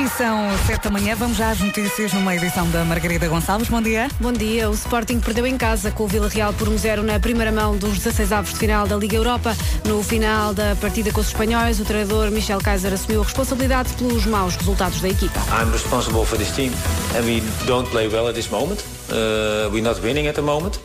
E 0.00 0.08
são 0.08 0.48
sete 0.66 0.84
da 0.84 0.90
manhã, 0.90 1.14
vamos 1.14 1.36
já 1.36 1.50
às 1.50 1.60
notícias 1.60 2.14
numa 2.14 2.34
edição 2.34 2.66
da 2.70 2.82
Margarida 2.86 3.28
Gonçalves. 3.28 3.68
Bom 3.68 3.82
dia. 3.82 4.08
Bom 4.18 4.32
dia. 4.32 4.70
O 4.70 4.72
Sporting 4.72 5.20
perdeu 5.20 5.46
em 5.46 5.58
casa 5.58 5.90
com 5.90 6.04
o 6.04 6.08
Vila 6.08 6.26
Real 6.26 6.54
por 6.54 6.70
1-0 6.70 7.02
na 7.02 7.20
primeira 7.20 7.52
mão 7.52 7.76
dos 7.76 7.98
16 7.98 8.32
avos 8.32 8.54
de 8.54 8.60
final 8.60 8.86
da 8.86 8.96
Liga 8.96 9.16
Europa. 9.16 9.54
No 9.86 10.02
final 10.02 10.54
da 10.54 10.74
partida 10.80 11.12
com 11.12 11.20
os 11.20 11.26
espanhóis, 11.26 11.80
o 11.80 11.84
treinador 11.84 12.30
Michel 12.30 12.60
Kaiser 12.62 12.94
assumiu 12.94 13.20
a 13.20 13.24
responsabilidade 13.24 13.92
pelos 13.92 14.24
maus 14.24 14.56
resultados 14.56 15.02
da 15.02 15.08
equipa. 15.10 15.38
I'm 15.50 15.70
responsible 15.70 16.24
for 16.24 16.38
this 16.38 16.50
team 16.52 16.72
and 17.14 17.26
we 17.26 17.42
don't 17.66 17.86
play 17.90 18.08
well 18.08 18.26
at 18.26 18.34
this 18.34 18.50
moment. 18.50 18.82
Uh, 19.10 19.68
we're 19.70 19.82
not 19.82 20.00
winning 20.00 20.28
at 20.28 20.34
the 20.34 20.42
moment. 20.42 20.80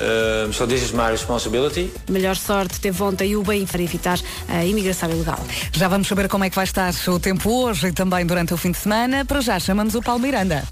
Uh, 0.00 0.50
so 0.52 0.66
this 0.66 0.82
is 0.82 0.92
my 0.92 1.10
responsibility. 1.10 1.92
Melhor 2.08 2.36
sorte 2.36 2.80
teve 2.80 3.02
ontem 3.02 3.36
o 3.36 3.42
bem 3.42 3.66
para 3.66 3.82
evitar 3.82 4.18
a 4.48 4.64
imigração 4.64 5.10
ilegal. 5.10 5.38
Já 5.72 5.88
vamos 5.88 6.08
saber 6.08 6.28
como 6.28 6.44
é 6.44 6.50
que 6.50 6.56
vai 6.56 6.64
estar 6.64 6.92
o 7.08 7.20
tempo 7.20 7.50
hoje 7.50 7.88
e 7.88 7.92
também 7.92 8.24
durante 8.24 8.54
o 8.54 8.56
fim 8.56 8.70
de 8.70 8.78
semana. 8.78 9.24
Para 9.24 9.40
já 9.40 9.60
chamamos 9.60 9.94
o 9.94 10.02
Paulo 10.02 10.20
Miranda. 10.20 10.64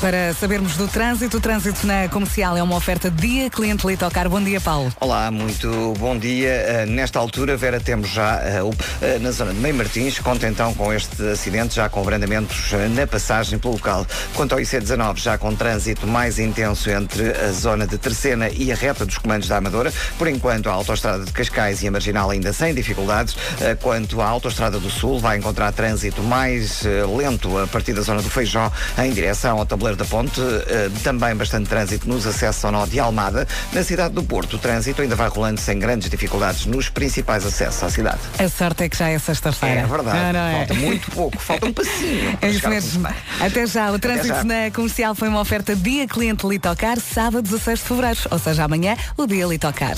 Para 0.00 0.34
sabermos 0.34 0.76
do 0.76 0.86
trânsito, 0.86 1.38
o 1.38 1.40
trânsito 1.40 1.86
na 1.86 2.06
comercial 2.08 2.54
é 2.56 2.62
uma 2.62 2.76
oferta 2.76 3.10
dia 3.10 3.48
cliente 3.48 3.86
Litocar. 3.86 4.28
Bom 4.28 4.42
dia, 4.42 4.60
Paulo. 4.60 4.92
Olá, 5.00 5.30
muito 5.30 5.94
bom 5.98 6.18
dia. 6.18 6.84
Uh, 6.84 6.90
nesta 6.90 7.18
altura, 7.18 7.56
Vera, 7.56 7.80
temos 7.80 8.10
já 8.10 8.40
uh, 8.62 8.68
uh, 8.68 8.74
na 9.20 9.30
zona 9.30 9.54
de 9.54 9.58
Meio 9.58 9.74
Martins, 9.74 10.18
conta 10.18 10.46
então 10.46 10.74
com 10.74 10.92
este 10.92 11.22
acidente, 11.30 11.76
já 11.76 11.88
com 11.88 12.00
abrandamentos 12.00 12.72
na 12.94 13.06
passagem 13.06 13.58
pelo 13.58 13.74
local. 13.74 14.06
Quanto 14.34 14.52
ao 14.52 14.60
IC19, 14.60 15.16
já 15.16 15.38
com 15.38 15.54
trânsito 15.54 16.06
mais 16.06 16.38
intenso 16.38 16.90
entre 16.90 17.30
a 17.30 17.50
zona 17.52 17.86
de 17.86 17.96
Terceira 17.96 18.50
e 18.50 18.70
a 18.70 18.74
reta 18.74 19.06
dos 19.06 19.16
comandos 19.16 19.48
da 19.48 19.56
Amadora. 19.56 19.90
Por 20.18 20.28
enquanto, 20.28 20.68
a 20.68 20.72
autoestrada 20.72 21.24
de 21.24 21.32
Cascais 21.32 21.82
e 21.82 21.88
a 21.88 21.90
Marginal 21.90 22.30
ainda 22.30 22.52
sem 22.52 22.74
dificuldades. 22.74 23.34
quanto 23.80 24.20
à 24.20 24.26
autoestrada 24.26 24.78
do 24.78 24.90
Sul, 24.90 25.18
vai 25.18 25.38
encontrar 25.38 25.72
trânsito 25.72 26.22
mais 26.22 26.82
lento 27.16 27.58
a 27.58 27.66
partir 27.66 27.94
da 27.94 28.02
zona 28.02 28.20
do 28.20 28.28
Feijó 28.28 28.70
em 28.98 29.12
direção 29.12 29.58
ao 29.58 29.66
tabuleiro 29.66 29.85
da 29.94 30.04
Ponte, 30.04 30.40
eh, 30.40 30.90
também 31.04 31.34
bastante 31.36 31.68
trânsito 31.68 32.08
nos 32.08 32.26
acessos 32.26 32.64
ao 32.64 32.72
nó 32.72 32.86
de 32.86 32.98
Almada. 32.98 33.46
Na 33.72 33.84
cidade 33.84 34.14
do 34.14 34.22
Porto, 34.22 34.56
o 34.56 34.58
trânsito 34.58 35.02
ainda 35.02 35.14
vai 35.14 35.28
rolando 35.28 35.60
sem 35.60 35.78
grandes 35.78 36.08
dificuldades 36.08 36.66
nos 36.66 36.88
principais 36.88 37.44
acessos 37.44 37.82
à 37.82 37.90
cidade. 37.90 38.18
A 38.38 38.48
sorte 38.48 38.84
é 38.84 38.88
que 38.88 38.96
já 38.96 39.08
é 39.08 39.18
sexta-feira. 39.18 39.80
É 39.80 39.86
verdade. 39.86 40.36
É? 40.36 40.58
Falta 40.58 40.74
muito 40.74 41.10
pouco, 41.10 41.38
falta 41.38 41.66
um 41.66 41.72
passinho. 41.72 42.38
É 42.40 42.48
isso 42.48 42.68
mesmo. 42.68 43.06
Até 43.40 43.66
já. 43.66 43.92
O 43.92 43.98
trânsito 43.98 44.28
já. 44.28 44.44
na 44.44 44.70
comercial 44.70 45.14
foi 45.14 45.28
uma 45.28 45.40
oferta 45.40 45.76
dia 45.76 46.06
cliente 46.06 46.46
Litocar, 46.46 46.98
sábado 46.98 47.42
16 47.42 47.78
de 47.78 47.84
fevereiro, 47.84 48.20
ou 48.30 48.38
seja, 48.38 48.64
amanhã, 48.64 48.96
o 49.16 49.26
dia 49.26 49.46
Litocar. 49.46 49.96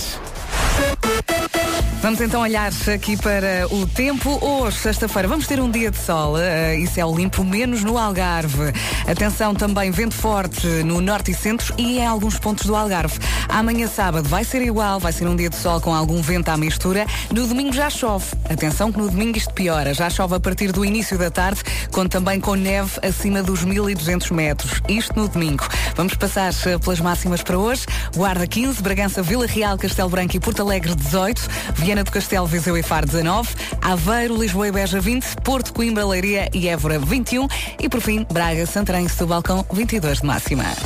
Vamos 2.00 2.20
então 2.20 2.42
olhar 2.42 2.70
aqui 2.94 3.16
para 3.16 3.66
o 3.72 3.84
tempo. 3.84 4.38
Hoje, 4.40 4.78
sexta-feira, 4.78 5.26
vamos 5.26 5.48
ter 5.48 5.60
um 5.60 5.68
dia 5.68 5.90
de 5.90 5.98
sol 5.98 6.34
uh, 6.34 6.74
e 6.78 6.86
céu 6.86 7.12
limpo, 7.12 7.42
menos 7.42 7.82
no 7.82 7.98
Algarve. 7.98 8.72
Atenção 9.06 9.52
também, 9.52 9.90
vento 9.90 10.14
forte 10.14 10.64
no 10.84 11.00
norte 11.00 11.32
e 11.32 11.34
centro 11.34 11.74
e 11.76 11.98
em 11.98 12.06
alguns 12.06 12.38
pontos 12.38 12.66
do 12.66 12.76
Algarve. 12.76 13.18
Amanhã, 13.48 13.88
sábado, 13.88 14.28
vai 14.28 14.44
ser 14.44 14.62
igual, 14.62 15.00
vai 15.00 15.12
ser 15.12 15.26
um 15.26 15.34
dia 15.34 15.50
de 15.50 15.56
sol 15.56 15.80
com 15.80 15.92
algum 15.92 16.22
vento 16.22 16.50
à 16.50 16.56
mistura. 16.56 17.04
No 17.32 17.48
domingo 17.48 17.72
já 17.72 17.90
chove. 17.90 18.26
Atenção 18.48 18.92
que 18.92 18.98
no 18.98 19.10
domingo 19.10 19.36
isto 19.36 19.52
piora. 19.52 19.92
Já 19.92 20.08
chove 20.08 20.36
a 20.36 20.40
partir 20.40 20.70
do 20.70 20.84
início 20.84 21.18
da 21.18 21.32
tarde, 21.32 21.62
com 21.90 22.06
também 22.06 22.40
com 22.40 22.54
neve 22.54 22.92
acima 23.02 23.42
dos 23.42 23.64
1200 23.64 24.30
metros. 24.30 24.80
Isto 24.88 25.18
no 25.18 25.26
domingo. 25.28 25.66
Vamos 25.96 26.14
passar 26.14 26.52
uh, 26.52 26.78
pelas 26.78 27.00
máximas 27.00 27.42
para 27.42 27.58
hoje. 27.58 27.86
Guarda 28.14 28.46
15, 28.46 28.80
Bragança, 28.82 29.20
Vila 29.20 29.46
Real, 29.46 29.76
Castelo 29.76 30.08
Branco 30.08 30.36
e 30.36 30.40
Porto 30.40 30.62
Alegre 30.62 30.94
18. 30.94 31.48
Viana 31.88 32.04
do 32.04 32.12
Castelo, 32.12 32.46
Viseu 32.46 32.76
e 32.76 32.82
Faro 32.82 33.06
19, 33.06 33.48
Aveiro, 33.80 34.36
Lisboa 34.36 34.68
e 34.68 34.70
Beja 34.70 35.00
20, 35.00 35.24
Porto, 35.42 35.72
Coimbra, 35.72 36.06
Leiria 36.06 36.50
e 36.52 36.68
Évora 36.68 36.98
21 36.98 37.48
e 37.80 37.88
por 37.88 38.02
fim 38.02 38.26
Braga, 38.30 38.66
Santarém 38.66 39.08
Setúbal 39.08 39.42
com 39.42 39.64
22 39.72 40.20
de 40.20 40.26
máxima. 40.26 40.64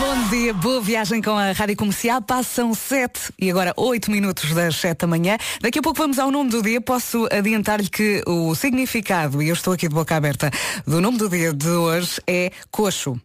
Bom 0.00 0.28
dia, 0.28 0.52
boa 0.52 0.80
viagem 0.80 1.22
com 1.22 1.38
a 1.38 1.52
Rádio 1.52 1.76
Comercial. 1.76 2.20
Passam 2.20 2.74
7 2.74 3.32
e 3.38 3.48
agora 3.48 3.72
8 3.76 4.10
minutos 4.10 4.52
das 4.52 4.74
7 4.74 4.98
da 5.02 5.06
manhã. 5.06 5.38
Daqui 5.60 5.78
a 5.78 5.82
pouco 5.82 5.96
vamos 5.96 6.18
ao 6.18 6.32
nome 6.32 6.50
do 6.50 6.60
dia. 6.62 6.80
Posso 6.80 7.28
adiantar-lhe 7.30 7.88
que 7.88 8.24
o 8.26 8.56
significado, 8.56 9.40
e 9.40 9.50
eu 9.50 9.54
estou 9.54 9.72
aqui 9.72 9.86
de 9.86 9.94
boca 9.94 10.16
aberta, 10.16 10.50
do 10.84 11.00
nome 11.00 11.16
do 11.16 11.28
dia 11.28 11.52
de 11.52 11.68
hoje 11.68 12.20
é 12.26 12.50
coxo. 12.72 13.16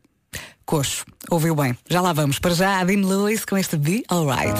Coxo. 0.70 1.04
Ouviu 1.32 1.56
bem. 1.56 1.76
Já 1.90 2.00
lá 2.00 2.14
vamos. 2.14 2.38
Para 2.38 2.54
já, 2.54 2.80
a 2.80 2.84
Dean 2.84 3.04
Lewis 3.04 3.44
com 3.44 3.58
este 3.58 3.76
Be 3.76 4.04
Alright. 4.08 4.54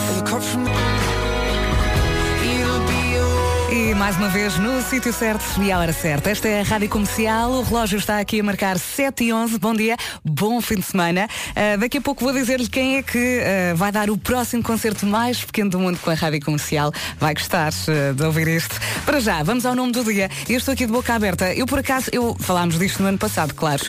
E 3.72 3.94
mais 3.94 4.18
uma 4.18 4.30
vez 4.30 4.58
no 4.58 4.82
sítio 4.82 5.14
certo 5.14 5.62
e 5.62 5.72
à 5.72 5.78
hora 5.78 5.94
certa. 5.94 6.32
Esta 6.32 6.48
é 6.48 6.62
a 6.62 6.64
Rádio 6.64 6.90
Comercial, 6.90 7.52
o 7.52 7.62
relógio 7.62 8.00
está 8.00 8.20
aqui 8.20 8.40
a 8.40 8.44
marcar 8.44 8.80
7 8.80 9.26
e 9.26 9.32
11. 9.32 9.60
Bom 9.60 9.76
dia, 9.76 9.96
bom 10.26 10.60
fim 10.60 10.78
de 10.78 10.82
semana. 10.82 11.30
Uh, 11.52 11.78
daqui 11.78 12.00
a 12.00 12.02
pouco 12.02 12.24
vou 12.24 12.34
dizer-lhe 12.34 12.68
quem 12.68 12.98
é 12.98 13.04
que 13.04 13.40
uh, 13.40 13.76
vai 13.76 13.92
dar 13.92 14.10
o 14.10 14.18
próximo 14.18 14.64
concerto 14.64 15.06
mais 15.06 15.46
pequeno 15.46 15.70
do 15.70 15.80
mundo 15.80 16.00
com 16.00 16.10
a 16.10 16.16
Rádio 16.16 16.44
Comercial. 16.44 16.92
Vai 17.20 17.36
gostar 17.36 17.72
uh, 17.72 18.14
de 18.16 18.24
ouvir 18.24 18.48
isto. 18.48 18.76
Para 19.06 19.20
já, 19.20 19.44
vamos 19.44 19.68
ao 19.68 19.76
nome 19.76 19.92
do 19.92 20.04
dia. 20.04 20.32
Eu 20.50 20.58
estou 20.58 20.74
aqui 20.74 20.88
de 20.88 20.92
boca 20.92 21.14
aberta. 21.14 21.54
Eu, 21.54 21.68
por 21.68 21.78
acaso, 21.78 22.10
eu 22.12 22.36
falámos 22.40 22.80
disto 22.80 23.04
no 23.04 23.10
ano 23.10 23.20
passado, 23.20 23.54
claro. 23.54 23.84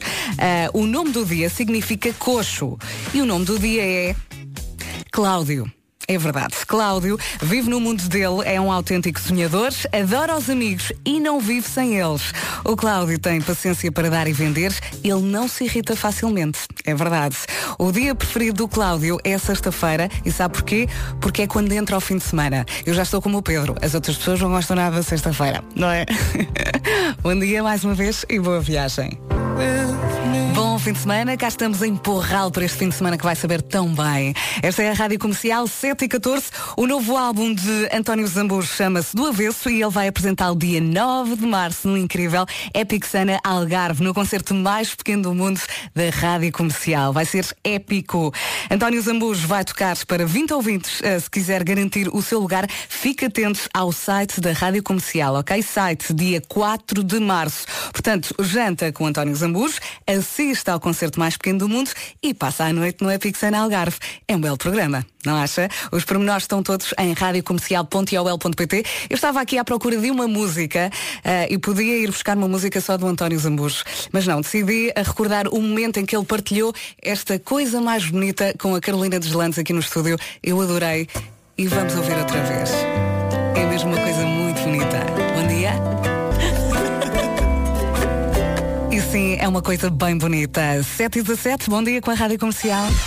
o 0.75 0.85
nome 0.85 1.11
do 1.11 1.25
dia 1.25 1.49
significa 1.49 2.13
coxo. 2.19 2.79
E 3.15 3.23
o 3.23 3.25
nome 3.25 3.47
do 3.47 3.59
dia 3.59 3.83
é 3.83 4.17
Cláudio. 5.11 5.80
É 6.11 6.19
verdade. 6.19 6.57
Cláudio 6.67 7.17
vive 7.41 7.71
no 7.71 7.79
mundo 7.79 8.03
dele, 8.09 8.43
é 8.45 8.61
um 8.61 8.73
autêntico 8.73 9.21
sonhador, 9.21 9.69
adora 9.93 10.37
os 10.37 10.51
amigos 10.51 10.93
e 11.05 11.21
não 11.21 11.39
vive 11.39 11.69
sem 11.69 12.01
eles. 12.01 12.33
O 12.65 12.75
Cláudio 12.75 13.17
tem 13.17 13.41
paciência 13.41 13.93
para 13.93 14.11
dar 14.11 14.27
e 14.27 14.33
vender, 14.33 14.75
ele 15.05 15.23
não 15.23 15.47
se 15.47 15.67
irrita 15.67 15.95
facilmente. 15.95 16.59
É 16.85 16.97
verdade. 16.97 17.37
O 17.79 17.93
dia 17.93 18.13
preferido 18.13 18.65
do 18.65 18.67
Cláudio 18.67 19.19
é 19.23 19.39
sexta-feira 19.39 20.11
e 20.25 20.33
sabe 20.33 20.55
porquê? 20.55 20.89
Porque 21.21 21.43
é 21.43 21.47
quando 21.47 21.71
entra 21.71 21.95
ao 21.95 22.01
fim 22.01 22.17
de 22.17 22.25
semana. 22.25 22.67
Eu 22.85 22.93
já 22.93 23.05
estou 23.05 23.23
como 23.23 23.39
o 23.39 23.43
Pedro, 23.43 23.77
as 23.81 23.95
outras 23.95 24.17
pessoas 24.17 24.41
não 24.41 24.51
gostam 24.51 24.75
nada 24.75 24.97
da 24.97 25.05
sexta-feira, 25.05 25.63
não 25.77 25.93
é? 25.93 26.05
Bom 27.23 27.39
dia 27.39 27.63
mais 27.63 27.85
uma 27.85 27.95
vez 27.95 28.27
e 28.29 28.41
boa 28.41 28.61
viagem 28.61 29.17
fim 30.91 30.95
de 30.95 30.99
semana. 30.99 31.37
Cá 31.37 31.49
estamos 31.49 31.83
em 31.83 31.95
Porral 31.95 32.51
para 32.51 32.65
este 32.65 32.79
fim 32.79 32.89
de 32.89 32.95
semana 32.95 33.19
que 33.19 33.23
vai 33.23 33.37
saber 33.37 33.61
tão 33.61 33.95
bem. 33.95 34.35
Esta 34.63 34.83
é 34.83 34.91
a 34.91 34.95
Rádio 34.95 35.19
Comercial 35.19 35.67
7 35.67 36.07
e 36.07 36.09
14. 36.09 36.47
O 36.75 36.87
novo 36.87 37.19
álbum 37.19 37.53
de 37.53 37.89
António 37.93 38.27
Zambur 38.27 38.65
chama-se 38.65 39.15
Do 39.15 39.27
Avesso 39.27 39.69
e 39.69 39.83
ele 39.83 39.91
vai 39.91 40.09
apresentá-lo 40.09 40.57
dia 40.57 40.81
9 40.81 41.37
de 41.37 41.47
março 41.47 41.87
no 41.87 41.99
incrível 41.99 42.47
Epic 42.75 43.05
Sana 43.05 43.39
Algarve, 43.45 44.03
no 44.03 44.15
concerto 44.15 44.55
mais 44.55 44.95
pequeno 44.95 45.25
do 45.25 45.35
mundo 45.35 45.61
da 45.95 46.09
Rádio 46.09 46.51
Comercial. 46.51 47.13
Vai 47.13 47.27
ser 47.27 47.47
épico. 47.63 48.33
António 48.71 49.03
Zambur 49.03 49.37
vai 49.37 49.65
tocar 49.65 49.97
para 50.07 50.25
20 50.25 50.55
ouvintes. 50.55 51.03
Eh, 51.03 51.21
se 51.21 51.31
quiser 51.31 51.63
garantir 51.63 52.09
o 52.09 52.23
seu 52.23 52.41
lugar, 52.41 52.67
fique 52.89 53.27
atento 53.27 53.69
ao 53.75 53.93
site 53.93 54.41
da 54.41 54.53
Rádio 54.53 54.83
Comercial, 54.83 55.35
ok? 55.35 55.63
Site, 55.63 56.15
dia 56.15 56.41
4 56.49 57.05
de 57.05 57.21
março. 57.21 57.67
Portanto, 57.93 58.35
janta 58.41 58.91
com 58.91 59.07
António 59.07 59.37
Zambur, 59.37 59.50
assista 60.07 60.73
ao 60.73 60.81
concerto 60.81 61.19
mais 61.19 61.37
pequeno 61.37 61.61
do 61.61 61.69
mundo 61.69 61.91
e 62.23 62.35
passa 62.35 62.65
a 62.65 62.73
noite 62.73 63.03
no 63.03 63.11
Epic 63.11 63.37
Sun 63.37 63.55
Algarve. 63.55 63.99
É 64.27 64.37
um 64.37 64.41
belo 64.41 64.57
programa, 64.57 65.05
não 65.25 65.37
acha? 65.37 65.69
Os 65.93 66.05
pormenores 66.05 66.45
estão 66.45 66.63
todos 66.63 66.95
em 66.99 67.13
radiocomercial.ol.pt. 67.13 68.85
Eu 69.09 69.15
estava 69.15 69.41
aqui 69.41 69.59
à 69.59 69.65
procura 69.65 69.97
de 69.97 70.11
uma 70.11 70.29
música 70.29 70.91
uh, 71.19 71.53
e 71.53 71.59
podia 71.59 71.99
ir 71.99 72.09
buscar 72.09 72.37
uma 72.37 72.49
música 72.49 72.81
só 72.81 72.97
do 72.97 73.07
António 73.07 73.39
Zambujo, 73.39 73.83
mas 74.13 74.27
não, 74.27 74.41
decidi 74.41 74.93
a 74.95 75.03
recordar 75.03 75.49
o 75.49 75.61
momento 75.61 75.99
em 75.99 76.07
que 76.07 76.17
ele 76.17 76.25
partilhou 76.25 76.73
esta 77.03 77.39
coisa 77.39 77.81
mais 77.81 78.07
bonita 78.07 78.55
com 78.59 78.75
a 78.75 78.81
Carolina 78.81 79.19
Deslandes 79.19 79.59
aqui 79.59 79.73
no 79.73 79.81
estúdio. 79.81 80.19
Eu 80.43 80.61
adorei 80.61 81.09
e 81.57 81.67
vamos 81.67 81.95
ouvir 81.95 82.17
outra 82.17 82.43
vez. 82.43 82.71
É 83.55 83.67
mesmo 83.67 83.93
uma 83.93 84.01
coisa 84.01 84.25
muito 84.25 84.61
bonita. 84.63 85.20
Sim, 89.11 89.37
é 89.41 89.49
uma 89.49 89.61
coisa 89.61 89.91
bem 89.91 90.17
bonita. 90.17 90.61
7 90.83 91.19
e 91.19 91.23
17, 91.23 91.69
bom 91.69 91.83
dia 91.83 92.01
com 92.01 92.13
a 92.13 92.15
Rádio 92.15 92.39
Comercial. 92.39 92.87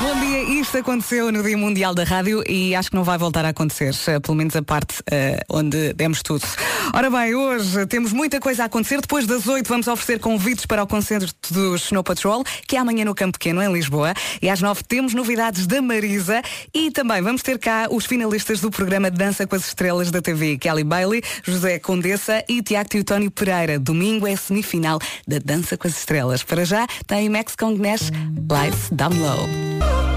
Bom 0.00 0.20
dia, 0.20 0.33
isto 0.44 0.78
aconteceu 0.78 1.32
no 1.32 1.42
Dia 1.42 1.56
Mundial 1.56 1.94
da 1.94 2.04
Rádio 2.04 2.42
e 2.48 2.74
acho 2.74 2.90
que 2.90 2.96
não 2.96 3.04
vai 3.04 3.16
voltar 3.16 3.44
a 3.44 3.48
acontecer, 3.48 3.94
eh, 4.06 4.20
pelo 4.20 4.36
menos 4.36 4.54
a 4.54 4.62
parte 4.62 5.00
uh, 5.00 5.56
onde 5.56 5.92
demos 5.94 6.22
tudo. 6.22 6.44
Ora 6.92 7.10
bem, 7.10 7.34
hoje 7.34 7.86
temos 7.86 8.12
muita 8.12 8.38
coisa 8.40 8.64
a 8.64 8.66
acontecer. 8.66 9.00
Depois 9.00 9.26
das 9.26 9.46
8 9.46 9.66
vamos 9.66 9.88
oferecer 9.88 10.18
convites 10.18 10.66
para 10.66 10.82
o 10.82 10.86
concerto 10.86 11.32
do 11.50 11.74
Snow 11.76 12.04
Patrol, 12.04 12.44
que 12.66 12.76
é 12.76 12.78
amanhã 12.78 13.04
no 13.04 13.14
Campo 13.14 13.38
Pequeno, 13.38 13.62
em 13.62 13.72
Lisboa. 13.72 14.12
E 14.42 14.48
às 14.48 14.60
9 14.60 14.82
temos 14.84 15.14
novidades 15.14 15.66
da 15.66 15.80
Marisa 15.80 16.42
e 16.72 16.90
também 16.90 17.22
vamos 17.22 17.42
ter 17.42 17.58
cá 17.58 17.86
os 17.90 18.04
finalistas 18.04 18.60
do 18.60 18.70
programa 18.70 19.10
Dança 19.10 19.46
com 19.46 19.56
as 19.56 19.66
Estrelas 19.66 20.10
da 20.10 20.20
TV, 20.20 20.58
Kelly 20.58 20.84
Bailey, 20.84 21.22
José 21.42 21.78
Condessa 21.78 22.44
e 22.48 22.62
Tiago 22.62 22.88
Teutónio 22.88 23.30
Pereira. 23.30 23.78
Domingo 23.78 24.26
é 24.26 24.36
semifinal 24.36 24.98
da 25.26 25.38
Dança 25.38 25.76
com 25.76 25.88
as 25.88 25.96
Estrelas. 25.96 26.42
Para 26.42 26.64
já 26.64 26.86
tem 27.06 27.28
Max 27.28 27.54
Kong 27.56 27.80
Nash, 27.80 28.10
Lights 28.50 28.90
Down 28.90 29.12
Low. 29.18 30.13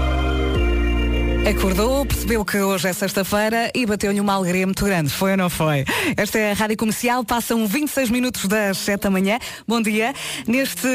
Acordou, 1.48 2.04
percebeu 2.04 2.44
que 2.44 2.58
hoje 2.58 2.88
é 2.88 2.92
sexta-feira 2.92 3.70
e 3.74 3.86
bateu-lhe 3.86 4.20
uma 4.20 4.34
alegria 4.34 4.66
muito 4.66 4.84
grande. 4.84 5.08
Foi 5.08 5.30
ou 5.30 5.36
não 5.38 5.48
foi? 5.48 5.82
Esta 6.14 6.38
é 6.38 6.50
a 6.50 6.54
Rádio 6.54 6.76
Comercial, 6.76 7.24
passam 7.24 7.66
26 7.66 8.10
minutos 8.10 8.44
das 8.44 8.76
7 8.76 9.04
da 9.04 9.10
manhã. 9.10 9.38
Bom 9.66 9.80
dia. 9.80 10.12
Neste 10.46 10.86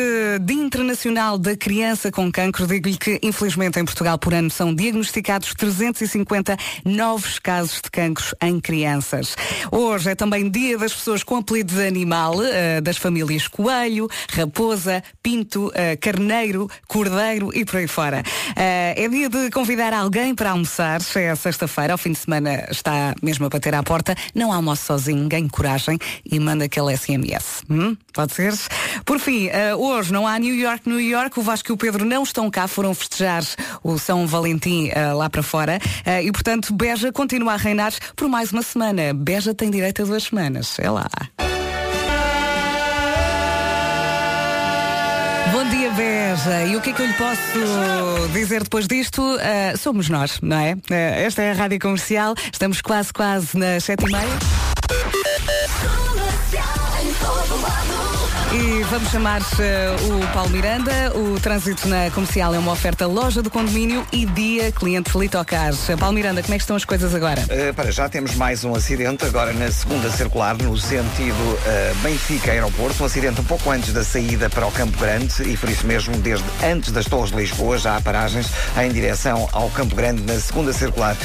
Dia 0.45 0.63
Internacional 0.63 1.39
da 1.39 1.57
Criança 1.57 2.11
com 2.11 2.31
Cancro, 2.31 2.67
digo-lhe 2.67 2.97
que, 2.97 3.19
infelizmente, 3.23 3.79
em 3.79 3.83
Portugal, 3.83 4.19
por 4.19 4.31
ano, 4.31 4.51
são 4.51 4.75
diagnosticados 4.75 5.55
350 5.55 6.55
novos 6.85 7.39
casos 7.39 7.81
de 7.81 7.89
cancros 7.89 8.35
em 8.39 8.59
crianças. 8.59 9.35
Hoje 9.71 10.11
é 10.11 10.15
também 10.15 10.51
dia 10.51 10.77
das 10.77 10.93
pessoas 10.93 11.23
com 11.23 11.37
apelido 11.37 11.73
de 11.73 11.81
animal, 11.83 12.35
uh, 12.35 12.79
das 12.79 12.97
famílias 12.97 13.47
coelho, 13.47 14.07
raposa, 14.31 15.03
pinto, 15.23 15.69
uh, 15.69 15.71
carneiro, 15.99 16.69
cordeiro 16.87 17.49
e 17.55 17.65
por 17.65 17.77
aí 17.77 17.87
fora. 17.87 18.21
Uh, 18.51 18.53
é 18.95 19.07
dia 19.09 19.27
de 19.29 19.49
convidar 19.49 19.93
alguém 19.93 20.35
para 20.42 20.42
almoçar. 20.45 20.99
É 21.15 21.35
sexta-feira, 21.35 21.93
ao 21.93 21.97
fim 21.97 22.11
de 22.11 22.19
semana 22.19 22.67
está 22.69 23.13
mesmo 23.21 23.45
a 23.45 23.49
bater 23.49 23.73
à 23.73 23.83
porta. 23.83 24.15
Não 24.33 24.51
almoço 24.51 24.85
sozinho, 24.85 25.27
ganhe 25.27 25.49
coragem 25.49 25.97
e 26.25 26.39
manda 26.39 26.65
aquele 26.65 26.95
SMS. 26.95 27.63
Hum? 27.69 27.95
Pode 28.13 28.33
ser? 28.33 28.53
Por 29.05 29.19
fim, 29.19 29.47
uh, 29.47 29.77
hoje 29.77 30.11
não 30.11 30.27
há 30.27 30.37
New 30.37 30.55
York, 30.55 30.87
New 30.87 30.99
York. 30.99 31.39
O 31.39 31.41
Vasco 31.41 31.71
e 31.71 31.73
o 31.73 31.77
Pedro 31.77 32.05
não 32.05 32.23
estão 32.23 32.49
cá, 32.49 32.67
foram 32.67 32.93
festejar 32.93 33.43
o 33.83 33.97
São 33.97 34.27
Valentim 34.27 34.89
uh, 34.89 35.17
lá 35.17 35.29
para 35.29 35.43
fora. 35.43 35.79
Uh, 36.05 36.25
e, 36.25 36.31
portanto, 36.31 36.73
Beja 36.73 37.11
continua 37.11 37.53
a 37.53 37.57
reinar 37.57 37.93
por 38.15 38.27
mais 38.27 38.51
uma 38.51 38.61
semana. 38.61 39.13
Beja 39.13 39.53
tem 39.53 39.69
direito 39.69 40.01
a 40.01 40.05
duas 40.05 40.23
semanas. 40.23 40.77
É 40.79 40.89
lá. 40.89 41.07
Bom 45.51 45.63
dia, 45.69 45.91
Beja. 45.91 46.63
E 46.65 46.75
o 46.75 46.81
que 46.81 46.89
é 46.89 46.93
que 46.93 47.01
eu 47.01 47.05
lhe 47.05 47.13
posso 47.13 48.29
dizer 48.33 48.63
depois 48.63 48.87
disto? 48.87 49.21
Uh, 49.21 49.77
somos 49.77 50.09
nós, 50.09 50.39
não 50.41 50.57
é? 50.57 50.73
Uh, 50.73 50.93
esta 50.93 51.41
é 51.41 51.51
a 51.51 51.53
Rádio 51.53 51.79
Comercial. 51.79 52.33
Estamos 52.51 52.81
quase, 52.81 53.13
quase 53.13 53.57
nas 53.57 53.83
sete 53.83 54.05
e 54.05 54.11
meia. 54.11 54.27
E 58.55 58.83
vamos 58.83 59.09
chamar 59.09 59.41
uh, 59.41 59.45
o 60.15 60.27
Paulo 60.31 60.51
Miranda. 60.51 61.11
O 61.15 61.39
trânsito 61.39 61.87
na 61.87 62.11
comercial 62.11 62.53
é 62.53 62.59
uma 62.59 62.71
oferta 62.71 63.07
loja 63.07 63.41
do 63.41 63.49
condomínio 63.49 64.05
e 64.11 64.27
dia 64.27 64.71
cliente 64.71 65.17
Litocar. 65.17 65.73
Paulo 65.99 66.13
Miranda, 66.13 66.43
como 66.43 66.53
é 66.53 66.57
que 66.57 66.61
estão 66.61 66.75
as 66.75 66.85
coisas 66.85 67.15
agora? 67.15 67.41
Uh, 67.41 67.73
para 67.73 67.91
já 67.91 68.07
temos 68.07 68.35
mais 68.35 68.63
um 68.63 68.75
acidente, 68.75 69.25
agora 69.25 69.53
na 69.53 69.71
segunda 69.71 70.07
circular, 70.11 70.55
no 70.55 70.77
sentido 70.77 71.33
uh, 71.33 71.95
Benfica-Aeroporto. 72.03 73.01
Um 73.01 73.07
acidente 73.07 73.41
um 73.41 73.43
pouco 73.43 73.71
antes 73.71 73.91
da 73.91 74.03
saída 74.03 74.47
para 74.51 74.67
o 74.67 74.71
Campo 74.71 74.99
Grande 74.99 75.33
e 75.51 75.57
por 75.57 75.69
isso 75.69 75.87
mesmo, 75.87 76.15
desde 76.17 76.45
antes 76.63 76.91
das 76.91 77.05
Torres 77.05 77.31
de 77.31 77.37
Lisboa, 77.37 77.79
já 77.79 77.97
há 77.97 78.01
paragens 78.01 78.51
em 78.79 78.91
direção 78.91 79.49
ao 79.51 79.67
Campo 79.71 79.95
Grande 79.95 80.21
na 80.21 80.39
segunda 80.39 80.71
circular. 80.71 81.17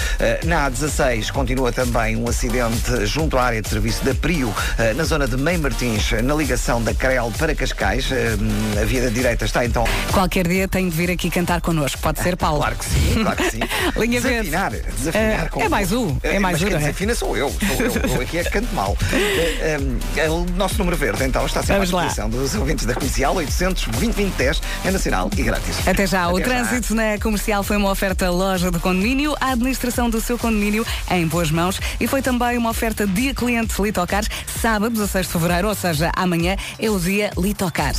na 0.47 0.71
A16 0.71 1.31
continua 1.31 1.73
também 1.73 2.17
um 2.17 2.27
acidente 2.27 3.05
junto 3.05 3.37
à 3.37 3.43
área 3.43 3.61
de 3.61 3.69
serviço 3.69 4.03
da 4.03 4.15
Prio, 4.15 4.55
na 4.97 5.05
zona 5.05 5.29
de 5.29 5.37
Mem 5.37 5.59
Martins, 5.59 6.13
na 6.23 6.35
ligação 6.35 6.83
da 6.83 6.95
Crel 7.19 7.33
para 7.37 7.55
Cascais. 7.55 8.11
Uh, 8.11 8.81
a 8.81 8.85
via 8.85 9.03
da 9.03 9.09
direita 9.09 9.45
está 9.45 9.65
então. 9.65 9.85
Qualquer 10.13 10.47
dia 10.47 10.69
tem 10.69 10.89
de 10.89 10.97
vir 10.97 11.11
aqui 11.11 11.29
cantar 11.29 11.61
connosco. 11.61 12.01
Pode 12.01 12.21
ser, 12.21 12.37
Paulo? 12.37 12.59
Claro 12.59 12.77
que 12.77 12.85
sim, 12.85 13.23
claro 13.23 13.37
que 13.37 13.51
sim. 13.51 13.61
Linha 13.99 14.21
desafinar, 14.21 14.71
desafinar 14.71 15.47
uh, 15.47 15.51
com... 15.51 15.61
É 15.61 15.69
mais 15.69 15.91
um. 15.91 16.17
É 16.23 16.39
mais 16.39 16.63
um. 16.63 16.69
É? 16.69 16.79
desafina 16.79 17.15
sou 17.17 17.37
eu. 17.37 17.51
Sou 17.51 17.87
eu. 17.87 17.93
eu 18.15 18.21
aqui 18.21 18.39
é 18.39 18.45
que 18.45 18.51
canto 18.51 18.73
mal. 18.73 18.97
Uh, 19.03 20.33
o 20.33 20.47
nosso 20.57 20.79
número 20.79 20.97
verde, 20.97 21.25
então, 21.25 21.45
está 21.45 21.61
sempre 21.61 21.87
Vamos 21.87 21.93
à 21.93 22.07
disposição 22.07 22.31
dos 22.31 22.55
ouvintes 22.55 22.87
da 22.87 22.95
comercial 22.95 23.35
800 23.35 23.87
2010 23.99 24.63
é 24.85 24.91
nacional 24.93 25.29
e 25.37 25.43
grátis. 25.43 25.89
Até 25.89 26.07
já. 26.07 26.27
Até 26.27 26.35
o 26.35 26.39
já. 26.39 26.45
trânsito 26.45 26.95
na 26.95 27.19
comercial 27.21 27.65
foi 27.65 27.77
uma 27.77 27.91
oferta 27.91 28.31
loja 28.31 28.71
do 28.71 28.79
condomínio, 28.79 29.35
a 29.41 29.53
administração 29.53 30.09
do 30.09 30.21
seu 30.21 30.39
condomínio 30.39 30.87
em 31.11 31.27
boas 31.27 31.51
mãos 31.51 31.81
e 31.99 32.07
foi 32.07 32.23
também 32.23 32.57
uma 32.57 32.71
oferta 32.71 33.07
dia 33.07 33.35
cliente 33.35 33.81
Litocars, 33.83 34.29
sábado, 34.61 34.93
16 34.93 35.27
de 35.27 35.33
fevereiro, 35.33 35.69
ou 35.69 35.75
seja, 35.75 36.13
amanhã 36.15 36.57
é 36.79 36.89
o 36.89 36.99
dia 37.09 37.33
Litocar. 37.41 37.97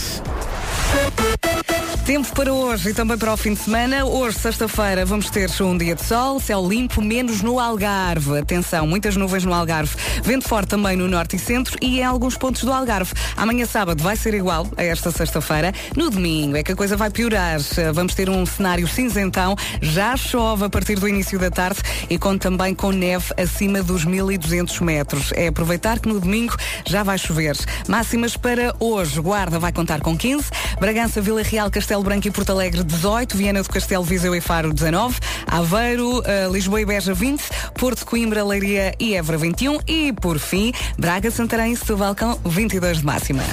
Tempo 2.10 2.34
para 2.34 2.52
hoje 2.52 2.90
e 2.90 2.94
também 2.96 3.16
para 3.20 3.32
o 3.32 3.38
fim 3.38 3.54
de 3.54 3.60
semana. 3.60 4.04
Hoje, 4.04 4.40
sexta-feira, 4.40 5.06
vamos 5.06 5.30
ter 5.30 5.48
um 5.62 5.78
dia 5.78 5.94
de 5.94 6.04
sol, 6.04 6.40
céu 6.40 6.68
limpo, 6.68 7.04
menos 7.04 7.44
no 7.44 7.60
Algarve. 7.60 8.40
Atenção, 8.40 8.88
muitas 8.88 9.16
nuvens 9.16 9.46
no 9.46 9.54
Algarve. 9.54 9.96
Vento 10.24 10.50
forte 10.50 10.70
também 10.70 10.98
no 10.98 11.08
norte 11.08 11.36
e 11.36 11.40
centro 11.40 11.78
e 11.80 12.00
em 12.00 12.04
alguns 12.04 12.36
pontos 12.36 12.64
do 12.64 12.74
Algarve. 12.74 13.14
Amanhã, 13.38 13.68
sábado, 13.68 14.02
vai 14.02 14.16
ser 14.16 14.34
igual 14.34 14.66
a 14.76 14.84
esta 14.84 15.12
sexta-feira. 15.12 15.72
No 15.96 16.10
domingo 16.10 16.58
é 16.58 16.64
que 16.64 16.72
a 16.72 16.76
coisa 16.76 16.98
vai 16.98 17.12
piorar. 17.12 17.60
Vamos 17.94 18.16
ter 18.16 18.28
um 18.28 18.44
cenário 18.44 18.88
cinzentão. 18.88 19.56
Já 19.80 20.18
chove 20.18 20.66
a 20.66 20.70
partir 20.70 20.96
do 20.96 21.08
início 21.08 21.38
da 21.38 21.52
tarde 21.52 21.80
e 22.10 22.18
conta 22.18 22.50
também 22.50 22.74
com 22.74 22.92
neve 22.92 23.32
acima 23.38 23.84
dos 23.84 24.04
1200 24.04 24.80
metros. 24.80 25.32
É 25.36 25.46
aproveitar 25.46 26.00
que 26.00 26.10
no 26.10 26.20
domingo 26.20 26.56
já 26.88 27.04
vai 27.04 27.20
chover. 27.20 27.56
Máximas 27.88 28.36
para 28.36 28.76
hoje. 28.80 29.22
Guarda 29.22 29.60
vai 29.60 29.72
contar 29.72 30.02
com 30.02 30.18
15. 30.18 30.46
Bragança, 30.80 31.22
Vila 31.22 31.44
Real, 31.44 31.70
Castelo 31.70 31.99
Castelo 32.00 32.04
Branco 32.04 32.28
e 32.28 32.32
Porto 32.32 32.52
Alegre 32.52 32.84
18, 32.84 33.38
Viana 33.38 33.62
do 33.62 33.70
Castelo, 33.70 34.04
Viseu 34.04 34.36
e 34.36 34.42
Faro 34.42 34.74
19, 34.74 35.18
Aveiro, 35.48 36.20
uh, 36.20 36.52
Lisboa 36.52 36.82
e 36.82 36.86
Beja 36.86 37.14
20, 37.14 37.44
Porto, 37.74 38.06
Coimbra, 38.06 38.44
Leiria 38.44 38.94
e 39.00 39.16
Évora 39.16 39.38
21 39.38 39.80
e, 39.88 40.14
por 40.14 40.40
fim, 40.40 40.72
Braga, 40.98 41.30
Santarém 41.32 41.74
e 41.74 41.78
Setúbal 41.78 42.16
com 42.16 42.38
22 42.50 43.00
de 43.00 43.06
máxima. 43.06 43.44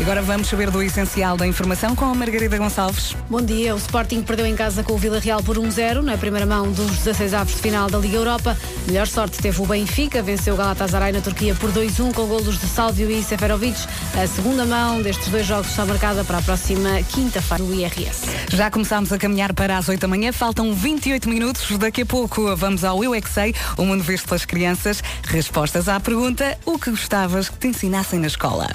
Agora 0.00 0.20
vamos 0.20 0.48
saber 0.48 0.70
do 0.70 0.82
essencial 0.82 1.36
da 1.36 1.46
informação 1.46 1.94
com 1.94 2.04
a 2.04 2.14
Margarida 2.14 2.58
Gonçalves. 2.58 3.16
Bom 3.30 3.40
dia. 3.40 3.74
O 3.74 3.78
Sporting 3.78 4.22
perdeu 4.22 4.44
em 4.44 4.56
casa 4.56 4.82
com 4.82 4.94
o 4.94 4.98
Vila 4.98 5.20
Real 5.20 5.40
por 5.42 5.56
1-0 5.56 6.02
na 6.02 6.18
primeira 6.18 6.44
mão 6.44 6.70
dos 6.72 6.90
16 6.98 7.32
avos 7.32 7.54
de 7.54 7.62
final 7.62 7.88
da 7.88 7.96
Liga 7.96 8.16
Europa. 8.16 8.58
Melhor 8.86 9.06
sorte 9.06 9.38
teve 9.38 9.62
o 9.62 9.66
Benfica, 9.66 10.20
venceu 10.20 10.54
o 10.54 10.56
Galatasaray 10.56 11.12
na 11.12 11.20
Turquia 11.20 11.54
por 11.54 11.70
2-1 11.70 12.12
com 12.12 12.26
golos 12.26 12.58
de 12.58 12.66
Sálvio 12.66 13.08
e 13.08 13.22
Seferovic. 13.22 13.78
A 14.20 14.26
segunda 14.26 14.66
mão 14.66 15.00
destes 15.00 15.28
dois 15.28 15.46
jogos 15.46 15.70
está 15.70 15.86
marcada 15.86 16.24
para 16.24 16.38
a 16.38 16.42
próxima 16.42 17.00
quinta-feira 17.04 17.62
do 17.62 17.72
IRS. 17.72 18.26
Já 18.50 18.70
começámos 18.72 19.12
a 19.12 19.18
caminhar 19.18 19.54
para 19.54 19.78
as 19.78 19.88
8 19.88 20.00
da 20.00 20.08
manhã, 20.08 20.32
faltam 20.32 20.74
28 20.74 21.28
minutos. 21.28 21.78
Daqui 21.78 22.02
a 22.02 22.06
pouco 22.06 22.54
vamos 22.56 22.84
ao 22.84 23.02
Eu 23.02 23.14
é 23.14 23.20
Sei, 23.22 23.54
o 23.78 23.84
mundo 23.84 24.02
visto 24.02 24.26
pelas 24.26 24.44
crianças. 24.44 25.02
Respostas 25.22 25.88
à 25.88 26.00
pergunta: 26.00 26.58
o 26.66 26.78
que 26.78 26.90
gostavas 26.90 27.48
que 27.48 27.58
te 27.58 27.68
ensinassem 27.68 28.18
na 28.18 28.26
escola? 28.26 28.68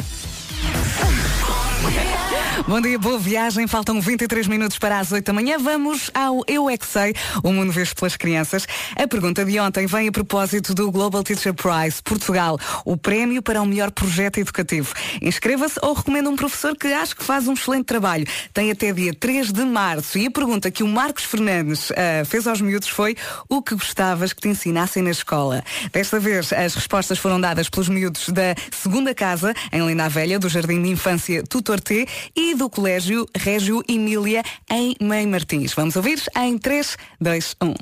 Bom 2.67 2.81
dia, 2.81 2.99
boa 2.99 3.17
viagem. 3.17 3.67
Faltam 3.67 4.01
23 4.01 4.47
minutos 4.47 4.77
para 4.77 4.99
as 4.99 5.11
8 5.11 5.25
da 5.25 5.33
manhã. 5.33 5.57
Vamos 5.57 6.11
ao 6.13 6.43
Eu 6.47 6.69
é 6.69 6.77
que 6.77 6.85
Sei, 6.85 7.13
o 7.41 7.51
mundo 7.51 7.71
visto 7.71 7.95
pelas 7.95 8.17
crianças. 8.17 8.67
A 8.95 9.07
pergunta 9.07 9.45
de 9.45 9.59
ontem 9.59 9.87
vem 9.87 10.07
a 10.07 10.11
propósito 10.11 10.73
do 10.73 10.91
Global 10.91 11.23
Teacher 11.23 11.53
Prize 11.53 12.01
Portugal, 12.03 12.59
o 12.83 12.97
prémio 12.97 13.41
para 13.41 13.61
o 13.61 13.65
melhor 13.65 13.91
projeto 13.91 14.39
educativo. 14.39 14.93
Inscreva-se 15.21 15.79
ou 15.81 15.93
recomenda 15.93 16.29
um 16.29 16.35
professor 16.35 16.75
que 16.75 16.87
acho 16.87 17.15
que 17.15 17.23
faz 17.23 17.47
um 17.47 17.53
excelente 17.53 17.85
trabalho. 17.85 18.25
Tem 18.53 18.71
até 18.71 18.91
dia 18.91 19.13
3 19.13 19.51
de 19.51 19.63
março. 19.63 20.17
E 20.17 20.27
a 20.27 20.31
pergunta 20.31 20.69
que 20.69 20.83
o 20.83 20.87
Marcos 20.87 21.23
Fernandes 21.23 21.89
uh, 21.91 22.25
fez 22.25 22.45
aos 22.45 22.61
miúdos 22.61 22.89
foi 22.89 23.15
o 23.47 23.61
que 23.61 23.73
gostavas 23.73 24.33
que 24.33 24.41
te 24.41 24.49
ensinassem 24.49 25.01
na 25.01 25.11
escola. 25.11 25.63
Desta 25.91 26.19
vez, 26.19 26.51
as 26.51 26.75
respostas 26.75 27.17
foram 27.17 27.39
dadas 27.39 27.69
pelos 27.69 27.89
miúdos 27.89 28.29
da 28.29 28.53
segunda 28.71 29.15
casa, 29.15 29.53
em 29.71 29.85
Linda 29.85 30.09
Velha, 30.09 30.37
do 30.37 30.49
Jardim 30.49 30.81
de 30.81 30.89
Infância 30.89 31.43
Tutor 31.43 31.79
T 31.79 32.07
e 32.35 32.48
do 32.55 32.69
Colégio 32.69 33.27
Régio 33.35 33.83
Emília 33.87 34.43
em 34.69 34.95
Mãe 35.01 35.25
Martins. 35.27 35.73
Vamos 35.73 35.95
ouvir 35.95 36.21
em 36.35 36.57
3, 36.57 36.97
2, 37.19 37.55
1. 37.61 37.73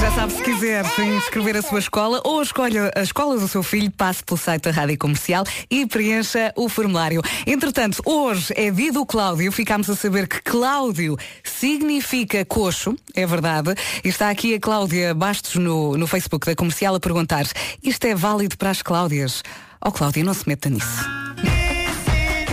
Já 0.00 0.10
sabe, 0.10 0.32
se 0.32 0.42
quiser 0.42 0.84
inscrever 0.98 1.56
a 1.56 1.62
sua 1.62 1.78
escola 1.78 2.20
ou 2.24 2.42
escolha 2.42 2.90
a 2.96 3.02
escola 3.02 3.38
do 3.38 3.46
seu 3.46 3.62
filho, 3.62 3.90
passe 3.90 4.24
pelo 4.24 4.36
site 4.36 4.64
da 4.64 4.70
Rádio 4.72 4.98
Comercial 4.98 5.44
e 5.70 5.86
preencha 5.86 6.52
o 6.56 6.68
formulário. 6.68 7.22
Entretanto, 7.46 8.02
hoje 8.04 8.52
é 8.56 8.70
dia 8.70 8.92
do 8.92 9.06
Cláudio. 9.06 9.52
Ficámos 9.52 9.88
a 9.88 9.94
saber 9.94 10.26
que 10.26 10.42
Cláudio 10.42 11.16
significa 11.44 12.44
coxo, 12.44 12.96
é 13.14 13.24
verdade. 13.24 13.74
E 14.02 14.08
está 14.08 14.28
aqui 14.28 14.54
a 14.54 14.60
Cláudia 14.60 15.14
Bastos 15.14 15.54
no, 15.54 15.96
no 15.96 16.06
Facebook 16.08 16.46
da 16.46 16.56
Comercial 16.56 16.96
a 16.96 17.00
perguntar: 17.00 17.44
isto 17.80 18.04
é 18.04 18.14
válido 18.14 18.58
para 18.58 18.70
as 18.70 18.82
Cláudias? 18.82 19.42
Oh 19.84 19.90
Cláudia, 19.90 20.22
não 20.22 20.32
se 20.32 20.48
meta 20.48 20.70
nisso. 20.70 21.04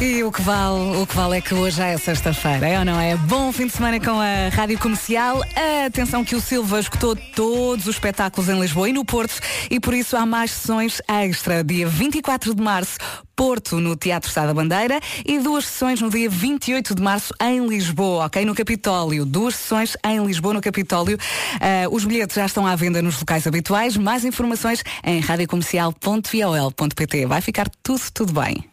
E 0.02 0.24
o 0.24 0.32
que 0.32 0.42
vale, 0.42 0.96
o 0.96 1.06
que 1.06 1.14
vale 1.14 1.40
é 1.40 1.42
que 1.42 1.54
hoje 1.54 1.76
já 1.76 1.88
é 1.88 1.98
sexta-feira, 1.98 2.66
é 2.66 2.80
ou 2.80 2.86
não 2.86 2.98
é? 2.98 3.18
Bom 3.18 3.52
fim 3.52 3.68
de 3.68 3.74
semana 3.74 4.00
com 4.00 4.18
a 4.18 4.48
Rádio 4.50 4.80
Comercial. 4.80 5.42
Atenção 5.86 6.24
que 6.24 6.38
o 6.38 6.42
Silva 6.42 6.80
escutou 6.80 7.18
todos 7.36 7.86
os 7.86 7.96
espetáculos 7.96 8.48
em 8.48 8.58
Lisboa 8.58 8.88
e 8.88 8.94
no 8.94 9.04
Porto 9.04 9.38
e 9.70 9.78
por 9.78 9.94
isso 9.94 10.16
há 10.16 10.26
mais 10.26 10.52
sessões 10.52 11.02
extra. 11.06 11.66
Dia 11.66 11.86
24 11.86 12.56
de 12.56 12.62
março, 12.62 12.98
Porto, 13.36 13.82
no 13.82 13.98
Teatro 13.98 14.32
Sá 14.32 14.46
da 14.46 14.54
Bandeira 14.54 15.02
e 15.26 15.38
duas 15.38 15.66
sessões 15.66 16.00
no 16.00 16.10
dia 16.10 16.30
28 16.30 16.96
de 16.96 17.02
março 17.02 17.34
em 17.42 17.68
Lisboa, 17.68 18.28
ok? 18.28 18.46
No 18.46 18.56
Capitólio. 18.56 19.26
Duas 19.26 19.56
sessões 19.56 19.98
em 20.06 20.26
Lisboa, 20.26 20.54
no 20.54 20.62
Capitólio. 20.62 21.18
Uh, 21.18 21.94
os 21.94 22.06
bilhetes 22.06 22.38
já 22.38 22.46
estão 22.46 22.66
à 22.66 22.74
venda 22.74 23.02
nos 23.02 23.20
locais 23.20 23.46
habituais. 23.46 23.98
Mais 23.98 24.24
informações 24.24 24.82
em 25.04 25.20
radiocomercial.viol.pt. 25.20 27.26
Vai 27.26 27.42
ficar 27.42 27.68
tudo, 27.84 28.04
tudo 28.14 28.32
bem. 28.32 28.64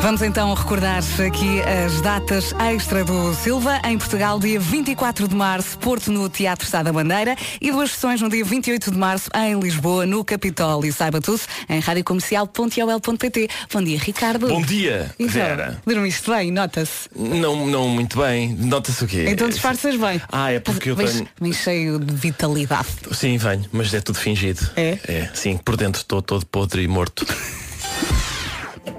Vamos 0.00 0.22
então 0.22 0.54
recordar 0.54 1.02
aqui 1.26 1.60
as 1.60 2.00
datas 2.00 2.54
extra 2.72 3.04
do 3.04 3.34
Silva. 3.34 3.80
Em 3.84 3.98
Portugal, 3.98 4.38
dia 4.38 4.58
24 4.58 5.26
de 5.28 5.34
março, 5.34 5.76
Porto 5.78 6.10
no 6.12 6.28
Teatro 6.28 6.64
Estado 6.64 6.86
da 6.86 6.92
Bandeira 6.92 7.36
e 7.60 7.70
duas 7.72 7.90
sessões 7.90 8.20
no 8.22 8.28
dia 8.30 8.44
28 8.44 8.90
de 8.92 8.96
março 8.96 9.28
em 9.34 9.58
Lisboa, 9.58 10.06
no 10.06 10.24
Capitólio. 10.24 10.92
Saiba 10.92 11.20
tudo 11.20 11.40
em 11.68 11.80
radiocomercial.ol.pt. 11.80 13.48
Bom 13.72 13.82
dia, 13.82 13.98
Ricardo. 13.98 14.48
Bom 14.48 14.62
dia, 14.62 15.10
Então, 15.18 15.32
Vera. 15.34 15.82
dormiste 15.84 16.30
bem, 16.30 16.52
nota-se. 16.52 17.08
Não, 17.14 17.66
não 17.66 17.88
muito 17.88 18.18
bem. 18.18 18.54
Nota-se 18.54 19.04
o 19.04 19.06
quê? 19.06 19.26
Então 19.28 19.48
disfarças 19.48 19.96
bem. 19.96 20.22
Ah, 20.30 20.50
é 20.52 20.60
porque 20.60 20.90
eu 20.90 20.96
Vens- 20.96 21.12
tenho- 21.14 21.28
vens 21.40 21.56
cheio 21.56 21.98
de 21.98 22.14
vitalidade. 22.14 22.86
Sim, 23.12 23.36
venho, 23.36 23.64
mas 23.72 23.92
é 23.92 24.00
tudo 24.00 24.18
fingido. 24.18 24.60
É? 24.76 24.98
É, 25.06 25.30
sim, 25.34 25.56
por 25.58 25.76
dentro 25.76 26.00
estou 26.00 26.22
todo 26.22 26.46
podre 26.46 26.82
e 26.82 26.88
morto. 26.88 27.26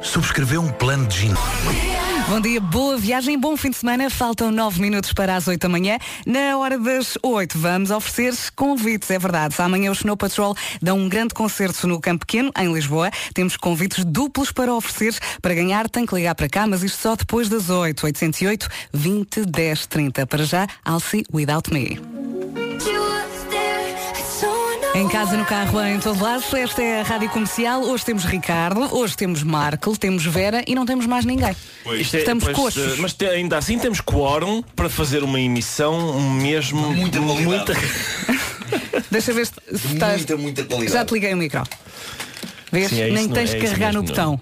Subscreveu 0.01 0.61
um 0.61 0.71
plano 0.71 1.07
de 1.07 1.19
ginásio. 1.19 2.09
Bom 2.29 2.39
dia, 2.39 2.61
boa 2.61 2.97
viagem, 2.97 3.39
bom 3.39 3.57
fim 3.57 3.71
de 3.71 3.77
semana. 3.77 4.09
Faltam 4.09 4.51
nove 4.51 4.79
minutos 4.79 5.13
para 5.13 5.35
as 5.35 5.47
8 5.47 5.61
da 5.61 5.69
manhã. 5.69 5.97
Na 6.25 6.57
hora 6.57 6.77
das 6.77 7.17
8 7.23 7.57
vamos 7.57 7.89
oferecer 7.89 8.51
convites, 8.55 9.09
é 9.09 9.17
verdade. 9.17 9.55
Amanhã 9.57 9.91
os 9.91 9.99
Snow 9.99 10.15
Patrol 10.15 10.55
dão 10.81 10.99
um 10.99 11.09
grande 11.09 11.33
concerto 11.33 11.87
no 11.87 11.99
Campo 11.99 12.25
Pequeno, 12.25 12.51
em 12.57 12.71
Lisboa. 12.71 13.09
Temos 13.33 13.57
convites 13.57 14.05
duplos 14.05 14.51
para 14.51 14.73
oferecer. 14.73 15.17
Para 15.41 15.55
ganhar 15.55 15.89
tem 15.89 16.05
que 16.05 16.13
ligar 16.13 16.35
para 16.35 16.47
cá, 16.47 16.67
mas 16.67 16.83
isto 16.83 17.01
só 17.01 17.15
depois 17.15 17.49
das 17.49 17.69
8. 17.69 18.05
808 18.05 18.69
20 18.93 19.45
10 19.45 19.87
30. 19.87 20.27
Para 20.27 20.43
já, 20.43 20.67
Alci 20.85 21.23
Without 21.33 21.73
Me. 21.73 21.99
Em 24.99 25.07
casa, 25.07 25.37
no 25.37 25.45
carro, 25.45 25.81
em 25.81 25.97
todo 25.99 26.21
lado, 26.21 26.43
esta 26.57 26.81
é 26.83 26.99
a 26.99 27.03
Rádio 27.03 27.29
Comercial. 27.29 27.81
Hoje 27.83 28.03
temos 28.03 28.25
Ricardo, 28.25 28.93
hoje 28.93 29.15
temos 29.15 29.43
Marco, 29.43 29.97
temos 29.97 30.25
Vera 30.25 30.61
e 30.67 30.75
não 30.75 30.85
temos 30.85 31.05
mais 31.05 31.23
ninguém. 31.23 31.55
Isto 31.93 32.17
é- 32.17 32.19
Estamos 32.19 32.43
pois, 32.43 32.55
coxos. 32.57 32.93
eh, 32.93 33.01
Mas 33.01 33.13
te- 33.13 33.25
ainda 33.25 33.57
assim 33.57 33.79
temos 33.79 34.01
quórum 34.01 34.61
para 34.75 34.89
fazer 34.89 35.23
uma 35.23 35.39
emissão 35.39 36.19
mesmo. 36.31 36.91
Muita 36.91 37.19
qualidade. 37.21 37.71
Deixa 39.09 39.31
ver 39.33 39.45
se 39.47 39.53
se 39.77 39.93
estás. 39.93 40.17
Muita, 40.17 40.37
muita 40.37 40.63
qualidade. 40.65 40.93
Já 40.93 41.05
te 41.05 41.13
liguei 41.13 41.33
o 41.33 41.37
micro. 41.37 41.63
Vês? 42.71 42.89
Sim, 42.89 43.01
é 43.01 43.05
isso, 43.05 43.15
Nem 43.15 43.27
não- 43.27 43.33
tens 43.33 43.49
é 43.51 43.53
de 43.53 43.57
isso 43.59 43.67
carregar 43.67 43.93
no 43.93 44.01
mesmo, 44.01 44.15
botão. 44.15 44.41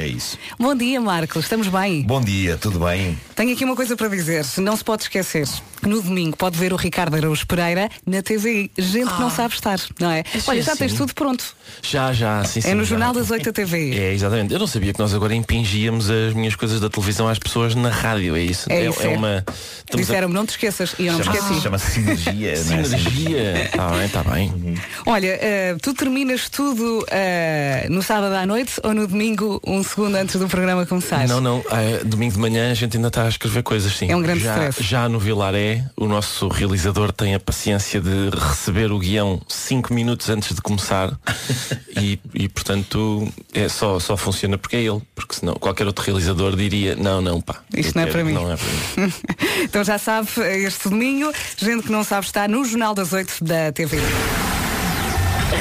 É 0.00 0.06
isso. 0.06 0.38
Bom 0.58 0.74
dia, 0.74 0.98
Marcos. 0.98 1.44
Estamos 1.44 1.68
bem. 1.68 2.02
Bom 2.04 2.22
dia, 2.22 2.56
tudo 2.56 2.80
bem? 2.80 3.18
Tenho 3.36 3.52
aqui 3.52 3.66
uma 3.66 3.76
coisa 3.76 3.94
para 3.94 4.08
dizer. 4.08 4.46
Não 4.56 4.74
se 4.74 4.82
pode 4.82 5.02
esquecer 5.02 5.46
que 5.82 5.86
no 5.88 6.00
domingo 6.00 6.36
pode 6.38 6.56
ver 6.58 6.72
o 6.72 6.76
Ricardo 6.76 7.14
Araújo 7.16 7.46
Pereira 7.46 7.90
na 8.06 8.22
TV. 8.22 8.70
Gente 8.78 9.12
que 9.12 9.20
não 9.20 9.28
sabe 9.30 9.52
estar, 9.54 9.78
não 9.98 10.10
é? 10.10 10.20
Assim, 10.34 10.42
Olha, 10.50 10.62
já 10.62 10.74
tens 10.74 10.88
assim. 10.92 10.96
tudo 10.96 11.14
pronto. 11.14 11.44
Já, 11.82 12.12
já, 12.14 12.42
sim, 12.44 12.62
sim. 12.62 12.70
é 12.70 12.74
no 12.74 12.82
já. 12.82 12.90
Jornal 12.90 13.12
das 13.12 13.30
8 13.30 13.44
da 13.44 13.52
TV. 13.52 13.94
É, 13.98 14.14
exatamente. 14.14 14.52
Eu 14.54 14.58
não 14.58 14.66
sabia 14.66 14.92
que 14.94 14.98
nós 14.98 15.12
agora 15.14 15.34
impingíamos 15.34 16.08
as 16.08 16.32
minhas 16.32 16.54
coisas 16.54 16.80
da 16.80 16.88
televisão 16.88 17.28
às 17.28 17.38
pessoas 17.38 17.74
na 17.74 17.90
rádio, 17.90 18.34
é 18.36 18.40
isso? 18.42 18.70
É 18.72 18.86
isso, 18.88 19.02
é. 19.02 19.08
uma. 19.08 19.44
estamos 19.46 19.92
a- 19.92 19.96
Disseram-me, 19.96 20.34
não 20.34 20.46
te 20.46 20.50
esqueças. 20.50 20.94
E 20.98 21.06
eu 21.06 21.12
não 21.12 21.18
me 21.18 21.24
Chama-se 21.26 21.42
esqueci. 21.44 21.60
chama 21.62 21.78
sinergia, 21.78 22.64
não 22.64 22.76
é? 22.78 22.84
Sinergia. 22.84 23.64
Está 23.66 23.88
bem, 23.90 24.04
está 24.06 24.22
bem. 24.24 24.74
Olha, 25.06 25.38
eh, 25.40 25.76
tu 25.82 25.92
terminas 25.94 26.48
tudo 26.48 27.04
eh, 27.10 27.86
no 27.90 28.02
sábado 28.02 28.34
à 28.34 28.46
noite 28.46 28.74
ou 28.82 28.92
no 28.94 29.06
domingo, 29.06 29.60
um 29.66 29.82
segundo 29.90 30.14
antes 30.14 30.36
do 30.36 30.48
programa 30.48 30.86
começar? 30.86 31.26
Não, 31.28 31.40
não. 31.40 31.64
ah, 31.70 32.04
domingo 32.04 32.32
de 32.34 32.38
manhã 32.38 32.70
a 32.70 32.74
gente 32.74 32.96
ainda 32.96 33.08
está 33.08 33.24
a 33.24 33.28
escrever 33.28 33.62
coisas, 33.62 33.92
sim. 33.96 34.10
É 34.10 34.16
um 34.16 34.22
grande 34.22 34.40
já, 34.44 34.52
stress. 34.54 34.82
já 34.82 35.08
no 35.08 35.18
Vilaré, 35.18 35.84
o 35.96 36.06
nosso 36.06 36.48
realizador 36.48 37.12
tem 37.12 37.34
a 37.34 37.40
paciência 37.40 38.00
de 38.00 38.30
receber 38.30 38.90
o 38.92 38.98
guião 38.98 39.40
cinco 39.48 39.92
minutos 39.92 40.28
antes 40.30 40.54
de 40.54 40.60
começar 40.62 41.12
e, 42.00 42.18
e, 42.34 42.48
portanto 42.48 43.28
é 43.52 43.68
só, 43.68 43.98
só 43.98 44.16
funciona 44.16 44.56
porque 44.56 44.76
é 44.76 44.80
ele. 44.82 45.02
Porque 45.14 45.34
senão 45.34 45.54
qualquer 45.54 45.86
outro 45.86 46.04
realizador 46.04 46.56
diria, 46.56 46.94
não, 46.96 47.20
não, 47.20 47.40
pá. 47.40 47.56
Isto 47.76 47.96
não 47.96 48.02
é 48.02 48.06
quero- 48.06 48.18
para 48.18 48.24
mim. 48.24 48.32
Não 48.32 48.52
é 48.52 48.56
para 48.56 49.06
mim. 49.06 49.12
então 49.64 49.84
já 49.84 49.98
sabe, 49.98 50.28
este 50.64 50.88
domingo, 50.88 51.32
gente 51.56 51.84
que 51.84 51.92
não 51.92 52.04
sabe 52.04 52.26
está 52.26 52.46
no 52.48 52.64
Jornal 52.64 52.94
das 52.94 53.12
8 53.12 53.44
da 53.44 53.72
TV. 53.72 53.98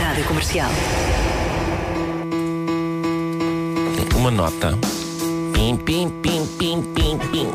Rádio 0.01 0.23
Comercial. 0.25 0.69
Uma 4.19 4.31
nota. 4.31 4.77
Pim, 5.53 5.77
pim, 5.77 6.09
pim, 6.09 6.45
pim, 6.57 6.81
pim, 6.81 7.17
pim. 7.31 7.47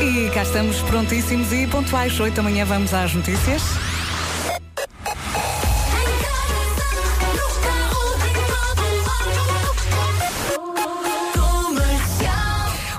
E 0.00 0.30
cá 0.30 0.44
estamos 0.44 0.80
prontíssimos 0.82 1.52
e 1.52 1.66
pontuais. 1.66 2.20
8 2.20 2.32
da 2.32 2.44
manhã 2.44 2.64
vamos 2.64 2.94
às 2.94 3.12
notícias. 3.12 3.60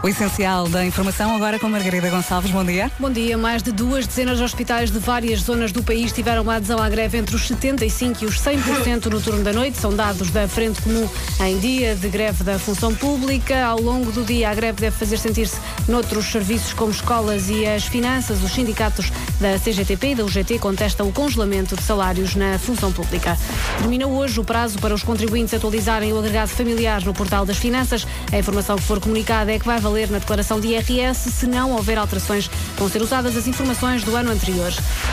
O 0.04 0.08
essencial 0.10 0.68
da 0.68 0.86
informação 0.86 1.34
agora 1.34 1.58
com 1.58 1.70
Margarida 1.70 2.10
Gonçalves. 2.10 2.52
Bom 2.52 2.66
dia. 2.66 2.92
Bom 3.00 3.10
dia. 3.10 3.38
Mais 3.38 3.64
de 3.64 3.72
duas 3.72 4.06
dezenas 4.06 4.38
de 4.38 4.44
hospitais 4.44 4.92
de 4.92 5.00
várias 5.00 5.40
zonas 5.40 5.72
do 5.72 5.82
país 5.82 6.12
tiveram 6.12 6.50
adesão 6.50 6.78
à 6.84 6.90
greve 6.90 7.18
entre 7.18 7.34
os 7.34 7.50
75% 7.50 8.22
e 8.22 8.26
os 8.26 8.38
100% 8.38 9.06
no 9.06 9.22
turno 9.22 9.46
da 9.46 9.54
noite. 9.54 9.78
São 9.78 9.96
dados 9.96 10.30
da 10.30 10.46
Frente 10.46 10.82
Comum 10.82 11.08
em 11.40 11.58
dia 11.58 11.96
de 11.96 12.10
greve 12.10 12.44
da 12.44 12.60
função 12.60 12.94
pública. 12.94 13.64
Ao 13.64 13.80
longo 13.80 14.12
do 14.12 14.26
dia, 14.26 14.50
a 14.50 14.54
greve 14.54 14.82
deve 14.82 14.94
fazer 14.94 15.18
sentir-se 15.18 15.56
noutros 15.88 16.26
serviços 16.26 16.74
como 16.74 16.92
escolas 16.92 17.48
e 17.48 17.66
as 17.66 17.86
finanças. 17.86 18.44
Os 18.44 18.52
sindicatos 18.52 19.10
da 19.40 19.58
CGTP 19.58 20.08
e 20.08 20.16
da 20.16 20.26
UGT 20.26 20.60
contestam 20.60 21.08
o 21.08 21.14
congelamento 21.14 21.78
de 21.78 21.82
salários 21.82 22.36
na 22.36 22.60
função 22.60 22.92
pública. 22.92 23.38
Termina 23.78 24.06
hoje 24.06 24.38
o 24.38 24.44
prazo 24.44 24.80
para 24.80 24.94
os 24.94 25.02
contribuintes 25.02 25.54
atualizarem 25.54 26.12
o 26.12 26.20
agregado 26.20 26.50
familiar 26.50 27.02
no 27.06 27.14
portal 27.14 27.46
das 27.46 27.56
finanças. 27.56 28.06
A 28.34 28.38
informação 28.38 28.76
que 28.76 28.84
for 28.84 29.00
comunicada 29.00 29.50
é 29.50 29.58
que 29.58 29.66
vai 29.66 29.80
valer 29.80 29.93
na 30.10 30.20
declaração 30.20 30.60
de 30.60 30.68
IRS 30.68 31.32
se 31.32 31.48
não 31.48 31.72
houver 31.72 31.98
alterações. 31.98 32.50
Vão 32.78 32.90
ser 32.90 33.02
usadas 33.02 33.36
as 33.38 33.48
informações 33.48 34.04
do 34.04 34.16
ano 34.16 34.32
anterior. 34.32 34.72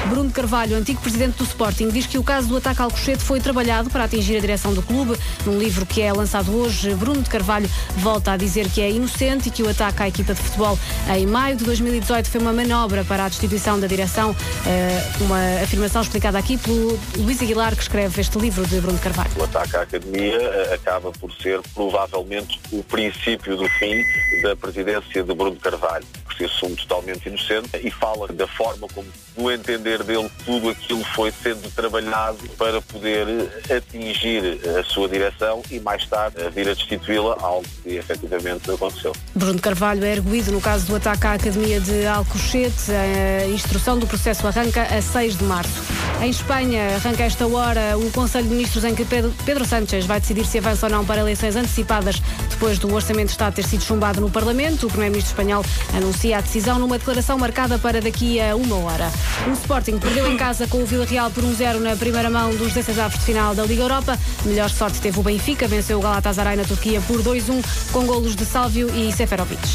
Bruno 0.09 0.31
Carvalho, 0.31 0.77
antigo 0.77 1.01
presidente 1.01 1.37
do 1.37 1.45
Sporting, 1.45 1.89
diz 1.89 2.07
que 2.07 2.19
o 2.19 2.23
caso 2.23 2.49
do 2.49 2.57
ataque 2.57 2.81
ao 2.81 2.87
Alcochete 2.87 3.23
foi 3.23 3.41
trabalhado 3.41 3.91
para 3.91 4.05
atingir 4.05 4.37
a 4.37 4.41
direção 4.41 4.73
do 4.75 4.83
clube. 4.83 5.17
Num 5.45 5.59
livro 5.59 5.87
que 5.87 6.03
é 6.03 6.13
lançado 6.13 6.55
hoje, 6.55 6.95
Bruno 6.95 7.23
de 7.23 7.31
Carvalho 7.31 7.71
volta 7.97 8.33
a 8.33 8.37
dizer 8.37 8.69
que 8.69 8.81
é 8.81 8.91
inocente 8.91 9.49
e 9.49 9.51
que 9.51 9.63
o 9.63 9.69
ataque 9.69 10.03
à 10.03 10.09
equipa 10.09 10.35
de 10.35 10.41
futebol 10.41 10.79
em 11.15 11.27
maio 11.27 11.57
de 11.57 11.65
2018 11.65 12.29
foi 12.29 12.41
uma 12.41 12.53
manobra 12.53 13.05
para 13.05 13.25
a 13.25 13.29
destituição 13.29 13.79
da 13.79 13.87
direção. 13.87 14.35
Eh, 14.67 15.03
uma 15.21 15.63
afirmação 15.63 16.03
explicada 16.03 16.39
aqui 16.39 16.57
pelo 16.57 16.99
Luís 17.17 17.41
Aguilar, 17.43 17.75
que 17.75 17.83
escreve 17.83 18.21
este 18.21 18.39
livro 18.39 18.67
de 18.67 18.81
Bruno 18.81 18.99
Carvalho. 18.99 19.31
O 19.37 19.45
ataque 19.45 19.77
à 19.77 19.83
academia 19.83 20.37
eh, 20.37 20.75
acaba 20.75 21.11
por 21.13 21.33
ser 21.33 21.61
provavelmente 21.75 22.61
o 22.73 22.83
princípio 22.83 23.57
do 23.57 23.69
fim 23.69 24.03
da 24.43 24.57
presidência 24.71 25.25
de 25.25 25.35
Bruno 25.35 25.57
Carvalho, 25.57 26.05
que 26.29 26.37
se 26.37 26.45
assume 26.45 26.77
totalmente 26.77 27.27
inocente 27.29 27.71
e 27.83 27.91
fala 27.91 28.29
da 28.29 28.47
forma 28.47 28.87
como, 28.95 29.09
no 29.37 29.51
entender 29.51 30.03
dele, 30.03 30.31
tudo 30.45 30.71
aquilo 30.71 31.05
foi 31.05 31.33
sendo 31.33 31.71
trabalhado 31.75 32.39
para 32.57 32.81
poder 32.83 33.27
atingir 33.75 34.61
a 34.79 34.85
sua 34.85 35.09
direção 35.09 35.63
e 35.71 35.81
mais 35.81 36.07
tarde 36.07 36.37
vir 36.55 36.69
a 36.69 36.75
destituí-la, 36.75 37.37
algo 37.41 37.67
que 37.83 37.97
efetivamente 37.97 38.71
aconteceu. 38.71 39.13
Bruno 39.35 39.61
Carvalho 39.61 40.05
é 40.05 40.13
erguido 40.13 40.53
no 40.53 40.61
caso 40.61 40.87
do 40.87 40.97
ataque 40.97 41.27
à 41.27 41.33
Academia 41.33 41.81
de 41.81 42.07
Alcochete. 42.07 42.93
A 42.93 43.47
instrução 43.49 43.99
do 43.99 44.07
processo 44.07 44.47
arranca 44.47 44.83
a 44.83 45.03
6 45.03 45.39
de 45.39 45.45
março. 45.45 45.83
Em 46.21 46.29
Espanha, 46.29 46.97
arranca 46.97 47.25
esta 47.25 47.47
hora 47.47 47.97
o 47.97 48.11
Conselho 48.11 48.45
de 48.45 48.55
Ministros 48.55 48.85
em 48.85 48.95
que 48.95 49.05
Pedro, 49.05 49.33
Pedro 49.45 49.65
Sánchez 49.65 50.05
vai 50.05 50.21
decidir 50.21 50.45
se 50.45 50.59
avança 50.59 50.87
ou 50.87 50.93
não 50.93 51.05
para 51.05 51.21
eleições 51.21 51.57
antecipadas 51.57 52.21
depois 52.51 52.79
do 52.79 52.93
Orçamento 52.93 53.27
de 53.27 53.33
Estado 53.33 53.55
ter 53.55 53.65
sido 53.65 53.83
chumbado 53.83 54.21
no 54.21 54.31
Parlamento. 54.31 54.60
O 54.61 54.89
Primeiro-Ministro 54.89 55.33
espanhol 55.33 55.65
anuncia 55.97 56.37
a 56.37 56.41
decisão 56.43 56.79
numa 56.79 56.99
declaração 56.99 57.39
marcada 57.39 57.79
para 57.79 57.99
daqui 57.99 58.39
a 58.39 58.55
uma 58.55 58.77
hora. 58.77 59.11
O 59.49 59.53
Sporting 59.53 59.99
perdeu 59.99 60.31
em 60.31 60.37
casa 60.37 60.67
com 60.67 60.83
o 60.83 60.87
Vila 60.87 61.07
Real 61.07 61.31
por 61.31 61.43
1-0 61.43 61.79
na 61.79 61.97
primeira 61.97 62.29
mão 62.29 62.51
dos 62.51 62.75
16 62.75 62.99
avos 62.99 63.19
de 63.19 63.25
final 63.25 63.55
da 63.55 63.65
Liga 63.65 63.83
Europa. 63.83 64.19
Melhor 64.45 64.69
sorte 64.69 65.01
teve 65.01 65.19
o 65.19 65.23
Benfica, 65.23 65.67
venceu 65.67 65.99
o 65.99 66.03
Galatasaray 66.03 66.57
na 66.57 66.65
Turquia 66.65 67.01
por 67.09 67.23
2-1 67.23 67.65
com 67.91 68.05
golos 68.05 68.37
de 68.37 68.45
Sálvio 68.45 68.95
e 68.95 69.11
Seferovic. 69.11 69.67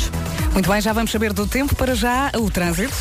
Muito 0.53 0.69
bem, 0.69 0.79
já 0.79 0.93
vamos 0.93 1.11
saber 1.11 1.33
do 1.33 1.47
tempo. 1.47 1.75
Para 1.75 1.95
já, 1.95 2.31
o 2.37 2.51
trânsito. 2.51 2.95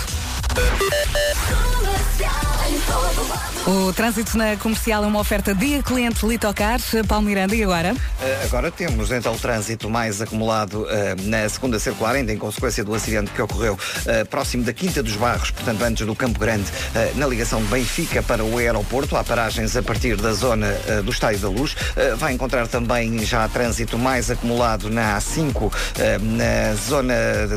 O 3.66 3.92
trânsito 3.94 4.36
na 4.36 4.56
comercial 4.56 5.04
é 5.04 5.06
uma 5.06 5.18
oferta 5.20 5.54
dia 5.54 5.82
cliente 5.82 6.26
Litocar, 6.26 6.78
Paulo 7.08 7.24
Miranda, 7.24 7.54
e 7.56 7.62
agora? 7.62 7.94
Eh, 8.22 8.40
Agora 8.44 8.70
temos 8.70 9.10
então 9.10 9.32
o 9.34 9.38
trânsito 9.38 9.88
mais 9.88 10.20
acumulado 10.20 10.86
eh, 10.90 11.16
na 11.22 11.48
segunda 11.48 11.78
circular, 11.78 12.14
ainda 12.14 12.30
em 12.30 12.36
consequência 12.36 12.84
do 12.84 12.94
acidente 12.94 13.30
que 13.30 13.40
ocorreu 13.40 13.78
eh, 14.06 14.22
próximo 14.24 14.64
da 14.64 14.72
Quinta 14.72 15.02
dos 15.02 15.16
Barros, 15.16 15.50
portanto 15.50 15.80
antes 15.82 16.06
do 16.06 16.14
Campo 16.14 16.38
Grande, 16.38 16.66
eh, 16.94 17.12
na 17.16 17.26
ligação 17.26 17.62
de 17.62 17.68
Benfica 17.68 18.22
para 18.22 18.44
o 18.44 18.58
aeroporto. 18.58 19.16
Há 19.16 19.24
paragens 19.24 19.74
a 19.76 19.82
partir 19.82 20.16
da 20.16 20.32
zona 20.34 20.68
do 21.02 21.10
Estádio 21.10 21.38
da 21.40 21.48
Luz. 21.48 21.74
Vai 22.18 22.32
encontrar 22.34 22.68
também 22.68 23.24
já 23.24 23.48
trânsito 23.48 23.98
mais 23.98 24.30
acumulado 24.30 24.90
na 24.90 25.18
A5, 25.18 25.72
eh, 25.98 26.18
na 26.18 26.74
zona 26.74 27.14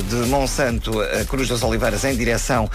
de 0.07 0.15
Monsanto, 0.29 0.93
Cruz 1.27 1.49
das 1.49 1.63
Oliveiras, 1.63 2.05
em 2.05 2.15
direção 2.15 2.69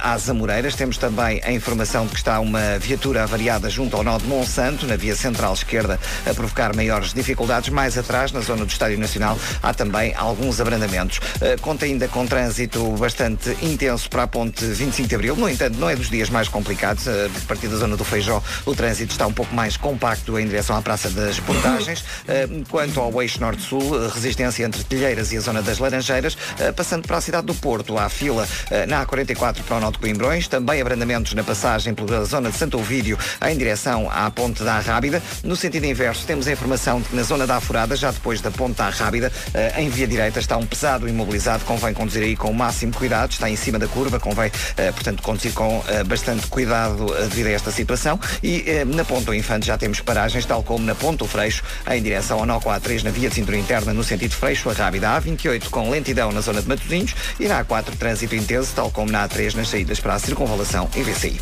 às 0.00 0.28
Amoreiras. 0.28 0.74
Temos 0.74 0.96
também 0.96 1.27
a 1.28 1.52
informação 1.52 2.06
de 2.06 2.12
que 2.12 2.16
está 2.16 2.40
uma 2.40 2.78
viatura 2.78 3.22
avariada 3.22 3.68
junto 3.68 3.96
ao 3.96 4.02
nó 4.02 4.18
de 4.18 4.26
Monsanto, 4.26 4.86
na 4.86 4.96
via 4.96 5.14
central 5.14 5.52
esquerda, 5.52 6.00
a 6.24 6.34
provocar 6.34 6.74
maiores 6.74 7.12
dificuldades. 7.12 7.68
Mais 7.68 7.98
atrás, 7.98 8.32
na 8.32 8.40
zona 8.40 8.64
do 8.64 8.70
Estádio 8.70 8.98
Nacional, 8.98 9.38
há 9.62 9.74
também 9.74 10.14
alguns 10.16 10.60
abrandamentos. 10.60 11.18
Uh, 11.18 11.60
conta 11.60 11.84
ainda 11.84 12.08
com 12.08 12.26
trânsito 12.26 12.82
bastante 12.92 13.56
intenso 13.62 14.08
para 14.08 14.22
a 14.22 14.26
ponte 14.26 14.64
25 14.64 15.08
de 15.08 15.14
Abril. 15.14 15.36
No 15.36 15.48
entanto, 15.48 15.78
não 15.78 15.88
é 15.88 15.94
dos 15.94 16.08
dias 16.08 16.30
mais 16.30 16.48
complicados. 16.48 17.06
Uh, 17.06 17.30
a 17.36 17.46
partir 17.46 17.68
da 17.68 17.76
zona 17.76 17.96
do 17.96 18.04
Feijó, 18.04 18.42
o 18.64 18.74
trânsito 18.74 19.12
está 19.12 19.26
um 19.26 19.32
pouco 19.32 19.54
mais 19.54 19.76
compacto 19.76 20.38
em 20.38 20.46
direção 20.46 20.76
à 20.76 20.82
Praça 20.82 21.10
das 21.10 21.38
Portagens. 21.40 22.00
Uh, 22.00 22.64
quanto 22.70 23.00
ao 23.00 23.22
eixo 23.22 23.40
norte-sul, 23.40 24.08
resistência 24.08 24.64
entre 24.64 24.82
Telheiras 24.84 25.32
e 25.32 25.36
a 25.36 25.40
zona 25.40 25.62
das 25.62 25.78
Laranjeiras, 25.78 26.36
passando 26.76 27.06
para 27.06 27.18
a 27.18 27.20
cidade 27.20 27.46
do 27.46 27.54
Porto, 27.54 27.98
há 27.98 28.08
fila 28.08 28.46
na 28.86 29.04
A44 29.04 29.62
para 29.62 29.76
o 29.76 29.80
nó 29.80 29.90
de 29.90 29.98
Coimbrões, 29.98 30.48
também 30.48 30.80
abrandamentos 31.18 31.34
na 31.34 31.44
passagem 31.44 31.94
pela 31.94 32.24
zona 32.24 32.50
de 32.50 32.56
Santo 32.56 32.78
Ovídio 32.78 33.18
em 33.46 33.56
direção 33.56 34.08
à 34.10 34.30
ponte 34.30 34.62
da 34.62 34.78
Rábida. 34.78 35.22
No 35.42 35.56
sentido 35.56 35.84
inverso, 35.84 36.24
temos 36.26 36.46
a 36.46 36.52
informação 36.52 37.00
de 37.00 37.08
que 37.08 37.16
na 37.16 37.22
zona 37.22 37.46
da 37.46 37.56
Afurada, 37.56 37.96
já 37.96 38.10
depois 38.10 38.40
da 38.40 38.50
ponte 38.50 38.76
da 38.76 38.88
Rábida, 38.88 39.32
em 39.76 39.88
via 39.88 40.06
direita 40.06 40.38
está 40.38 40.56
um 40.56 40.66
pesado 40.66 41.08
imobilizado, 41.08 41.64
convém 41.64 41.92
conduzir 41.92 42.22
aí 42.22 42.36
com 42.36 42.50
o 42.50 42.54
máximo 42.54 42.92
cuidado, 42.92 43.32
está 43.32 43.50
em 43.50 43.56
cima 43.56 43.78
da 43.78 43.86
curva, 43.86 44.20
convém, 44.20 44.50
portanto, 44.94 45.22
conduzir 45.22 45.52
com 45.52 45.82
bastante 46.06 46.46
cuidado 46.46 47.06
devido 47.28 47.48
a 47.48 47.50
esta 47.50 47.70
situação. 47.70 48.18
E 48.42 48.84
na 48.86 49.04
ponta 49.04 49.34
Infante 49.34 49.66
já 49.66 49.76
temos 49.76 50.00
paragens, 50.00 50.44
tal 50.46 50.62
como 50.62 50.84
na 50.84 50.94
ponta 50.94 51.24
Freixo, 51.24 51.62
em 51.90 52.02
direção 52.02 52.38
ao 52.38 52.46
nó 52.46 52.58
A3 52.60 53.02
na 53.02 53.10
via 53.10 53.28
de 53.28 53.34
cintura 53.34 53.56
interna, 53.56 53.92
no 53.92 54.02
sentido 54.02 54.34
Freixo, 54.34 54.70
a 54.70 54.72
Rábida 54.72 55.08
A28 55.08 55.68
com 55.68 55.90
lentidão 55.90 56.32
na 56.32 56.40
zona 56.40 56.62
de 56.62 56.68
Matosinhos 56.68 57.14
e 57.38 57.46
na 57.46 57.64
A4 57.64 57.96
trânsito 57.98 58.34
intenso, 58.34 58.72
tal 58.74 58.90
como 58.90 59.10
na 59.10 59.28
A3 59.28 59.54
nas 59.54 59.68
saídas 59.68 60.00
para 60.00 60.14
a 60.14 60.18
circunvalação 60.18 60.88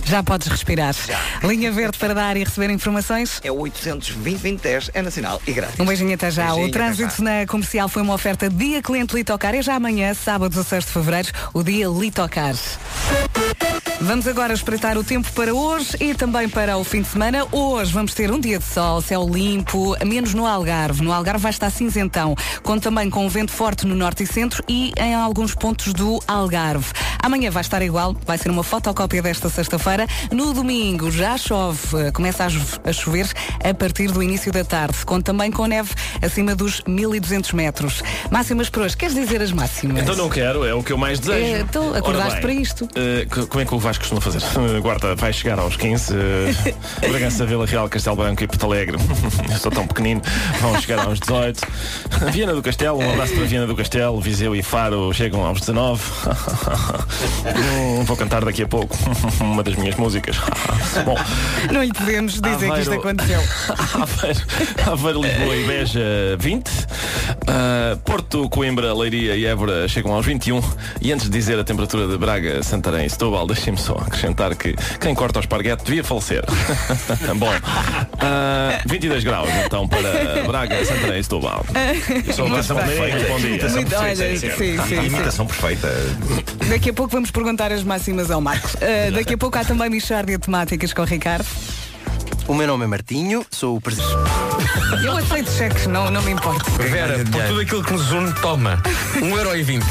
Já 0.05 0.23
podes 0.23 0.47
respirar. 0.47 0.95
Já. 0.95 1.19
Linha 1.43 1.73
verde 1.73 1.99
para 1.99 2.15
dar 2.15 2.37
e 2.37 2.45
receber 2.45 2.71
informações? 2.71 3.41
É 3.43 3.51
o 3.51 3.59
820 3.59 4.91
é 4.95 5.03
nacional 5.03 5.43
e 5.47 5.53
grátis. 5.53 5.81
Um 5.81 5.85
beijinho 5.85 6.15
até 6.15 6.31
já. 6.31 6.47
Beijinho, 6.47 6.69
o 6.69 6.71
trânsito 6.71 7.23
na 7.23 7.47
comercial 7.47 7.89
foi 7.89 8.03
uma 8.03 8.15
oferta 8.15 8.49
Dia 8.49 8.81
Cliente 8.81 9.15
Litocar. 9.15 9.55
É 9.55 9.63
já 9.63 9.75
amanhã, 9.75 10.15
sábado 10.15 10.51
16 10.51 10.85
de 10.85 10.91
fevereiro, 10.93 11.33
o 11.53 11.63
dia 11.63 11.89
Litocar. 11.89 12.55
Vamos 14.01 14.29
agora 14.29 14.53
espreitar 14.53 14.99
o 14.99 15.03
tempo 15.03 15.33
para 15.33 15.55
hoje 15.55 15.97
e 15.99 16.15
também 16.15 16.49
para 16.49 16.77
o 16.77 16.85
fim 16.85 17.01
de 17.01 17.09
semana. 17.09 17.47
Hoje 17.51 17.93
vamos 17.93 18.13
ter 18.13 18.31
um 18.31 18.39
dia 18.39 18.59
de 18.59 18.65
sol, 18.65 19.01
céu 19.01 19.27
limpo, 19.27 19.97
menos 20.05 20.35
no 20.35 20.47
Algarve. 20.47 21.03
No 21.03 21.13
Algarve 21.13 21.43
vai 21.43 21.51
estar 21.51 21.71
cinzentão, 21.71 22.35
com 22.63 22.79
também 22.79 23.09
com 23.09 23.27
vento 23.29 23.53
forte 23.53 23.87
no 23.87 23.95
norte 23.95 24.23
e 24.23 24.27
centro 24.27 24.63
e 24.69 24.93
em 24.99 25.15
alguns 25.15 25.55
pontos 25.55 25.95
do 25.95 26.21
Algarve. 26.29 26.87
Amanhã 27.23 27.51
vai 27.51 27.63
estar 27.63 27.83
igual, 27.83 28.15
vai 28.25 28.37
ser 28.37 28.51
uma 28.51 28.63
fotocópia 28.63 29.23
desta 29.23 29.49
sexta-feira. 29.49 30.07
No 30.31 30.53
domingo 30.53 31.11
já 31.11 31.37
chove, 31.39 32.13
começa 32.13 32.47
a 32.47 32.93
chover 32.93 33.27
a 33.65 33.73
partir 33.73 34.13
do 34.13 34.23
início 34.23 34.53
da 34.53 34.63
tarde, 34.63 35.05
com 35.07 35.21
também 35.21 35.51
com 35.51 35.67
neve 35.67 35.93
acima 36.23 36.55
dos 36.55 36.83
1200 36.87 37.53
metros. 37.53 38.03
Máximas 38.31 38.69
para 38.69 38.83
hoje, 38.83 38.97
queres 38.97 39.15
dizer 39.15 39.41
as 39.41 39.53
máximas? 39.53 40.03
Então 40.03 40.15
não 40.15 40.29
quero, 40.29 40.65
é 40.65 40.75
o 40.75 40.83
que 40.83 40.93
eu 40.93 40.99
mais 40.99 41.19
desejo. 41.19 41.57
É, 41.57 41.61
então, 41.61 41.95
acordaste 41.95 42.41
para 42.41 42.53
isto. 42.53 42.85
Uh, 42.85 43.47
como 43.49 43.63
é 43.63 43.65
que 43.65 43.75
o 43.75 43.86
Vasco 43.87 44.01
costuma 44.01 44.21
fazer? 44.21 44.43
Guarda, 44.83 45.15
vai 45.15 45.33
chegar 45.33 45.61
aos 45.61 45.77
15. 45.77 46.13
Uh, 46.13 47.09
Bragança, 47.09 47.47
Vila 47.47 47.65
Real, 47.65 47.89
Castelo 47.89 48.17
Branco 48.17 48.43
e 48.43 48.47
Porto 48.49 48.67
Alegre. 48.67 48.97
eu 49.49 49.59
sou 49.59 49.71
tão 49.71 49.87
pequenino. 49.87 50.21
Vão 50.61 50.81
chegar 50.81 51.07
aos 51.07 51.21
18. 51.21 51.61
Viana 52.33 52.53
do 52.53 52.63
Castelo, 52.63 52.99
um 52.99 53.13
abraço 53.13 53.35
para 53.35 53.45
Viana 53.45 53.65
do 53.69 53.77
Castelo. 53.77 54.21
Viseu 54.21 54.57
e 54.57 54.63
Faro 54.63 55.13
chegam 55.15 55.47
aos 55.47 55.61
19. 55.61 56.03
hum, 57.69 58.03
vou 58.07 58.17
cantar 58.17 58.45
daqui 58.45 58.65
a 58.65 58.67
pouco 58.67 58.97
uma 59.41 59.63
das 59.63 59.77
minhas 59.77 59.95
músicas. 59.95 60.37
Bom, 61.05 61.17
não 61.73 61.85
lhe 61.85 61.93
podemos 61.93 62.41
dizer 62.41 62.55
Aveiro, 62.55 62.75
que 62.75 62.81
isto 62.81 62.93
aconteceu. 62.93 63.41
Aveiro, 64.03 64.41
Aveiro, 64.91 65.23
Lisboa 65.23 65.57
e 65.57 65.65
Beja 65.65 66.37
20. 66.41 66.69
Uh, 66.69 67.97
Porto, 68.05 68.49
Coimbra, 68.49 68.93
Leiria 68.93 69.37
e 69.37 69.47
Évora 69.47 69.87
chegam 69.87 70.13
aos 70.13 70.27
21. 70.27 70.61
E 71.01 71.13
antes 71.13 71.27
de 71.27 71.33
dizer 71.33 71.57
a 71.57 71.63
temperatura 71.63 72.09
de 72.09 72.19
Braga, 72.19 72.65
Santarém 72.65 73.07
e 73.07 73.11
Setúbal, 73.11 73.47
deixem-me 73.47 73.76
só 73.77 73.95
acrescentar 73.95 74.55
que 74.55 74.75
quem 75.01 75.15
corta 75.15 75.39
o 75.39 75.43
esparguete 75.43 75.85
devia 75.85 76.05
falecer. 76.05 76.45
Bom, 77.37 77.51
uh, 77.51 78.89
22 78.89 79.25
graus 79.25 79.49
então 79.65 79.87
para 79.89 80.43
Braga, 80.47 80.85
Santarém 80.85 81.21
e 81.21 81.23
Setúbal. 81.23 81.65
Imitação 82.39 82.77
perfeita. 82.77 83.39
Imitação 83.39 83.85
perfeita. 83.85 84.95
Imitação 84.95 85.47
perfeita. 85.47 85.89
Daqui 86.69 86.91
a 86.91 86.95
pouco 86.95 87.13
vamos 87.13 87.31
perguntar 87.31 87.73
as 87.73 87.83
máximas 87.83 88.31
ao 88.31 88.41
Marcos. 88.41 88.75
Uh, 88.75 89.13
daqui 89.13 89.35
a 89.35 89.39
pouco 89.39 89.59
há 89.59 89.65
também 89.65 89.91
Michardia 89.91 90.39
Temáticas 90.39 90.93
com 90.93 91.03
o 91.03 91.05
Ricardo. 91.05 91.47
O 92.49 92.55
meu 92.55 92.67
nome 92.67 92.85
é 92.85 92.87
Martinho, 92.87 93.45
sou 93.51 93.77
o 93.77 93.81
presidente. 93.81 94.13
Eu 95.05 95.17
aceito 95.17 95.51
cheques, 95.51 95.87
não, 95.89 96.11
não 96.13 96.23
me 96.23 96.31
importa. 96.31 96.71
Vera, 96.83 97.19
por 97.25 97.43
tudo 97.43 97.61
aquilo 97.61 97.83
que 97.83 97.93
nos 97.93 98.13
une, 98.13 98.33
toma. 98.35 98.81
1,20€. 99.17 99.83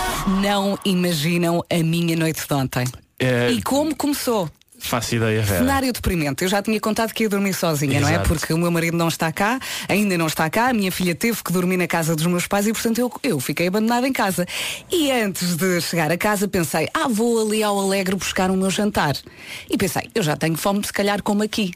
Não 0.26 0.78
imaginam 0.86 1.62
a 1.68 1.82
minha 1.82 2.16
noite 2.16 2.46
de 2.48 2.54
ontem. 2.54 2.86
É... 3.18 3.50
E 3.50 3.60
como 3.62 3.94
começou? 3.94 4.50
Faço 4.78 5.14
ideia, 5.14 5.42
Vera. 5.42 5.58
Cenário 5.58 5.92
deprimente. 5.92 6.44
Eu 6.44 6.48
já 6.48 6.62
tinha 6.62 6.80
contado 6.80 7.12
que 7.12 7.24
ia 7.24 7.28
dormir 7.28 7.52
sozinha, 7.52 7.98
Exato. 7.98 8.12
não 8.12 8.20
é? 8.20 8.22
Porque 8.22 8.52
o 8.52 8.58
meu 8.58 8.70
marido 8.70 8.96
não 8.96 9.08
está 9.08 9.30
cá, 9.30 9.60
ainda 9.88 10.16
não 10.16 10.26
está 10.26 10.48
cá, 10.48 10.68
a 10.68 10.72
minha 10.72 10.90
filha 10.90 11.14
teve 11.14 11.42
que 11.42 11.52
dormir 11.52 11.76
na 11.76 11.86
casa 11.86 12.16
dos 12.16 12.26
meus 12.26 12.46
pais 12.46 12.66
e, 12.66 12.72
portanto, 12.72 12.98
eu, 12.98 13.12
eu 13.22 13.38
fiquei 13.38 13.68
abandonada 13.68 14.08
em 14.08 14.12
casa. 14.12 14.46
E 14.90 15.10
antes 15.10 15.56
de 15.56 15.80
chegar 15.80 16.10
a 16.10 16.16
casa 16.16 16.48
pensei, 16.48 16.88
ah, 16.94 17.08
vou 17.08 17.46
ali 17.46 17.62
ao 17.62 17.78
Alegre 17.78 18.14
buscar 18.14 18.50
o 18.50 18.56
meu 18.56 18.70
jantar. 18.70 19.16
E 19.70 19.76
pensei, 19.76 20.10
eu 20.14 20.22
já 20.22 20.36
tenho 20.36 20.56
fome, 20.56 20.84
se 20.84 20.92
calhar 20.92 21.22
como 21.22 21.42
aqui. 21.42 21.72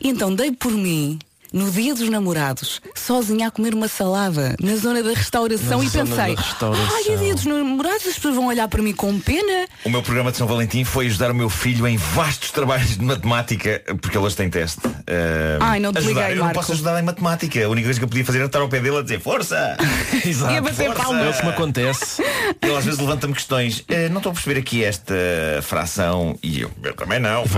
E 0.00 0.08
então 0.08 0.34
dei 0.34 0.52
por 0.52 0.72
mim 0.72 1.18
no 1.52 1.70
dia 1.70 1.94
dos 1.94 2.08
namorados, 2.08 2.80
sozinha 2.94 3.48
a 3.48 3.50
comer 3.50 3.74
uma 3.74 3.88
salada 3.88 4.54
na 4.60 4.76
zona 4.76 5.02
da 5.02 5.10
restauração 5.10 5.78
na 5.78 5.84
e 5.84 5.90
pensei, 5.90 6.36
ai, 6.36 7.14
é 7.14 7.16
dia 7.16 7.34
dos 7.34 7.44
namorados, 7.44 8.06
as 8.06 8.14
pessoas 8.14 8.34
vão 8.34 8.46
olhar 8.46 8.68
para 8.68 8.82
mim 8.82 8.92
com 8.92 9.18
pena. 9.18 9.66
O 9.84 9.90
meu 9.90 10.02
programa 10.02 10.30
de 10.30 10.36
São 10.36 10.46
Valentim 10.46 10.84
foi 10.84 11.06
ajudar 11.06 11.30
o 11.30 11.34
meu 11.34 11.48
filho 11.48 11.86
em 11.86 11.96
vastos 11.96 12.50
trabalhos 12.50 12.96
de 12.96 13.04
matemática, 13.04 13.82
porque 14.00 14.16
elas 14.16 14.34
têm 14.34 14.50
teste. 14.50 14.86
Uh, 14.86 15.58
ai, 15.60 15.80
não 15.80 15.92
te 15.92 15.98
ajudar. 15.98 16.28
liguei, 16.28 16.38
Eu 16.38 16.44
não 16.44 16.52
posso 16.52 16.72
ajudar 16.72 16.98
em 17.00 17.02
matemática. 17.02 17.64
A 17.64 17.68
única 17.68 17.86
coisa 17.86 18.00
que 18.00 18.04
eu 18.04 18.08
podia 18.08 18.24
fazer 18.24 18.38
era 18.38 18.46
estar 18.46 18.60
ao 18.60 18.68
pé 18.68 18.80
dele 18.80 18.98
a 18.98 19.02
dizer 19.02 19.20
força! 19.20 19.76
Exato, 20.24 20.52
e 20.52 20.56
a 20.56 20.62
bater 20.62 20.92
força. 20.94 21.14
É 21.14 21.30
o 21.30 21.32
que 21.32 21.44
me 21.44 21.50
acontece. 21.50 22.22
Ele 22.60 22.74
às 22.74 22.84
vezes 22.84 23.00
levanta-me 23.00 23.34
questões. 23.34 23.80
Uh, 23.80 24.10
não 24.10 24.18
estou 24.18 24.30
a 24.30 24.34
perceber 24.34 24.60
aqui 24.60 24.84
esta 24.84 25.14
fração. 25.62 26.38
E 26.42 26.60
eu, 26.60 26.70
eu 26.82 26.94
também 26.94 27.18
não. 27.18 27.44
Uh, 27.44 27.48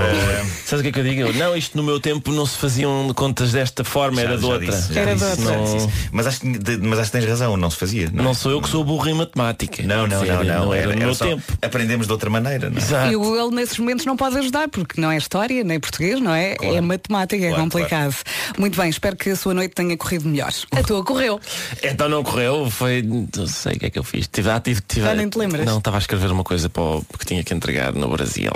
Sabes 0.64 0.80
o 0.80 0.82
que 0.82 0.88
é 0.88 0.92
que 0.92 1.00
eu 1.00 1.04
digo? 1.04 1.22
Eu, 1.22 1.34
não, 1.34 1.56
isto 1.56 1.76
no 1.76 1.82
meu 1.82 1.98
tempo 1.98 2.30
não 2.32 2.46
se 2.46 2.56
faziam 2.56 3.12
contas 3.14 3.52
desta 3.52 3.79
forma, 3.84 4.16
já, 4.20 4.28
era 4.28 4.38
de 4.38 4.44
outra. 4.44 4.66
Disse, 4.66 4.98
era 4.98 5.14
de 5.14 5.24
outra. 5.24 5.44
Não... 5.44 5.92
Mas, 6.12 6.26
acho 6.26 6.40
que, 6.40 6.58
de, 6.58 6.78
mas 6.78 6.98
acho 6.98 7.10
que 7.10 7.18
tens 7.18 7.28
razão, 7.28 7.56
não 7.56 7.70
se 7.70 7.76
fazia. 7.76 8.10
Não, 8.12 8.24
não 8.24 8.34
sou 8.34 8.52
eu 8.52 8.60
que 8.60 8.68
sou 8.68 8.84
burro 8.84 9.08
em 9.08 9.14
matemática. 9.14 9.82
Não, 9.82 10.06
não, 10.06 10.24
não, 10.24 10.44
não. 10.44 10.64
não 10.66 10.74
era, 10.74 10.92
era 10.92 11.14
tempo. 11.14 11.42
Aprendemos 11.62 12.06
de 12.06 12.12
outra 12.12 12.30
maneira. 12.30 12.70
Não? 12.70 12.78
É? 12.78 12.80
Exato. 12.80 13.12
E 13.12 13.14
ele 13.14 13.54
nesses 13.54 13.78
momentos 13.78 14.04
não 14.04 14.16
pode 14.16 14.36
ajudar, 14.38 14.68
porque 14.68 15.00
não 15.00 15.10
é 15.10 15.16
história, 15.16 15.62
nem 15.64 15.78
português, 15.78 16.20
não 16.20 16.34
é? 16.34 16.54
Claro. 16.54 16.76
É 16.76 16.80
matemática, 16.80 17.44
é 17.44 17.48
claro, 17.48 17.62
complicado. 17.62 18.14
Claro. 18.14 18.54
Muito 18.58 18.76
bem, 18.76 18.90
espero 18.90 19.16
que 19.16 19.30
a 19.30 19.36
sua 19.36 19.54
noite 19.54 19.74
tenha 19.74 19.96
corrido 19.96 20.28
melhor. 20.28 20.52
A 20.72 20.82
tua 20.82 21.04
correu. 21.04 21.40
Então 21.82 22.08
não 22.08 22.22
correu, 22.22 22.70
foi. 22.70 23.02
Não 23.02 23.46
sei 23.46 23.74
o 23.74 23.78
que 23.78 23.86
é 23.86 23.90
que 23.90 23.98
eu 23.98 24.04
fiz. 24.04 24.28
Tive, 24.28 24.50
ah, 24.50 24.60
tive, 24.60 24.80
tive, 24.86 25.06
Já 25.06 25.14
nem 25.14 25.28
te 25.28 25.38
lembras? 25.38 25.64
Não, 25.64 25.78
estava 25.78 25.96
a 25.96 26.00
escrever 26.00 26.30
uma 26.30 26.44
coisa 26.44 26.68
para 26.68 26.82
o, 26.82 27.04
que 27.18 27.26
tinha 27.26 27.42
que 27.42 27.54
entregar 27.54 27.92
no 27.92 28.08
Brasil. 28.08 28.50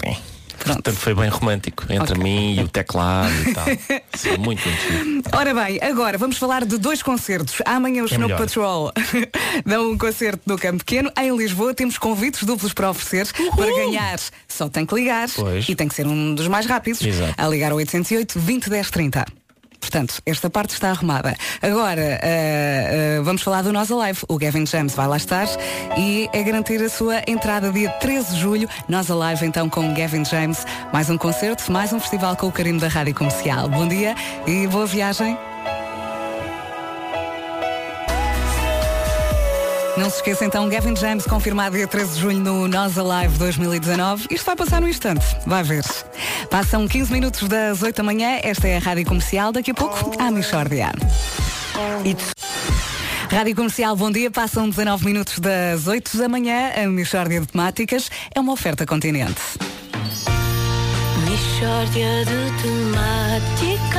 Pronto. 0.58 0.82
Portanto, 0.82 0.96
foi 0.96 1.14
bem 1.14 1.28
romântico 1.28 1.84
entre 1.90 2.12
okay. 2.12 2.22
mim 2.22 2.54
e 2.58 2.62
o 2.62 2.68
teclado 2.68 3.32
e 3.46 3.54
tal. 3.54 3.66
Sim, 4.14 4.36
muito, 4.38 4.62
muito 4.66 5.30
Ora 5.32 5.54
bem, 5.54 5.78
agora 5.82 6.16
vamos 6.16 6.38
falar 6.38 6.64
de 6.64 6.78
dois 6.78 7.02
concertos. 7.02 7.60
Amanhã 7.64 8.02
o 8.02 8.06
é 8.06 8.10
Snow 8.10 8.28
Patrol 8.30 8.92
dão 9.64 9.90
um 9.90 9.98
concerto 9.98 10.42
no 10.46 10.58
Campo 10.58 10.78
Pequeno. 10.78 11.10
Em 11.18 11.36
Lisboa 11.36 11.74
temos 11.74 11.98
convites 11.98 12.44
duplos 12.44 12.72
para 12.72 12.90
oferecer. 12.90 13.26
Uhul. 13.38 13.56
Para 13.56 13.74
ganhar, 13.74 14.18
só 14.48 14.68
tem 14.68 14.86
que 14.86 14.94
ligar. 14.94 15.28
Pois. 15.34 15.68
E 15.68 15.74
tem 15.74 15.88
que 15.88 15.94
ser 15.94 16.06
um 16.06 16.34
dos 16.34 16.48
mais 16.48 16.66
rápidos. 16.66 17.02
Exato. 17.02 17.34
A 17.36 17.48
ligar 17.48 17.70
ao 17.70 17.78
808 17.78 18.38
20 18.38 18.70
10 18.70 18.90
30. 18.90 19.43
Portanto, 19.84 20.22
esta 20.24 20.48
parte 20.48 20.70
está 20.70 20.88
arrumada. 20.88 21.36
Agora, 21.60 22.00
uh, 22.00 23.20
uh, 23.20 23.24
vamos 23.24 23.42
falar 23.42 23.60
do 23.60 23.70
Nós 23.70 23.90
Alive. 23.92 24.20
O 24.28 24.38
Gavin 24.38 24.64
James 24.64 24.94
vai 24.94 25.06
lá 25.06 25.18
estar 25.18 25.46
e 25.98 26.26
é 26.32 26.42
garantir 26.42 26.82
a 26.82 26.88
sua 26.88 27.20
entrada 27.26 27.70
dia 27.70 27.90
13 27.90 28.34
de 28.34 28.40
julho. 28.40 28.68
Nós 28.88 29.10
Alive, 29.10 29.44
então, 29.44 29.68
com 29.68 29.92
Gavin 29.92 30.24
James. 30.24 30.66
Mais 30.90 31.10
um 31.10 31.18
concerto, 31.18 31.70
mais 31.70 31.92
um 31.92 32.00
festival 32.00 32.34
com 32.34 32.46
o 32.46 32.52
carinho 32.52 32.80
da 32.80 32.88
Rádio 32.88 33.14
Comercial. 33.14 33.68
Bom 33.68 33.86
dia 33.86 34.14
e 34.46 34.66
boa 34.66 34.86
viagem. 34.86 35.53
Não 39.96 40.10
se 40.10 40.16
esqueça 40.16 40.44
então, 40.44 40.68
Gavin 40.68 40.96
James 40.96 41.24
confirmado 41.24 41.76
dia 41.76 41.86
13 41.86 42.14
de 42.14 42.20
julho 42.20 42.40
no 42.40 42.66
Nós 42.66 42.98
Alive 42.98 43.38
2019. 43.38 44.26
Isto 44.28 44.44
vai 44.44 44.56
passar 44.56 44.80
no 44.80 44.88
instante, 44.88 45.24
vai 45.46 45.62
ver. 45.62 45.84
Passam 46.50 46.88
15 46.88 47.12
minutos 47.12 47.48
das 47.48 47.80
8 47.80 47.96
da 47.96 48.02
manhã, 48.02 48.40
esta 48.42 48.66
é 48.66 48.76
a 48.76 48.80
Rádio 48.80 49.06
Comercial, 49.06 49.52
daqui 49.52 49.70
a 49.70 49.74
pouco 49.74 50.10
a 50.20 50.30
Michordia. 50.32 50.90
Rádio 53.30 53.54
Comercial, 53.54 53.94
bom 53.96 54.10
dia. 54.10 54.30
Passam 54.30 54.68
19 54.68 55.04
minutos 55.04 55.38
das 55.38 55.86
8 55.86 56.16
da 56.18 56.28
manhã. 56.28 56.72
A 56.76 56.86
Michórdia 56.88 57.40
de 57.40 57.46
Temáticas 57.46 58.10
é 58.34 58.40
uma 58.40 58.52
oferta 58.52 58.84
continente. 58.84 59.40
Mishória 61.24 62.24
de 62.24 62.62
temáticas. 62.62 63.93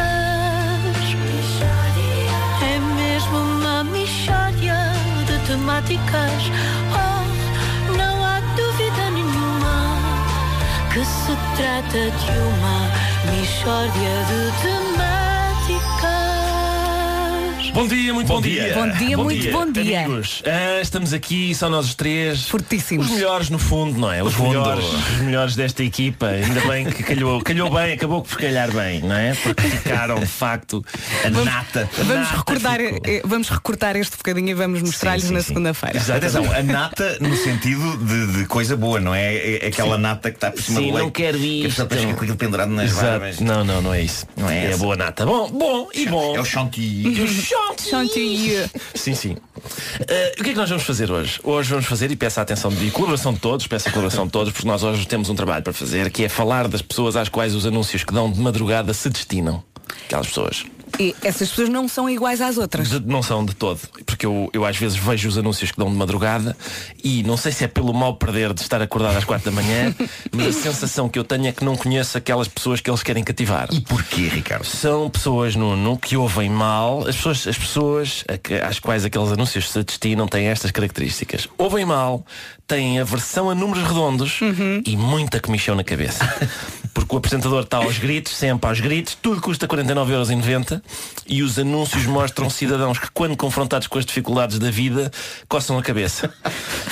De 5.55 5.61
temáticas. 5.61 6.51
Oh, 6.91 7.97
não 7.97 8.23
há 8.23 8.39
dúvida 8.55 9.11
nenhuma 9.11 9.97
que 10.93 11.05
se 11.05 11.35
trata 11.55 12.11
de 12.11 12.31
uma 12.39 12.91
mishória 13.31 14.15
de 14.27 14.61
temáticas. 14.61 14.94
Bom 17.75 17.87
dia, 17.87 18.13
muito 18.13 18.27
bom, 18.29 18.35
Bom 18.35 18.41
dia. 18.41 18.73
Bom 18.73 18.89
dia, 18.89 19.17
muito 19.17 19.51
bom 19.51 19.69
dia. 19.69 20.05
Amigos, 20.05 20.41
ah, 20.45 20.79
estamos 20.81 21.11
aqui, 21.11 21.53
só 21.53 21.69
nós 21.69 21.87
os 21.87 21.93
três. 21.93 22.47
Fortíssimos. 22.47 23.05
Os 23.07 23.11
melhores 23.11 23.49
no 23.49 23.59
fundo, 23.59 23.99
não 23.99 24.09
é? 24.09 24.23
Os 24.23 24.33
fundo. 24.33 24.47
melhores, 24.51 24.85
os 24.85 25.17
melhores 25.19 25.55
desta 25.57 25.83
equipa. 25.83 26.27
Ainda 26.27 26.61
bem 26.61 26.85
que 26.85 27.03
calhou, 27.03 27.41
calhou 27.41 27.69
bem, 27.69 27.91
acabou 27.91 28.21
por 28.21 28.37
calhar 28.37 28.71
bem, 28.71 29.01
não 29.01 29.13
é? 29.13 29.35
Porque 29.35 29.61
ficaram 29.67 30.17
de 30.21 30.25
facto 30.25 30.85
a 31.25 31.29
nata. 31.29 31.89
A 31.99 32.03
Vamos 32.03 32.15
nata 32.29 32.37
recordar, 32.37 32.79
ficou. 32.79 33.01
eh, 33.05 33.21
vamos 33.25 33.49
recortar 33.49 33.97
este 33.97 34.15
bocadinho 34.15 34.49
e 34.49 34.53
vamos 34.53 34.81
mostrar-lhes 34.81 35.23
Sim, 35.23 35.27
sim, 35.27 35.33
na 35.33 35.41
sim. 35.41 35.47
segunda-feira. 35.47 35.99
Atenção, 36.15 36.49
a 36.53 36.63
nata 36.63 37.17
no 37.19 37.35
sentido 37.35 37.97
de, 37.97 38.37
de 38.39 38.45
coisa 38.45 38.77
boa, 38.77 39.01
não 39.01 39.13
é? 39.13 39.57
É 39.57 39.67
aquela 39.67 39.97
nata 39.97 40.31
que 40.31 40.37
está 40.37 40.49
por 40.49 40.61
cima 40.63 40.79
Sim, 40.79 40.87
do 40.87 40.93
leite. 40.93 41.03
não 41.03 41.11
quero 41.11 41.37
Que 41.37 41.65
a 41.65 41.69
pessoa 41.69 41.87
isto. 41.91 41.99
fica 41.99 42.13
com 42.13 42.21
aquilo 42.21 42.37
pendurado 42.37 42.69
nas 42.71 42.91
Exato. 42.91 43.05
barbas. 43.05 43.39
Não, 43.41 43.65
não, 43.65 43.81
não 43.81 43.93
é 43.93 44.01
isso. 44.01 44.25
Não 44.37 44.49
é 44.49 44.67
é 44.67 44.73
a 44.73 44.77
boa 44.77 44.95
nata. 44.95 45.25
Bom, 45.25 45.51
bom 45.51 45.89
e 45.93 46.05
bom. 46.07 46.37
É 46.37 46.39
o 46.39 46.45
chantilly. 46.45 47.64
Sim, 48.93 49.15
sim. 49.15 49.37
Eh, 50.07 50.35
o 50.39 50.43
que 50.43 50.49
é 50.49 50.53
que 50.53 50.59
nós 50.59 50.69
vamos 50.69 50.83
fazer 50.83 51.11
hoje? 51.11 51.39
Hoje 51.43 51.69
vamos 51.69 51.85
fazer, 51.85 52.11
e 52.11 52.15
peço 52.15 52.39
a 52.39 52.43
atenção 52.43 52.71
de 52.71 52.91
colaboração 52.91 53.33
de 53.33 53.39
todos, 53.39 53.67
peço 53.67 53.89
a 53.89 53.91
colaboração 53.91 54.25
de 54.25 54.31
todos, 54.31 54.53
porque 54.53 54.67
nós 54.67 54.83
hoje 54.83 55.07
temos 55.07 55.29
um 55.29 55.35
trabalho 55.35 55.63
para 55.63 55.73
fazer, 55.73 56.11
que 56.11 56.23
é 56.23 56.29
falar 56.29 56.67
das 56.67 56.81
pessoas 56.81 57.15
às 57.15 57.29
quais 57.29 57.55
os 57.55 57.65
anúncios 57.65 58.03
que 58.03 58.13
dão 58.13 58.31
de 58.31 58.39
madrugada 58.39 58.93
se 58.93 59.09
destinam. 59.09 59.63
Aquelas 60.05 60.27
pessoas. 60.27 60.65
E 60.99 61.15
essas 61.23 61.49
pessoas 61.49 61.69
não 61.69 61.87
são 61.87 62.09
iguais 62.09 62.41
às 62.41 62.57
outras. 62.57 62.89
De- 62.89 62.99
não 63.01 63.21
são 63.21 63.43
de 63.45 63.53
todo. 63.55 63.79
Porque 64.05 64.25
eu, 64.25 64.49
eu 64.53 64.65
às 64.65 64.77
vezes 64.77 64.97
vejo 64.97 65.27
os 65.27 65.37
anúncios 65.37 65.71
que 65.71 65.77
dão 65.77 65.89
de 65.89 65.95
madrugada 65.97 66.55
e 67.03 67.21
não 67.23 67.35
sei 67.37 67.51
se 67.51 67.63
é 67.63 67.67
pelo 67.67 67.93
mal 67.93 68.15
perder 68.15 68.53
de 68.53 68.61
estar 68.61 68.81
acordado 68.81 69.17
às 69.17 69.23
quatro 69.23 69.51
da 69.51 69.55
manhã, 69.55 69.93
mas 70.33 70.47
a 70.47 70.61
sensação 70.61 71.09
que 71.09 71.19
eu 71.19 71.23
tenho 71.23 71.47
é 71.47 71.51
que 71.51 71.65
não 71.65 71.75
conheço 71.75 72.17
aquelas 72.17 72.47
pessoas 72.47 72.79
que 72.81 72.89
eles 72.89 73.03
querem 73.03 73.23
cativar. 73.23 73.67
E 73.71 73.81
porquê, 73.81 74.27
Ricardo? 74.27 74.65
São 74.65 75.09
pessoas, 75.09 75.55
Nuno, 75.55 75.97
que 75.97 76.15
ouvem 76.15 76.49
mal. 76.49 77.07
As 77.07 77.15
pessoas, 77.15 77.47
as 77.47 77.57
pessoas 77.57 78.23
a 78.27 78.37
que- 78.37 78.53
às 78.55 78.79
quais 78.79 79.03
aqueles 79.05 79.31
anúncios 79.31 79.69
se 79.71 79.83
destinam 79.83 80.27
têm 80.27 80.47
estas 80.47 80.71
características. 80.71 81.47
Ouvem 81.57 81.85
mal, 81.85 82.25
têm 82.67 82.99
aversão 82.99 83.49
a 83.49 83.55
números 83.55 83.83
redondos 83.83 84.39
e 84.85 84.97
muita 84.97 85.39
comichão 85.39 85.75
na 85.75 85.83
cabeça. 85.83 86.23
Porque 86.93 87.13
o 87.13 87.17
apresentador 87.17 87.63
está 87.63 87.77
aos 87.77 87.97
gritos, 87.97 88.33
sempre 88.33 88.69
aos 88.69 88.79
gritos, 88.79 89.17
tudo 89.21 89.41
custa 89.41 89.67
49,90€ 89.67 90.81
e 91.27 91.43
os 91.43 91.59
anúncios 91.59 92.05
mostram 92.05 92.49
cidadãos 92.49 92.97
que, 92.97 93.11
quando 93.11 93.35
confrontados 93.35 93.87
com 93.87 93.99
as 93.99 94.05
dificuldades 94.05 94.59
da 94.59 94.71
vida, 94.71 95.11
coçam 95.49 95.77
a 95.77 95.83
cabeça. 95.83 96.33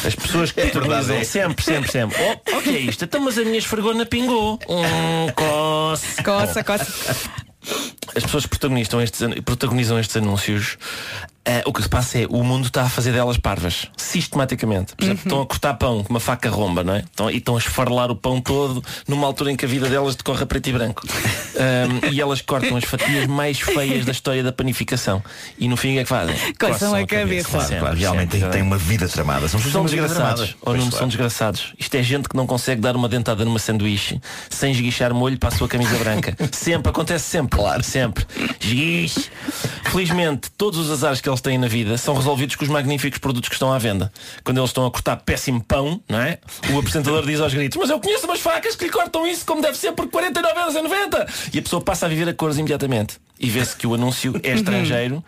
As 0.06 0.14
pessoas 0.14 0.52
que 0.52 0.60
É 0.60 0.66
é. 0.66 1.24
sempre, 1.24 1.64
sempre, 1.64 1.90
sempre. 1.90 2.18
Oh, 2.22 2.58
o 2.58 2.62
que 2.62 2.70
é 2.70 2.80
isto? 2.80 3.06
Então, 3.06 3.22
mas 3.22 3.38
a 3.38 3.46
minha 3.46 3.58
esfregona 3.58 4.06
pingou. 4.06 4.60
Hum, 4.68 5.32
coça. 5.36 6.22
Coça, 6.22 6.64
coça. 6.64 7.32
As 8.16 8.24
pessoas 8.24 8.46
protagonizam 8.46 9.02
estes, 9.02 9.22
protagonizam 9.46 9.98
estes 9.98 10.18
anúncios 10.18 10.78
eh, 11.46 11.64
o 11.66 11.74
que 11.74 11.82
se 11.82 11.90
passa 11.90 12.20
é 12.20 12.28
o 12.30 12.44
mundo 12.44 12.66
está 12.66 12.84
a 12.84 12.90
fazer 12.90 13.12
delas 13.12 13.38
parvas 13.38 13.88
sistematicamente 13.98 14.96
Por 14.96 15.04
exemplo, 15.04 15.24
estão 15.24 15.42
a 15.42 15.46
cortar 15.46 15.74
pão 15.76 16.04
com 16.04 16.10
uma 16.10 16.20
faca 16.20 16.50
romba 16.50 16.84
não 16.84 16.96
é? 16.96 17.00
estão, 17.00 17.30
e 17.30 17.38
estão 17.38 17.56
a 17.56 17.60
esfarelar 17.60 18.12
o 18.12 18.16
pão 18.16 18.42
todo 18.42 18.84
numa 19.08 19.28
altura 19.28 19.52
em 19.52 19.56
que 19.56 19.66
a 19.66 19.68
vida 19.68 19.90
delas 19.90 20.16
decorre 20.16 20.44
a 20.44 20.46
preto 20.46 20.70
e 20.70 20.74
branco 20.74 21.04
Ahm, 21.58 22.10
e 22.12 22.22
elas 22.22 22.42
cortam 22.42 22.78
as 22.78 22.84
fatias 22.84 23.28
mais 23.28 23.60
feias 23.60 24.06
da 24.06 24.12
história 24.12 24.44
da 24.44 24.52
panificação 24.52 25.24
e 25.58 25.68
no 25.68 25.78
fim 25.78 25.92
o 25.92 25.94
que 25.94 26.00
é 26.00 26.04
que 26.04 26.10
fazem? 26.10 26.36
Coçam 26.60 26.96
a 26.96 27.06
cabeça. 27.06 27.50
Claro, 27.50 27.68
Sempre, 27.68 27.80
claro, 27.80 27.98
realmente 27.98 28.32
sempre. 28.32 28.40
tem, 28.40 28.50
tem 28.50 28.62
uma 28.62 28.78
vida 28.78 29.08
tramada. 29.08 29.48
São, 29.48 29.60
São 29.60 29.86
desgraçados. 29.86 30.56
Ou 30.62 30.74
não 30.74 30.82
claro. 30.82 30.98
são 30.98 31.08
desgraçados. 31.08 31.74
Isto 31.78 31.96
é 31.96 32.04
gente 32.04 32.28
que 32.28 32.36
não 32.36 32.48
consegue 32.48 32.82
dar 32.82 32.96
uma 32.96 33.08
dentada 33.08 33.46
numa 33.46 33.60
sanduíche 33.60 34.20
sem 34.50 34.72
esguichar 34.72 35.14
molho 35.14 35.38
para 35.38 35.50
a 35.50 35.52
sua 35.52 35.68
camisa 35.68 35.96
branca. 35.98 36.36
sempre, 36.52 36.90
acontece 36.90 37.26
sempre. 37.26 37.58
Claro. 37.58 37.84
Sempre. 37.84 38.26
Esguiche. 38.60 39.30
Felizmente, 39.86 40.50
todos 40.58 40.80
os 40.80 40.90
azares 40.92 41.22
que 41.22 41.30
eles 41.34 41.42
têm 41.42 41.58
na 41.58 41.68
vida 41.68 41.98
são 41.98 42.16
resolvidos 42.16 42.56
com 42.56 42.64
os 42.64 42.70
magníficos 42.70 43.20
produtos 43.20 43.50
que 43.50 43.56
estão 43.56 43.74
à 43.74 43.78
venda. 43.78 44.12
Quando 44.44 44.58
eles 44.60 44.70
estão 44.70 44.86
a 44.86 44.92
cortar 44.92 45.18
péssimo 45.18 45.64
pão, 45.64 46.02
não 46.08 46.20
é? 46.20 46.38
O 46.72 46.80
apresentador 46.80 47.26
diz 47.28 47.40
aos 47.40 47.54
gritos, 47.54 47.78
mas 47.78 47.90
eu 47.90 48.00
conheço 48.00 48.26
umas 48.26 48.40
facas 48.40 48.76
que 48.76 48.86
lhe 48.86 48.92
cortam 48.92 49.28
isso 49.28 49.46
como 49.46 49.62
deve 49.62 49.78
ser 49.78 49.92
por 49.94 50.08
49,90€. 50.08 51.50
E 51.54 51.60
a 51.60 51.62
pessoa 51.62 51.82
passa 51.82 52.06
a 52.06 52.10
viver 52.10 52.30
a 52.30 52.34
cores 52.34 52.58
imediatamente. 52.58 53.18
E 53.40 53.50
vê-se 53.50 53.76
que 53.76 53.86
o 53.86 53.94
anúncio 53.94 54.40
é 54.44 54.54
estrangeiro 54.56 55.24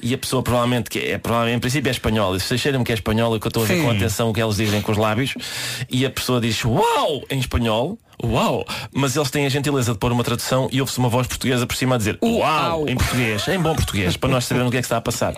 e 0.00 0.12
a 0.12 0.18
pessoa 0.18 0.42
provavelmente, 0.42 0.90
que 0.90 0.98
é, 0.98 1.18
provavelmente 1.18 1.56
em 1.58 1.60
princípio 1.60 1.88
é 1.88 1.92
espanhol. 1.92 2.34
E 2.34 2.40
se 2.40 2.58
cheira-me 2.58 2.84
que 2.84 2.92
é 2.92 2.94
espanhol, 2.94 3.36
é 3.36 3.38
que 3.38 3.46
eu 3.46 3.50
estou 3.50 3.62
a 3.62 3.66
ver 3.66 3.76
Sim. 3.76 3.82
com 3.82 3.90
atenção 3.90 4.30
o 4.30 4.32
que 4.32 4.42
eles 4.42 4.56
dizem 4.56 4.80
com 4.80 4.92
os 4.92 4.98
lábios. 4.98 5.34
E 5.88 6.04
a 6.04 6.10
pessoa 6.10 6.40
diz 6.40 6.64
uau 6.64 7.22
em 7.30 7.38
espanhol. 7.38 7.98
Uau! 8.24 8.64
Mas 8.92 9.16
eles 9.16 9.30
têm 9.30 9.46
a 9.46 9.48
gentileza 9.48 9.92
de 9.92 9.98
pôr 9.98 10.12
uma 10.12 10.24
tradução 10.24 10.68
e 10.72 10.80
ouve-se 10.80 10.98
uma 10.98 11.08
voz 11.08 11.26
portuguesa 11.26 11.66
por 11.66 11.76
cima 11.76 11.94
a 11.94 11.98
dizer 11.98 12.18
uau, 12.22 12.38
Uau. 12.38 12.88
em 12.88 12.96
português, 12.96 13.46
em 13.48 13.58
bom 13.58 13.74
português, 13.74 14.16
para 14.16 14.28
nós 14.30 14.44
sabermos 14.44 14.68
o 14.68 14.70
que 14.72 14.78
é 14.78 14.80
que 14.80 14.86
está 14.86 14.96
a 14.96 15.00
passar. 15.00 15.34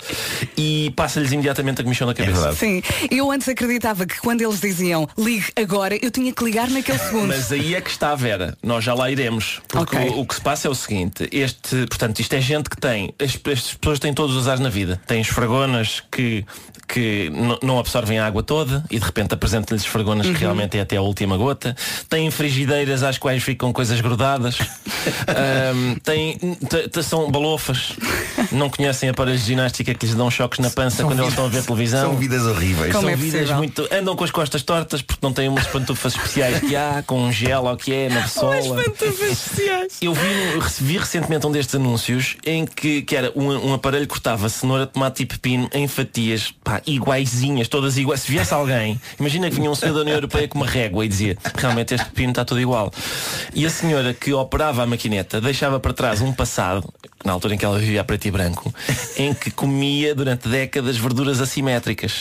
E 0.56 0.92
passa-lhes 0.96 1.32
imediatamente 1.32 1.80
a 1.80 1.84
comissão 1.84 2.06
na 2.06 2.14
cabeça. 2.14 2.52
verdade. 2.52 2.56
Sim, 2.56 2.82
eu 3.10 3.30
antes 3.30 3.48
acreditava 3.48 4.06
que 4.06 4.18
quando 4.20 4.40
eles 4.42 4.60
diziam 4.60 5.08
ligue 5.18 5.46
agora, 5.56 5.96
eu 6.02 6.10
tinha 6.10 6.32
que 6.32 6.44
ligar 6.44 6.68
naquele 6.68 6.98
segundo. 7.00 7.28
Mas 7.28 7.50
aí 7.52 7.74
é 7.74 7.80
que 7.80 7.90
está 7.90 8.12
a 8.12 8.14
Vera. 8.14 8.56
Nós 8.62 8.84
já 8.84 8.94
lá 8.94 9.10
iremos. 9.10 9.60
Porque 9.68 9.96
Ok. 9.96 10.10
o, 10.10 10.20
o 10.20 10.26
que 10.26 10.34
se 10.34 10.40
passa 10.40 10.68
é 10.68 10.70
o 10.70 10.74
seguinte, 10.74 11.28
este, 11.32 11.86
portanto, 11.86 12.20
isto 12.20 12.32
é 12.34 12.40
gente 12.40 12.68
que 12.68 12.76
tem, 12.76 13.14
as, 13.18 13.30
estas 13.34 13.74
pessoas 13.74 13.98
têm 13.98 14.12
todos 14.12 14.34
os 14.36 14.48
ares 14.48 14.60
na 14.60 14.68
vida. 14.68 15.00
Têm 15.06 15.20
esfragonas 15.20 16.02
que, 16.10 16.44
que 16.86 17.30
não 17.62 17.78
absorvem 17.78 18.18
a 18.18 18.26
água 18.26 18.42
toda 18.42 18.84
e 18.90 18.98
de 18.98 19.04
repente 19.04 19.34
apresentam-lhes 19.34 19.82
esfragonas 19.84 20.26
que 20.26 20.32
realmente 20.34 20.76
é 20.76 20.80
até 20.80 20.96
a 20.96 21.02
última 21.02 21.36
gota. 21.36 21.76
Têm 22.08 22.30
frigideiras 22.30 23.02
às 23.02 23.18
quais 23.18 23.42
ficam 23.42 23.72
coisas 23.72 24.00
grudadas. 24.00 24.58
Ahm, 25.26 25.96
têm, 26.02 26.38
são 27.02 27.30
balofas. 27.30 27.94
Não 28.50 28.68
conhecem 28.68 29.08
aparelhos 29.08 29.40
de 29.40 29.48
ginástica 29.48 29.94
que 29.94 30.06
lhes 30.06 30.14
dão 30.14 30.30
choques 30.30 30.58
na 30.58 30.70
pança 30.70 31.04
quando 31.04 31.20
eles 31.20 31.30
estão 31.30 31.46
a 31.46 31.48
ver 31.48 31.62
televisão. 31.62 32.10
São 32.10 32.16
vidas 32.16 32.42
horríveis. 32.42 32.92
Como 32.92 33.02
São 33.02 33.10
é 33.10 33.16
vidas 33.16 33.50
muito. 33.50 33.88
Andam 33.92 34.14
com 34.14 34.24
as 34.24 34.30
costas 34.30 34.62
tortas 34.62 35.02
porque 35.02 35.20
não 35.22 35.32
têm 35.32 35.48
umas 35.48 35.66
pantufas 35.66 36.14
especiais 36.14 36.60
que 36.60 36.76
há, 36.76 37.02
com 37.06 37.22
um 37.22 37.32
gel 37.32 37.64
ou 37.64 37.76
que 37.76 37.92
é, 37.92 38.08
na 38.08 38.26
sola. 38.28 38.82
Eu 40.00 40.14
vi, 40.14 40.20
vi 40.80 40.98
recentemente 40.98 41.46
um 41.46 41.52
destes 41.52 41.74
anúncios 41.74 42.36
em 42.44 42.66
que, 42.66 43.02
que 43.02 43.16
era 43.16 43.32
um, 43.34 43.70
um 43.70 43.74
aparelho 43.74 44.06
que 44.06 44.12
cortava 44.12 44.48
cenoura, 44.48 44.86
tomate 44.86 45.22
e 45.22 45.26
pepino 45.26 45.68
em 45.72 45.88
fatias 45.88 46.52
pá, 46.62 46.81
iguaizinhas, 46.86 47.68
todas 47.68 47.96
iguais. 47.96 48.22
Se 48.22 48.30
viesse 48.30 48.52
alguém, 48.52 49.00
imagina 49.18 49.48
que 49.48 49.56
vinha 49.56 49.70
um 49.70 49.74
senhor 49.74 49.94
da 49.94 50.00
União 50.00 50.16
Europeia 50.16 50.48
com 50.48 50.58
uma 50.58 50.66
régua 50.66 51.04
e 51.04 51.08
dizia 51.08 51.36
realmente 51.56 51.94
este 51.94 52.06
pepino 52.06 52.30
está 52.30 52.44
tudo 52.44 52.60
igual. 52.60 52.92
E 53.54 53.66
a 53.66 53.70
senhora 53.70 54.14
que 54.14 54.32
operava 54.32 54.82
a 54.82 54.86
maquineta 54.86 55.40
deixava 55.40 55.78
para 55.80 55.92
trás 55.92 56.20
um 56.20 56.32
passado, 56.32 56.92
na 57.24 57.32
altura 57.32 57.54
em 57.54 57.58
que 57.58 57.64
ela 57.64 57.78
vivia 57.78 58.00
a 58.00 58.04
preto 58.04 58.26
e 58.26 58.30
branco, 58.30 58.74
em 59.16 59.32
que 59.34 59.50
comia 59.50 60.14
durante 60.14 60.48
décadas 60.48 60.96
verduras 60.96 61.40
assimétricas. 61.40 62.20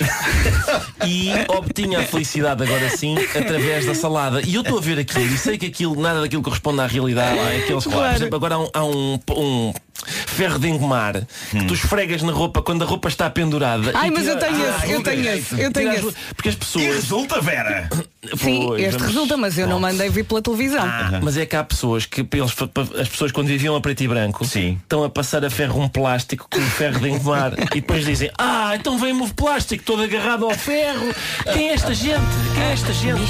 E 1.05 1.31
obtinha 1.47 1.99
a 1.99 2.03
felicidade 2.03 2.63
agora 2.63 2.89
sim 2.89 3.17
através 3.35 3.85
da 3.85 3.95
salada. 3.95 4.41
E 4.41 4.53
eu 4.53 4.61
estou 4.61 4.77
a 4.77 4.81
ver 4.81 4.99
aquilo 4.99 5.33
e 5.33 5.37
sei 5.37 5.57
que 5.57 5.65
aquilo, 5.65 5.99
nada 5.99 6.21
daquilo 6.21 6.43
corresponde 6.43 6.81
à 6.81 6.87
realidade. 6.87 7.39
É 7.39 7.57
aqueles, 7.57 7.85
Por 7.85 8.05
exemplo, 8.05 8.35
agora 8.35 8.55
há 8.55 8.59
um, 8.59 8.69
há 8.73 8.83
um, 8.83 9.19
um 9.35 9.73
ferro 10.05 10.59
de 10.59 10.67
engomar 10.67 11.25
que 11.51 11.65
tu 11.65 11.73
esfregas 11.73 12.21
na 12.23 12.31
roupa 12.31 12.61
quando 12.61 12.83
a 12.83 12.85
roupa 12.85 13.07
está 13.09 13.29
pendurada. 13.29 13.91
Ai, 13.93 14.07
e 14.07 14.11
mas 14.11 14.27
eu 14.27 14.37
tira- 14.37 14.51
tenho 14.51 14.61
Ah, 14.65 14.77
esse, 14.83 14.91
eu 14.91 15.03
tenho 15.03 15.29
esse, 15.29 15.61
eu 15.61 15.71
tenho 15.71 15.93
esse. 15.93 16.15
Porque 16.35 16.49
as 16.49 16.55
E 16.55 16.57
pessoas. 16.57 16.85
resulta, 16.85 17.41
Vera. 17.41 17.89
Sim, 18.37 18.65
Pois, 18.67 18.81
este 18.83 18.91
vamos- 18.99 19.07
resulta, 19.15 19.35
mas 19.37 19.57
eu 19.57 19.65
não 19.67 19.79
mandei 19.79 20.07
vir 20.09 20.23
pela 20.23 20.41
televisão. 20.43 20.83
Ah, 20.85 21.19
mas 21.23 21.37
é 21.37 21.45
que 21.45 21.55
há 21.55 21.63
pessoas 21.63 22.05
que 22.05 22.21
eles, 22.21 22.53
as 23.01 23.09
pessoas 23.09 23.31
quando 23.31 23.47
viviam 23.47 23.75
a 23.75 23.81
preto 23.81 24.01
e 24.03 24.07
branco 24.07 24.45
Sim. 24.45 24.77
estão 24.83 25.03
a 25.03 25.09
passar 25.09 25.43
a 25.43 25.49
ferro 25.49 25.81
um 25.81 25.87
plástico 25.89 26.45
com 26.49 26.59
o 26.59 26.61
ferro 26.61 26.99
de 26.99 27.09
engomar 27.09 27.53
e 27.75 27.81
depois 27.81 28.05
dizem 28.05 28.29
ah, 28.37 28.73
então 28.75 28.99
vem-me 28.99 29.23
o 29.23 29.27
plástico 29.33 29.83
todo 29.83 30.03
agarrado 30.03 30.45
ao 30.45 30.51
ferro 30.51 31.11
quem 31.51 31.69
é 31.69 31.73
esta 31.73 31.93
gente? 31.95 32.21
Quem 32.53 32.63
é 32.63 32.73
esta 32.73 32.93
gente? 32.93 33.21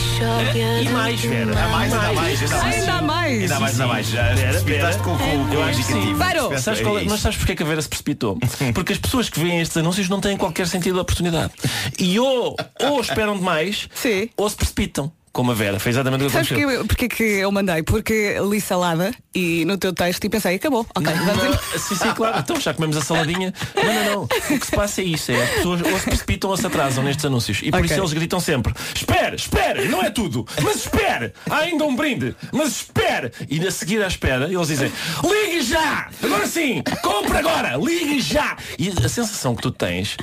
E 0.85 0.89
mais, 0.89 1.21
Vera? 1.21 1.51
Há 1.57 1.67
mais, 1.69 1.93
ainda 1.93 2.07
há 2.07 2.13
mais. 2.13 2.41
Ainda 2.41 2.93
há 2.93 3.01
mais. 3.01 3.41
Ainda 3.41 3.59
mais. 3.59 3.71
Ainda 3.81 3.87
mais, 3.87 4.15
ainda 4.15 4.37
mais. 4.67 5.53
Eu 5.53 5.59
o 5.59 5.63
acho 5.63 5.77
que 5.77 5.83
sim. 5.83 5.93
indicativo. 5.93 6.19
Parou. 6.19 6.49
Pensa- 6.49 6.60
Sabes 6.61 6.81
qual 6.81 6.97
é- 6.97 7.01
isso. 7.01 7.09
mas 7.11 7.19
sabes 7.21 7.37
porque 7.37 7.51
é 7.53 7.55
que 7.55 7.63
a 7.63 7.65
Vera 7.65 7.81
se 7.81 7.87
precipitou? 7.89 8.37
Porque 8.73 8.93
as 8.93 8.99
pessoas 8.99 9.29
que 9.29 9.39
veem 9.39 9.59
estes 9.61 9.77
anúncios 9.77 10.07
não 10.09 10.19
têm 10.21 10.37
qualquer 10.37 10.67
sentido 10.67 10.95
de 10.95 10.99
oportunidade. 11.01 11.51
E 11.99 12.19
ou, 12.19 12.55
ou 12.81 13.01
esperam 13.01 13.37
demais, 13.37 13.87
Sim. 13.93 14.29
ou 14.37 14.49
se 14.49 14.55
precipitam. 14.55 15.11
Como 15.31 15.51
a 15.51 15.53
Vera. 15.55 15.79
Foi 15.79 15.91
exatamente 15.91 16.23
o 16.23 16.27
que 16.27 16.33
Sabes 16.33 16.47
que 16.49 16.53
aconteceu. 16.55 16.79
eu, 16.81 16.85
porque 16.87 17.07
que 17.07 17.23
eu 17.23 17.51
mandei? 17.51 17.83
Porque 17.83 18.35
li 18.49 18.59
salada 18.59 19.13
e 19.33 19.63
no 19.65 19.77
teu 19.77 19.93
texto 19.93 20.23
e 20.25 20.29
pensei, 20.29 20.55
acabou. 20.55 20.85
Ok, 20.95 21.11
vamos 21.13 21.43
embora. 21.43 21.61
Sim, 21.77 21.95
sim, 21.95 22.13
claro. 22.13 22.39
Então 22.39 22.59
já 22.59 22.73
comemos 22.73 22.97
a 22.97 23.01
saladinha. 23.01 23.53
Não, 23.75 23.83
não, 23.93 24.05
não. 24.05 24.23
O 24.23 24.59
que 24.59 24.65
se 24.65 24.71
passa 24.71 25.01
é 25.01 25.05
isso. 25.05 25.31
É, 25.31 25.41
as 25.43 25.49
pessoas 25.51 25.81
ou 25.81 25.99
se 25.99 26.05
precipitam 26.05 26.49
ou 26.49 26.57
se 26.57 26.67
atrasam 26.67 27.03
nestes 27.03 27.23
anúncios. 27.25 27.59
E 27.63 27.71
por 27.71 27.77
Ok. 27.79 27.85
isso 27.91 27.99
eles 27.99 28.13
gritam 28.13 28.39
sempre: 28.39 28.73
Espere, 28.93 29.35
espere, 29.35 29.87
não 29.87 30.01
é 30.03 30.09
tudo. 30.09 30.45
Mas 30.61 30.77
espere, 30.77 31.33
há 31.49 31.57
ainda 31.59 31.85
um 31.85 31.95
brinde. 31.95 32.35
Mas 32.51 32.67
espere. 32.77 33.31
E 33.49 33.65
a 33.65 33.71
seguir 33.71 34.03
à 34.03 34.07
espera, 34.07 34.45
eles 34.51 34.67
dizem: 34.67 34.91
Ligue 35.23 35.61
já! 35.63 36.09
Agora 36.23 36.45
sim! 36.47 36.83
Compre 37.01 37.37
agora! 37.37 37.77
Ligue 37.77 38.19
já! 38.21 38.57
E 38.77 38.89
a 38.89 39.07
sensação 39.09 39.55
que 39.55 39.61
tu 39.61 39.71
tens 39.71 40.17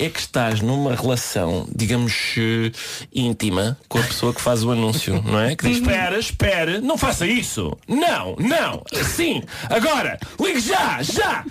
é 0.00 0.08
que 0.08 0.18
estás 0.20 0.60
numa 0.60 0.94
relação, 0.96 1.68
digamos, 1.74 2.12
eh, 2.36 2.72
íntima 3.12 3.78
com 3.88 3.98
a 3.98 4.02
pessoa 4.02 4.32
que 4.34 4.39
faz 4.40 4.64
o 4.64 4.70
anúncio, 4.72 5.22
não 5.24 5.38
é? 5.40 5.54
Que 5.54 5.68
diz: 5.68 5.78
Espera, 5.78 6.18
espere, 6.18 6.78
não 6.80 6.96
faça 6.98 7.26
isso! 7.26 7.76
Não, 7.86 8.36
não! 8.38 8.82
Sim! 9.04 9.42
Agora! 9.68 10.18
Ligue 10.40 10.60
já! 10.60 11.02
Já! 11.02 11.44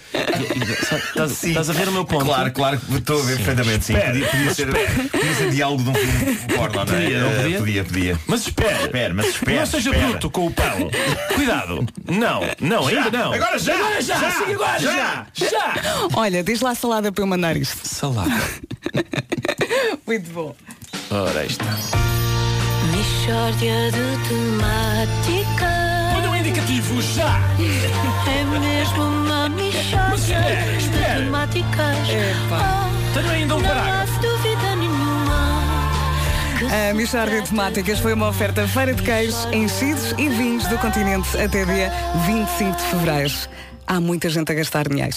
Estás 1.43 1.69
a 1.69 1.73
ver 1.73 1.87
o 1.87 1.91
meu 1.91 2.05
ponto? 2.05 2.25
Claro, 2.25 2.51
claro, 2.51 2.79
que 2.79 2.95
estou 2.95 3.19
a 3.21 3.23
ver 3.25 3.37
perfeitamente, 3.37 3.85
sim. 3.85 3.93
Espera, 3.93 4.11
Podia, 4.13 4.27
podia 4.27 4.53
ser, 4.53 4.67
podia 5.09 5.35
ser 5.35 5.49
diálogo 5.51 5.83
de 5.83 5.89
um 5.89 5.93
filme 5.93 6.35
porno, 6.55 6.75
não 6.75 6.81
é? 6.81 6.85
Podia, 6.85 7.19
não 7.21 7.29
Eh, 7.29 7.35
podia? 7.41 7.57
podia, 7.59 7.83
podia. 7.83 8.19
Mas 8.27 8.41
espera! 8.41 8.81
Espera, 8.83 9.13
mas 9.13 9.25
espera, 9.27 9.59
Não 9.59 9.65
seja 9.65 9.89
espera. 9.91 10.07
bruto 10.09 10.29
com 10.31 10.47
o 10.47 10.51
pão! 10.51 10.89
Cuidado! 11.35 11.85
Não, 12.09 12.41
não, 12.59 12.89
Já, 12.89 13.03
ainda 13.05 13.17
não! 13.17 13.33
agora 13.33 13.59
já, 13.59 13.75
Agora 13.75 14.01
já! 14.01 14.17
já, 14.19 14.31
sim, 14.31 14.53
agora 14.53 14.79
já! 14.79 15.25
já. 15.33 15.49
Já! 15.49 15.73
Olha, 16.15 16.43
diz 16.43 16.61
lá 16.61 16.73
salada 16.75 17.11
para 17.11 17.23
eu 17.23 17.27
mandar 17.27 17.55
isto. 17.55 17.79
Salada. 17.87 18.31
Muito 20.05 20.29
bom. 20.31 20.55
Ora, 21.11 21.39
aí 21.41 21.47
está. 21.47 21.65
Mixórdia 23.29 23.91
de 23.91 24.27
temáticas. 24.27 25.69
Olha 26.17 26.31
o 26.31 26.35
indicativo 26.35 26.99
já! 26.99 27.39
É 28.27 28.43
mesmo 28.59 29.03
uma 29.03 29.47
Mas 30.09 30.21
espera, 30.23 30.77
de 30.79 30.89
temáticas. 30.89 32.09
Epá. 32.09 32.89
Oh, 32.89 33.13
Tenho 33.13 33.29
ainda 33.29 33.55
um 33.55 33.59
não 33.61 33.69
há 33.69 33.75
parágrafo. 33.75 34.19
dúvida 34.19 34.75
nenhuma. 34.77 35.61
que 36.57 36.65
A 36.65 36.69
se 36.87 36.93
Mixórdia 36.95 37.41
de 37.43 37.49
Temáticas 37.49 37.99
foi 37.99 38.13
uma 38.13 38.29
oferta 38.29 38.67
feira 38.67 38.95
de 38.95 39.03
queijos, 39.03 39.45
enchidos 39.53 40.11
e 40.17 40.27
vinhos 40.27 40.65
do 40.65 40.79
continente 40.79 41.29
até 41.37 41.65
dia 41.65 41.93
25 42.25 42.77
de 42.77 42.83
fevereiro. 42.83 43.33
Há 43.85 43.99
muita 44.01 44.27
gente 44.31 44.51
a 44.51 44.55
gastar 44.55 44.89
dinheiro. 44.89 45.15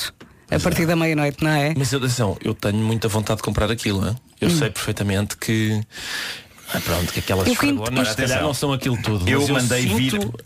A 0.50 0.60
partir 0.60 0.84
da 0.84 0.94
meia-noite, 0.94 1.42
não 1.42 1.50
é? 1.50 1.72
Mas 1.74 1.94
atenção, 1.94 2.36
eu 2.44 2.52
tenho 2.52 2.76
muita 2.76 3.08
vontade 3.08 3.38
de 3.38 3.42
comprar 3.42 3.70
aquilo. 3.70 4.06
hein? 4.06 4.14
Eu 4.38 4.50
sei 4.50 4.68
perfeitamente 4.68 5.34
que. 5.38 5.80
Ah, 6.74 6.80
pronto, 6.80 7.12
que 7.12 7.20
aquelas 7.20 7.46
Eu 7.46 7.52
esfregonas 7.52 8.08
se 8.08 8.16
calhar 8.16 8.30
Atenção. 8.30 8.42
não 8.42 8.54
são 8.54 8.72
aquilo 8.72 8.96
tudo. 9.02 9.28
Eu 9.28 9.40
mas 9.40 9.50
mandei 9.50 9.82
sinto, 9.82 9.94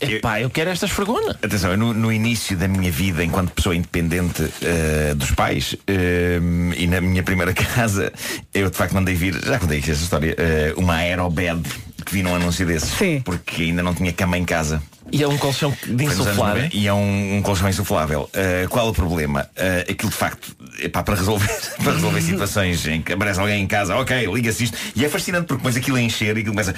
vir- 0.00 0.14
Epá, 0.16 0.40
eu 0.40 0.50
quero 0.50 0.70
esta 0.70 0.86
esfregona. 0.86 1.30
Atenção, 1.42 1.70
eu 1.70 1.76
no, 1.76 1.94
no 1.94 2.12
início 2.12 2.56
da 2.56 2.66
minha 2.66 2.90
vida 2.90 3.22
enquanto 3.24 3.50
pessoa 3.52 3.74
independente 3.76 4.42
eh, 4.62 5.14
dos 5.14 5.30
pais 5.30 5.76
eh, 5.86 6.40
e 6.76 6.86
na 6.86 7.00
minha 7.00 7.22
primeira 7.22 7.52
casa, 7.54 8.12
eu 8.52 8.68
de 8.70 8.76
facto 8.76 8.94
mandei 8.94 9.14
vir, 9.14 9.34
já 9.44 9.58
contei 9.58 9.78
aqui 9.78 9.90
essa 9.90 10.02
história, 10.02 10.34
eh, 10.36 10.74
uma 10.76 10.94
aerobed 10.96 11.62
que 12.06 12.12
vi 12.14 12.22
num 12.22 12.34
anúncio 12.34 12.64
desses. 12.64 12.90
Sim. 12.90 13.20
Porque 13.20 13.64
ainda 13.64 13.82
não 13.82 13.92
tinha 13.92 14.12
cama 14.12 14.38
em 14.38 14.44
casa. 14.44 14.80
E 15.12 15.22
é 15.22 15.28
um 15.28 15.36
colchão 15.36 15.76
de. 15.84 16.04
90, 16.06 16.70
E 16.72 16.86
é 16.86 16.92
um, 16.92 17.36
um 17.36 17.42
colchão 17.42 17.68
insuflável. 17.68 18.30
Uh, 18.34 18.68
qual 18.68 18.88
o 18.88 18.92
problema? 18.92 19.48
Uh, 19.56 19.90
aquilo 19.90 20.10
de 20.10 20.16
facto, 20.16 20.56
epá, 20.80 21.02
para 21.02 21.14
resolver, 21.14 21.48
para 21.82 21.92
resolver 21.92 22.20
situações 22.22 22.86
em 22.86 23.02
que 23.02 23.12
aparece 23.12 23.38
alguém 23.38 23.62
em 23.62 23.66
casa, 23.66 23.96
ok, 23.96 24.26
liga-se 24.32 24.64
isto. 24.64 24.76
E 24.94 25.04
é 25.04 25.08
fascinante 25.08 25.46
porque 25.46 25.58
depois 25.58 25.76
aquilo 25.76 25.96
a 25.96 26.00
encher 26.00 26.36
e 26.36 26.40
aquilo 26.40 26.54
começa. 26.54 26.74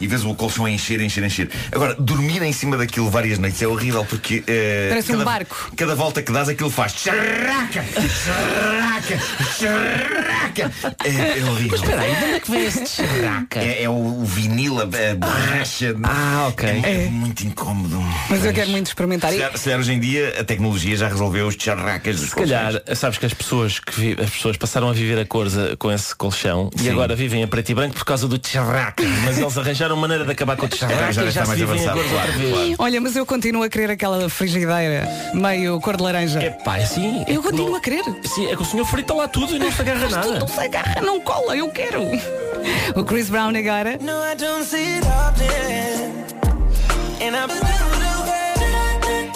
E 0.00 0.06
vês 0.06 0.24
o 0.24 0.34
colchão 0.34 0.64
a 0.64 0.70
encher, 0.70 1.00
encher, 1.00 1.22
encher. 1.24 1.50
Agora, 1.72 1.94
dormir 1.98 2.42
em 2.42 2.52
cima 2.52 2.76
daquilo 2.76 3.10
várias 3.10 3.38
noites 3.38 3.60
é 3.62 3.66
horrível 3.66 4.04
porque. 4.04 4.38
uh, 4.38 4.88
Parece 4.90 5.10
um 5.12 5.18
cada, 5.18 5.24
barco. 5.24 5.72
Cada 5.76 5.94
volta 5.94 6.22
que 6.22 6.32
dás 6.32 6.48
aquilo 6.48 6.70
faz. 6.70 6.92
Charraca! 6.92 7.84
Charraca! 7.84 9.20
Charraca! 9.58 10.72
É, 11.04 11.38
é 11.38 11.44
horrível. 11.44 11.70
Mas 11.72 11.80
espera 11.80 12.00
aí, 12.02 12.14
de 12.14 12.24
onde 12.24 12.34
é 12.34 12.40
que 12.40 12.50
vem 12.50 12.64
esse 12.64 12.86
charraca? 12.86 13.60
É, 13.60 13.82
é 13.84 13.88
o, 13.88 13.92
o 13.92 14.24
vinil, 14.24 14.78
a, 14.80 14.82
a 14.84 15.14
borracha. 15.14 15.94
Ah, 16.02 16.46
ok. 16.48 16.68
É, 16.68 17.08
muito 17.10 17.42
incómodo. 17.46 18.02
Mas 18.28 18.44
eu 18.44 18.52
quero 18.52 18.70
muito 18.70 18.86
experimentar. 18.86 19.30
Se 19.30 19.36
E- 19.36 19.40
calhar, 19.40 19.58
se 19.58 19.64
calhar 19.64 19.80
hoje 19.80 19.92
em 19.92 20.00
dia 20.00 20.40
a 20.40 20.44
tecnologia 20.44 20.96
já 20.96 21.08
resolveu 21.08 21.46
os 21.46 21.56
charracas 21.58 22.20
dos 22.20 22.30
Se 22.30 22.36
calhar, 22.36 22.72
sabes 22.94 23.18
que 23.18 23.26
as 23.26 23.34
pessoas 23.34 23.78
que 23.78 24.00
vi- 24.00 24.16
as 24.22 24.30
pessoas 24.30 24.56
passaram 24.56 24.88
a 24.88 24.92
viver 24.92 25.18
a 25.18 25.24
cor 25.26 25.46
com 25.78 25.90
esse 25.92 26.14
colchão 26.14 26.70
e 26.76 26.80
Sim. 26.82 26.90
agora 26.90 27.14
vivem 27.14 27.42
a 27.42 27.48
preto 27.48 27.70
e 27.70 27.74
branco 27.74 27.94
por 27.94 28.04
causa 28.04 28.26
do 28.26 28.40
charraca. 28.46 29.02
Mas 29.24 29.38
eles 29.38 29.56
arranjaram 29.74 29.96
maneira 29.96 30.24
de 30.24 30.30
acabar 30.30 30.56
com 30.56 30.66
o 30.66 30.68
já 30.68 30.86
e 31.10 31.12
já 31.12 31.24
está 31.24 31.42
se 31.42 31.48
mais 31.48 31.58
vivem 31.60 31.74
a 31.86 31.90
avançado, 31.90 31.96
cores 31.96 32.12
outra 32.12 32.26
claro, 32.26 32.38
vez. 32.38 32.52
claro. 32.54 32.74
Olha, 32.78 33.00
mas 33.00 33.16
eu 33.16 33.26
continuo 33.26 33.62
a 33.64 33.68
querer 33.68 33.90
aquela 33.90 34.28
frigideira 34.28 35.08
meio 35.34 35.80
cor 35.80 35.96
de 35.96 36.02
laranja. 36.02 36.40
É 36.40 36.50
pá, 36.50 36.78
é 36.78 36.84
assim. 36.84 37.24
é 37.26 37.32
Eu 37.32 37.42
que 37.42 37.48
continuo 37.50 37.70
não- 37.70 37.76
a 37.76 37.80
querer. 37.80 38.04
Sim, 38.24 38.46
é 38.46 38.56
que 38.56 38.62
o 38.62 38.64
senhor 38.64 38.86
frita 38.86 39.12
lá 39.14 39.26
tudo 39.26 39.56
e 39.56 39.58
não 39.58 39.72
se 39.72 39.80
agarra 39.80 40.08
nada. 40.08 40.38
Não 40.38 40.48
se 40.48 40.60
agarra, 40.60 41.00
não 41.02 41.20
cola, 41.20 41.56
eu 41.56 41.68
quero. 41.70 42.02
O 42.94 43.04
Chris 43.04 43.28
Brown 43.28 43.48
agora. 43.56 43.98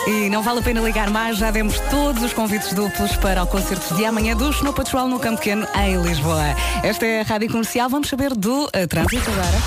E 0.09 0.31
não 0.31 0.43
vale 0.43 0.61
a 0.61 0.63
pena 0.63 0.81
ligar 0.81 1.11
mais, 1.11 1.37
já 1.37 1.51
demos 1.51 1.79
todos 1.91 2.23
os 2.23 2.33
convites 2.33 2.73
duplos 2.73 3.15
para 3.17 3.43
o 3.43 3.47
concerto 3.47 3.95
de 3.95 4.07
amanhã 4.07 4.35
do 4.35 4.49
Snow 4.49 4.73
Patrol 4.73 5.07
no 5.07 5.21
Campo 5.21 5.37
Pequeno, 5.37 5.69
em 5.79 6.01
Lisboa. 6.01 6.45
Esta 6.83 7.05
é 7.05 7.21
a 7.21 7.25
Rádio 7.25 7.51
Comercial, 7.51 7.91
vamos 7.91 8.09
saber 8.09 8.35
do 8.35 8.71
eh, 8.73 8.87
trânsito 8.87 9.31
agora. 9.31 9.59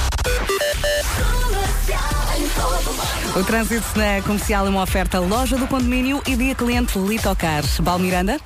O 3.40 3.44
trânsito 3.44 3.86
na 3.96 4.20
comercial 4.24 4.66
é 4.66 4.70
uma 4.72 4.82
oferta 4.82 5.20
loja 5.20 5.58
do 5.58 5.68
condomínio 5.68 6.24
e 6.26 6.36
dia 6.36 6.56
cliente 6.56 6.98
Litocar. 6.98 7.64
Balmiranda? 7.80 8.40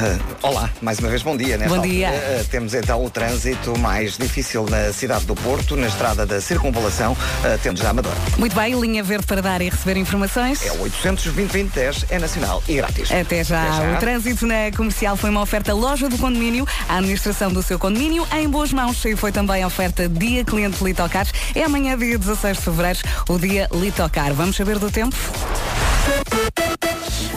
Ah, 0.00 0.16
olá, 0.46 0.70
mais 0.80 1.00
uma 1.00 1.08
vez 1.08 1.22
bom 1.22 1.36
dia. 1.36 1.58
Nesta 1.58 1.74
Bom 1.74 1.82
dia. 1.82 2.08
altura, 2.10 2.40
ah, 2.40 2.44
temos 2.48 2.72
então 2.72 3.04
o 3.04 3.10
trânsito 3.10 3.76
mais 3.76 4.16
difícil 4.16 4.64
na 4.70 4.92
cidade 4.92 5.26
do 5.26 5.34
Porto, 5.34 5.74
na 5.74 5.88
estrada 5.88 6.24
da 6.24 6.40
Circunvalação, 6.40 7.16
ah, 7.42 7.58
temos 7.60 7.84
a 7.84 7.90
Amadora. 7.90 8.14
Muito 8.38 8.54
bem, 8.54 8.78
linha 8.78 9.02
verde 9.02 9.26
para 9.26 9.42
dar 9.42 9.60
e 9.60 9.68
receber 9.68 9.96
informações. 9.96 10.64
É 10.64 10.70
o 10.70 10.82
820 10.82 11.80
é 12.10 12.18
nacional 12.20 12.62
e 12.68 12.76
grátis. 12.76 13.10
Até 13.10 13.42
já. 13.42 13.60
Até 13.60 13.76
já. 13.76 13.96
O 13.96 13.98
trânsito 13.98 14.46
na 14.46 14.70
comercial 14.76 15.16
foi 15.16 15.30
uma 15.30 15.42
oferta 15.42 15.74
loja 15.74 16.08
do 16.08 16.16
condomínio, 16.16 16.64
a 16.88 16.98
administração 16.98 17.52
do 17.52 17.60
seu 17.60 17.76
condomínio 17.76 18.24
em 18.36 18.48
boas 18.48 18.72
mãos 18.72 19.04
e 19.04 19.16
foi 19.16 19.32
também 19.32 19.64
a 19.64 19.66
oferta 19.66 20.08
Dia 20.08 20.44
Cliente 20.44 20.84
Litocar. 20.84 21.26
É 21.56 21.64
amanhã, 21.64 21.98
dia 21.98 22.16
16 22.16 22.56
de 22.56 22.62
fevereiro, 22.62 23.00
o 23.28 23.36
dia 23.36 23.68
Litocar. 23.74 24.32
Vamos 24.32 24.54
saber 24.54 24.78
do 24.78 24.92
tempo? 24.92 25.16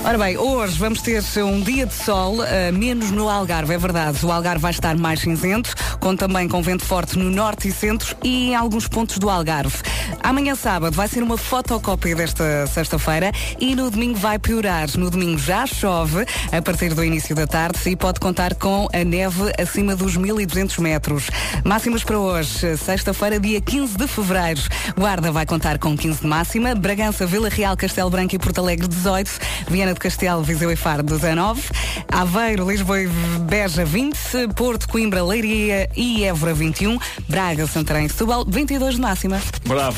Ora 0.04 0.18
bem, 0.18 0.38
hoje 0.38 0.78
vamos 0.80 1.02
ter 1.02 1.24
um 1.44 1.62
dia 1.62 1.86
de 1.86 1.94
sol, 1.94 2.44
eh, 2.44 2.72
menos 2.72 3.12
no 3.12 3.30
Algarve, 3.30 3.74
é 3.74 3.78
verdade. 3.78 4.26
O 4.26 4.32
Algarve 4.32 4.62
vai 4.62 4.72
estar 4.72 4.98
mais 4.98 5.20
cinzento, 5.20 5.76
com 6.00 6.16
também 6.16 6.48
com 6.48 6.62
vento 6.62 6.84
forte 6.84 7.18
no 7.18 7.30
norte 7.30 7.68
e 7.68 7.72
centro 7.72 8.16
e 8.24 8.50
em 8.50 8.56
alguns 8.56 8.88
pontos 8.88 9.20
do 9.20 9.30
Algarve. 9.30 9.78
Amanhã 10.24 10.56
sábado 10.56 10.96
vai 10.96 11.08
ser 11.08 11.24
uma 11.24 11.38
fotocópia 11.38 12.16
desta 12.16 12.66
sexta-feira 12.68 13.32
e 13.60 13.76
no 13.76 13.90
domingo 13.90 14.18
vai 14.18 14.40
piorar. 14.40 14.88
No 14.98 15.10
domingo 15.10 15.38
já 15.38 15.66
chove 15.66 16.26
a 16.52 16.62
partir 16.62 16.94
do 16.94 17.04
início 17.04 17.36
da 17.36 17.46
tarde 17.48 17.80
e 17.90 17.96
pode 17.96 18.20
contar 18.20 18.56
com 18.56 18.88
a 18.94 19.04
neve 19.04 19.52
acima 19.60 19.96
dos 19.96 20.18
1200 20.18 20.78
metros. 20.80 21.30
Máximas 21.64 22.04
para 22.04 22.18
hoje, 22.18 22.78
sexta-feira, 22.78 23.40
dia 23.40 23.62
15 23.62 23.98
de 23.98 24.08
fevereiro. 24.08 24.62
Guarda 24.98 25.32
vai 25.32 25.46
contar 25.46 25.78
com 25.78 25.96
15 25.96 26.22
de 26.22 26.28
máxima, 26.28 26.76
Bragança, 26.76 27.26
Vila 27.26 27.50
Real, 27.50 27.78
Castelo 27.78 28.10
Branco 28.10 28.36
e 28.36 28.40
Porto 28.40 28.60
Alegre 28.60 28.88
18, 28.88 29.32
Viana 29.70 29.94
do 29.94 30.00
Castelo, 30.00 30.44
Viseu 30.44 30.72
e 30.72 30.76
Faro 30.76 31.04
19, 31.04 31.62
Aveiro, 32.08 32.70
Lisboa 32.70 33.02
e 33.02 33.08
Beja 33.42 33.86
20, 33.86 34.18
Porto, 34.56 34.88
Coimbra, 34.88 35.24
Leiria 35.24 35.90
e 35.96 36.24
Évora 36.24 36.54
21, 36.54 36.98
Braga, 37.28 37.68
Santarém 37.68 38.06
e 38.06 38.10
Setúbal 38.10 38.46
22 38.48 38.96
de 38.96 39.02
máxima. 39.02 39.42
Bravo, 39.66 39.98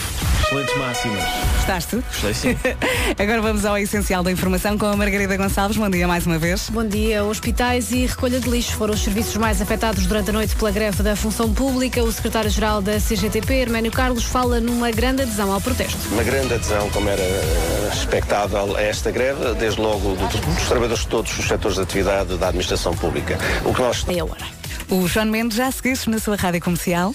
excelentes 0.54 0.78
máximas. 0.78 1.24
Gostaste? 1.56 1.96
Gostei 1.96 2.34
sim. 2.34 2.58
Agora 3.18 3.42
vamos 3.42 3.66
ao 3.66 3.78
essencial 3.78 4.22
da 4.24 4.32
informação 4.32 4.78
com 4.78 4.86
a 4.86 4.96
Margarida 4.96 5.36
Gonçalves. 5.36 5.78
Bom 5.78 5.89
dia 5.89 6.08
mais 6.08 6.26
uma 6.28 6.38
vez. 6.38 6.70
Bom 6.70 6.86
dia. 6.86 7.24
Hospitais 7.24 7.92
e 7.92 8.06
recolha 8.06 8.39
de 8.39 8.50
lixo 8.50 8.76
foram 8.76 8.94
os 8.94 9.04
serviços 9.04 9.36
mais 9.38 9.62
afetados 9.62 10.06
durante 10.06 10.30
a 10.30 10.34
noite 10.34 10.56
pela 10.56 10.72
greve 10.72 11.02
da 11.02 11.16
função 11.16 11.52
pública. 11.54 12.04
O 12.04 12.12
secretário-geral 12.12 12.82
da 12.82 13.00
CGTP, 13.00 13.54
Herménio 13.54 13.92
Carlos, 13.92 14.24
fala 14.24 14.60
numa 14.60 14.92
grande 14.92 15.24
adesão 15.24 15.52
ao 15.52 15.60
protesto. 15.60 15.98
Uma 16.12 16.24
grande 16.24 16.54
adesão, 16.54 16.89
como 16.92 17.10
era 17.10 17.22
eh, 17.22 17.89
expectável, 17.94 18.76
a 18.78 18.82
esta 18.82 19.10
greve, 19.12 19.54
desde 19.56 19.82
logo 19.82 20.16
do- 20.16 20.28
dos 20.28 20.63
trabalhadores 20.68 21.04
de 21.04 21.08
todos 21.10 21.38
os 21.39 21.46
setores 21.48 21.78
de 21.78 21.84
atividade 21.84 22.38
da 22.38 22.48
administração 22.50 22.94
pública. 22.96 23.38
O 23.66 23.74
que 23.74 23.82
nós 23.82 24.06
É 24.08 24.20
a 24.20 24.26
hora. 24.26 24.46
O 24.89 25.08
João 25.08 25.26
Mendes 25.26 25.58
já 25.58 25.72
seguiste 25.72 26.10
na 26.10 26.20
sua 26.20 26.36
rádio 26.36 26.62
comercial? 26.62 27.13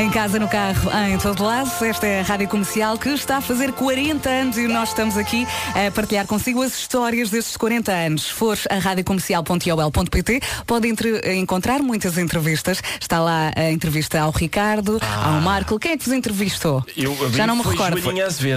Em 0.00 0.08
casa, 0.08 0.38
no 0.38 0.48
carro, 0.48 0.90
em 1.10 1.18
todo 1.18 1.44
lado. 1.44 1.70
Esta 1.84 2.06
é 2.06 2.20
a 2.20 2.22
Rádio 2.22 2.48
Comercial 2.48 2.96
que 2.96 3.10
está 3.10 3.36
a 3.36 3.40
fazer 3.42 3.70
40 3.72 4.30
anos 4.30 4.56
e 4.56 4.66
nós 4.66 4.88
estamos 4.88 5.14
aqui 5.18 5.46
a 5.74 5.90
partilhar 5.90 6.26
consigo 6.26 6.62
as 6.62 6.72
histórias 6.78 7.28
destes 7.28 7.54
40 7.58 7.92
anos. 7.92 8.22
Se 8.22 8.32
for 8.32 8.58
a 8.70 8.78
radiocomercial.iol.pt 8.78 10.40
pode 10.66 10.88
entre- 10.88 11.34
encontrar 11.34 11.80
muitas 11.80 12.16
entrevistas. 12.16 12.82
Está 12.98 13.20
lá 13.20 13.52
a 13.54 13.70
entrevista 13.70 14.18
ao 14.18 14.30
Ricardo, 14.30 14.98
ao 15.22 15.38
Marco. 15.42 15.78
Quem 15.78 15.92
é 15.92 15.96
que 15.98 16.04
vos 16.06 16.14
entrevistou? 16.14 16.82
Eu 16.96 17.14
Já 17.32 17.46
não 17.46 17.56
me 17.56 17.62
recordo. 17.62 17.98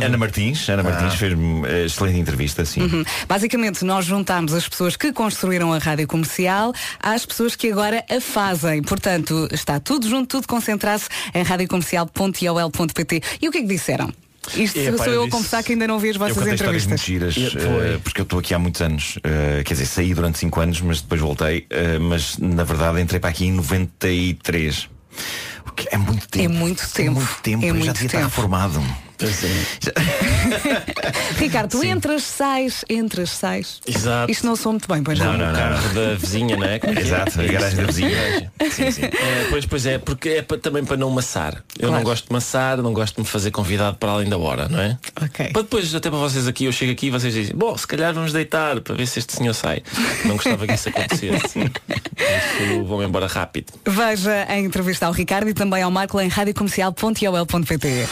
Ana 0.01 0.17
Martins, 0.17 0.69
Ana 0.69 0.82
Martins 0.84 1.15
fez-me 1.15 1.67
eh, 1.67 1.86
excelente 1.88 2.19
entrevista, 2.19 2.63
sim. 2.63 2.84
Uhum. 2.84 3.03
Basicamente, 3.27 3.84
nós 3.84 4.06
juntámos 4.06 4.53
as 4.53 4.65
pessoas 4.65 4.95
que 4.95 5.12
construíram 5.12 5.73
a 5.73 5.77
rádio 5.77 6.08
comercial 6.08 6.73
às 7.01 7.25
pessoas 7.25 7.53
que 7.53 7.69
agora 7.69 8.01
a 8.10 8.21
fazem. 8.21 8.82
Portanto, 8.82 9.49
está 9.51 9.77
tudo 9.77 10.08
junto, 10.08 10.38
tudo 10.38 10.47
concentrado 10.47 11.03
em 11.34 11.43
radiocomercial.iol.pt. 11.43 13.22
E 13.41 13.48
o 13.48 13.52
que 13.52 13.58
é 13.60 13.62
que 13.62 13.67
disseram? 13.67 14.12
Isto 14.56 14.78
Epá, 14.78 14.98
sou 15.06 15.13
eu 15.13 15.22
a 15.22 15.26
disse- 15.26 15.38
confessar 15.38 15.63
que 15.63 15.72
ainda 15.72 15.88
não 15.88 15.98
vi 16.00 16.10
as 16.10 16.15
Eu 16.15 16.19
vossas 16.19 16.36
muito 16.38 16.54
entrevistas. 16.54 17.00
giras, 17.02 17.34
foi. 17.36 17.93
eh, 17.96 18.00
porque 18.04 18.19
eu 18.19 18.24
estou 18.24 18.39
aqui 18.39 18.54
há 18.54 18.60
muitos 18.60 18.82
anos. 18.82 19.17
eh, 19.24 19.63
quer 19.63 19.74
dizer, 19.74 19.86
saí 19.86 20.13
durante 20.13 20.38
5 20.38 20.60
anos, 20.60 20.82
mas 20.82 21.00
depois 21.02 21.22
voltei. 21.22 21.65
eh, 21.69 21.98
mas 21.98 22.38
na 22.38 22.65
verdade 22.65 23.00
entrei 23.00 23.22
para 23.22 23.30
aqui 23.30 23.46
em 23.46 23.54
93. 23.54 24.89
O 25.65 25.72
que 25.72 25.88
é 25.91 25.98
muito 25.98 26.28
tempo. 26.28 26.46
É 26.46 26.58
muito 26.58 26.89
tempo. 26.91 27.10
É 27.10 27.13
muito 27.13 27.41
tempo. 27.41 27.63
É 27.65 27.69
eu 27.69 27.74
já 27.76 27.80
muito 27.80 27.93
devia 27.93 28.06
estar 28.08 28.17
tempo. 28.19 28.30
reformado. 28.30 28.84
Ricardo, 31.38 31.70
tu 31.72 31.84
entras, 31.84 32.24
sais, 32.24 32.84
entras, 32.90 33.30
sais. 33.32 33.80
Exato. 33.88 34.32
Isto 34.32 34.46
não 34.46 34.56
sou 34.56 34.72
muito 34.74 34.88
bem, 34.88 35.04
pois 35.04 35.18
Não, 35.20 35.38
não, 35.38 35.52
o 35.52 35.56
carro 35.56 35.94
da 35.94 36.14
vizinha, 36.16 36.56
não 36.58 36.66
é? 36.68 36.80
Como 36.80 36.94
é 36.94 36.98
é? 36.98 37.02
Exato, 37.02 37.42
a 37.42 37.46
garagem 37.46 37.78
da 37.78 37.84
vizinha. 37.86 38.52
Sim, 38.72 38.92
sim. 38.92 39.04
É, 39.04 39.48
pois, 39.50 39.66
pois 39.66 39.86
é, 39.86 39.98
porque 39.98 40.30
é 40.30 40.42
para- 40.42 40.58
também 40.58 40.84
para 40.86 40.98
não 40.98 41.10
maçar. 41.10 41.56
Eu 41.78 41.90
Claro. 41.90 41.96
não 41.96 42.04
gosto 42.04 42.28
de 42.28 42.34
maçar, 42.34 42.78
não 42.78 42.94
gosto 42.94 43.16
de 43.16 43.22
me 43.22 43.28
fazer 43.28 43.52
convidado 43.52 43.98
para 43.98 44.12
além 44.12 44.30
da 44.30 44.38
hora, 44.38 44.68
não 44.70 44.80
é? 44.80 44.98
Ok. 45.22 45.50
Para 45.52 45.62
depois, 45.62 45.94
até 45.94 46.10
para 46.10 46.20
vocês 46.20 46.48
aqui, 46.48 46.66
eu 46.66 46.72
chego 46.72 46.92
aqui 46.92 47.08
e 47.08 47.10
vocês 47.10 47.34
dizem, 47.34 47.56
bom, 47.56 47.76
se 47.78 47.88
calhar 47.88 48.14
vamos 48.14 48.32
deitar 48.34 48.80
para 48.82 48.96
ver 48.96 49.08
se 49.08 49.20
este 49.20 49.34
senhor 49.34 49.54
sai. 49.54 49.82
Não 50.26 50.36
gostava 50.36 50.66
que 50.68 50.74
isso 50.74 50.90
acontecesse. 50.90 51.60
Isso, 51.60 52.84
vou-me 52.86 53.06
embora 53.06 53.28
rápido. 53.28 53.74
Veja 53.86 54.46
a 54.48 54.58
entrevista 54.58 55.06
ao 55.08 55.12
Ricardo 55.12 55.50
e 55.50 55.54
também 55.54 55.82
ao 55.84 55.92
Marco 55.92 56.20
em 56.20 56.28
radiocomercial.iol.pt. 56.28 58.08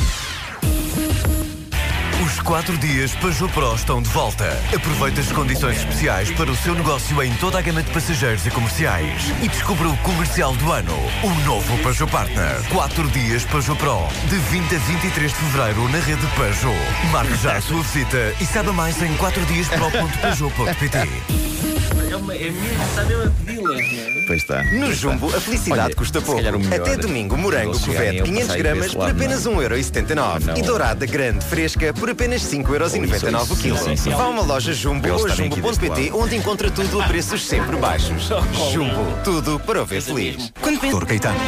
Os 2.52 2.58
quatro 2.58 2.78
dias 2.80 3.16
Peugeot 3.16 3.54
Pro 3.54 3.74
estão 3.74 4.02
de 4.02 4.10
volta. 4.10 4.44
Aproveite 4.76 5.22
as 5.22 5.32
condições 5.32 5.78
especiais 5.78 6.30
para 6.32 6.52
o 6.52 6.56
seu 6.58 6.76
negócio 6.76 7.24
em 7.24 7.34
toda 7.36 7.58
a 7.58 7.62
gama 7.62 7.82
de 7.82 7.90
passageiros 7.92 8.46
e 8.46 8.52
comerciais. 8.52 9.30
E 9.42 9.48
descubra 9.48 9.88
o 9.88 9.96
comercial 10.00 10.54
do 10.58 10.70
ano, 10.70 10.94
o 11.24 11.30
novo 11.46 11.78
Peugeot 11.78 12.12
Partner. 12.12 12.62
Quatro 12.68 13.10
dias 13.12 13.46
Peugeot 13.46 13.80
Pro, 13.80 14.06
de 14.28 14.36
20 14.36 14.76
a 14.76 14.80
23 14.80 15.32
de 15.32 15.38
fevereiro 15.38 15.88
na 15.88 16.00
rede 16.00 16.28
Peugeot. 16.36 16.76
Marque 17.10 17.38
já 17.38 17.56
a 17.56 17.62
sua 17.62 17.82
visita 17.84 18.36
e 18.42 18.46
saiba 18.46 18.74
mais 18.74 19.02
em 19.02 19.16
4diaspro.peugeot.pt. 19.16 22.11
É, 22.12 22.16
uma, 22.18 22.36
é 22.36 22.52
mesmo, 22.52 22.84
está 22.84 23.04
mesmo 23.06 23.24
a 23.24 23.30
pedi-la. 23.46 24.26
Pois 24.28 24.42
está. 24.42 24.64
No 24.66 24.94
Jumbo, 24.94 25.28
está. 25.28 25.38
a 25.38 25.42
felicidade 25.42 25.82
Olha, 25.86 25.96
custa 25.96 26.22
pouco. 26.22 26.42
Até 26.76 26.98
domingo, 26.98 27.38
morango, 27.38 27.80
covete, 27.80 28.20
a 28.20 28.24
500 28.24 28.42
passar 28.42 28.54
aí 28.54 28.62
gramas 28.62 28.94
por 28.94 29.10
apenas 29.10 29.46
não. 29.46 29.56
1,79€ 29.56 30.44
Não. 30.44 30.58
e 30.58 30.62
dourada 30.62 31.06
grande, 31.06 31.46
fresca, 31.46 31.94
por 31.94 32.10
apenas 32.10 32.42
5,99€ 32.42 33.52
o 33.52 33.56
quilo. 33.56 33.78
Vá 34.18 34.24
a 34.24 34.28
uma 34.28 34.42
loja 34.42 34.74
Jumbo 34.74 35.10
ou 35.10 35.30
jumbo.pt 35.30 36.12
onde 36.12 36.36
encontra 36.36 36.70
tudo 36.70 37.02
a 37.02 37.08
preços 37.08 37.48
sempre 37.48 37.78
baixos. 37.78 38.28
Jumbo, 38.74 39.06
tudo 39.24 39.58
para 39.62 39.82
o 39.82 39.86
ver 39.86 40.02
feliz. 40.02 40.52
Doutor 40.82 41.06
Caetano. 41.06 41.40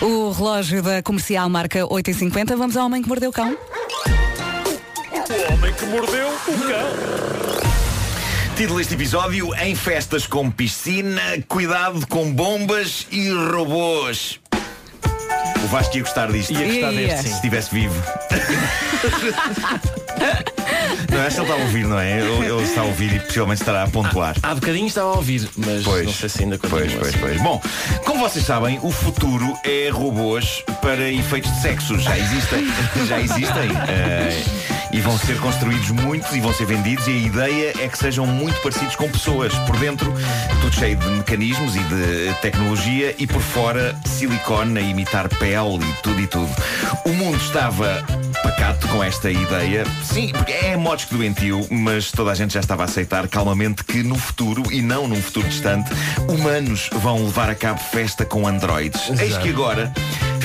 O 0.00 0.30
relógio 0.30 0.82
da 0.82 1.02
comercial 1.02 1.46
marca 1.50 1.80
8h50. 1.80 2.56
Vamos 2.56 2.74
ao 2.78 2.86
homem 2.86 3.02
que 3.02 3.08
mordeu 3.08 3.28
o 3.28 3.32
cão. 3.34 3.54
O 5.14 5.52
homem 5.52 5.74
que 5.74 5.84
mordeu 5.84 6.28
o 6.28 6.58
cão. 6.58 7.71
Título 8.62 8.78
deste 8.78 8.94
episódio: 8.94 9.52
Em 9.56 9.74
festas 9.74 10.24
com 10.24 10.48
piscina, 10.48 11.20
cuidado 11.48 12.06
com 12.06 12.32
bombas 12.32 13.08
e 13.10 13.28
robôs. 13.28 14.38
O 15.64 15.66
Vasco 15.66 15.96
ia 15.96 16.02
gostar 16.04 16.30
disto. 16.30 16.52
Ia 16.52 16.68
gostar 16.68 16.92
deste, 16.92 17.22
sim. 17.22 17.28
Se 17.28 17.34
estivesse 17.34 17.74
vivo. 17.74 18.00
não 21.10 21.22
é 21.22 21.28
se 21.30 21.40
ele 21.40 21.42
está 21.42 21.54
a 21.54 21.56
ouvir, 21.56 21.86
não 21.88 21.98
é? 21.98 22.20
Ele, 22.20 22.46
ele 22.46 22.62
está 22.62 22.82
a 22.82 22.84
ouvir 22.84 23.12
e 23.12 23.18
possivelmente 23.18 23.62
estará 23.62 23.82
a 23.82 23.88
pontuar. 23.88 24.36
Há 24.40 24.54
bocadinho 24.54 24.86
estava 24.86 25.10
a 25.10 25.16
ouvir, 25.16 25.48
mas 25.56 25.82
Pois, 25.82 26.06
não 26.06 26.12
sei 26.12 26.28
se 26.28 26.44
ainda 26.44 26.56
continua. 26.56 26.82
pois, 26.82 26.94
pois, 26.94 27.08
assim. 27.08 27.18
pois. 27.18 27.42
Bom, 27.42 27.60
como 28.04 28.20
vocês 28.20 28.44
sabem, 28.44 28.78
o 28.80 28.92
futuro 28.92 29.58
é 29.64 29.88
robôs 29.90 30.62
para 30.80 31.10
efeitos 31.10 31.52
de 31.52 31.62
sexo. 31.62 31.98
Já 31.98 32.16
existem. 32.16 32.64
Já 33.08 33.20
existem. 33.20 33.70
Eh, 33.88 34.44
e 34.92 35.00
vão 35.00 35.16
ser 35.18 35.38
construídos 35.38 35.90
muitos 35.90 36.32
e 36.32 36.40
vão 36.40 36.52
ser 36.52 36.66
vendidos. 36.66 37.06
E 37.06 37.10
a 37.10 37.14
ideia 37.14 37.72
é 37.80 37.88
que 37.88 37.98
sejam 37.98 38.26
muito 38.26 38.60
parecidos 38.60 38.94
com 38.94 39.08
pessoas. 39.10 39.54
Por 39.60 39.76
dentro, 39.78 40.12
tudo 40.60 40.74
cheio 40.74 40.96
de 40.96 41.06
mecanismos 41.06 41.74
e 41.74 41.80
de 41.80 42.34
tecnologia. 42.40 43.14
E 43.18 43.26
por 43.26 43.40
fora, 43.40 43.96
silicone 44.04 44.78
a 44.78 44.82
imitar 44.82 45.28
pele 45.28 45.78
e 45.82 46.02
tudo 46.02 46.20
e 46.20 46.26
tudo. 46.26 46.50
O 47.06 47.10
mundo 47.10 47.38
estava 47.38 48.04
pacato 48.42 48.86
com 48.88 49.02
esta 49.02 49.30
ideia. 49.30 49.84
Sim, 50.04 50.28
porque 50.28 50.52
é 50.52 50.76
modos 50.76 51.04
que 51.04 51.14
doentio, 51.14 51.66
mas 51.70 52.10
toda 52.10 52.30
a 52.30 52.34
gente 52.34 52.52
já 52.52 52.60
estava 52.60 52.82
a 52.82 52.84
aceitar 52.84 53.26
calmamente 53.28 53.84
que 53.84 54.02
no 54.02 54.16
futuro, 54.16 54.62
e 54.70 54.82
não 54.82 55.08
num 55.08 55.20
futuro 55.22 55.48
distante, 55.48 55.90
humanos 56.28 56.90
vão 56.92 57.24
levar 57.24 57.48
a 57.48 57.54
cabo 57.54 57.80
festa 57.80 58.24
com 58.24 58.46
androides. 58.46 59.08
Eis 59.18 59.38
que 59.38 59.48
agora 59.48 59.92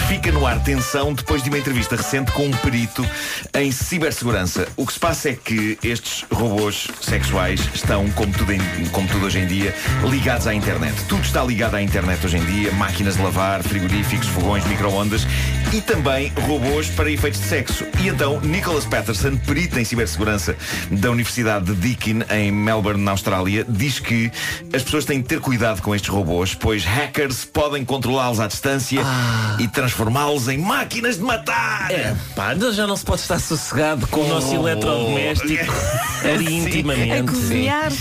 fica 0.08 0.32
no 0.32 0.46
ar 0.48 0.62
tensão 0.64 1.14
depois 1.14 1.44
de 1.44 1.50
uma 1.50 1.58
entrevista 1.58 1.96
recente 1.96 2.32
com 2.32 2.46
um 2.46 2.52
perito 2.52 3.06
em 3.54 3.72
cibersegurança. 3.72 4.68
O 4.78 4.86
que 4.86 4.94
se 4.94 5.00
passa 5.00 5.30
é 5.30 5.34
que 5.34 5.78
estes 5.84 6.26
robôs 6.32 6.88
sexuais 7.02 7.60
estão, 7.74 8.10
como 8.12 8.32
tudo, 8.32 8.54
em- 8.54 8.86
como 8.92 9.08
tudo 9.08 9.26
hoje 9.26 9.40
em 9.40 9.48
dia, 9.48 9.76
ligados 10.10 10.48
à 10.48 10.54
internet. 10.54 10.96
Tudo 11.10 11.24
está 11.24 11.44
ligado 11.44 11.76
à 11.76 11.82
internet 11.82 12.26
hoje 12.26 12.38
em 12.38 12.46
dia, 12.46 12.72
máquinas 12.74 13.18
de 13.18 13.22
lavar, 13.22 13.62
frigoríficos, 13.64 14.28
fogões, 14.30 14.66
micro-ondas 14.66 15.28
e 15.74 15.82
também 15.82 16.32
robôs 16.48 16.88
para 16.88 17.12
efeitos 17.12 17.42
de 17.42 17.48
sexo. 17.48 17.86
E 18.02 18.08
então, 18.08 18.40
Nicholas 18.42 18.86
Patterson, 18.86 19.36
perito 19.38 19.78
em 19.78 19.84
cibersegurança 19.84 20.56
da 20.90 21.12
Universidade 21.12 21.66
de 21.66 21.74
Deakin, 21.74 22.22
em 22.32 22.52
Melbourne, 22.52 23.04
na 23.04 23.12
Austrália, 23.12 23.66
diz 23.68 24.00
que 24.00 24.32
as 24.74 24.84
pessoas 24.84 25.04
têm 25.04 25.22
de 25.22 25.28
ter 25.28 25.42
cuidado 25.42 25.82
com 25.82 25.94
estes 25.94 26.10
robôs, 26.10 26.54
pois 26.56 26.86
hackers 26.86 27.44
podem 27.44 27.84
controlá-los 27.84 28.40
à 28.40 28.48
distância 28.48 29.02
e 29.60 29.68
transformá-los 29.98 30.48
em 30.48 30.60
máquinas 30.60 31.18
de 31.18 31.24
matar. 31.24 31.90
É, 31.90 32.16
pá, 32.36 32.54
já 32.72 32.86
não 32.86 32.96
se 32.96 33.04
pode 33.04 33.22
estar 33.22 33.40
sossegado 33.40 34.06
com 34.08 34.22
o 34.22 34.28
nosso 34.28 34.52
Oh. 34.56 34.68
eletrodoméstico 34.68 35.74
ali 36.24 36.46
Sim. 36.48 36.58
intimamente. 36.68 37.14
A 37.14 37.24
cozinhar. 37.24 37.92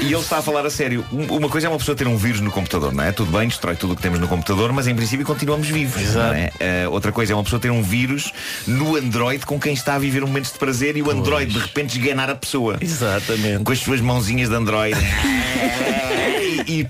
E 0.00 0.06
ele 0.06 0.16
está 0.16 0.38
a 0.38 0.42
falar 0.42 0.64
a 0.64 0.70
sério. 0.70 1.04
Um- 1.12 1.36
Uma 1.36 1.48
coisa 1.50 1.66
é 1.66 1.70
uma 1.70 1.76
pessoa 1.78 1.94
ter 1.94 2.06
um 2.06 2.16
vírus 2.16 2.40
no 2.40 2.50
computador, 2.50 2.92
não 2.94 3.04
é? 3.04 3.12
Tudo 3.12 3.30
bem, 3.36 3.48
destrói 3.48 3.76
tudo 3.76 3.92
o 3.92 3.96
que 3.96 4.00
temos 4.02 4.18
no 4.18 4.26
computador, 4.26 4.72
mas 4.72 4.86
em 4.86 4.94
princípio 4.94 5.26
continuamos 5.26 5.68
vivos. 5.68 6.00
Exato. 6.00 6.28
Não 6.28 6.34
é? 6.34 6.50
Eh, 6.58 6.88
outra 6.88 7.12
coisa 7.12 7.32
é 7.32 7.36
uma 7.36 7.44
pessoa 7.44 7.60
ter 7.60 7.70
um 7.70 7.82
vírus 7.82 8.32
no 8.66 8.96
Android 8.96 9.44
com 9.44 9.60
quem 9.60 9.74
está 9.74 9.96
a 9.96 9.98
viver 9.98 10.22
momentos 10.22 10.52
de 10.52 10.58
prazer 10.58 10.96
e 10.96 11.02
o 11.02 11.10
Android 11.10 11.52
de 11.52 11.58
repente 11.58 11.98
esganar 11.98 12.30
a 12.30 12.34
pessoa. 12.34 12.78
Exatamente. 12.80 13.62
Com 13.62 13.72
as 13.72 13.78
suas 13.78 14.00
mãozinhas 14.00 14.48
de 14.48 14.54
Android. 14.54 14.96
e, 16.66 16.84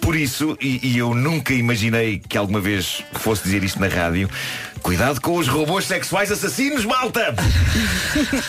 por 0.00 0.16
isso, 0.16 0.56
e, 0.60 0.80
e 0.86 0.98
eu 0.98 1.14
nunca 1.14 1.52
imaginei 1.54 2.18
que 2.18 2.36
alguma 2.36 2.60
vez 2.60 3.02
fosse 3.14 3.44
dizer 3.44 3.64
isto 3.64 3.80
na 3.80 3.88
rádio. 3.88 4.28
Cuidado 4.82 5.20
com 5.20 5.36
os 5.36 5.46
robôs 5.46 5.86
sexuais 5.86 6.32
assassinos, 6.32 6.84
malta! 6.84 7.34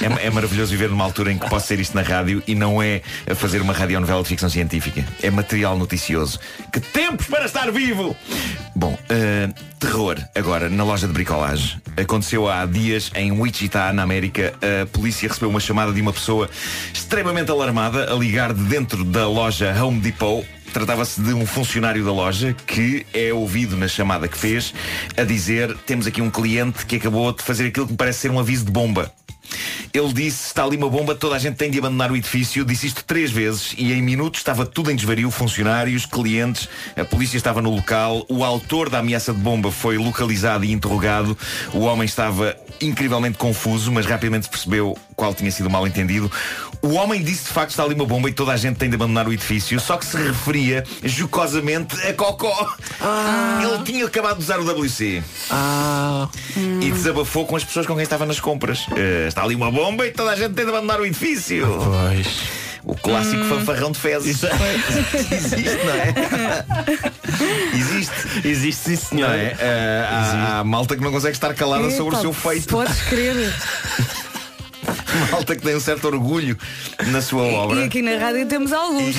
É, 0.01 0.27
é 0.27 0.29
maravilhoso 0.31 0.71
viver 0.71 0.89
numa 0.89 1.03
altura 1.03 1.31
em 1.31 1.37
que 1.37 1.47
posso 1.47 1.67
ser 1.67 1.79
isto 1.79 1.95
na 1.95 2.01
rádio 2.01 2.41
e 2.47 2.55
não 2.55 2.81
é 2.81 3.01
a 3.29 3.35
fazer 3.35 3.61
uma 3.61 3.71
radionovela 3.71 4.23
de 4.23 4.29
ficção 4.29 4.49
científica. 4.49 5.05
É 5.21 5.29
material 5.29 5.77
noticioso. 5.77 6.39
Que 6.71 6.79
tempos 6.79 7.27
para 7.27 7.45
estar 7.45 7.71
vivo! 7.71 8.15
Bom, 8.75 8.97
eh, 9.09 9.49
terror 9.79 10.17
agora 10.33 10.69
na 10.69 10.83
loja 10.83 11.05
de 11.05 11.13
bricolagem. 11.13 11.79
Aconteceu 11.95 12.49
há 12.49 12.65
dias 12.65 13.11
em 13.15 13.31
Wichita, 13.31 13.93
na 13.93 14.01
América. 14.01 14.53
A 14.81 14.85
polícia 14.87 15.27
recebeu 15.27 15.49
uma 15.49 15.59
chamada 15.59 15.91
de 15.91 16.01
uma 16.01 16.13
pessoa 16.13 16.49
extremamente 16.91 17.51
alarmada 17.51 18.11
a 18.11 18.15
ligar 18.15 18.53
de 18.53 18.63
dentro 18.63 19.03
da 19.03 19.27
loja 19.27 19.71
Home 19.83 19.99
Depot. 19.99 20.43
Tratava-se 20.73 21.21
de 21.21 21.33
um 21.35 21.45
funcionário 21.45 22.03
da 22.03 22.11
loja 22.11 22.51
que 22.51 23.05
é 23.13 23.31
ouvido 23.31 23.77
na 23.77 23.87
chamada 23.87 24.27
que 24.27 24.35
fez 24.35 24.73
a 25.15 25.23
dizer: 25.23 25.77
temos 25.85 26.07
aqui 26.07 26.19
um 26.19 26.31
cliente 26.31 26.83
que 26.87 26.95
acabou 26.95 27.31
de 27.31 27.43
fazer 27.43 27.67
aquilo 27.67 27.85
que 27.85 27.91
me 27.91 27.97
parece 27.97 28.21
ser 28.21 28.31
um 28.31 28.39
aviso 28.39 28.65
de 28.65 28.71
bomba. 28.71 29.13
Ele 29.93 30.11
disse, 30.11 30.47
está 30.47 30.63
ali 30.63 30.75
uma 30.75 30.89
bomba, 30.89 31.13
toda 31.13 31.35
a 31.35 31.39
gente 31.39 31.55
tem 31.55 31.69
de 31.69 31.77
abandonar 31.77 32.11
o 32.11 32.15
edifício. 32.15 32.65
Disse 32.65 32.87
isto 32.87 33.03
três 33.03 33.31
vezes 33.31 33.75
e 33.77 33.93
em 33.93 34.01
minutos 34.01 34.39
estava 34.39 34.65
tudo 34.65 34.91
em 34.91 34.95
desvario. 34.95 35.29
Funcionários, 35.29 36.05
clientes, 36.05 36.67
a 36.95 37.05
polícia 37.05 37.37
estava 37.37 37.61
no 37.61 37.69
local. 37.69 38.25
O 38.27 38.43
autor 38.43 38.89
da 38.89 38.99
ameaça 38.99 39.33
de 39.33 39.39
bomba 39.39 39.71
foi 39.71 39.97
localizado 39.97 40.65
e 40.65 40.71
interrogado. 40.71 41.37
O 41.73 41.81
homem 41.81 42.05
estava 42.05 42.55
incrivelmente 42.81 43.37
confuso, 43.37 43.91
mas 43.91 44.05
rapidamente 44.05 44.49
percebeu 44.49 44.97
qual 45.15 45.33
tinha 45.33 45.51
sido 45.51 45.67
o 45.67 45.69
mal 45.69 45.85
entendido. 45.85 46.31
O 46.81 46.93
homem 46.95 47.23
disse 47.23 47.45
de 47.45 47.49
facto 47.51 47.69
está 47.69 47.83
ali 47.83 47.95
uma 47.95 48.05
bomba 48.05 48.29
e 48.29 48.33
toda 48.33 48.51
a 48.51 48.57
gente 48.57 48.77
tem 48.77 48.89
de 48.89 48.95
abandonar 48.95 49.27
o 49.27 49.31
edifício, 49.31 49.79
só 49.79 49.95
que 49.95 50.05
se 50.05 50.17
referia 50.17 50.83
jocosamente 51.03 51.95
a 52.05 52.13
Cocó. 52.13 52.75
Ele 53.61 53.83
tinha 53.83 54.05
acabado 54.05 54.37
de 54.37 54.43
usar 54.43 54.59
o 54.59 54.65
WC. 54.69 55.23
E 56.81 56.91
desabafou 56.91 57.45
com 57.45 57.55
as 57.55 57.63
pessoas 57.63 57.85
com 57.85 57.93
quem 57.93 58.03
estava 58.03 58.25
nas 58.25 58.39
compras. 58.39 58.85
Eh, 58.97 59.27
está 59.33 59.43
ali 59.43 59.55
uma 59.55 59.71
bomba 59.71 60.05
e 60.05 60.11
toda 60.11 60.31
a 60.31 60.35
gente 60.35 60.53
tem 60.53 60.63
de 60.63 60.69
abandonar 60.69 61.01
o 61.01 61.05
edifício. 61.05 61.67
Pois. 61.67 62.27
O 62.85 62.95
clássico 62.95 63.43
fanfarrão 63.45 63.91
de 63.91 63.99
fezes. 63.99 64.41
Existe, 65.31 65.85
não 65.85 65.93
é? 65.93 66.13
Existe. 67.73 68.47
Existe, 68.47 68.89
sim, 68.89 68.95
senhor. 68.95 69.29
Não 69.29 69.35
é? 69.35 69.55
Eh, 69.57 70.07
há, 70.07 70.59
há 70.59 70.63
malta 70.63 70.95
que 70.95 71.01
não 71.01 71.11
consegue 71.11 71.35
estar 71.35 71.53
calada 71.55 71.89
sobre 71.91 72.15
o 72.15 72.21
seu 72.21 72.33
feito. 72.33 72.67
Podes 72.67 73.01
crer. 73.03 73.35
Malta 75.31 75.55
que 75.55 75.61
tem 75.61 75.75
um 75.75 75.79
certo 75.79 76.05
orgulho 76.05 76.57
na 77.07 77.21
sua 77.21 77.43
obra. 77.43 77.81
E 77.81 77.83
aqui 77.85 78.01
na 78.01 78.17
rádio 78.17 78.47
temos 78.47 78.73
alguns. 78.73 79.15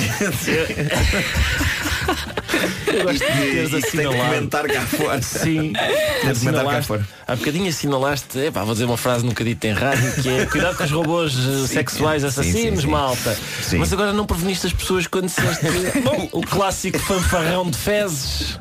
Isto 3.13 3.25
de- 3.69 3.77
isto 3.79 3.91
tem 3.97 4.09
de 4.09 4.15
comentar 4.17 4.67
cá 4.67 4.81
fora. 4.81 5.21
Sim. 5.21 5.73
Tem 5.73 6.33
de 6.33 6.39
comentar 6.39 6.63
cá 6.65 6.77
Assinalaste, 6.77 6.87
fora. 6.87 7.07
há 7.27 7.35
bocadinho 7.35 7.69
assinalaste, 7.69 8.37
epá, 8.39 8.63
vou 8.63 8.73
dizer 8.73 8.85
uma 8.85 8.97
frase 8.97 9.25
nunca 9.25 9.43
dita 9.43 9.67
em 9.67 9.73
rádio, 9.73 10.11
que 10.21 10.29
é 10.29 10.45
cuidado 10.45 10.77
com 10.77 10.83
os 10.83 10.91
robôs 10.91 11.33
eh, 11.35 11.67
sexuais 11.67 12.21
sim, 12.21 12.27
assassinos, 12.27 12.81
sim. 12.81 12.87
malta. 12.87 13.37
Sim. 13.61 13.77
Mas 13.77 13.91
agora 13.93 14.13
não 14.13 14.25
preveniste 14.25 14.67
as 14.67 14.73
pessoas 14.73 15.07
quando 15.07 15.25
disseste 15.25 15.65
bom, 16.03 16.29
o 16.31 16.41
clássico 16.41 16.99
fanfarrão 16.99 17.69
de 17.69 17.77
fezes. 17.77 18.57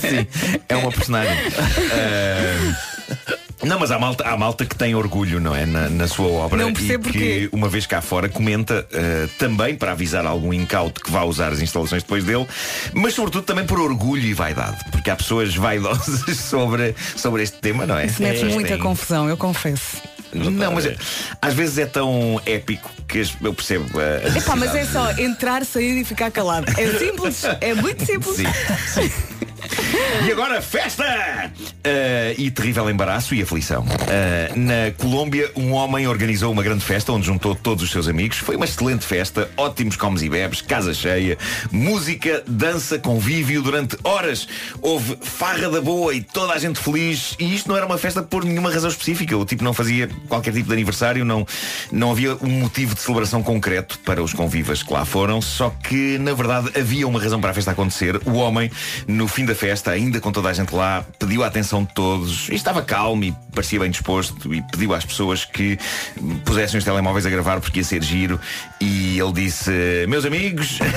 Sim, 0.00 0.26
é 0.68 0.76
uma 0.76 0.90
personagem. 0.92 1.36
Ah, 1.92 3.37
não, 3.62 3.78
mas 3.80 3.90
há 3.90 3.98
malta, 3.98 4.24
há 4.28 4.36
malta 4.36 4.64
que 4.64 4.76
tem 4.76 4.94
orgulho, 4.94 5.40
não 5.40 5.54
é? 5.54 5.66
Na, 5.66 5.88
na 5.88 6.06
sua 6.06 6.28
obra 6.28 6.58
Não 6.62 6.70
e 6.70 6.72
percebo 6.72 7.04
que, 7.04 7.10
porquê. 7.12 7.48
uma 7.52 7.68
vez 7.68 7.86
cá 7.86 8.00
fora, 8.00 8.28
comenta 8.28 8.86
ah, 8.92 9.28
também 9.38 9.74
para 9.74 9.92
avisar 9.92 10.24
algum 10.26 10.52
incauto 10.52 11.00
que 11.02 11.10
vá 11.10 11.24
usar 11.24 11.52
as 11.52 11.60
instalações 11.60 12.02
depois 12.02 12.22
dele, 12.24 12.46
mas 12.94 13.14
sobretudo 13.14 13.44
também 13.44 13.66
por 13.66 13.80
orgulho 13.80 14.22
e 14.22 14.32
vaidade, 14.34 14.78
porque 14.90 15.10
há 15.10 15.16
pessoas 15.16 15.54
vaidosas 15.56 16.36
sobre, 16.38 16.94
sobre 17.16 17.42
este 17.42 17.58
tema, 17.58 17.84
não 17.86 17.98
é? 17.98 18.06
Isso 18.06 18.22
mete 18.22 18.34
Pessoas 18.34 18.54
muita 18.54 18.68
têm- 18.70 18.78
confusão, 18.78 19.28
eu 19.28 19.36
confesso. 19.36 19.96
Não, 20.32 20.72
mas 20.72 20.84
é- 20.86 20.94
às 21.40 21.54
vezes 21.54 21.78
é 21.78 21.86
tão 21.86 22.40
épico 22.44 22.90
que 23.08 23.24
eu 23.42 23.54
percebo. 23.54 23.86
a 23.98 24.36
Epá, 24.38 24.54
mas 24.54 24.74
é 24.74 24.84
só 24.84 25.10
entrar, 25.12 25.64
sair 25.64 25.98
e 26.00 26.04
ficar 26.04 26.30
calado. 26.30 26.66
É 26.78 26.98
simples, 26.98 27.42
é 27.60 27.72
muito 27.74 28.04
simples. 28.06 28.36
Sim, 28.36 28.44
sim. 29.08 29.10
E 30.26 30.32
agora, 30.32 30.60
festa! 30.60 31.04
Ah, 31.04 32.34
e 32.36 32.50
terrível 32.50 32.90
embaraço 32.90 33.34
e 33.34 33.42
aflição. 33.42 33.84
Ah, 33.88 34.52
na 34.54 34.90
Colômbia, 34.96 35.50
um 35.56 35.72
homem 35.72 36.06
organizou 36.06 36.52
uma 36.52 36.62
grande 36.62 36.84
festa 36.84 37.12
onde 37.12 37.26
juntou 37.26 37.54
todos 37.54 37.84
os 37.84 37.90
seus 37.90 38.08
amigos. 38.08 38.38
Foi 38.38 38.56
uma 38.56 38.64
excelente 38.64 39.06
festa, 39.06 39.50
ótimos 39.56 39.96
comes 39.96 40.22
e 40.22 40.28
bebes, 40.28 40.60
casa 40.60 40.92
cheia, 40.92 41.38
música, 41.70 42.42
dança, 42.46 42.98
convívio 42.98 43.62
durante 43.62 43.96
horas. 44.04 44.46
Houve 44.82 45.16
farra 45.22 45.68
da 45.68 45.80
boa 45.80 46.14
e 46.14 46.20
toda 46.20 46.52
a 46.52 46.58
gente 46.58 46.78
feliz. 46.78 47.34
E 47.38 47.54
isto 47.54 47.68
não 47.68 47.76
era 47.76 47.86
uma 47.86 47.98
festa 47.98 48.22
por 48.22 48.44
nenhuma 48.44 48.70
razão 48.70 48.90
específica. 48.90 49.36
O 49.36 49.44
tipo 49.44 49.64
não 49.64 49.72
fazia 49.72 50.08
qualquer 50.28 50.52
tipo 50.52 50.66
de 50.66 50.72
aniversário, 50.74 51.24
não, 51.24 51.46
não 51.90 52.10
havia 52.10 52.34
um 52.42 52.60
motivo 52.60 52.94
de 52.94 53.00
celebração 53.00 53.42
concreto 53.42 53.98
para 54.00 54.22
os 54.22 54.32
convivas 54.32 54.82
que 54.82 54.92
lá 54.92 55.04
foram. 55.04 55.40
Só 55.40 55.70
que, 55.70 56.18
na 56.18 56.34
verdade, 56.34 56.70
havia 56.78 57.06
uma 57.06 57.20
razão 57.20 57.40
para 57.40 57.50
a 57.50 57.54
festa 57.54 57.70
acontecer. 57.70 58.20
O 58.26 58.34
homem, 58.34 58.70
no 59.06 59.26
fim 59.28 59.44
da 59.44 59.54
festa, 59.54 59.87
ainda 59.90 60.20
com 60.20 60.30
toda 60.32 60.48
a 60.48 60.52
gente 60.52 60.74
lá, 60.74 61.04
pediu 61.18 61.42
a 61.42 61.46
atenção 61.46 61.84
de 61.84 61.94
todos 61.94 62.48
e 62.48 62.54
estava 62.54 62.82
calmo 62.82 63.24
e 63.24 63.34
parecia 63.52 63.80
bem 63.80 63.90
disposto 63.90 64.54
e 64.54 64.62
pediu 64.62 64.94
às 64.94 65.04
pessoas 65.04 65.44
que 65.44 65.78
pusessem 66.44 66.78
os 66.78 66.84
telemóveis 66.84 67.26
a 67.26 67.30
gravar 67.30 67.60
porque 67.60 67.80
ia 67.80 67.84
ser 67.84 68.02
giro. 68.02 68.40
E 68.80 69.18
ele 69.18 69.32
disse: 69.32 69.70
Meus 70.08 70.24
amigos, 70.24 70.78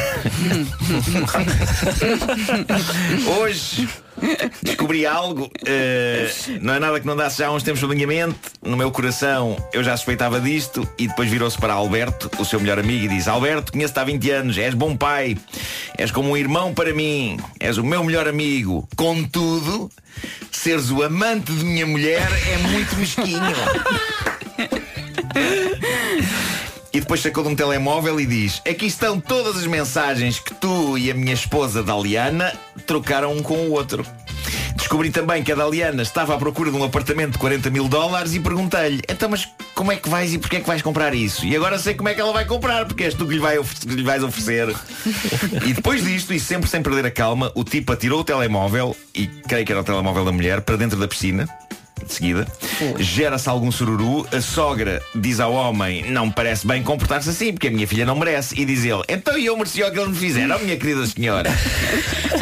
hoje 3.39 3.87
descobri 4.62 5.05
algo. 5.05 5.49
eh, 5.66 6.30
não 6.62 6.74
é 6.74 6.80
nada 6.80 6.99
que 6.99 7.07
não 7.07 7.16
dasse 7.16 7.39
já 7.39 7.47
há 7.47 7.51
uns 7.51 7.64
tempos 7.64 7.80
sublinhamento. 7.80 8.36
No 8.62 8.78
meu 8.78 8.91
coração 8.91 9.57
eu 9.74 9.84
já 9.84 9.95
suspeitava 9.95 10.39
disto. 10.39 10.88
E 10.97 11.07
depois 11.07 11.30
virou-se 11.30 11.57
para 11.57 11.74
Alberto, 11.74 12.30
o 12.39 12.45
seu 12.45 12.59
melhor 12.59 12.80
amigo, 12.80 13.05
e 13.05 13.07
disse: 13.07 13.30
Alberto, 13.30 13.72
conheço-te 13.72 13.99
há 13.99 14.03
20 14.03 14.32
anos, 14.32 14.57
és 14.57 14.74
bom 14.74 14.95
pai, 14.95 15.38
és 15.97 16.12
como 16.12 16.32
um 16.32 16.38
irmão 16.38 16.74
para 16.74 16.93
mim, 16.93 17.38
és 17.59 17.78
o 17.78 17.84
meu 17.84 18.03
melhor 18.03 18.28
amigo. 18.28 18.88
Contudo, 18.95 19.89
seres 20.51 20.91
o 20.91 21.03
amante 21.03 21.51
de 21.51 21.64
minha 21.64 21.86
mulher 21.86 22.28
é 22.51 22.57
muito 22.57 22.95
mesquinho. 22.97 23.41
E 26.93 26.99
depois 26.99 27.21
sacou 27.21 27.43
de 27.43 27.49
um 27.49 27.55
telemóvel 27.55 28.19
e 28.19 28.25
diz: 28.25 28.61
Aqui 28.69 28.85
estão 28.85 29.19
todas 29.19 29.55
as 29.55 29.65
mensagens 29.65 30.39
que 30.39 30.53
tu 30.53 30.97
e 30.97 31.09
a 31.09 31.13
minha 31.13 31.33
esposa 31.33 31.81
Daliana 31.81 32.53
trocaram 32.85 33.31
um 33.31 33.41
com 33.41 33.55
o 33.55 33.71
outro. 33.71 34.05
Descobri 34.75 35.09
também 35.09 35.41
que 35.41 35.53
a 35.53 35.55
Daliana 35.55 36.01
estava 36.01 36.35
à 36.35 36.37
procura 36.37 36.69
de 36.69 36.75
um 36.75 36.83
apartamento 36.83 37.33
de 37.33 37.37
40 37.37 37.69
mil 37.69 37.87
dólares 37.87 38.33
e 38.33 38.41
perguntei-lhe: 38.41 39.01
Então, 39.07 39.29
mas 39.29 39.47
como 39.73 39.89
é 39.93 39.95
que 39.95 40.09
vais 40.09 40.33
e 40.33 40.37
porquê 40.37 40.57
é 40.57 40.59
que 40.59 40.67
vais 40.67 40.81
comprar 40.81 41.13
isso? 41.13 41.45
E 41.45 41.55
agora 41.55 41.79
sei 41.79 41.93
como 41.93 42.09
é 42.09 42.13
que 42.13 42.19
ela 42.19 42.33
vai 42.33 42.43
comprar, 42.43 42.85
porque 42.85 43.05
és 43.05 43.13
tu 43.13 43.25
que 43.25 43.35
lhe, 43.35 43.39
vai 43.39 43.57
lhe 43.57 44.03
vais 44.03 44.21
oferecer. 44.21 44.75
e 45.65 45.73
depois 45.73 46.03
disto, 46.03 46.33
e 46.33 46.39
sempre 46.41 46.69
sem 46.69 46.81
perder 46.81 47.05
a 47.05 47.11
calma, 47.11 47.53
o 47.55 47.63
tipo 47.63 47.93
atirou 47.93 48.19
o 48.19 48.23
telemóvel, 48.25 48.97
e 49.15 49.27
creio 49.27 49.65
que 49.65 49.71
era 49.71 49.79
o 49.79 49.83
telemóvel 49.83 50.25
da 50.25 50.31
mulher, 50.33 50.59
para 50.59 50.75
dentro 50.75 50.99
da 50.99 51.07
piscina 51.07 51.47
de 52.06 52.14
seguida. 52.14 52.47
Gera-se 52.99 53.49
algum 53.49 53.72
sururu. 53.72 54.28
A 54.32 54.41
sogra 54.41 55.02
diz 55.16 55.39
ao 55.39 55.54
homem: 55.54 56.10
Não 56.12 56.28
me 56.28 56.34
parece 56.34 56.66
bem 56.66 56.84
comportar-se 56.84 57.30
assim, 57.30 57.54
porque 57.54 57.68
a 57.68 57.72
minha 57.72 57.88
filha 57.88 58.06
não 58.06 58.16
merece. 58.16 58.60
E 58.60 58.66
diz 58.66 58.84
ele: 58.84 59.02
Então 59.08 59.38
eu 59.38 59.56
mereci 59.56 59.84
o 59.84 59.91
que 59.91 59.99
ele 59.99 60.10
me 60.10 60.16
fizeram, 60.16 60.60
minha 60.60 60.78
querida 60.78 61.06
senhora. 61.06 61.49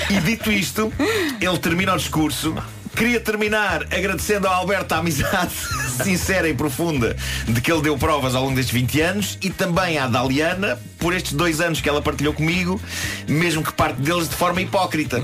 e 0.09 0.19
dito 0.21 0.51
isto, 0.51 0.91
ele 1.39 1.57
termina 1.57 1.93
o 1.93 1.97
discurso. 1.97 2.55
Queria 2.95 3.19
terminar 3.19 3.83
agradecendo 3.83 4.47
ao 4.47 4.55
Alberto 4.55 4.93
a 4.93 4.97
amizade 4.97 5.53
sincera 6.03 6.49
e 6.49 6.53
profunda 6.53 7.15
de 7.47 7.61
que 7.61 7.71
ele 7.71 7.81
deu 7.81 7.97
provas 7.97 8.35
ao 8.35 8.43
longo 8.43 8.55
destes 8.55 8.73
20 8.73 9.01
anos 9.01 9.37
e 9.41 9.49
também 9.49 9.97
à 9.97 10.05
Daliana 10.07 10.77
por 10.97 11.13
estes 11.13 11.31
dois 11.31 11.61
anos 11.61 11.79
que 11.79 11.87
ela 11.87 12.01
partilhou 12.01 12.33
comigo, 12.33 12.81
mesmo 13.27 13.63
que 13.63 13.71
parte 13.71 14.01
deles 14.01 14.27
de 14.27 14.35
forma 14.35 14.61
hipócrita. 14.61 15.21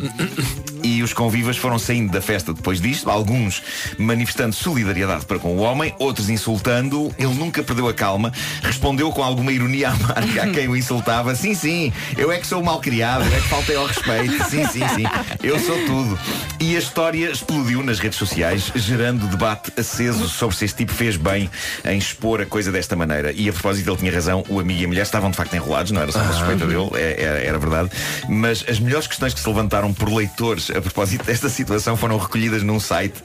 E 0.86 1.02
os 1.02 1.14
convivas 1.14 1.58
foram 1.58 1.80
saindo 1.80 2.12
da 2.12 2.22
festa 2.22 2.54
depois 2.54 2.80
disto, 2.80 3.10
alguns 3.10 3.64
manifestando 3.98 4.54
solidariedade 4.56 5.26
para 5.26 5.40
com 5.40 5.56
o 5.56 5.62
homem, 5.62 5.96
outros 5.98 6.30
insultando-o. 6.30 7.12
Ele 7.18 7.34
nunca 7.34 7.64
perdeu 7.64 7.88
a 7.88 7.94
calma, 7.94 8.32
respondeu 8.62 9.12
com 9.12 9.24
alguma 9.24 9.52
ironia 9.52 9.90
amarga 9.90 10.44
a 10.44 10.48
quem 10.52 10.68
o 10.68 10.78
insultava: 10.78 11.34
Sim, 11.34 11.56
sim, 11.56 11.92
eu 12.16 12.32
é 12.32 12.38
que 12.38 12.46
sou 12.46 12.64
mal 12.64 12.80
criado, 12.80 13.26
eu 13.26 13.36
é 13.36 13.42
que 13.42 13.48
faltei 13.48 13.76
ao 13.76 13.88
respeito. 13.88 14.44
Sim, 14.48 14.64
sim, 14.68 14.88
sim, 14.90 15.04
eu 15.42 15.60
sou 15.60 15.76
tudo. 15.88 16.20
E 16.60 16.76
a 16.76 16.80
história 16.80 17.32
explodiu 17.32 17.82
nas 17.82 17.98
redes 17.98 18.20
sociais, 18.20 18.72
gerando 18.76 19.26
debate 19.28 19.74
aceso 19.80 20.30
sobre 20.30 20.56
se 20.56 20.66
este 20.66 20.78
tipo 20.78 20.94
fez 20.94 21.18
bem 21.18 21.50
em 21.84 21.98
expor 21.98 22.42
a 22.42 22.46
coisa 22.46 22.72
desta 22.72 22.96
maneira. 22.96 23.32
E 23.32 23.50
a 23.50 23.54
propósito, 23.54 23.90
ele 23.90 23.98
tinha 23.98 24.12
razão, 24.14 24.44
o 24.48 24.60
amigo 24.60 24.82
e 24.82 24.86
a 24.86 24.88
mulher 24.88 25.02
estavam 25.02 25.32
de 25.32 25.38
facto 25.38 25.56
enrolados, 25.56 25.92
não 25.92 26.02
era 26.04 26.12
só 26.12 26.20
uma 26.20 26.32
suspeita 26.32 26.68
dele, 26.68 26.90
é- 26.94 27.24
era, 27.24 27.40
era 27.40 27.58
verdade. 27.58 27.90
Mas 28.30 28.64
as 28.70 28.80
melhores 28.80 29.08
questões 29.08 29.34
que 29.34 29.40
se 29.40 29.48
levantaram 29.50 29.92
por 29.92 30.14
leitores 30.14 30.74
a 30.78 30.82
propósito 30.82 31.23
desta 31.26 31.49
situação 31.49 31.95
foram 31.97 32.17
recolhidas 32.17 32.63
num 32.63 32.80
site 32.80 33.15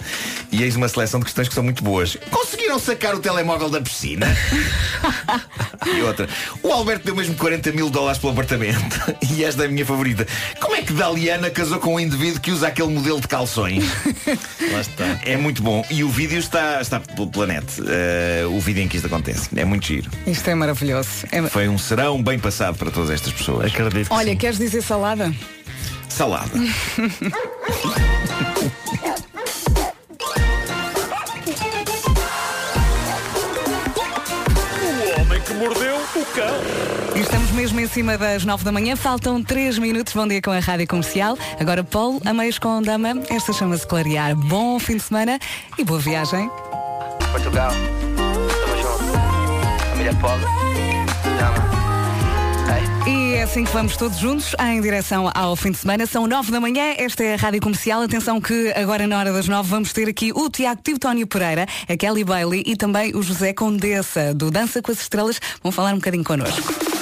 e 0.53 0.62
eis 0.62 0.76
uma 0.76 0.88
seleção 0.88 1.20
de 1.20 1.26
questões 1.26 1.48
que 1.48 1.55
são 1.55 1.62
muito 1.64 1.82
boas. 1.82 2.16
Conseguiram 2.30 2.78
sacar 2.78 3.14
o 3.14 3.20
telemóvel 3.20 3.68
da 3.70 3.80
piscina? 3.80 4.26
e 5.86 6.03
outra. 6.03 6.28
O 6.62 6.72
Alberto 6.72 7.05
deu 7.07 7.14
mesmo 7.14 7.34
40 7.34 7.72
mil 7.72 7.90
dólares 7.90 8.18
pelo 8.18 8.32
apartamento. 8.32 8.80
E 9.32 9.44
esta 9.44 9.62
é 9.62 9.66
a 9.66 9.68
minha 9.70 9.86
favorita. 9.86 10.26
Como 10.61 10.74
é 10.74 10.82
que 10.82 10.92
Daliana 10.92 11.51
casou 11.51 11.78
com 11.78 11.94
um 11.94 12.01
indivíduo 12.01 12.40
que 12.40 12.51
usa 12.51 12.66
aquele 12.68 12.88
modelo 12.88 13.20
de 13.20 13.28
calções? 13.28 13.84
Lá 14.72 14.80
está. 14.80 15.05
É 15.24 15.36
muito 15.36 15.62
bom. 15.62 15.84
E 15.88 16.03
o 16.03 16.09
vídeo 16.09 16.38
está, 16.38 16.80
está 16.80 16.98
pelo 16.98 17.28
planeta. 17.28 17.72
o 18.51 18.61
vídeo 18.61 18.82
em 18.82 18.88
que 18.88 18.96
isto 18.96 19.07
acontece. 19.07 19.48
É 19.57 19.64
muito 19.64 19.86
giro. 19.86 20.11
Isto 20.26 20.51
é 20.51 20.55
maravilhoso. 20.55 21.09
É- 21.30 21.42
Foi 21.48 21.68
um 21.68 21.78
serão 21.78 22.20
bem 22.22 22.38
passado 22.38 22.76
para 22.76 22.90
todas 22.90 23.11
estas 23.11 23.32
pessoas. 23.32 23.66
Acredito 23.72 24.09
Olha, 24.12 24.34
queres 24.34 24.59
dizer 24.59 24.82
salada? 24.82 25.32
Salada. 26.11 26.51
O 34.83 35.21
homem 35.21 35.41
que 35.41 35.55
mordeu 35.55 35.97
o 35.97 36.25
cão. 36.35 37.17
E 37.17 37.21
Estamos 37.21 37.51
mesmo 37.53 37.81
em 37.81 37.87
cima 37.87 38.19
das 38.19 38.45
nove 38.45 38.65
da 38.65 38.73
manhã, 38.73 38.97
faltam 38.97 39.43
três 39.43 39.79
minutos. 39.79 40.13
Bom 40.13 40.27
dia 40.27 40.43
com 40.43 40.51
a 40.51 40.59
Rádio 40.59 40.87
Comercial. 40.87 41.39
Agora, 41.59 41.85
Paulo, 41.85 42.21
a 42.25 42.35
meios 42.35 42.59
com 42.59 42.83
Dama. 42.83 43.23
Esta 43.31 43.53
chama-se 43.53 43.87
Clarear. 43.87 44.35
Bom 44.35 44.79
fim 44.79 44.97
de 44.97 45.03
semana 45.03 45.39
e 45.79 45.85
boa 45.85 46.01
viagem. 46.01 46.51
Portugal. 47.33 47.71
Estamos 48.77 49.11
Yeah, 50.01 50.19
pode. 50.19 50.70
E 53.31 53.35
é 53.35 53.45
assim 53.45 53.62
que 53.62 53.72
vamos 53.72 53.97
todos 53.97 54.18
juntos 54.18 54.57
em 54.59 54.81
direção 54.81 55.31
ao 55.33 55.55
fim 55.55 55.70
de 55.70 55.78
semana. 55.78 56.05
São 56.05 56.26
nove 56.26 56.51
da 56.51 56.59
manhã, 56.59 56.97
esta 56.99 57.22
é 57.22 57.35
a 57.35 57.37
Rádio 57.37 57.61
Comercial. 57.61 58.03
Atenção 58.03 58.41
que 58.41 58.72
agora 58.74 59.07
na 59.07 59.16
hora 59.16 59.33
das 59.33 59.47
nove 59.47 59.70
vamos 59.70 59.93
ter 59.93 60.09
aqui 60.09 60.33
o 60.35 60.51
Tiago 60.51 60.99
Tónio 60.99 61.28
Pereira, 61.28 61.64
a 61.89 61.97
Kelly 61.97 62.24
Bailey 62.24 62.64
e 62.66 62.74
também 62.74 63.14
o 63.14 63.22
José 63.22 63.53
Condessa, 63.53 64.35
do 64.35 64.51
Dança 64.51 64.83
com 64.83 64.91
as 64.91 65.01
Estrelas. 65.01 65.41
Vão 65.62 65.70
falar 65.70 65.93
um 65.93 65.99
bocadinho 65.99 66.24
connosco. 66.24 66.99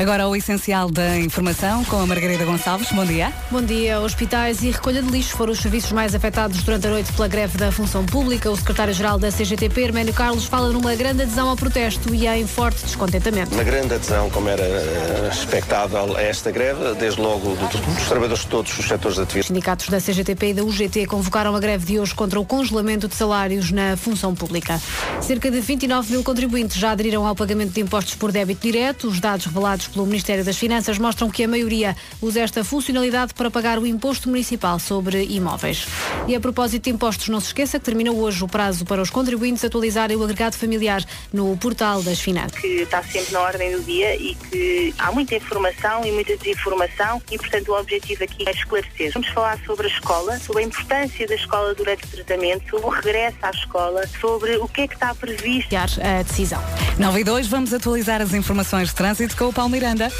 Agora 0.00 0.26
o 0.26 0.34
essencial 0.34 0.90
da 0.90 1.18
informação 1.18 1.84
com 1.84 2.00
a 2.00 2.06
Margarida 2.06 2.42
Gonçalves. 2.46 2.90
Bom 2.90 3.04
dia. 3.04 3.30
Bom 3.50 3.60
dia. 3.60 4.00
Hospitais 4.00 4.62
e 4.62 4.70
recolha 4.70 5.02
de 5.02 5.10
lixo 5.10 5.36
foram 5.36 5.52
os 5.52 5.58
serviços 5.58 5.92
mais 5.92 6.14
afetados 6.14 6.62
durante 6.62 6.86
a 6.86 6.90
noite 6.90 7.12
pela 7.12 7.28
greve 7.28 7.58
da 7.58 7.70
função 7.70 8.06
pública. 8.06 8.50
O 8.50 8.56
secretário-geral 8.56 9.18
da 9.18 9.30
CGTP, 9.30 9.78
Herménio 9.82 10.14
Carlos, 10.14 10.46
fala 10.46 10.70
numa 10.70 10.94
grande 10.94 11.24
adesão 11.24 11.50
ao 11.50 11.56
protesto 11.56 12.14
e 12.14 12.26
em 12.26 12.46
forte 12.46 12.82
descontentamento. 12.82 13.52
Uma 13.52 13.62
grande 13.62 13.92
adesão, 13.92 14.30
como 14.30 14.48
era 14.48 14.62
eh, 14.62 15.28
expectável, 15.30 16.16
a 16.16 16.22
esta 16.22 16.50
greve, 16.50 16.94
desde 16.98 17.20
logo 17.20 17.50
do- 17.54 17.94
dos 17.94 18.04
trabalhadores 18.08 18.44
de 18.44 18.48
todos 18.48 18.78
os 18.78 18.86
setores 18.88 19.16
de 19.16 19.20
Os 19.22 19.26
atividade. 19.28 19.48
sindicatos 19.48 19.88
da 19.90 20.00
CGTP 20.00 20.46
e 20.46 20.54
da 20.54 20.64
UGT 20.64 21.06
convocaram 21.08 21.54
a 21.54 21.60
greve 21.60 21.84
de 21.84 22.00
hoje 22.00 22.14
contra 22.14 22.40
o 22.40 22.44
congelamento 22.46 23.06
de 23.06 23.14
salários 23.14 23.70
na 23.70 23.98
função 23.98 24.34
pública. 24.34 24.80
Cerca 25.20 25.50
de 25.50 25.60
29 25.60 26.10
mil 26.12 26.22
contribuintes 26.24 26.78
já 26.78 26.92
aderiram 26.92 27.26
ao 27.26 27.34
pagamento 27.36 27.72
de 27.74 27.82
impostos 27.82 28.14
por 28.14 28.32
débito 28.32 28.62
direto. 28.62 29.06
Os 29.06 29.20
dados 29.20 29.44
revelados 29.44 29.89
pelo 29.92 30.06
Ministério 30.06 30.44
das 30.44 30.56
Finanças 30.56 30.98
mostram 30.98 31.30
que 31.30 31.44
a 31.44 31.48
maioria 31.48 31.96
usa 32.20 32.40
esta 32.40 32.64
funcionalidade 32.64 33.34
para 33.34 33.50
pagar 33.50 33.78
o 33.78 33.86
imposto 33.86 34.28
municipal 34.28 34.78
sobre 34.78 35.24
imóveis. 35.24 35.86
E 36.26 36.34
a 36.34 36.40
propósito 36.40 36.84
de 36.84 36.90
impostos, 36.90 37.28
não 37.28 37.40
se 37.40 37.48
esqueça 37.48 37.78
que 37.78 37.84
termina 37.84 38.10
hoje 38.10 38.42
o 38.44 38.48
prazo 38.48 38.84
para 38.84 39.02
os 39.02 39.10
contribuintes 39.10 39.64
atualizarem 39.64 40.16
o 40.16 40.22
agregado 40.22 40.56
familiar 40.56 41.04
no 41.32 41.56
portal 41.56 42.02
das 42.02 42.20
finanças. 42.20 42.60
que 42.60 42.82
está 42.82 43.02
sempre 43.02 43.32
na 43.32 43.40
ordem 43.40 43.72
do 43.72 43.82
dia 43.82 44.14
e 44.16 44.34
que 44.34 44.94
há 44.98 45.10
muita 45.12 45.34
informação 45.34 46.04
e 46.04 46.12
muita 46.12 46.36
desinformação 46.36 47.22
e, 47.30 47.38
portanto, 47.38 47.68
o 47.68 47.78
objetivo 47.78 48.24
aqui 48.24 48.44
é 48.46 48.50
esclarecer. 48.50 49.12
Vamos 49.12 49.28
falar 49.28 49.58
sobre 49.64 49.86
a 49.86 49.90
escola, 49.90 50.38
sobre 50.38 50.62
a 50.62 50.66
importância 50.66 51.26
da 51.26 51.34
escola 51.34 51.74
durante 51.74 52.04
o 52.04 52.08
tratamento, 52.08 52.76
o 52.76 52.88
regresso 52.88 53.38
à 53.42 53.50
escola, 53.50 54.02
sobre 54.20 54.56
o 54.56 54.68
que 54.68 54.82
é 54.82 54.88
que 54.88 54.94
está 54.94 55.14
previsto. 55.14 55.74
A 55.74 56.22
decisão. 56.22 56.62
9 56.98 57.20
e 57.20 57.24
2, 57.24 57.46
vamos 57.46 57.72
atualizar 57.72 58.20
as 58.20 58.34
informações 58.34 58.88
de 58.88 58.94
trânsito 58.94 59.36
com 59.36 59.46
o 59.46 59.52
Paulo 59.52 59.70
Miranda. 59.80 60.12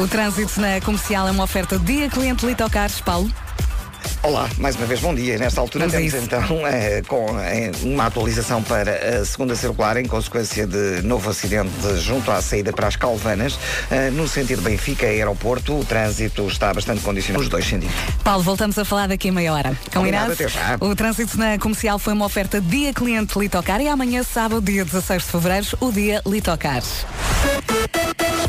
O 0.00 0.08
trânsito 0.08 0.60
na 0.60 0.80
comercial 0.80 1.28
é 1.28 1.30
uma 1.30 1.44
oferta 1.44 1.78
dia 1.78 2.10
cliente 2.10 2.44
Litocares. 2.44 3.00
Paulo. 3.00 3.30
Olá, 4.22 4.48
mais 4.56 4.76
uma 4.76 4.86
vez 4.86 5.00
bom 5.00 5.14
dia. 5.14 5.36
Nesta 5.36 5.60
altura 5.60 5.86
a 5.86 5.88
temos 5.88 6.14
então 6.14 6.42
eh, 6.66 7.02
com 7.06 7.38
eh, 7.40 7.72
uma 7.82 8.06
atualização 8.06 8.62
para 8.62 9.20
a 9.20 9.24
segunda 9.24 9.56
circular 9.56 9.96
em 9.96 10.06
consequência 10.06 10.66
de 10.66 11.02
novo 11.02 11.28
acidente 11.28 11.72
junto 11.98 12.30
à 12.30 12.40
saída 12.40 12.72
para 12.72 12.86
as 12.86 12.96
Calvanas. 12.96 13.58
Eh, 13.90 14.10
no 14.10 14.28
sentido 14.28 14.62
Benfica-Aeroporto, 14.62 15.78
o 15.78 15.84
trânsito 15.84 16.46
está 16.46 16.72
bastante 16.72 17.00
condicionado 17.00 17.42
nos 17.42 17.50
dois 17.50 17.66
sentidos. 17.66 17.94
Paulo, 18.22 18.42
voltamos 18.42 18.78
a 18.78 18.84
falar 18.84 19.08
daqui 19.08 19.28
a 19.28 19.32
meia 19.32 19.52
hora. 19.52 19.76
Combinado? 19.92 20.36
Combinado. 20.36 20.84
O 20.84 20.94
trânsito 20.94 21.36
na 21.36 21.58
comercial 21.58 21.98
foi 21.98 22.12
uma 22.12 22.24
oferta 22.24 22.60
dia 22.60 22.92
cliente 22.92 23.38
Litocar 23.38 23.80
e 23.80 23.88
amanhã, 23.88 24.22
sábado, 24.22 24.60
dia 24.60 24.84
16 24.84 25.22
de 25.22 25.28
fevereiro, 25.28 25.66
o 25.80 25.90
dia 25.90 26.22
Litocar. 26.26 26.82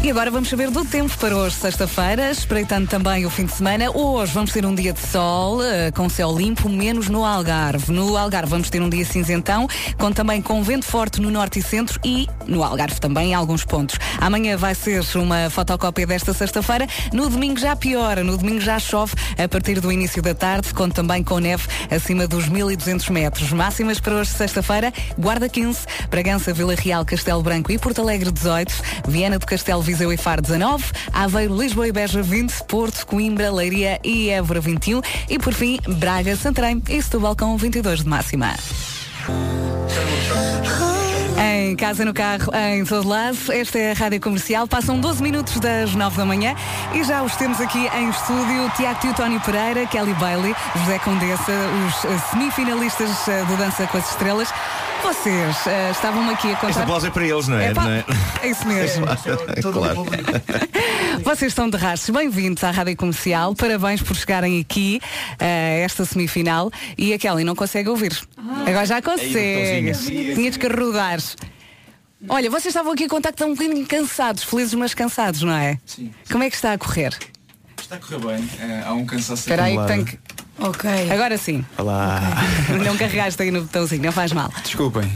E 0.04 0.12
agora 0.12 0.30
vamos 0.30 0.50
saber 0.50 0.70
do 0.70 0.84
tempo 0.84 1.18
para 1.18 1.34
hoje, 1.34 1.56
sexta-feira, 1.56 2.30
espreitando 2.30 2.86
também 2.88 3.26
o 3.26 3.30
fim 3.30 3.46
de 3.46 3.54
semana. 3.54 3.90
Hoje 3.90 4.34
vamos 4.34 4.52
ter 4.52 4.66
um 4.66 4.76
dia 4.76 4.92
de 4.92 5.00
sol, 5.00 5.64
eh, 5.64 5.92
com 5.92 6.10
céu 6.10 6.38
limpo, 6.38 6.68
menos 6.68 7.08
no 7.08 7.24
Algarve. 7.24 7.90
No 7.90 8.18
Algarve 8.18 8.50
vamos 8.50 8.70
ter 8.70 8.82
um 8.82 8.90
dia 8.90 9.06
cinzentão, 9.06 9.66
com 9.98 10.12
também 10.12 10.42
com 10.42 10.62
vento 10.62 10.84
forte 10.84 11.22
no 11.22 11.32
norte 11.32 11.60
e 11.60 11.62
centro 11.62 12.02
e 12.04 12.28
no 12.46 12.66
Algarve 12.66 13.00
também 13.00 13.30
em 13.30 13.34
alguns 13.34 13.64
pontos. 13.64 13.98
Amanhã 14.20 14.58
vai 14.58 14.76
ser 14.76 15.02
uma 15.16 15.50
fotocópia 15.50 16.06
desta 16.06 16.34
sexta-feira. 16.34 16.86
No 17.14 17.30
domingo 17.30 17.58
já 17.58 17.74
piora, 17.74 18.26
no 18.26 18.38
domingo 18.38 18.60
já 18.60 18.80
chove 18.80 19.14
a 19.42 19.48
partir 19.48 19.80
do 19.80 19.90
início 19.90 20.22
da 20.22 20.36
tarde, 20.36 20.74
com 20.74 20.90
também 20.90 21.24
com 21.24 21.40
neve 21.40 21.66
acima 21.90 22.28
dos 22.28 22.50
1200 22.50 23.08
metros. 23.08 23.54
Máximas 23.54 24.02
para 24.02 24.16
hoje, 24.16 24.32
sexta-feira, 24.32 24.92
Guarda 25.18 25.48
15, 25.48 25.80
Bragança, 26.10 26.52
Vila 26.52 26.76
Real, 26.76 27.06
Castelo 27.06 27.42
Branco 27.42 27.72
e 27.72 27.78
Porto 27.78 28.02
Alegre 28.02 28.30
18, 28.30 28.74
Viana 29.08 29.40
do 29.40 29.46
Castelo, 29.46 29.93
Viseu 29.94 30.12
e 30.12 30.18
Faro 30.18 30.42
19, 30.42 30.86
Aveiro, 31.14 31.56
Lisboa 31.56 31.88
e 31.88 31.92
Beja 31.92 32.24
20, 32.24 32.64
Porto, 32.64 33.06
Coimbra, 33.06 33.52
Leiria 33.52 34.00
e 34.04 34.28
Évora 34.28 34.60
21 34.60 35.02
e 35.30 35.38
por 35.38 35.54
fim 35.54 35.80
Braga, 35.88 36.36
Santarém 36.36 36.82
e 36.90 37.00
Setúbal 37.00 37.36
com 37.36 37.56
22 37.56 38.02
de 38.02 38.10
máxima. 38.10 38.56
Em 41.38 41.76
casa, 41.76 42.04
no 42.04 42.12
carro, 42.12 42.52
em 42.56 42.84
todo 42.86 43.08
lado, 43.08 43.38
esta 43.52 43.78
é 43.78 43.92
a 43.92 43.94
Rádio 43.94 44.20
Comercial. 44.20 44.68
Passam 44.68 45.00
12 45.00 45.22
minutos 45.22 45.60
das 45.60 45.94
9 45.94 46.18
da 46.18 46.26
manhã 46.26 46.56
e 46.94 47.04
já 47.04 47.22
os 47.22 47.36
temos 47.36 47.62
aqui 47.62 47.88
em 47.96 48.10
estúdio. 48.10 48.72
Tiago 48.76 49.00
Teutónio 49.00 49.40
Pereira, 49.42 49.86
Kelly 49.86 50.14
Bailey, 50.16 50.56
José 50.76 50.98
Condessa, 51.00 51.52
os 51.88 52.30
semifinalistas 52.32 53.28
eh, 53.28 53.44
do 53.46 53.56
Dança 53.58 53.86
com 53.86 53.98
as 53.98 54.10
Estrelas. 54.10 54.50
Vocês 55.04 55.68
eh, 55.68 55.92
estavam 55.92 56.30
aqui 56.30 56.48
a 56.52 56.56
contar. 56.56 56.70
Este 56.70 56.82
aplauso 56.82 57.08
é 57.08 57.10
para 57.10 57.28
eles, 57.28 57.48
não 57.50 57.58
é? 57.58 57.72
Epá, 57.72 57.84
Não 57.84 57.92
é? 57.92 58.06
é 58.42 58.48
isso 58.48 58.66
mesmo. 58.66 59.06
claro. 59.74 60.06
Vocês 61.24 61.52
estão 61.52 61.70
de 61.70 61.76
rastros. 61.76 62.16
Bem-vindos 62.16 62.64
à 62.64 62.72
Rádio 62.72 62.96
Comercial. 62.96 63.54
Parabéns 63.54 64.02
por 64.02 64.16
chegarem 64.16 64.62
aqui 64.62 65.02
a 65.40 65.46
esta 65.46 66.06
semifinal. 66.06 66.72
E 66.98 67.14
a 67.14 67.20
Kelly 67.20 67.44
não 67.44 67.54
consegue 67.54 67.90
ouvir. 67.90 68.18
Agora 68.66 68.86
já 68.86 69.02
consegue. 69.02 69.92
botãozinho. 69.92 70.36
Tinha 70.36 70.52
de 70.52 70.58
carrodar. 70.58 71.20
Olha, 72.30 72.50
vocês 72.50 72.68
estavam 72.68 72.94
aqui 72.94 73.04
a 73.04 73.10
contar 73.10 73.30
que 73.30 73.36
estão 73.36 73.50
um 73.50 73.56
bocadinho 73.56 73.86
cansados, 73.86 74.44
felizes 74.44 74.74
mas 74.74 74.94
cansados, 74.94 75.42
não 75.42 75.54
é? 75.54 75.78
Sim. 75.86 76.14
Como 76.32 76.44
é 76.44 76.50
que 76.50 76.56
está 76.56 76.72
a 76.72 76.78
correr? 76.78 77.14
Está 77.78 77.98
a 77.98 78.00
correr 78.00 78.20
bem. 78.20 78.50
É, 78.62 78.84
há 78.86 78.94
um 78.94 79.06
cansaço 79.06 79.42
Espera 79.42 79.66
aí 79.66 79.78
que 79.78 79.86
tenho 79.86 80.06
que. 80.06 80.18
Ok. 80.60 80.90
Agora 81.12 81.38
sim. 81.38 81.66
Olá. 81.78 82.22
Não 82.86 82.96
carregaste 82.98 83.42
aí 83.42 83.52
no 83.52 83.62
botãozinho, 83.62 84.04
não 84.04 84.12
faz 84.12 84.32
mal. 84.32 84.52
Desculpem. 84.64 85.12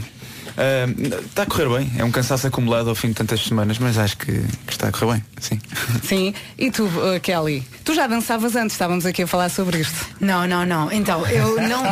Ah, 0.58 0.86
está 1.24 1.44
a 1.44 1.46
correr 1.46 1.68
bem. 1.68 1.92
É 1.96 2.04
um 2.04 2.10
cansaço 2.10 2.48
acumulado 2.48 2.88
ao 2.88 2.94
fim 2.96 3.08
de 3.08 3.14
tantas 3.14 3.40
semanas, 3.40 3.78
mas 3.78 3.96
acho 3.96 4.16
que, 4.16 4.32
que 4.32 4.72
está 4.72 4.88
a 4.88 4.92
correr 4.92 5.12
bem. 5.14 5.24
Sim. 5.40 5.60
Sim. 6.02 6.34
E 6.58 6.68
tu, 6.72 6.84
uh, 6.86 7.20
Kelly? 7.22 7.62
Tu 7.84 7.94
já 7.94 8.08
dançavas 8.08 8.56
antes, 8.56 8.72
estávamos 8.72 9.06
aqui 9.06 9.22
a 9.22 9.26
falar 9.26 9.50
sobre 9.50 9.78
isto. 9.78 10.08
Não, 10.20 10.48
não, 10.48 10.66
não. 10.66 10.90
Então, 10.90 11.24
eu 11.28 11.60
não. 11.62 11.84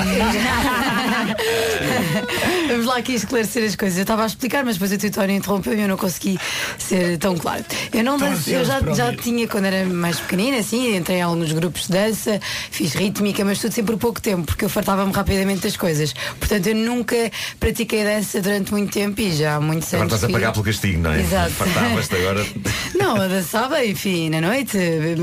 Vamos 2.68 2.86
lá 2.86 2.96
aqui 2.96 3.14
esclarecer 3.14 3.64
as 3.64 3.76
coisas. 3.76 3.96
Eu 3.98 4.02
estava 4.02 4.24
a 4.24 4.26
explicar, 4.26 4.64
mas 4.64 4.74
depois 4.74 4.92
a 4.92 4.98
tutora 4.98 5.30
interrompeu 5.30 5.74
e 5.74 5.82
eu 5.82 5.88
não 5.88 5.96
consegui 5.96 6.36
ser 6.76 7.18
tão 7.18 7.36
claro. 7.36 7.64
Eu 7.92 8.02
não 8.02 8.18
Tão 8.18 8.30
dancei, 8.30 8.56
eu 8.56 8.64
já, 8.64 8.80
já 8.92 9.14
tinha, 9.14 9.46
quando 9.46 9.66
era 9.66 9.86
mais 9.86 10.18
pequenina, 10.18 10.56
assim, 10.58 10.96
entrei 10.96 11.18
em 11.18 11.22
alguns 11.22 11.52
grupos 11.52 11.82
de 11.82 11.92
dança, 11.92 12.40
fiz 12.70 12.94
rítmica, 12.94 13.44
mas 13.44 13.60
tudo 13.60 13.72
sempre 13.72 13.92
por 13.94 14.00
pouco 14.00 14.20
tempo, 14.20 14.42
porque 14.42 14.64
eu 14.64 14.68
fartava-me 14.68 15.12
rapidamente 15.12 15.60
das 15.62 15.76
coisas. 15.76 16.12
Portanto, 16.40 16.66
eu 16.66 16.74
nunca 16.74 17.30
pratiquei 17.60 18.02
dança 18.02 18.40
durante 18.40 18.55
muito 18.72 18.92
tempo 18.92 19.20
e 19.20 19.32
já 19.34 19.56
há 19.56 19.60
muitos 19.60 19.88
Agora 19.88 20.02
anos. 20.04 20.14
estás 20.14 20.30
a 20.30 20.32
pagar 20.32 20.52
pelo 20.52 20.64
castigo, 20.64 21.00
não 21.02 21.12
é? 21.12 21.20
Exato. 21.20 21.50
Fartavas-te 21.50 22.16
agora. 22.16 22.46
Não, 22.98 23.16
eu 23.22 23.28
dançava, 23.28 23.84
enfim, 23.84 24.30
na 24.30 24.40
noite, 24.40 24.78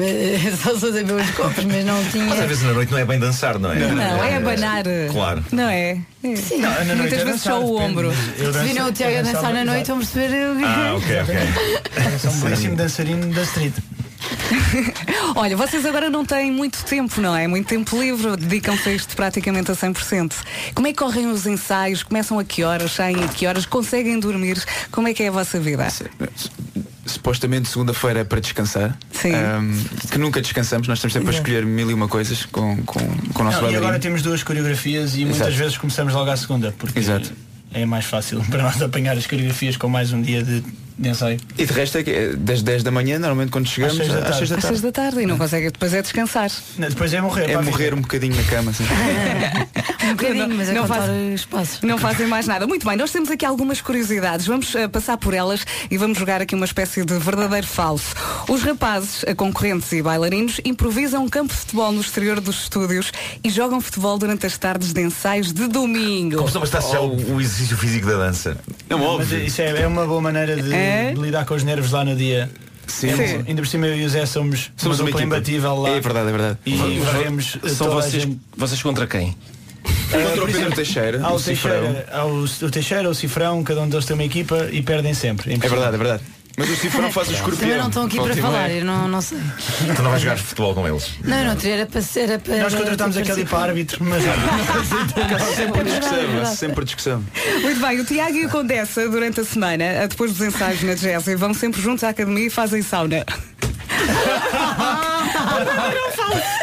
só 0.64 0.78
só 0.78 0.92
sabia 0.92 1.16
os 1.16 1.30
copos, 1.32 1.66
mas 1.66 1.84
não 1.86 2.04
tinha. 2.12 2.26
Mas 2.26 2.40
às 2.40 2.48
vezes 2.48 2.64
na 2.64 2.74
noite 2.74 2.92
não 2.92 3.00
é 3.00 3.06
bem 3.06 3.20
dançar, 3.20 3.58
não 3.60 3.72
é? 3.72 3.76
Não, 3.80 4.24
é 4.24 4.36
abanar. 4.38 4.84
Claro. 5.12 5.44
Não 5.52 5.68
é? 5.68 5.98
É. 6.24 6.36
Sim. 6.36 6.60
Não, 6.60 6.70
na 6.70 6.84
noite 6.84 6.96
Muitas 6.98 7.20
é 7.20 7.26
vezes 7.26 7.44
dançar, 7.44 7.54
só 7.54 7.60
o 7.66 7.74
depende. 7.74 7.92
ombro. 7.92 8.14
Se 8.14 8.64
viram 8.64 8.88
o 8.88 8.92
Tiago 8.92 9.18
a 9.18 9.22
dançar 9.24 9.54
na 9.54 9.66
noite, 9.66 9.88
vamos 9.88 10.08
perceber 10.10 10.52
o 10.52 10.58
que 10.58 10.64
Ah, 10.64 10.94
ok, 10.96 11.22
ok. 11.22 12.20
Sou 12.20 12.32
um 12.32 12.40
belíssimo 12.42 12.76
dançarino 12.76 13.34
da 13.34 13.42
street. 13.44 13.74
Olha, 15.36 15.58
vocês 15.58 15.86
agora 15.86 16.10
não 16.10 16.24
têm 16.24 16.52
muito 16.52 16.84
tempo, 16.84 17.20
não 17.20 17.36
é? 17.36 17.48
Muito 17.48 17.68
tempo 17.68 18.00
livre, 18.00 18.38
dedicam-se 18.38 18.90
a 18.90 18.94
isto 18.94 19.16
praticamente 19.16 19.72
a 19.72 19.76
100%. 19.76 20.34
Como 20.76 20.88
é 20.88 20.92
que 20.92 20.98
correm 20.98 21.28
os 21.28 21.48
ensaios? 21.48 22.04
Começam 22.04 22.38
a 22.38 22.44
que 22.44 22.64
horas? 22.64 22.92
Saem 22.92 23.24
a 23.24 23.28
que 23.28 23.48
horas? 23.48 23.66
Conseguem 23.66 24.20
dormir? 24.20 24.64
Como 24.92 25.08
é 25.08 25.14
que 25.14 25.24
é 25.24 25.30
a 25.30 25.32
vossa 25.32 25.60
vida? 25.60 25.88
Supostamente 27.06 27.68
segunda-feira 27.68 28.20
é 28.22 28.24
para 28.24 28.40
descansar. 28.40 28.98
Sim. 29.12 29.34
Ahm, 29.34 29.84
que 30.12 30.18
nunca 30.18 30.40
descansamos, 30.40 30.88
nós 30.88 31.00
estamos 31.00 31.14
sempre 31.14 31.30
a 31.30 31.34
Exato. 31.34 31.50
escolher 31.50 31.66
mil 31.66 31.90
e 31.90 31.94
uma 31.94 32.08
coisas 32.08 32.46
com, 32.46 32.78
com, 32.84 33.00
com 33.34 33.42
o 33.42 33.44
nosso 33.44 33.62
Não, 33.62 33.72
e 33.72 33.76
agora 33.76 34.00
temos 34.00 34.22
duas 34.22 34.44
coreografias 34.44 35.16
e 35.16 35.26
muitas 35.26 35.48
Exato. 35.48 35.58
vezes 35.58 35.78
começamos 35.78 36.14
logo 36.14 36.30
à 36.30 36.38
segunda, 36.38 36.74
porque 36.78 37.00
é 37.74 37.86
mais 37.86 38.06
fácil 38.06 38.42
para 38.50 38.64
nós 38.64 38.82
apanhar 38.82 39.18
as 39.18 39.26
coreografias 39.28 39.78
com 39.78 39.88
mais 39.88 40.12
um 40.14 40.22
dia 40.22 40.44
de, 40.44 40.64
de 40.98 41.10
ensaio. 41.10 41.40
E 41.58 41.66
de 41.66 41.74
resto 41.74 41.98
é 41.98 42.04
que 42.04 42.12
é 42.12 42.34
das 42.34 42.62
10 42.62 42.84
da 42.84 42.92
manhã, 42.92 43.18
normalmente 43.20 43.52
quando 43.52 43.68
chegamos, 43.68 43.98
seis 43.98 44.10
da 44.10 44.20
às 44.30 44.36
6 44.38 44.50
da 44.50 44.56
Às 44.58 44.62
tarde. 44.62 44.68
seis 44.68 44.82
da 44.82 44.92
tarde 44.92 45.20
e 45.22 45.26
não 45.26 45.38
conseguem 45.38 45.70
depois 45.72 45.94
é 45.94 46.02
descansar. 46.02 46.52
Depois 46.78 47.14
é 47.14 47.22
morrer. 47.22 47.50
É 47.50 47.62
morrer 47.62 47.94
um 47.94 48.02
bocadinho 48.02 48.36
na 48.36 48.44
cama. 48.44 48.72
Assim. 48.72 48.84
Um 50.04 50.16
bocadinho, 50.16 50.50
mas 50.56 50.70
é 50.70 50.74
não, 50.74 50.82
contar 50.84 50.96
faz- 51.02 51.34
os 51.36 51.46
passos. 51.46 51.82
não 51.82 51.98
fazem 51.98 52.28
mais 52.28 52.48
nada. 52.48 52.68
Muito 52.68 52.86
bem, 52.88 52.96
nós 52.98 53.12
temos 53.12 53.30
aqui 53.32 53.46
algumas 53.46 53.82
curiosidades. 53.82 54.46
Vamos 54.46 54.74
eh, 54.76 54.88
passar 54.88 55.18
por 55.18 55.34
elas 55.34 55.66
e 55.90 55.98
vamos 55.98 56.18
jogar 56.18 56.42
aqui 56.42 56.54
uma 56.56 56.66
espécie 56.66 57.06
de 57.06 57.18
verdadeiro 57.18 57.66
falso. 57.68 58.14
Os 58.50 58.62
rapazes, 58.64 59.24
eh, 59.26 59.34
concorrentes 59.34 59.92
e 59.92 60.02
bailarinos, 60.02 60.60
improvisam 60.66 61.24
um 61.24 61.30
campo 61.30 61.54
de 61.54 61.60
futebol 61.60 61.92
no 61.92 62.02
exterior 62.02 62.40
dos 62.40 62.64
estúdios 62.64 63.12
e 63.44 63.50
jogam 63.50 63.80
futebol 63.82 64.18
durante 64.18 64.46
as 64.46 64.58
tardes 64.58 64.94
de 64.94 65.02
ensaios 65.02 65.52
de 65.54 65.68
domingo. 65.68 66.36
Como 66.38 66.48
se 66.50 66.54
não 66.56 66.62
bastasse 66.62 66.92
já 66.92 67.00
o, 67.02 67.36
o 67.36 67.42
exercício 67.42 67.78
físico 67.78 68.06
da 68.08 68.18
dança. 68.18 68.58
Mas 69.18 69.32
isso 69.32 69.62
é, 69.62 69.82
é 69.82 69.88
uma 69.88 70.06
boa 70.06 70.22
maneira 70.22 70.56
de, 70.62 70.74
É? 70.74 71.12
de 71.14 71.20
lidar 71.22 71.46
com 71.46 71.54
os 71.54 71.64
nervos 71.64 71.92
lá 71.92 72.04
no 72.04 72.16
dia. 72.16 72.50
Sim. 72.86 73.16
Sim. 73.16 73.44
Ainda 73.48 73.62
por 73.62 73.68
cima 73.68 73.88
eu 73.88 73.96
e 73.98 74.06
o 74.06 74.10
Zé 74.10 74.26
somos, 74.26 74.70
Somos 74.76 75.00
uma 75.00 75.06
dupla 75.08 75.24
imbatível 75.24 75.74
lá. 75.78 75.90
É 75.92 76.00
verdade, 76.02 76.28
é 76.28 76.32
verdade. 76.32 76.58
E 76.66 77.00
varremos 77.00 77.58
São 77.76 77.88
a 77.88 77.96
vocês, 77.96 78.24
gente. 78.24 78.40
vocês 78.58 78.82
contra 78.84 79.08
quem? 79.08 79.36
Contra 80.14 80.44
o 80.44 80.48
Pedro 80.48 80.72
Teixeira, 80.76 81.20
Há 81.24 81.32
o 81.32 81.36
o 81.36 81.40
Cifrão. 81.40 81.82
Teixeira, 81.82 82.08
há 82.12 82.26
o, 82.26 82.44
o 82.44 82.72
Teixeira, 82.72 83.10
o 83.10 83.16
Cifrão, 83.16 83.64
cada 83.64 83.82
um 83.82 83.90
deles 83.90 84.06
tem 84.06 84.14
uma 84.14 84.24
equipa 84.24 84.70
e 84.72 84.82
perdem 84.82 85.14
sempre. 85.14 85.54
É 85.54 85.58
verdade, 85.58 85.96
é 85.96 85.98
verdade. 85.98 86.24
Mas 86.56 86.70
o 86.70 86.76
Cifrão 86.76 87.12
faz 87.12 87.30
o 87.30 87.32
escorpião. 87.32 87.62
Também 87.62 87.78
não 87.78 87.88
estão 87.88 88.06
aqui 88.06 88.22
para 88.22 88.36
falar, 88.36 88.70
eu 88.70 88.86
não, 88.86 89.08
não 89.08 89.22
sei. 89.22 89.40
Tu 89.96 90.04
não 90.04 90.12
vais 90.12 90.22
jogar 90.22 90.38
futebol 90.38 90.76
com 90.76 90.88
eles. 90.88 91.10
Não, 91.24 91.44
não, 91.46 91.58
era 91.64 91.88
para 91.88 92.02
ser. 92.02 92.30
Era 92.30 92.38
para, 92.38 92.58
Nós 92.58 92.76
contratámos 92.76 93.18
aquele 93.18 93.46
para 93.46 93.60
árbitro, 93.70 94.06
mas 94.06 94.22
Sempre 95.56 95.84
discussão, 95.84 96.42
há 96.42 96.46
sempre 96.46 96.86
discussão. 96.86 97.24
Muito 97.62 97.82
bem, 97.82 98.00
o 98.00 98.06
Tiago 98.06 98.36
e 98.36 98.46
o 98.46 98.50
Condessa, 98.50 99.10
durante 99.10 99.40
a 99.40 99.44
semana, 99.44 100.08
depois 100.08 100.32
dos 100.32 100.46
ensaios 100.48 100.84
na 100.84 100.94
Jazz, 100.94 101.26
vão 101.38 101.56
sempre 101.56 101.82
juntos 101.82 102.04
à 102.04 102.10
academia 102.10 102.46
e 102.46 102.50
fazem 102.52 102.84
sauna. 102.84 103.26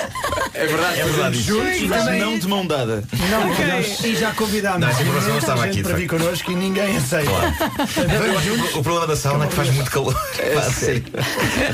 É 0.60 0.66
verdade, 0.66 1.00
é 1.00 1.04
verdade. 1.04 1.40
Juntos, 1.42 1.80
mas 1.88 2.04
não 2.18 2.38
de 2.38 2.46
mão 2.46 2.66
dada. 2.66 3.02
Não, 3.30 3.48
nós- 3.48 4.04
e 4.04 4.14
já 4.14 4.30
convidámos 4.32 4.80
Não, 4.80 4.88
essa 4.88 5.02
informação 5.02 5.38
estava 5.38 5.62
gente 5.66 5.70
aqui, 5.72 5.82
para 5.82 5.96
vir 5.96 6.06
connosco 6.08 6.52
e 6.52 6.54
ninguém 6.54 6.96
aceita. 6.98 7.30
Que 8.72 8.78
o 8.78 8.82
problema 8.82 9.06
da 9.06 9.16
sauna 9.16 9.44
é 9.46 9.48
que 9.48 9.54
faz 9.54 9.70
muito 9.70 9.90
calor. 9.90 10.14
A 10.58 10.62
sério. 10.70 11.04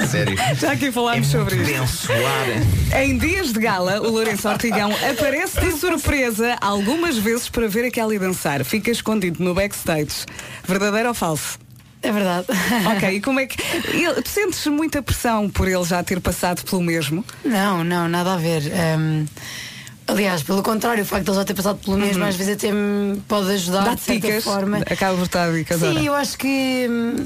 A 0.01 0.07
sério. 0.07 0.37
Já 0.61 0.73
aqui 0.73 0.93
falámos 0.93 1.27
sobre 1.27 1.57
isto. 1.57 1.67
Denso, 1.67 2.09
ar. 2.13 3.03
Em 3.03 3.19
dias 3.19 3.53
de 3.53 3.59
gala, 3.61 4.01
o 4.01 4.11
Lourenço 4.11 4.49
Ortigão 4.49 4.91
aparece 5.11 5.61
de 5.61 5.73
surpresa 5.73 6.57
algumas 6.61 7.17
vezes 7.19 7.49
para 7.49 7.67
ver 7.69 7.87
a 7.87 7.91
Kelly 7.91 8.19
dançar. 8.19 8.65
Fica 8.65 8.91
escondido 8.91 9.43
no 9.43 9.53
backstage. 9.55 10.25
Verdadeiro 10.67 11.09
ou 11.09 11.15
falso? 11.15 11.59
É 12.07 12.13
verdade. 12.13 12.47
Ok, 12.97 13.09
e 13.17 13.21
como 13.21 13.41
é 13.41 13.47
que. 13.47 13.57
ele- 13.89 14.23
Tu 14.23 14.29
sentes 14.29 14.67
muita 14.67 15.03
pressão 15.03 15.49
por 15.51 15.67
ele 15.69 15.85
já 15.85 16.03
ter 16.03 16.21
passado 16.21 16.63
pelo 16.65 16.83
mesmo? 16.83 17.25
Não, 17.45 17.83
não, 17.85 18.09
nada 18.09 18.35
a 18.35 18.37
ver. 18.37 18.63
Hum, 18.99 19.27
aliás, 20.07 20.43
pelo 20.43 20.63
contrário, 20.63 21.03
o 21.03 21.07
facto 21.07 21.25
de 21.25 21.31
ele 21.31 21.39
já 21.39 21.45
ter 21.45 21.55
passado 21.55 21.79
pelo 21.85 21.97
mesmo 21.99 22.25
às 22.25 22.37
vezes 22.37 22.55
até 22.55 22.71
me 22.73 23.21
pode 23.27 23.51
ajudar 23.53 23.85
Dá 23.85 23.95
de 23.95 24.01
certa 24.01 24.27
dicas. 24.29 24.45
forma. 24.45 24.79
Acaba 24.89 25.17
por 25.19 25.29
dar 25.29 25.53
dicas. 25.53 25.81
Sim, 25.81 26.07
eu 26.07 26.15
acho 26.15 26.39
que 26.39 26.87
hum, 26.89 27.25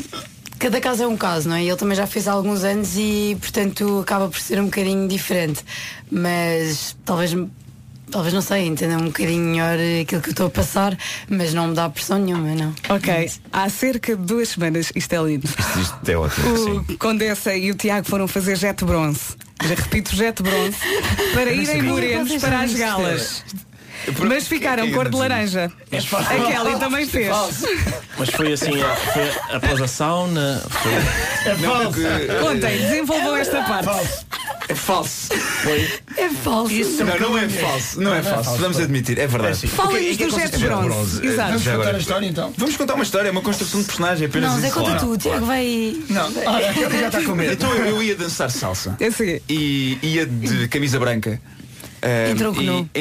cada 0.59 0.81
caso 0.81 1.03
é 1.03 1.07
um 1.07 1.16
caso, 1.16 1.49
não 1.49 1.57
é? 1.57 1.62
Ele 1.64 1.76
também 1.76 1.97
já 1.97 2.07
fez 2.07 2.26
há 2.26 2.33
alguns 2.33 2.64
anos 2.64 2.97
e, 2.97 3.37
portanto, 3.41 4.01
acaba 4.01 4.28
por 4.28 4.41
ser 4.41 4.59
um 4.61 4.64
bocadinho 4.66 5.07
diferente. 5.09 5.62
Mas 6.11 6.97
talvez, 7.05 7.35
talvez 8.11 8.35
não 8.35 8.43
sei, 8.43 8.67
entenda 8.67 8.97
um 8.97 9.07
bocadinho 9.07 9.41
melhor 9.51 9.77
aquilo 10.03 10.21
que 10.23 10.29
eu 10.29 10.33
estou 10.33 10.47
a 10.47 10.51
passar, 10.51 10.97
mas 11.29 11.55
não 11.55 11.69
me 11.69 11.75
dá 11.75 11.89
pressão 11.89 12.19
nenhuma, 12.19 12.55
não. 12.55 12.75
Ok, 12.89 13.31
há 13.53 13.69
cerca 13.69 14.17
de 14.17 14.23
duas 14.23 14.49
semanas, 14.51 14.93
isto 14.95 15.13
é 15.15 15.23
lindo. 15.23 15.47
Isto 15.81 16.09
é 16.09 16.17
ótimo. 16.17 16.57
sim. 16.59 16.95
O 16.95 16.99
Condessa 16.99 17.55
e 17.55 17.71
o 17.71 17.75
Tiago 17.75 18.07
foram 18.09 18.27
fazer 18.29 18.57
jet 18.57 18.85
bronze. 18.85 19.21
Já 19.63 19.75
repito, 19.75 20.15
jet 20.17 20.43
bronze. 20.43 20.77
Para 21.35 21.53
irem 21.53 21.83
morenos 21.83 22.35
para 22.41 22.61
as 22.61 22.75
galas. 22.75 23.45
Mas 24.27 24.49
ficaram 24.49 24.91
cor 24.93 25.11
de 25.11 25.17
laranja. 25.17 25.71
A 25.93 26.51
Kelly 26.51 26.79
também 26.81 27.07
fez. 27.07 27.29
Mas 28.19 28.31
foi 28.31 28.55
assim, 28.55 28.81
a- 28.81 28.97
foi 28.97 29.57
após 29.57 29.81
a 29.83 29.87
sauna. 29.87 30.63
Foi... 30.71 30.93
É 31.53 31.55
falso. 31.57 31.99
Contem, 32.41 32.79
desenvolvam 32.79 33.37
esta 33.37 33.63
parte. 33.63 34.25
É 34.71 34.75
falso. 34.77 35.29
É 36.16 36.29
falso. 36.29 37.05
Não, 37.05 37.18
não 37.18 37.39
é 37.39 37.49
falso. 37.49 38.01
Não 38.01 38.14
é 38.14 38.23
falso. 38.23 38.57
Vamos 38.57 38.79
admitir, 38.79 39.18
é 39.18 39.27
verdade. 39.27 39.66
Falem-nos 39.66 40.16
do 40.16 40.31
jet 40.31 40.59
bronze. 40.59 41.27
Exato. 41.27 41.59
Vamos 41.59 41.64
contar 41.66 41.95
a 41.97 41.99
história 41.99 42.27
então. 42.27 42.55
Vamos 42.57 42.77
contar 42.77 42.95
uma 42.95 43.03
história, 43.03 43.29
é 43.29 43.33
uma 43.33 43.43
construção 43.43 43.81
de 43.81 43.87
personagem, 43.87 44.27
apenas 44.29 44.53
Não, 44.53 44.61
Zé, 44.61 44.68
isso. 44.68 44.77
conta 44.77 44.91
Claro, 44.91 45.07
tu, 45.07 45.12
o 45.12 45.18
Tiago 45.18 45.47
vai. 45.47 45.97
Não, 46.09 46.33
olha, 46.47 46.66
ele 46.66 47.01
já 47.01 47.07
está 47.09 47.23
com 47.23 47.35
medo. 47.35 47.53
Então 47.53 47.75
eu, 47.75 47.87
eu 47.87 48.03
ia 48.03 48.14
dançar 48.14 48.49
salsa 48.49 48.97
É 49.01 49.07
assim. 49.07 49.41
e 49.49 49.99
ia 50.03 50.25
de 50.25 50.68
camisa 50.68 51.01
branca. 51.01 51.41
Um, 52.03 52.31
Em 52.33 52.37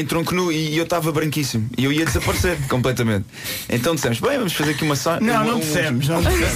tronco 0.05 0.33
e, 0.33 0.35
nu. 0.35 0.51
E 0.51 0.77
eu 0.77 0.83
estava 0.83 1.11
branquíssimo 1.11 1.69
e 1.77 1.85
eu 1.85 1.91
ia 1.91 2.05
desaparecer 2.05 2.57
completamente. 2.67 3.25
Então 3.69 3.95
dissemos, 3.95 4.19
bem, 4.19 4.37
vamos 4.37 4.53
fazer 4.53 4.71
aqui 4.71 4.83
uma 4.83 4.95
sauna. 4.95 5.19
Não, 5.21 5.45
não 5.45 5.55
um- 5.57 5.59
dissemos, 5.59 6.07
não 6.07 6.21
dissemos. 6.21 6.49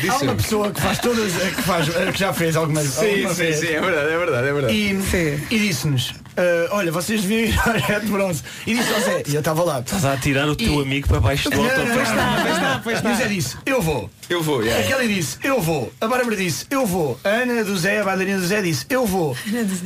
Disse 0.00 0.06
eu, 0.06 0.12
Há 0.12 0.18
uma 0.18 0.32
eu. 0.32 0.36
pessoa 0.36 0.70
que 0.70 0.80
faz 0.80 0.98
todas, 0.98 1.32
que, 1.32 1.62
faz, 1.62 1.88
que 2.12 2.18
já 2.18 2.32
fez 2.32 2.56
algumas 2.56 2.86
Sim, 2.88 3.10
alguma 3.10 3.28
sim, 3.30 3.42
vez. 3.42 3.56
sim, 3.58 3.66
é 3.66 3.80
verdade, 3.80 4.08
é 4.12 4.18
verdade, 4.18 4.48
é 4.48 4.52
verdade. 4.52 4.74
E, 4.74 5.54
e 5.54 5.58
disse-nos, 5.58 6.14
ah, 6.36 6.68
olha, 6.70 6.90
vocês 6.90 7.20
deviam 7.22 7.40
ir 7.40 7.58
ao 7.66 7.72
Red 7.74 8.06
Bronze. 8.06 8.42
E 8.66 8.74
disse 8.74 8.92
ao 8.92 9.00
Zé, 9.00 9.22
e 9.26 9.34
eu 9.34 9.40
estava 9.40 9.62
lá. 9.62 9.80
Estás 9.80 10.04
a 10.04 10.16
tirar 10.16 10.48
o 10.48 10.56
teu 10.56 10.80
amigo 10.80 11.06
para 11.06 11.20
baixo 11.20 11.50
do 11.50 11.56
Não, 11.56 11.64
não, 11.64 11.70
autocarro. 11.70 11.94
pois 11.94 12.08
está, 12.08 12.40
pois 12.42 12.54
está, 12.54 12.80
pois 12.82 12.96
está. 12.96 13.10
E 13.10 13.12
o 13.12 13.16
Zé 13.16 13.26
disse, 13.28 13.56
eu 13.66 13.82
vou. 13.82 14.10
Eu 14.30 14.42
vou, 14.42 14.60
A 14.60 14.64
yeah. 14.64 14.86
Kelly 14.88 15.14
disse, 15.14 15.36
eu 15.44 15.60
vou. 15.60 15.92
A 16.00 16.06
Bárbara 16.06 16.34
disse, 16.36 16.64
eu 16.70 16.86
vou. 16.86 17.20
A 17.22 17.28
Ana 17.28 17.62
do 17.62 17.76
Zé, 17.76 18.00
a 18.00 18.04
bailarina 18.04 18.38
do 18.38 18.46
Zé 18.46 18.62
disse, 18.62 18.86
eu 18.88 19.04
vou. 19.06 19.36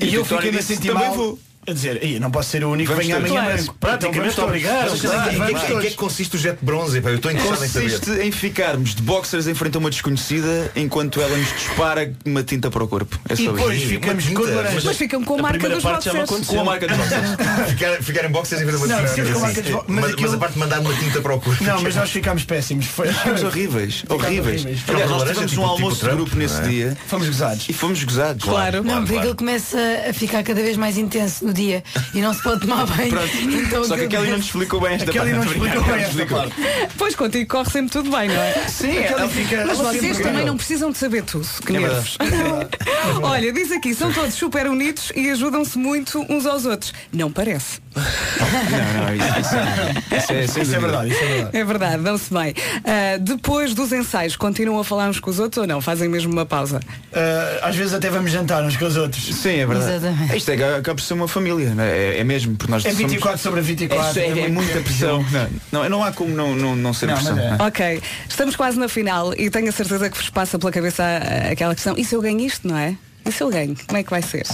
E 0.01 0.15
eu 0.15 0.23
o 0.23 0.25
Tony 0.27 0.43
fiquei 0.43 0.61
a 0.61 0.63
sentir 0.63 0.89
também 0.93 1.07
mal. 1.09 1.15
vou. 1.17 1.39
A 1.69 1.73
dizer, 1.73 2.03
"Ih, 2.03 2.19
não 2.19 2.31
posso 2.31 2.51
ser 2.51 2.65
o 2.65 2.71
único 2.71 2.93
que 2.93 2.99
venha 2.99 3.17
amanhã 3.17 3.33
Claro. 3.43 3.55
branco. 3.57 3.77
Praticamente 3.79 4.33
Então, 4.33 4.45
obrigado. 4.47 4.95
em 4.95 4.99
que- 4.99 5.07
em 5.07 5.39
vamos 5.39 5.63
que- 5.63 5.73
em 5.73 5.81
que 5.81 5.87
é 5.87 5.91
que 5.91 5.97
consiste 5.97 6.37
o 6.37 6.39
jet 6.39 6.59
bronze? 6.63 7.03
Eu 7.05 7.15
estou 7.17 7.31
interessado 7.31 7.65
em 7.65 7.69
saber. 7.69 7.91
Consiste 7.99 8.23
em 8.23 8.31
ficarmos 8.33 8.95
de 8.95 9.03
boxers 9.03 9.47
em 9.47 9.55
frente 9.55 9.77
a 9.77 9.79
uma 9.79 9.91
desconhecida 9.91 10.71
enquanto 10.75 11.21
ela 11.21 11.37
nos 11.37 11.49
dispara 11.53 12.13
uma 12.25 12.43
tinta 12.43 12.71
para 12.71 12.83
o 12.83 12.89
corpo. 12.89 13.19
É 13.29 13.35
E 13.35 13.37
só 13.37 13.53
depois 13.53 13.79
isso. 13.79 13.89
ficamos 13.89 14.27
com 14.29 14.43
laranja. 14.43 14.81
Mas 14.85 14.97
ficam 14.97 15.23
com 15.25 15.35
a 15.35 15.39
A 15.39 15.43
marca 15.43 15.59
primeira 15.59 15.75
dos 15.81 15.85
boxers. 15.85 16.47
Com 16.47 16.61
a 16.61 16.65
marca 16.65 16.87
de 16.89 16.95
boxers. 16.95 17.29
Ficar, 18.05 18.25
em 18.25 18.31
boxers 18.31 18.63
em 18.63 18.65
vez 18.65 18.77
de 18.79 18.85
uma 18.85 18.95
Não, 18.95 18.97
tinta. 19.03 19.15
sempre 19.15 19.33
com 19.33 19.39
Sim, 19.39 19.43
marca 19.45 19.63
de 19.63 19.69
sim. 19.69 19.75
bo- 19.75 19.85
mas 19.89 20.35
a 20.35 20.39
parte 20.39 20.53
de 20.55 20.59
mandar 20.59 20.81
uma 20.81 20.95
tinta 20.95 21.21
para 21.21 21.35
o 21.35 21.41
corpo. 21.41 21.63
Não, 21.65 21.83
mas 21.83 21.95
nós 21.97 22.11
ficámos 22.11 22.45
péssimos. 22.45 22.87
Foi... 22.87 23.09
Ficámos 23.13 23.43
horríveis, 23.43 24.05
horríveis. 24.09 24.65
Aliás, 24.89 25.11
nós 25.11 25.23
tivemos 25.29 25.51
tipo- 25.51 25.63
um 25.63 25.65
tipo 25.65 25.85
almoço 25.85 26.05
de 26.05 26.11
grupo 26.11 26.37
nesse 26.37 26.59
é? 26.61 26.63
dia 26.63 26.97
Fomos 27.07 27.27
gozados. 27.27 27.69
e 27.69 27.73
fomos 27.73 28.03
gozados. 28.05 28.45
Claro. 28.45 28.83
Não, 28.83 29.05
porque 29.05 29.27
ele 29.27 29.35
começa 29.35 29.79
a 30.09 30.13
ficar 30.13 30.43
cada 30.43 30.63
vez 30.63 30.77
mais 30.77 30.97
intenso 30.99 31.45
no 31.45 31.53
dia 31.59 31.83
e 32.15 32.21
não 32.21 32.33
se 32.33 32.43
pode 32.43 32.61
tomar 32.61 32.87
bem. 32.97 33.09
Então, 33.43 33.85
Só 33.85 33.95
que 33.97 34.03
a 34.03 34.05
aquilo- 34.05 34.09
Kelly 34.23 34.31
não 34.31 34.37
nos 34.39 34.47
explicou 34.47 34.81
bem 34.81 34.95
esta 34.95 35.11
Kelly 35.13 35.33
parte. 35.33 35.47
não 35.47 35.53
explicou 35.53 35.83
bem 35.85 36.03
esta 36.05 36.27
parte. 36.27 36.55
Pois 36.97 37.15
contigo 37.17 37.49
corre 37.51 37.71
sempre 37.71 37.91
tudo 37.91 38.11
bem, 38.11 38.29
não 38.29 38.41
é? 38.43 38.53
Sim, 38.69 38.99
aquela 38.99 39.29
fica. 39.29 39.65
Mas 39.67 39.79
ela 39.81 39.89
vocês 39.91 40.01
sempre 40.03 40.17
também 40.19 40.33
ganhou. 40.33 40.47
não 40.49 40.57
precisam 40.57 40.91
de 40.91 40.99
saber 40.99 41.23
tudo. 41.25 41.47
Que 41.65 41.77
É 41.77 41.81
nervos. 41.81 42.17
Olha, 43.23 43.53
diz 43.53 43.73
aqui, 43.73 43.95
são 43.95 44.13
todos 44.13 44.35
super 44.35 44.67
unidos 44.67 45.13
e 45.15 45.31
ajudam-se 45.31 45.77
muito 45.79 46.25
uns 46.29 46.47
aos 46.47 46.65
outros. 46.65 46.93
Não 47.13 47.31
parece. 47.31 47.81
Não, 47.97 48.05
não, 49.07 49.15
isso, 49.15 49.41
isso, 49.41 49.55
é- 49.57 50.17
isso 50.19 50.33
é, 50.33 50.47
sem 50.47 50.63
Isso 50.63 50.75
é 50.75 50.79
dúvida. 50.79 50.81
verdade, 50.81 51.11
isso 51.11 51.23
é 51.23 51.27
verdade. 51.27 51.57
É 51.59 51.65
verdade, 51.65 52.03
dão-se 52.03 52.33
bem. 52.33 52.55
Ah, 52.85 53.19
depois 53.19 53.75
dos 53.75 53.93
ensaios, 53.93 54.37
continuam 54.37 54.79
a 54.79 54.85
falar 54.85 55.09
uns 55.09 55.19
com 55.19 55.31
os 55.31 55.39
outros 55.39 55.61
ou 55.63 55.67
não? 55.67 55.81
Fazem 55.81 56.09
mesmo 56.09 56.33
uma 56.33 56.47
pausa? 56.47 56.81
Ah, 57.13 57.69
às 57.69 57.77
vezes 57.77 57.95
até 57.95 58.09
vamos 58.11 58.31
jantar 58.31 58.63
uns 58.63 58.77
com 58.77 58.85
os 58.85 58.97
outros. 58.97 59.25
Sim, 59.35 59.57
é 59.61 59.67
verdade. 59.67 59.91
Exatamente. 59.97 60.37
Isto 60.37 60.51
é, 60.51 60.77
acaba 60.77 60.95
por 60.97 61.01
ser 61.03 61.15
uma 61.15 61.27
família, 61.49 61.75
não 61.75 61.83
é? 61.85 61.99
É, 61.99 62.19
é 62.19 62.25
mesmo, 62.25 62.57
porque 62.57 62.71
nós 62.71 62.85
É 62.85 62.91
somos- 62.91 63.11
24 63.13 63.39
sobre 63.39 63.61
24. 63.61 64.19
É, 64.21 64.27
é, 64.27 64.39
é 64.41 64.49
muita 64.49 64.81
pressão. 64.81 65.25
Não, 65.31 65.83
não, 65.83 65.89
não 65.89 66.05
há 66.05 66.13
como 66.13 66.35
não, 66.35 66.55
não, 66.55 66.77
não 66.77 66.93
ser 66.93 67.07
Não, 67.07 67.15
pressão. 67.15 67.39
é. 67.39 67.57
não? 67.57 67.67
Ok, 67.67 68.03
estamos 68.29 68.57
quase 68.57 68.79
na 68.79 68.89
final 68.89 69.33
e 69.35 69.51
tenho 69.51 69.69
a 69.69 69.73
certeza 69.73 70.09
que 70.11 70.17
vos 70.17 70.31
passa 70.31 70.59
pela 70.59 70.71
cabeça 70.73 71.03
aquela 71.51 71.75
questão. 71.75 71.95
E 71.97 72.05
se 72.05 72.15
eu 72.15 72.21
ganho 72.21 72.41
isto, 72.41 72.67
não 72.69 72.77
é? 72.77 72.95
E 73.25 73.33
se 73.33 73.43
eu 73.43 73.49
ganho? 73.51 73.77
Como 73.87 73.99
é 73.99 74.03
que 74.03 74.11
vai 74.11 74.23
ser? 74.23 74.47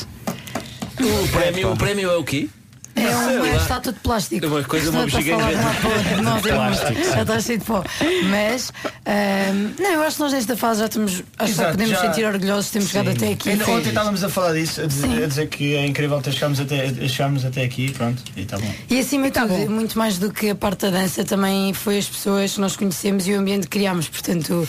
O 1.01 1.29
prémio, 1.29 1.73
o 1.73 1.77
prémio 1.77 2.11
é 2.11 2.17
o 2.17 2.25
quê? 2.25 2.49
É 2.97 3.41
uma 3.41 3.57
estátua 3.57 3.93
de 3.93 3.99
plástico. 4.01 4.47
Uma 4.47 4.63
coisa, 4.63 4.91
uma 4.91 5.03
é 5.03 5.05
bexiga 5.07 5.37
de 5.37 6.49
plástico, 6.49 7.01
está 7.01 7.41
cheio 7.41 7.59
de 7.59 7.65
pó. 7.65 7.85
Mas, 8.31 8.73
ahm, 9.05 9.73
não, 9.79 9.91
eu 9.95 10.03
acho 10.03 10.17
que 10.17 10.23
nós 10.23 10.33
nesta 10.33 10.57
fase 10.57 10.81
já 10.81 10.87
estamos. 10.87 11.23
Acho 11.39 11.53
que 11.55 11.61
podemos 11.65 11.91
já- 11.91 12.01
sentir 12.01 12.25
orgulhosos 12.25 12.67
de 12.67 12.73
termos 12.73 12.91
chegado 12.91 13.11
até 13.11 13.33
aqui. 13.33 13.51
Ainda 13.51 13.69
ontem 13.71 13.89
estávamos 13.89 14.23
a 14.25 14.29
falar 14.29 14.53
disso, 14.53 14.81
a 14.83 14.87
dizer, 14.87 15.25
a 15.25 15.27
dizer 15.27 15.49
que 15.49 15.75
é 15.75 15.87
incrível 15.87 16.21
ter 16.23 16.33
chegarmos 16.33 16.61
até, 16.61 17.09
chegarmos 17.09 17.45
até 17.45 17.65
aqui, 17.65 17.91
pronto, 17.93 18.23
e 18.37 18.43
está 18.43 18.59
bom. 18.59 18.75
E 18.89 18.99
acima 18.99 19.31
de 19.31 19.41
tudo, 19.41 19.71
muito 19.71 19.99
mais 19.99 20.19
do 20.19 20.33
que 20.33 20.51
a 20.51 20.55
parte 20.55 20.83
da 20.83 20.91
dança, 20.91 21.25
também 21.25 21.73
foi 21.75 21.99
as 21.99 22.07
pessoas 22.09 22.53
que 22.55 22.61
nós 22.61 22.77
conhecemos 22.77 23.27
e 23.27 23.33
o 23.33 23.39
ambiente 23.41 23.63
que 23.63 23.77
criámos. 23.79 24.09
Portanto, 24.09 24.67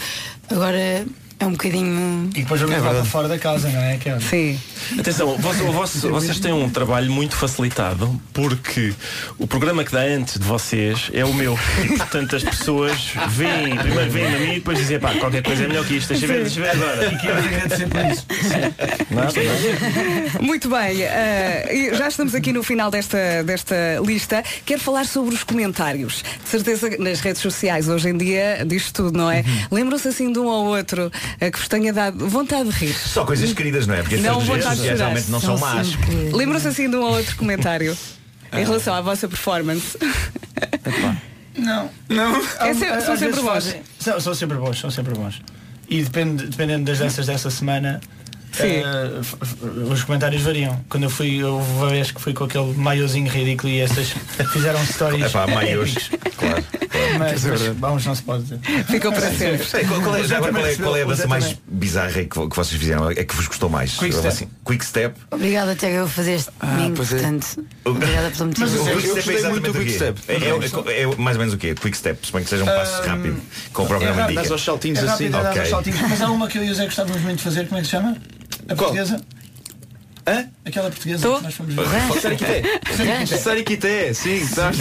agora 0.49 1.05
é 1.39 1.45
um 1.45 1.51
bocadinho. 1.51 2.29
E 2.35 2.41
depois 2.41 2.61
vamos 2.61 2.77
lá 2.81 2.89
para 2.91 3.05
fora 3.05 3.27
da 3.27 3.37
casa, 3.37 3.69
não 3.69 3.79
é? 3.81 3.97
Kelly? 3.97 4.21
Sim. 4.23 4.59
Atenção, 4.99 5.37
vosso- 5.37 6.09
vocês 6.09 6.39
têm 6.39 6.53
um 6.53 6.69
trabalho 6.69 7.11
muito 7.11 7.35
facilitado 7.35 8.19
porque 8.33 8.93
o 9.37 9.45
programa 9.47 9.83
que 9.83 9.91
dá 9.91 10.01
antes 10.01 10.37
de 10.39 10.45
vocês 10.45 11.09
é 11.13 11.25
o 11.25 11.33
meu. 11.33 11.57
E 11.83 11.97
portanto 11.97 12.35
as 12.35 12.43
pessoas 12.43 13.11
veem, 13.29 13.75
primeiro 13.75 14.11
veem 14.11 14.35
a 14.35 14.39
mim 14.39 14.51
e 14.51 14.55
depois 14.55 14.77
dizem, 14.77 14.99
pá, 14.99 15.13
qualquer 15.15 15.43
coisa 15.43 15.63
é 15.63 15.67
melhor 15.67 15.85
que 15.85 15.95
isto, 15.97 16.09
deixa 16.09 16.27
ver, 16.27 16.41
deixa 16.43 16.61
ver 16.61 16.69
agora. 16.69 17.05
E 17.13 17.17
quero 17.17 17.37
agradecer 17.39 17.87
por 17.87 18.05
isso. 18.05 18.25
Nada, 19.11 19.31
nada. 19.43 20.39
Muito 20.41 20.69
bem, 20.69 20.97
e 21.71 21.95
já 21.95 22.07
estamos 22.07 22.33
aqui 22.35 22.51
no 22.53 22.63
final 22.63 22.89
desta, 22.91 23.43
desta 23.43 23.75
lista. 24.05 24.43
Quero 24.65 24.79
falar 24.81 25.05
sobre 25.05 25.33
os 25.35 25.43
comentários. 25.43 26.23
De 26.43 26.49
certeza 26.49 26.89
que 26.89 26.97
nas 27.01 27.19
redes 27.19 27.41
sociais 27.41 27.87
hoje 27.89 28.09
em 28.09 28.17
dia 28.17 28.63
diz 28.65 28.91
tudo, 28.91 29.17
não 29.17 29.29
é? 29.29 29.43
Lembram-se 29.71 30.07
assim 30.07 30.31
de 30.31 30.39
um 30.39 30.45
ou 30.45 30.65
outro 30.67 31.11
que 31.51 31.57
vos 31.59 31.67
tenha 31.67 31.91
dado 31.93 32.27
vontade 32.29 32.69
de 32.69 32.75
rir. 32.75 32.93
Só 32.93 33.25
coisas 33.25 33.51
queridas, 33.53 33.85
não 33.87 33.95
é? 33.95 34.01
Porque 34.01 34.15
as 34.15 34.21
Não, 34.21 34.39
sociais 34.45 34.77
chorar. 34.79 34.95
realmente 34.97 35.31
não 35.31 35.39
são 35.39 35.57
más. 35.57 35.89
Lembram-se 36.33 36.67
assim 36.67 36.89
de 36.89 36.95
um 36.95 37.01
ou 37.01 37.15
outro 37.17 37.35
comentário 37.35 37.97
em 38.53 38.63
relação 38.63 38.93
à 38.93 39.01
vossa 39.01 39.27
performance? 39.27 39.97
Não. 41.57 41.89
Não. 42.09 42.35
É 42.59 42.73
se- 42.73 43.01
são 43.01 43.17
sempre 43.17 43.41
bons. 43.41 43.75
São, 43.99 44.19
são 44.19 44.33
sempre 44.35 44.57
bons, 44.57 44.79
são 44.79 44.91
sempre 44.91 45.13
bons. 45.13 45.41
E 45.89 46.03
depende, 46.03 46.47
dependendo 46.47 46.85
das 46.85 46.99
danças 46.99 47.27
dessa 47.27 47.49
semana, 47.49 48.01
F- 48.63 49.35
os 49.91 50.03
comentários 50.03 50.41
variam. 50.41 50.79
Quando 50.89 51.03
eu 51.03 51.09
fui, 51.09 51.43
houve 51.43 51.71
uma 51.73 51.89
vez 51.89 52.11
que 52.11 52.21
fui 52.21 52.33
com 52.33 52.43
aquele 52.45 52.73
maiozinho 52.73 53.29
ridículo 53.29 53.71
e 53.71 53.79
essas 53.81 54.09
fizeram 54.53 54.83
stories. 54.85 55.25
Epá, 55.25 55.47
maiôs, 55.47 55.95
épicos. 55.95 56.35
claro. 56.37 56.63
Mas, 57.19 57.43
mas 57.43 57.61
vamos, 57.77 58.05
não 58.05 58.15
se 58.15 58.23
pode 58.23 58.43
dizer. 58.43 58.59
Ficou 58.87 59.11
para 59.11 59.29
sempre. 59.31 59.65
Sei, 59.65 59.83
qual, 59.85 60.01
qual 60.01 60.15
é, 60.17 60.23
já 60.23 60.39
qual, 60.39 60.65
é, 60.65 60.75
qual 60.75 60.95
é 60.97 61.01
a 61.01 61.05
dança 61.05 61.27
mais 61.27 61.55
bizarra 61.67 62.11
que, 62.11 62.27
que 62.27 62.55
vocês 62.55 62.79
fizeram? 62.79 63.09
É 63.11 63.23
que 63.23 63.35
vos 63.35 63.47
gostou 63.47 63.69
mais? 63.69 63.95
Quick 63.97 64.13
step. 64.13 64.27
Assim, 64.27 64.47
quick 64.65 64.85
step. 64.85 65.15
Obrigada, 65.31 65.75
Tiago, 65.75 65.95
eu 65.95 66.07
fazer 66.07 66.33
este 66.33 66.49
domingo, 66.61 66.95
pois 66.95 67.11
é. 67.13 67.15
portanto. 67.17 67.65
Obrigada 67.85 68.31
pela 68.31 68.49
Mas 68.57 68.73
o 68.73 68.77
motivação. 68.83 68.85
quick 68.95 69.07
step 69.09 69.29
é 69.29 69.33
exatamente 69.33 69.69
o 69.69 69.73
quê? 69.73 69.97
É, 70.27 70.33
é- 70.33 71.01
é 71.03 71.15
mais 71.17 71.35
ou 71.37 71.39
menos 71.39 71.53
o 71.53 71.57
quê? 71.57 71.75
Quick 71.75 71.97
step, 71.97 72.25
suponho 72.25 72.43
que 72.43 72.49
seja 72.49 72.63
um 72.63 72.67
passo 72.67 73.01
rápido, 73.03 73.41
com 73.73 73.83
o 73.83 73.87
próprio 73.87 74.09
nome 74.09 74.21
indica. 74.33 74.41
É 74.41 74.45
rápido, 75.03 75.27
é 75.27 75.29
dar 75.31 75.49
Ok. 75.49 75.61
aos 75.61 75.69
saltinhos. 75.69 76.01
Mas 76.09 76.21
há 76.21 76.29
uma 76.31 76.47
que 76.47 76.57
eu 76.57 76.63
e 76.63 76.71
o 76.71 76.75
Zé 76.75 76.85
gostávamos 76.85 77.21
muito 77.21 77.37
de 77.37 77.43
fazer, 77.43 77.65
como 77.67 77.77
é 77.77 77.81
que 77.81 77.85
se 77.87 77.91
chama? 77.91 78.17
A 78.69 78.75
portuguesa? 78.75 79.21
Hã? 80.27 80.47
Aquela 80.65 80.89
portuguesa 80.89 81.27
que 81.37 81.43
nós 81.43 81.53
fomos 81.53 81.75
ver. 81.75 81.85
Sariquité. 82.19 82.63
Sariquité. 82.97 83.37
Sariquité, 83.37 84.13
sim. 84.15 84.47
tá. 84.55 84.71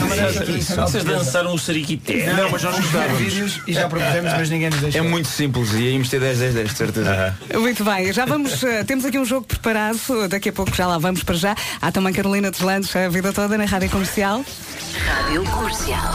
Vocês 0.86 1.04
dançaram 1.04 1.52
o 1.52 1.58
sariquité. 1.58 2.32
Não, 2.32 2.50
mas 2.50 2.62
nós 2.62 2.76
gostávamos. 2.76 3.18
vídeos 3.18 3.60
e 3.66 3.74
já 3.74 3.86
propusemos, 3.86 4.32
mas 4.32 4.48
ninguém 4.48 4.70
nos 4.70 4.78
É 4.78 4.82
deixou. 4.84 5.04
muito 5.04 5.28
simples 5.28 5.70
e 5.74 5.82
íamos 5.90 6.08
ter 6.08 6.18
10, 6.18 6.38
10, 6.38 6.54
10, 6.54 6.70
de 6.70 6.76
certeza. 6.76 7.38
Muito 7.60 7.84
bem, 7.84 8.10
já 8.10 8.24
vamos, 8.24 8.64
eh, 8.64 8.84
temos 8.84 9.04
aqui 9.04 9.18
um 9.18 9.24
jogo 9.26 9.46
preparado, 9.46 9.98
daqui 10.30 10.48
a 10.48 10.52
pouco 10.52 10.74
já 10.74 10.86
lá 10.86 10.96
vamos 10.96 11.22
para 11.22 11.34
já. 11.34 11.54
Há 11.82 11.92
também 11.92 12.14
Carolina 12.14 12.50
Deslandes 12.50 12.96
a 12.96 13.06
vida 13.10 13.30
toda 13.30 13.58
na 13.58 13.66
Rádio 13.66 13.90
Comercial. 13.90 14.42
Rádio 15.04 15.44
Comercial. 15.44 16.14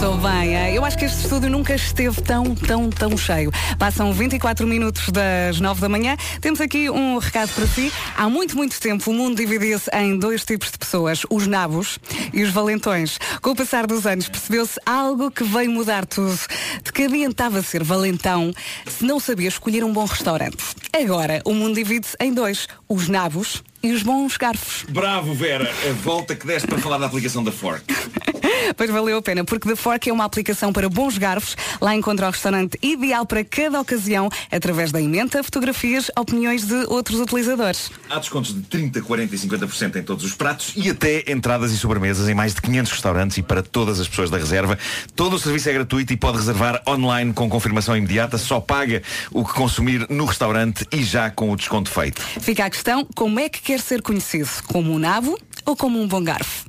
Sou 0.00 0.16
bem, 0.18 0.56
eh, 0.56 0.76
eu 0.76 0.84
acho 0.84 0.98
que 0.98 1.04
este 1.04 1.22
estúdio 1.22 1.48
nunca 1.48 1.74
esteve 1.74 2.20
tão, 2.20 2.54
tão, 2.54 2.90
tão 2.90 3.16
cheio. 3.16 3.50
Passam 3.78 4.12
24 4.12 4.66
minutos 4.66 5.10
das 5.10 5.60
9 5.60 5.80
da 5.80 5.88
manhã. 5.88 6.16
Temos 6.40 6.60
aqui 6.60 6.90
um 6.90 7.18
recado 7.18 7.50
para 7.54 7.66
si. 7.66 7.92
Há 8.16 8.28
muito, 8.28 8.56
muito 8.56 8.78
tempo 8.80 9.10
o 9.10 9.14
mundo 9.14 9.36
dividia-se 9.36 9.90
em 9.94 10.18
dois 10.18 10.44
tipos 10.44 10.70
de 10.70 10.78
pessoas, 10.78 11.22
os 11.30 11.46
nabos 11.46 11.98
e 12.32 12.42
os 12.42 12.50
valentões. 12.50 13.18
Com 13.40 13.50
o 13.50 13.56
passar 13.56 13.86
dos 13.86 14.06
anos 14.06 14.28
percebeu-se 14.28 14.78
algo 14.84 15.30
que 15.30 15.44
veio 15.44 15.70
mudar 15.70 16.04
tudo. 16.06 16.38
De 16.82 16.92
que 16.92 17.04
adiantava 17.04 17.62
ser 17.62 17.82
valentão 17.82 18.52
se 18.86 19.04
não 19.04 19.20
sabia 19.20 19.48
escolher 19.48 19.84
um 19.84 19.92
bom 19.92 20.04
restaurante. 20.04 20.58
Agora, 20.92 21.40
o 21.44 21.54
mundo 21.54 21.74
divide-se 21.74 22.16
em 22.20 22.32
dois, 22.32 22.68
os 22.88 23.08
nabos 23.08 23.62
e 23.84 23.92
os 23.92 24.02
bons 24.02 24.36
garfos. 24.38 24.84
Bravo, 24.88 25.34
Vera. 25.34 25.70
A 25.88 25.92
volta 25.92 26.34
que 26.34 26.46
deste 26.46 26.66
para 26.66 26.78
falar 26.78 26.98
da 26.98 27.06
aplicação 27.06 27.44
da 27.44 27.52
Fork. 27.52 27.84
Pois 28.76 28.90
valeu 28.90 29.18
a 29.18 29.22
pena, 29.22 29.44
porque 29.44 29.68
The 29.68 29.76
Fork 29.76 30.08
é 30.08 30.12
uma 30.12 30.24
aplicação 30.24 30.72
para 30.72 30.88
bons 30.88 31.18
garfos. 31.18 31.56
Lá 31.80 31.94
encontra 31.94 32.26
o 32.26 32.30
restaurante 32.30 32.78
ideal 32.82 33.26
para 33.26 33.44
cada 33.44 33.80
ocasião, 33.80 34.30
através 34.50 34.90
da 34.90 35.00
emenda, 35.00 35.42
fotografias, 35.42 36.10
opiniões 36.16 36.66
de 36.66 36.74
outros 36.88 37.20
utilizadores. 37.20 37.90
Há 38.08 38.18
descontos 38.18 38.54
de 38.54 38.62
30, 38.62 39.02
40 39.02 39.34
e 39.34 39.38
50% 39.38 39.96
em 39.96 40.02
todos 40.02 40.24
os 40.24 40.34
pratos 40.34 40.72
e 40.76 40.88
até 40.90 41.30
entradas 41.30 41.72
e 41.72 41.78
sobremesas 41.78 42.28
em 42.28 42.34
mais 42.34 42.54
de 42.54 42.62
500 42.62 42.92
restaurantes 42.92 43.38
e 43.38 43.42
para 43.42 43.62
todas 43.62 44.00
as 44.00 44.08
pessoas 44.08 44.30
da 44.30 44.38
reserva. 44.38 44.78
Todo 45.14 45.36
o 45.36 45.38
serviço 45.38 45.68
é 45.68 45.72
gratuito 45.72 46.12
e 46.12 46.16
pode 46.16 46.38
reservar 46.38 46.82
online 46.86 47.32
com 47.32 47.48
confirmação 47.48 47.96
imediata. 47.96 48.38
Só 48.38 48.60
paga 48.60 49.02
o 49.30 49.44
que 49.44 49.52
consumir 49.52 50.06
no 50.08 50.24
restaurante 50.24 50.86
e 50.92 51.02
já 51.02 51.30
com 51.30 51.50
o 51.50 51.56
desconto 51.56 51.90
feito. 51.90 52.22
Fica 52.40 52.64
a 52.64 52.70
questão, 52.70 53.06
como 53.14 53.38
é 53.38 53.48
que 53.48 53.60
quer 53.60 53.73
ser 53.80 54.02
conhecido? 54.02 54.48
Como 54.66 54.92
um 54.92 54.98
nabo 54.98 55.38
ou 55.64 55.76
como 55.76 56.00
um 56.00 56.06
bom 56.06 56.22
garfo? 56.22 56.66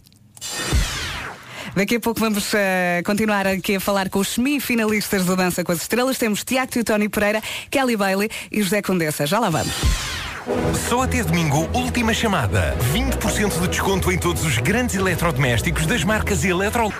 Daqui 1.76 1.98
a 1.98 2.00
pouco 2.00 2.22
vamos 2.22 2.54
eh, 2.54 3.02
continuar 3.06 3.46
aqui 3.46 3.76
a 3.76 3.80
falar 3.82 4.10
com 4.10 4.20
os 4.20 4.30
semifinalistas 4.30 5.26
do 5.26 5.36
Dança 5.36 5.62
com 5.64 5.74
as 5.74 5.82
Estrelas. 5.82 6.18
Temos 6.18 6.44
Tiago 6.44 6.72
Teutoni 6.72 7.10
Pereira, 7.10 7.42
Kelly 7.70 7.98
Bailey 7.98 8.30
e 8.50 8.62
José 8.62 8.82
Condessa. 8.82 9.28
Já 9.28 9.40
lá 9.40 9.50
vamos. 9.50 9.74
Só 10.88 11.02
até 11.02 11.24
domingo, 11.24 11.68
última 11.74 12.14
chamada. 12.14 12.78
20% 12.94 13.62
de 13.62 13.68
desconto 13.68 14.12
em 14.12 14.18
todos 14.18 14.46
os 14.46 14.58
grandes 14.60 14.96
eletrodomésticos 14.96 15.86
das 15.86 16.04
marcas 16.04 16.46
Eletro. 16.46 16.94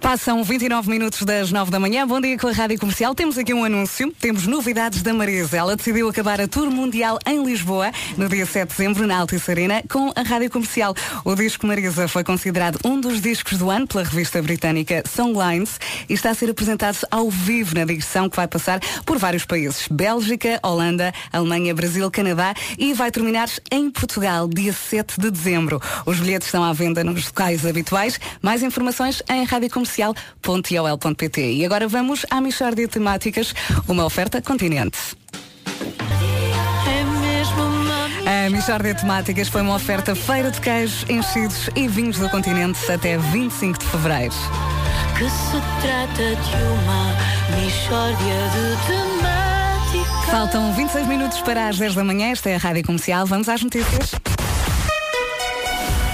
Passam 0.00 0.42
29 0.44 0.88
minutos 0.88 1.22
das 1.22 1.50
9 1.50 1.70
da 1.70 1.80
manhã. 1.80 2.06
Bom 2.06 2.20
dia 2.20 2.38
com 2.38 2.46
a 2.46 2.52
Rádio 2.52 2.78
Comercial. 2.78 3.14
Temos 3.14 3.36
aqui 3.38 3.52
um 3.52 3.64
anúncio. 3.64 4.12
Temos 4.20 4.46
novidades 4.46 5.02
da 5.02 5.12
Marisa. 5.12 5.56
Ela 5.56 5.76
decidiu 5.76 6.08
acabar 6.08 6.40
a 6.40 6.46
Tour 6.46 6.70
Mundial 6.70 7.18
em 7.26 7.44
Lisboa 7.44 7.90
no 8.16 8.28
dia 8.28 8.46
7 8.46 8.68
de 8.68 8.76
dezembro, 8.76 9.06
na 9.06 9.18
Altice 9.18 9.50
Arena, 9.50 9.82
com 9.88 10.12
a 10.14 10.22
Rádio 10.22 10.50
Comercial. 10.50 10.94
O 11.24 11.34
disco 11.34 11.66
Marisa 11.66 12.06
foi 12.06 12.22
considerado 12.22 12.78
um 12.84 13.00
dos 13.00 13.20
discos 13.20 13.58
do 13.58 13.70
ano 13.70 13.86
pela 13.86 14.04
revista 14.04 14.40
britânica 14.40 15.02
Songlines 15.06 15.80
e 16.08 16.14
está 16.14 16.30
a 16.30 16.34
ser 16.34 16.50
apresentado 16.50 16.98
ao 17.10 17.30
vivo 17.30 17.74
na 17.74 17.84
digressão 17.84 18.28
que 18.28 18.36
vai 18.36 18.46
passar 18.46 18.80
por 19.04 19.18
vários 19.18 19.44
países. 19.44 19.88
Bélgica, 19.90 20.60
Holanda, 20.62 21.12
Alemanha, 21.32 21.74
Brasil, 21.74 22.10
Canadá 22.10 22.54
e 22.78 22.94
vai 22.94 23.10
terminar 23.10 23.48
em 23.70 23.90
Portugal, 23.90 24.46
dia 24.48 24.72
7 24.72 25.20
de 25.20 25.30
dezembro. 25.30 25.80
Os 26.04 26.20
bilhetes 26.20 26.48
estão 26.48 26.62
à 26.62 26.72
venda 26.72 27.02
nos 27.02 27.26
locais 27.26 27.66
habituais. 27.66 28.20
Mais 28.40 28.62
informações 28.62 29.22
em 29.28 29.44
radiocomercial.ol.pt. 29.56 31.40
E 31.40 31.64
agora 31.64 31.88
vamos 31.88 32.26
à 32.30 32.40
Michórdia 32.40 32.86
de 32.86 32.92
Temáticas, 32.92 33.54
uma 33.88 34.04
oferta 34.04 34.42
continente. 34.42 34.98
A 38.26 38.50
Michórdia 38.50 38.92
de 38.94 39.00
Temáticas 39.00 39.48
foi 39.48 39.62
uma 39.62 39.74
oferta 39.74 40.14
feira 40.14 40.50
de 40.50 40.60
queijos, 40.60 41.04
enchidos 41.08 41.70
e 41.74 41.88
vinhos 41.88 42.18
do 42.18 42.28
continente 42.28 42.78
até 42.90 43.16
25 43.16 43.78
de 43.78 43.86
fevereiro. 43.86 44.34
que 45.16 45.30
se 45.30 45.60
trata 45.80 46.36
de 46.36 46.56
uma 46.62 47.16
mistória 47.62 48.16
de 48.52 48.76
temática. 48.86 50.30
Faltam 50.30 50.74
26 50.74 51.06
minutos 51.06 51.40
para 51.40 51.68
as 51.68 51.78
10 51.78 51.94
da 51.94 52.04
manhã. 52.04 52.32
Esta 52.32 52.50
é 52.50 52.56
a 52.56 52.58
Rádio 52.58 52.84
Comercial. 52.84 53.24
Vamos 53.26 53.48
às 53.48 53.62
notícias. 53.62 54.10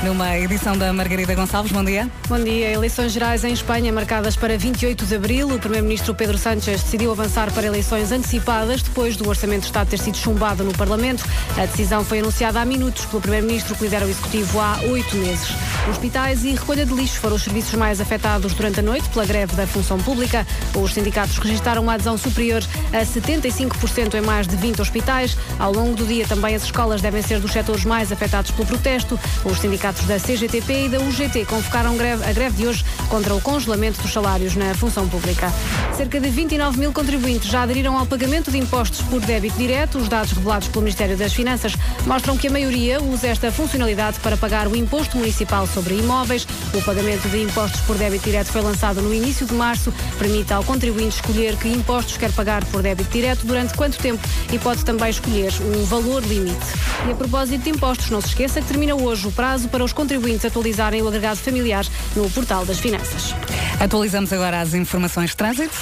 Numa 0.02 0.36
edição 0.36 0.76
da 0.76 0.92
Margarida 0.92 1.32
Gonçalves, 1.32 1.70
bom 1.70 1.84
dia. 1.84 2.10
Bom 2.28 2.42
dia. 2.42 2.72
Eleições 2.72 3.12
gerais 3.12 3.44
em 3.44 3.52
Espanha 3.52 3.92
marcadas 3.92 4.34
para 4.34 4.58
28 4.58 5.06
de 5.06 5.14
abril. 5.14 5.54
O 5.54 5.60
primeiro-ministro 5.60 6.12
Pedro 6.12 6.36
Sánchez 6.36 6.82
decidiu 6.82 7.12
avançar 7.12 7.52
para 7.52 7.68
eleições 7.68 8.10
antecipadas 8.10 8.82
depois 8.82 9.16
do 9.16 9.28
Orçamento 9.28 9.60
de 9.60 9.66
Estado 9.66 9.88
ter 9.88 10.00
sido 10.00 10.16
chumbado 10.16 10.64
no 10.64 10.72
Parlamento. 10.72 11.24
A 11.56 11.66
decisão 11.66 12.04
foi 12.04 12.18
anunciada 12.18 12.60
há 12.60 12.64
minutos 12.64 13.04
pelo 13.04 13.22
primeiro-ministro 13.22 13.76
que 13.76 13.84
lidera 13.84 14.04
o 14.04 14.08
executivo 14.08 14.58
há 14.58 14.80
oito 14.90 15.14
meses. 15.18 15.50
Hospitais 15.88 16.44
e 16.44 16.50
recolha 16.50 16.84
de 16.84 16.92
lixos 16.94 17.18
foram 17.18 17.36
os 17.36 17.42
serviços 17.44 17.74
mais 17.74 18.00
afetados 18.00 18.54
durante 18.54 18.80
a 18.80 18.82
noite 18.82 19.08
pela 19.08 19.24
greve 19.24 19.54
da 19.54 19.68
função 19.68 19.98
pública. 19.98 20.44
Os 20.74 20.94
sindicatos 20.94 21.38
registraram 21.38 21.80
uma 21.82 21.94
adesão 21.94 22.18
superior 22.18 22.62
a 22.92 23.04
75% 23.04 24.14
em 24.14 24.20
mais 24.20 24.48
de 24.48 24.56
20 24.56 24.82
hospitais. 24.82 25.36
Ao 25.60 25.72
longo 25.72 25.94
do 25.94 26.04
dia 26.04 26.26
também 26.26 26.56
as 26.56 26.64
escolas 26.64 27.00
devem 27.00 27.22
ser 27.22 27.38
dos 27.38 27.52
setores 27.52 27.84
mais 27.84 28.10
afetados 28.10 28.50
pelo 28.50 28.66
protesto. 28.66 29.18
Os 29.44 29.58
sindicatos 29.58 29.91
da 30.06 30.18
CGTP 30.18 30.86
e 30.86 30.88
da 30.88 30.98
UGT 31.00 31.44
convocaram 31.44 31.96
greve- 31.96 32.24
a 32.24 32.32
greve 32.32 32.56
de 32.56 32.66
hoje 32.66 32.84
contra 33.08 33.34
o 33.34 33.40
congelamento 33.40 34.00
dos 34.00 34.12
salários 34.12 34.56
na 34.56 34.74
função 34.74 35.06
pública. 35.08 35.52
Cerca 35.96 36.18
de 36.20 36.28
29 36.30 36.78
mil 36.78 36.92
contribuintes 36.92 37.50
já 37.50 37.62
aderiram 37.62 37.96
ao 37.98 38.06
pagamento 38.06 38.50
de 38.50 38.58
impostos 38.58 39.00
por 39.02 39.20
débito 39.20 39.56
direto. 39.58 39.98
Os 39.98 40.08
dados 40.08 40.32
revelados 40.32 40.68
pelo 40.68 40.82
Ministério 40.82 41.16
das 41.16 41.32
Finanças 41.32 41.74
mostram 42.06 42.36
que 42.36 42.48
a 42.48 42.50
maioria 42.50 43.00
usa 43.02 43.28
esta 43.28 43.52
funcionalidade 43.52 44.18
para 44.20 44.36
pagar 44.36 44.66
o 44.66 44.74
imposto 44.76 45.16
municipal 45.18 45.66
sobre 45.66 45.94
imóveis. 45.98 46.46
O 46.74 46.82
pagamento 46.82 47.28
de 47.28 47.42
impostos 47.42 47.80
por 47.82 47.96
débito 47.96 48.24
direto 48.24 48.48
foi 48.50 48.62
lançado 48.62 49.00
no 49.02 49.12
início 49.12 49.46
de 49.46 49.54
março. 49.54 49.92
Permite 50.18 50.52
ao 50.52 50.64
contribuinte 50.64 51.16
escolher 51.16 51.56
que 51.56 51.68
impostos 51.68 52.16
quer 52.16 52.32
pagar 52.32 52.64
por 52.66 52.82
débito 52.82 53.10
direto, 53.10 53.46
durante 53.46 53.74
quanto 53.74 53.98
tempo 53.98 54.22
e 54.52 54.58
pode 54.58 54.84
também 54.84 55.10
escolher 55.10 55.52
um 55.74 55.84
valor 55.84 56.22
limite. 56.22 56.58
E 57.06 57.12
a 57.12 57.14
propósito 57.14 57.62
de 57.64 57.70
impostos, 57.70 58.10
não 58.10 58.20
se 58.20 58.28
esqueça 58.28 58.60
que 58.60 58.66
termina 58.68 58.94
hoje 58.94 59.26
o 59.26 59.32
prazo 59.32 59.68
para 59.68 59.81
os 59.84 59.92
contribuintes 59.92 60.44
atualizarem 60.44 61.02
o 61.02 61.08
agregado 61.08 61.38
familiar 61.38 61.84
no 62.14 62.28
portal 62.30 62.64
das 62.64 62.78
finanças. 62.78 63.34
Atualizamos 63.80 64.32
agora 64.32 64.60
as 64.60 64.74
informações 64.74 65.30
de 65.30 65.36
trânsito. 65.36 65.76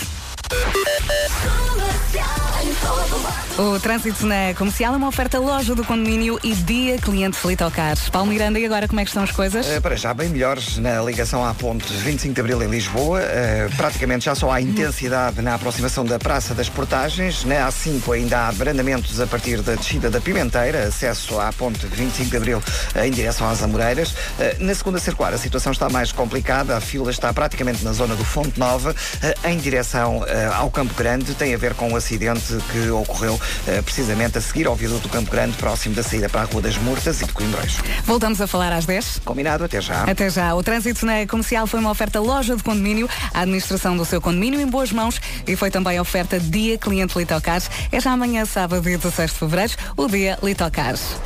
O 3.60 3.78
trânsito 3.78 4.24
na 4.24 4.54
comercial 4.56 4.94
é 4.94 4.96
uma 4.96 5.08
oferta 5.08 5.38
loja 5.38 5.74
do 5.74 5.84
condomínio 5.84 6.38
e 6.42 6.54
dia 6.54 6.96
cliente 6.96 7.36
Litocar. 7.46 7.94
Paulo 8.10 8.28
Miranda, 8.28 8.58
e 8.58 8.64
agora 8.64 8.88
como 8.88 9.00
é 9.00 9.04
que 9.04 9.10
estão 9.10 9.22
as 9.22 9.30
coisas? 9.30 9.68
Eh, 9.68 9.80
para 9.80 9.96
já 9.96 10.14
bem 10.14 10.30
melhores 10.30 10.78
na 10.78 11.02
ligação 11.02 11.44
à 11.44 11.52
ponte 11.52 11.92
25 11.92 12.34
de 12.34 12.40
Abril 12.40 12.62
em 12.62 12.68
Lisboa. 12.68 13.20
Eh, 13.20 13.68
praticamente 13.76 14.24
já 14.24 14.34
só 14.34 14.50
há 14.50 14.62
intensidade 14.62 15.42
na 15.42 15.56
aproximação 15.56 16.06
da 16.06 16.18
Praça 16.18 16.54
das 16.54 16.70
Portagens. 16.70 17.44
Na 17.44 17.68
A5 17.68 18.14
ainda 18.14 18.38
há 18.38 18.48
abrandamentos 18.48 19.20
a 19.20 19.26
partir 19.26 19.60
da 19.60 19.74
descida 19.74 20.08
da 20.08 20.22
Pimenteira, 20.22 20.84
acesso 20.84 21.38
à 21.38 21.52
ponte 21.52 21.86
25 21.86 22.30
de 22.30 22.36
Abril 22.38 22.62
eh, 22.94 23.08
em 23.08 23.10
direção 23.10 23.46
às 23.46 23.62
Amoreiras. 23.62 24.14
Na 24.58 24.74
segunda 24.74 24.98
circular 24.98 25.34
a 25.34 25.38
situação 25.38 25.72
está 25.72 25.90
mais 25.90 26.12
complicada. 26.12 26.78
A 26.78 26.80
fila 26.80 27.10
está 27.10 27.30
praticamente 27.30 27.84
na 27.84 27.92
zona 27.92 28.16
do 28.16 28.24
Fonte 28.24 28.58
Nova, 28.58 28.96
em 29.44 29.58
direção 29.58 30.24
ao 30.54 30.70
Campo 30.70 30.94
Grande. 30.94 31.34
Tem 31.34 31.54
a 31.54 31.58
ver 31.58 31.74
com 31.74 31.90
um 31.90 31.96
acidente 31.96 32.54
que 32.70 32.90
ocorreu 32.90 33.40
eh, 33.66 33.82
precisamente 33.82 34.38
a 34.38 34.40
seguir 34.40 34.66
ao 34.66 34.74
viaduto 34.74 35.02
do 35.02 35.08
Campo 35.08 35.30
Grande, 35.30 35.56
próximo 35.56 35.94
da 35.94 36.02
saída 36.02 36.28
para 36.28 36.42
a 36.42 36.44
Rua 36.44 36.62
das 36.62 36.76
Murtas 36.78 37.20
e 37.20 37.24
de 37.24 37.32
Coimbrões. 37.32 37.78
Voltamos 38.04 38.40
a 38.40 38.46
falar 38.46 38.72
às 38.72 38.86
10. 38.86 39.20
Combinado, 39.24 39.64
até 39.64 39.80
já. 39.80 40.04
Até 40.04 40.30
já. 40.30 40.54
O 40.54 40.62
trânsito 40.62 41.04
na 41.04 41.26
comercial 41.26 41.66
foi 41.66 41.80
uma 41.80 41.90
oferta 41.90 42.20
loja 42.20 42.56
de 42.56 42.62
condomínio, 42.62 43.08
a 43.32 43.40
administração 43.40 43.96
do 43.96 44.04
seu 44.04 44.20
condomínio 44.20 44.60
em 44.60 44.66
boas 44.66 44.92
mãos 44.92 45.20
e 45.46 45.56
foi 45.56 45.70
também 45.70 45.98
oferta 46.00 46.38
dia 46.38 46.78
cliente 46.78 47.18
Litocars. 47.18 47.70
É 47.90 48.00
já 48.00 48.12
amanhã, 48.12 48.44
sábado, 48.44 48.82
dia 48.82 48.98
16 48.98 49.32
de 49.32 49.38
fevereiro, 49.38 49.72
o 49.96 50.06
dia 50.06 50.38
Litocars. 50.42 51.16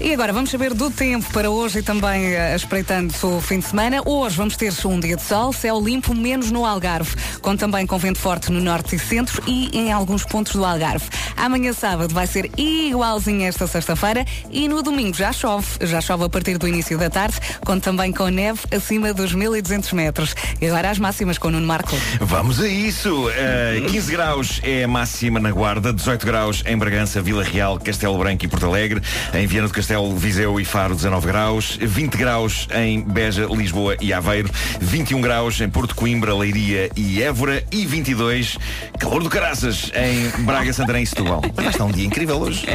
E 0.00 0.12
agora 0.12 0.32
vamos 0.32 0.50
saber 0.50 0.74
do 0.74 0.92
tempo 0.92 1.26
para 1.32 1.50
hoje 1.50 1.80
e 1.80 1.82
também 1.82 2.26
eh, 2.26 2.54
espreitando 2.54 3.12
o 3.24 3.40
fim 3.40 3.58
de 3.58 3.64
semana. 3.64 4.00
Hoje 4.04 4.36
vamos 4.36 4.56
ter 4.56 4.72
um 4.84 5.00
dia 5.00 5.16
de 5.16 5.22
sol, 5.22 5.52
céu 5.52 5.80
limpo, 5.80 6.14
menos 6.14 6.52
no 6.52 6.64
Algarve, 6.64 7.16
com 7.42 7.56
também 7.56 7.84
com 7.84 7.98
vento 7.98 8.20
forte 8.20 8.52
no 8.52 8.60
norte 8.60 8.94
e 8.94 8.98
centro 8.98 9.42
e 9.44 9.76
em 9.76 9.90
alguns 9.90 10.24
pontos 10.24 10.52
do 10.52 10.64
Algarve. 10.64 11.04
Amanhã 11.36 11.72
sábado 11.72 12.14
vai 12.14 12.28
ser 12.28 12.48
igualzinho 12.56 13.42
esta 13.42 13.66
sexta-feira 13.66 14.24
e 14.52 14.68
no 14.68 14.82
domingo 14.82 15.16
já 15.16 15.32
chove. 15.32 15.66
Já 15.80 16.00
chove 16.00 16.24
a 16.24 16.28
partir 16.28 16.58
do 16.58 16.68
início 16.68 16.96
da 16.96 17.10
tarde, 17.10 17.36
com 17.66 17.80
também 17.80 18.12
com 18.12 18.28
neve 18.28 18.60
acima 18.70 19.12
dos 19.12 19.34
1200 19.34 19.92
metros. 19.94 20.34
E 20.60 20.66
agora 20.66 20.90
as 20.90 20.98
máximas 21.00 21.38
com 21.38 21.48
o 21.48 21.50
Nuno 21.50 21.66
Marco. 21.66 21.96
Vamos 22.20 22.60
a 22.60 22.68
isso. 22.68 23.26
Uh, 23.28 23.90
15 23.90 24.12
graus 24.12 24.60
é 24.62 24.84
a 24.84 24.88
máxima 24.88 25.40
na 25.40 25.50
Guarda, 25.50 25.92
18 25.92 26.24
graus 26.24 26.62
em 26.66 26.78
Bragança, 26.78 27.20
Vila 27.20 27.42
Real, 27.42 27.80
Castelo 27.80 28.16
Branco 28.16 28.44
e 28.44 28.48
Porto 28.48 28.66
Alegre. 28.66 29.02
Em 29.34 29.46
Viana 29.46 29.66
do 29.66 29.74
Castelo, 29.74 29.87
Viseu 30.16 30.60
e 30.60 30.64
Faro, 30.64 30.94
19 30.94 31.26
graus. 31.26 31.78
20 31.80 32.16
graus 32.16 32.68
em 32.74 33.00
Beja, 33.00 33.46
Lisboa 33.46 33.96
e 34.00 34.12
Aveiro. 34.12 34.50
21 34.80 35.20
graus 35.20 35.60
em 35.60 35.68
Porto 35.68 35.94
Coimbra, 35.94 36.34
Leiria 36.34 36.90
e 36.94 37.22
Évora. 37.22 37.64
E 37.72 37.86
22, 37.86 38.58
calor 38.98 39.22
do 39.22 39.30
caraças, 39.30 39.90
em 39.94 40.44
Braga, 40.44 40.72
Santarém 40.72 41.04
e 41.04 41.06
Setúbal. 41.06 41.40
Mas 41.56 41.68
estar 41.68 41.84
um 41.84 41.90
dia 41.90 42.04
incrível 42.04 42.38
hoje. 42.38 42.66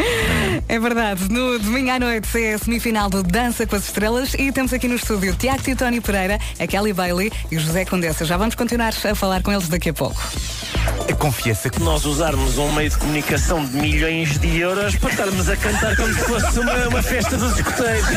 É 0.68 0.80
verdade, 0.80 1.30
no 1.30 1.60
domingo 1.60 1.92
à 1.92 2.00
noite 2.00 2.28
é 2.42 2.54
a 2.56 2.58
semifinal 2.58 3.10
do 3.10 3.22
Dança 3.22 3.68
com 3.68 3.76
as 3.76 3.86
Estrelas 3.86 4.34
e 4.34 4.52
temos 4.52 4.74
aqui 4.74 4.88
no 4.88 4.96
estúdio 4.96 5.36
Tiago 5.36 5.62
Titoni 5.62 6.02
Pereira, 6.02 6.40
a 6.60 6.66
Kelly 6.66 6.94
Bailey 6.94 7.32
e 7.52 7.58
o 7.58 7.60
José 7.60 7.86
Condessa. 7.86 8.26
Já 8.26 8.38
vamos 8.38 8.56
continuar 8.56 8.94
a 9.04 9.16
falar 9.16 9.44
com 9.44 9.52
eles 9.52 9.68
daqui 9.68 9.90
a 9.90 9.94
pouco. 9.94 10.20
A 11.10 11.14
confiança 11.16 11.70
que 11.70 11.82
nós 11.82 12.06
usarmos 12.06 12.58
um 12.58 12.72
meio 12.72 12.90
de 12.90 12.98
comunicação 12.98 13.64
de 13.64 13.76
milhões 13.76 14.40
de 14.40 14.60
euros 14.60 14.96
para 14.96 15.10
estarmos 15.12 15.50
a 15.50 15.56
cantar 15.56 15.96
como 15.96 16.14
se 16.14 16.22
fosse 16.22 16.60
uma, 16.60 16.88
uma 16.88 17.03
festa 17.04 17.38
dos 17.38 17.56
escuteiros. 17.58 18.06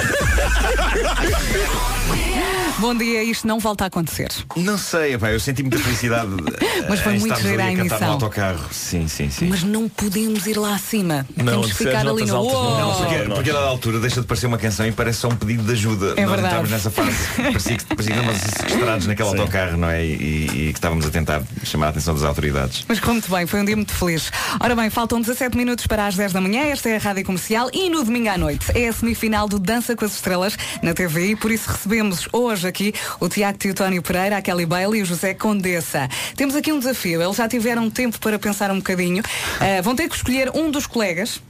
Bom 2.79 2.95
dia, 2.95 3.23
isto 3.25 3.47
não 3.49 3.59
volta 3.59 3.85
a 3.85 3.87
acontecer. 3.87 4.29
Não 4.55 4.77
sei, 4.77 5.17
pá, 5.17 5.31
eu 5.31 5.41
senti 5.41 5.63
muita 5.63 5.79
felicidade. 5.79 6.29
Mas 6.89 7.01
foi 7.01 7.15
em 7.17 7.21
muito 7.21 7.41
gira 7.41 7.65
a 7.65 7.73
emissão. 7.73 8.13
autocarro. 8.13 8.61
Sim, 8.71 9.09
sim, 9.09 9.31
sim. 9.31 9.47
Mas 9.49 9.63
não 9.63 9.89
podemos 9.89 10.47
ir 10.47 10.59
lá 10.59 10.75
acima. 10.75 11.27
Não, 11.35 11.63
Temos 11.63 11.69
que 11.69 11.75
ficar 11.79 12.01
ali 12.07 12.27
notas 12.27 12.29
no. 12.29 12.37
altas! 12.37 12.79
Não, 12.79 12.95
porque, 13.09 13.35
porque 13.35 13.51
a 13.51 13.53
dada 13.55 13.67
altura 13.67 13.99
deixa 13.99 14.21
de 14.21 14.27
parecer 14.27 14.47
uma 14.47 14.59
canção 14.59 14.87
e 14.87 14.93
parece 14.93 15.21
só 15.21 15.29
um 15.29 15.37
pedido 15.37 15.63
de 15.63 15.73
ajuda. 15.73 16.13
É 16.19 16.27
Nós 16.27 16.31
verdade. 16.33 16.47
entramos 16.49 16.71
nessa 16.71 16.91
fase. 16.91 17.17
Parecia 17.37 17.77
que, 17.79 17.85
parecia 17.87 18.13
que 18.15 18.21
estávamos 18.21 18.43
sequestrados 18.43 19.07
naquele 19.07 19.29
autocarro, 19.31 19.77
não 19.79 19.89
é? 19.91 20.05
E, 20.05 20.13
e- 20.13 20.69
e 20.69 20.73
que 20.73 20.79
estávamos 20.79 21.07
a 21.07 21.11
tentar 21.11 21.43
chamar 21.65 21.87
a 21.87 21.89
atenção 21.91 22.13
das 22.15 22.25
autoridades. 22.25 22.85
Mas 22.87 23.01
correu 23.01 23.15
muito 23.15 23.31
bem, 23.31 23.47
foi 23.47 23.61
um 23.63 23.65
dia 23.65 23.77
muito 23.77 23.93
feliz. 23.95 24.31
Ora 24.61 24.77
bem, 24.77 24.91
faltam 24.91 25.19
17 25.21 25.57
minutos 25.57 25.87
para 25.87 26.07
as 26.07 26.15
10 26.15 26.33
da 26.35 26.41
manhã, 26.43 26.65
esta 26.67 26.91
é 26.91 26.97
a 26.97 26.99
Rádio 26.99 27.25
Comercial 27.25 27.71
e 27.73 27.89
no 27.89 28.05
domingo 28.05 28.29
à 28.29 28.37
noite 28.37 28.67
é 28.77 28.89
a 28.89 28.93
semifinal 28.93 29.49
do 29.49 29.59
Dança 29.59 29.97
com 29.97 30.05
as 30.05 30.13
Estrelas 30.13 30.57
na 30.83 30.93
TV 30.93 31.31
e 31.31 31.37
por 31.37 31.51
isso 31.51 31.71
recebemos 31.71 32.29
hoje 32.31 32.69
aqui 32.69 32.93
o 33.19 33.27
Tiago 33.27 33.57
Teotónio 33.57 34.03
Pereira, 34.03 34.37
a 34.37 34.43
Kelly 34.43 34.67
Bailey 34.67 35.01
e 35.01 35.03
o 35.03 35.07
José 35.07 35.33
Condessa. 35.33 36.09
Temos 36.37 36.55
aqui 36.55 36.71
um 36.73 36.79
desafio, 36.79 37.23
eles 37.23 37.37
já 37.37 37.49
tiveram 37.49 37.89
tempo 37.91 38.21
para 38.21 38.39
pensar 38.39 38.71
um 38.71 38.77
bocadinho. 38.77 39.23
Ah, 39.59 39.81
vão 39.81 39.97
ter 39.97 40.09
que 40.09 40.15
escolher 40.15 40.51
um 40.55 40.71
dos 40.71 40.87
colegas 40.87 41.41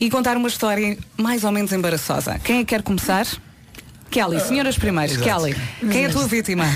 e 0.00 0.08
contar 0.08 0.36
uma 0.36 0.48
história 0.48 0.96
mais 1.16 1.44
ou 1.44 1.52
menos 1.52 1.72
embaraçosa. 1.72 2.40
Quem 2.42 2.56
é 2.56 2.58
que 2.60 2.66
quer 2.66 2.82
começar? 2.82 3.26
Kelly, 4.12 4.38
senhoras 4.40 4.76
primeiras. 4.76 5.16
Exato. 5.16 5.26
Kelly, 5.26 5.56
quem 5.90 6.04
é 6.04 6.06
a 6.06 6.10
tua 6.10 6.26
vítima? 6.26 6.64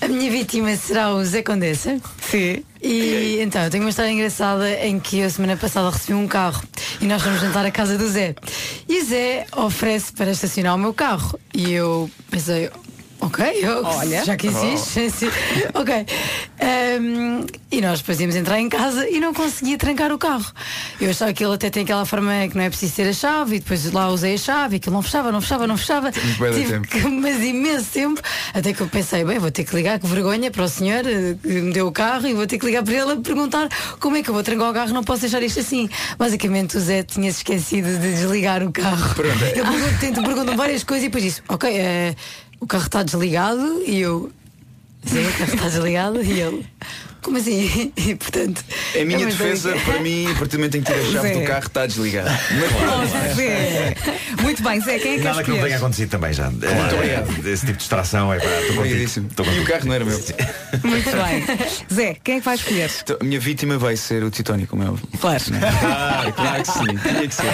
A 0.00 0.08
minha 0.08 0.30
vítima 0.30 0.74
será 0.76 1.12
o 1.14 1.22
Zé 1.22 1.42
Condessa. 1.42 2.00
Sim. 2.22 2.64
E 2.82 3.38
então, 3.40 3.62
eu 3.62 3.70
tenho 3.70 3.84
uma 3.84 3.90
história 3.90 4.10
engraçada 4.10 4.68
em 4.86 4.98
que 4.98 5.18
eu 5.18 5.28
semana 5.28 5.58
passada 5.58 5.90
recebi 5.90 6.14
um 6.14 6.26
carro 6.26 6.62
e 7.02 7.04
nós 7.04 7.22
fomos 7.22 7.38
jantar 7.38 7.66
à 7.66 7.70
casa 7.70 7.98
do 7.98 8.08
Zé. 8.08 8.34
E 8.88 8.98
o 8.98 9.04
Zé 9.04 9.46
oferece 9.54 10.10
para 10.12 10.30
estacionar 10.30 10.74
o 10.74 10.78
meu 10.78 10.94
carro. 10.94 11.38
E 11.52 11.70
eu 11.70 12.10
pensei, 12.30 12.70
ok, 13.20 13.44
eu, 13.62 13.84
Olha. 13.84 14.24
já 14.24 14.36
que 14.36 14.46
existe. 14.48 15.10
sim. 15.10 15.28
ok. 15.74 16.06
Ahm, 16.60 17.46
e 17.70 17.80
nós 17.80 18.00
depois 18.00 18.18
íamos 18.20 18.34
entrar 18.36 18.58
em 18.58 18.68
casa 18.68 19.08
e 19.08 19.20
não 19.20 19.32
conseguia 19.32 19.78
trancar 19.78 20.12
o 20.12 20.18
carro. 20.18 20.44
Eu 21.00 21.10
achava 21.10 21.32
que 21.32 21.44
ele 21.44 21.54
até 21.54 21.70
tem 21.70 21.84
aquela 21.84 22.04
forma 22.04 22.32
que 22.48 22.56
não 22.56 22.64
é 22.64 22.68
preciso 22.70 22.94
ter 22.94 23.08
a 23.08 23.12
chave 23.12 23.56
e 23.56 23.58
depois 23.60 23.90
lá 23.92 24.08
usei 24.08 24.34
a 24.34 24.38
chave 24.38 24.74
e 24.74 24.78
aquilo 24.78 24.94
não 24.94 25.02
fechava, 25.02 25.30
não 25.32 25.40
fechava, 25.40 25.66
não 25.66 25.76
fechava. 25.76 26.10
Tive 26.12 26.64
tempo. 26.66 26.88
que- 26.88 27.00
mas 27.08 27.40
imenso 27.42 27.86
tempo, 27.92 28.20
até 28.52 28.72
que 28.72 28.80
eu 28.80 28.88
pensei, 28.88 29.24
bem, 29.24 29.38
vou 29.38 29.50
ter 29.50 29.64
que 29.64 29.74
ligar 29.74 29.98
com 29.98 30.08
vergonha 30.08 30.50
para 30.50 30.64
o 30.64 30.68
senhor 30.68 31.04
eh, 31.06 31.36
que 31.42 31.48
me 31.48 31.72
deu 31.72 31.86
o 31.86 31.92
carro 31.92 32.26
e 32.26 32.34
vou 32.34 32.46
ter 32.46 32.58
que 32.58 32.66
ligar 32.66 32.82
para 32.82 32.94
ele 32.94 33.12
a 33.12 33.16
perguntar 33.16 33.68
como 34.00 34.16
é 34.16 34.22
que 34.22 34.28
eu 34.30 34.34
vou 34.34 34.42
trancar 34.42 34.70
o 34.70 34.74
carro, 34.74 34.92
não 34.92 35.04
posso 35.04 35.22
deixar 35.22 35.42
isto 35.42 35.60
assim. 35.60 35.88
Basicamente 36.18 36.76
o 36.76 36.80
Zé 36.80 37.02
tinha 37.02 37.30
se 37.32 37.38
esquecido 37.38 37.88
de 37.98 38.12
desligar 38.14 38.62
o 38.62 38.72
carro. 38.72 39.14
Pronto. 39.14 39.44
Eu 39.44 39.64
pergunto, 39.64 39.98
tento, 40.00 40.22
perguntam 40.22 40.56
várias 40.56 40.82
coisas 40.84 41.04
e 41.04 41.08
depois 41.08 41.24
disse, 41.24 41.42
ok, 41.48 41.70
eh, 41.72 42.14
o 42.60 42.66
carro 42.66 42.84
está 42.84 43.02
desligado 43.02 43.82
e 43.86 43.98
eu. 43.98 44.30
Sim, 45.04 45.26
o 45.26 45.32
carro 45.32 45.54
está 45.54 45.68
desligado 45.68 46.22
e 46.22 46.40
ele. 46.40 46.66
Como 47.22 47.36
assim? 47.36 47.92
E 47.96 48.14
portanto. 48.14 48.64
A 49.00 49.04
minha 49.04 49.22
é 49.22 49.26
defesa, 49.26 49.74
para 49.84 50.00
mim, 50.00 50.26
a 50.30 50.34
partir 50.34 50.52
do 50.52 50.58
momento 50.58 50.76
em 50.76 50.82
que 50.82 50.92
tira 50.92 51.02
a 51.02 51.12
chave 51.12 51.28
Zé. 51.28 51.34
do 51.40 51.46
carro, 51.46 51.66
está 51.66 51.86
desligado. 51.86 52.30
Oh, 52.90 53.34
Zé. 53.36 53.94
Muito 54.42 54.62
bem, 54.62 54.80
Zé, 54.80 54.98
quem 54.98 55.12
é 55.14 55.18
que 55.18 55.24
Nada 55.24 55.42
que 55.44 55.50
não 55.50 55.58
tenha 55.60 55.76
acontecido 55.76 56.10
também 56.10 56.32
já. 56.32 56.50
Muito 56.50 56.64
Eh, 56.66 56.94
obrigado. 56.94 57.48
Esse 57.48 57.60
tipo 57.66 57.72
de 57.72 57.78
distração 57.78 58.32
é 58.32 58.38
para. 58.40 58.60
Estou 58.60 58.76
contigo. 58.76 59.02
Estou 59.04 59.20
E 59.46 59.48
o 59.48 59.52
contigo. 59.52 59.66
carro 59.66 59.86
não 59.86 59.94
era 59.94 60.04
meu. 60.04 60.18
Muito 60.84 61.10
bem. 61.10 61.44
Zé, 61.92 62.16
quem 62.22 62.36
é 62.36 62.38
que 62.38 62.44
vai 62.44 62.54
escolher? 62.54 62.90
Então, 63.02 63.16
a 63.20 63.24
minha 63.24 63.40
vítima 63.40 63.76
vai 63.78 63.96
ser 63.96 64.22
o 64.24 64.30
Titónio, 64.30 64.66
como 64.66 64.82
é. 64.82 65.18
Claro. 65.20 65.42
Ah, 65.84 66.32
claro 66.34 66.62
que 66.62 66.72
sim, 66.72 66.98
tinha 67.08 67.28
que 67.28 67.34
ser. 67.34 67.44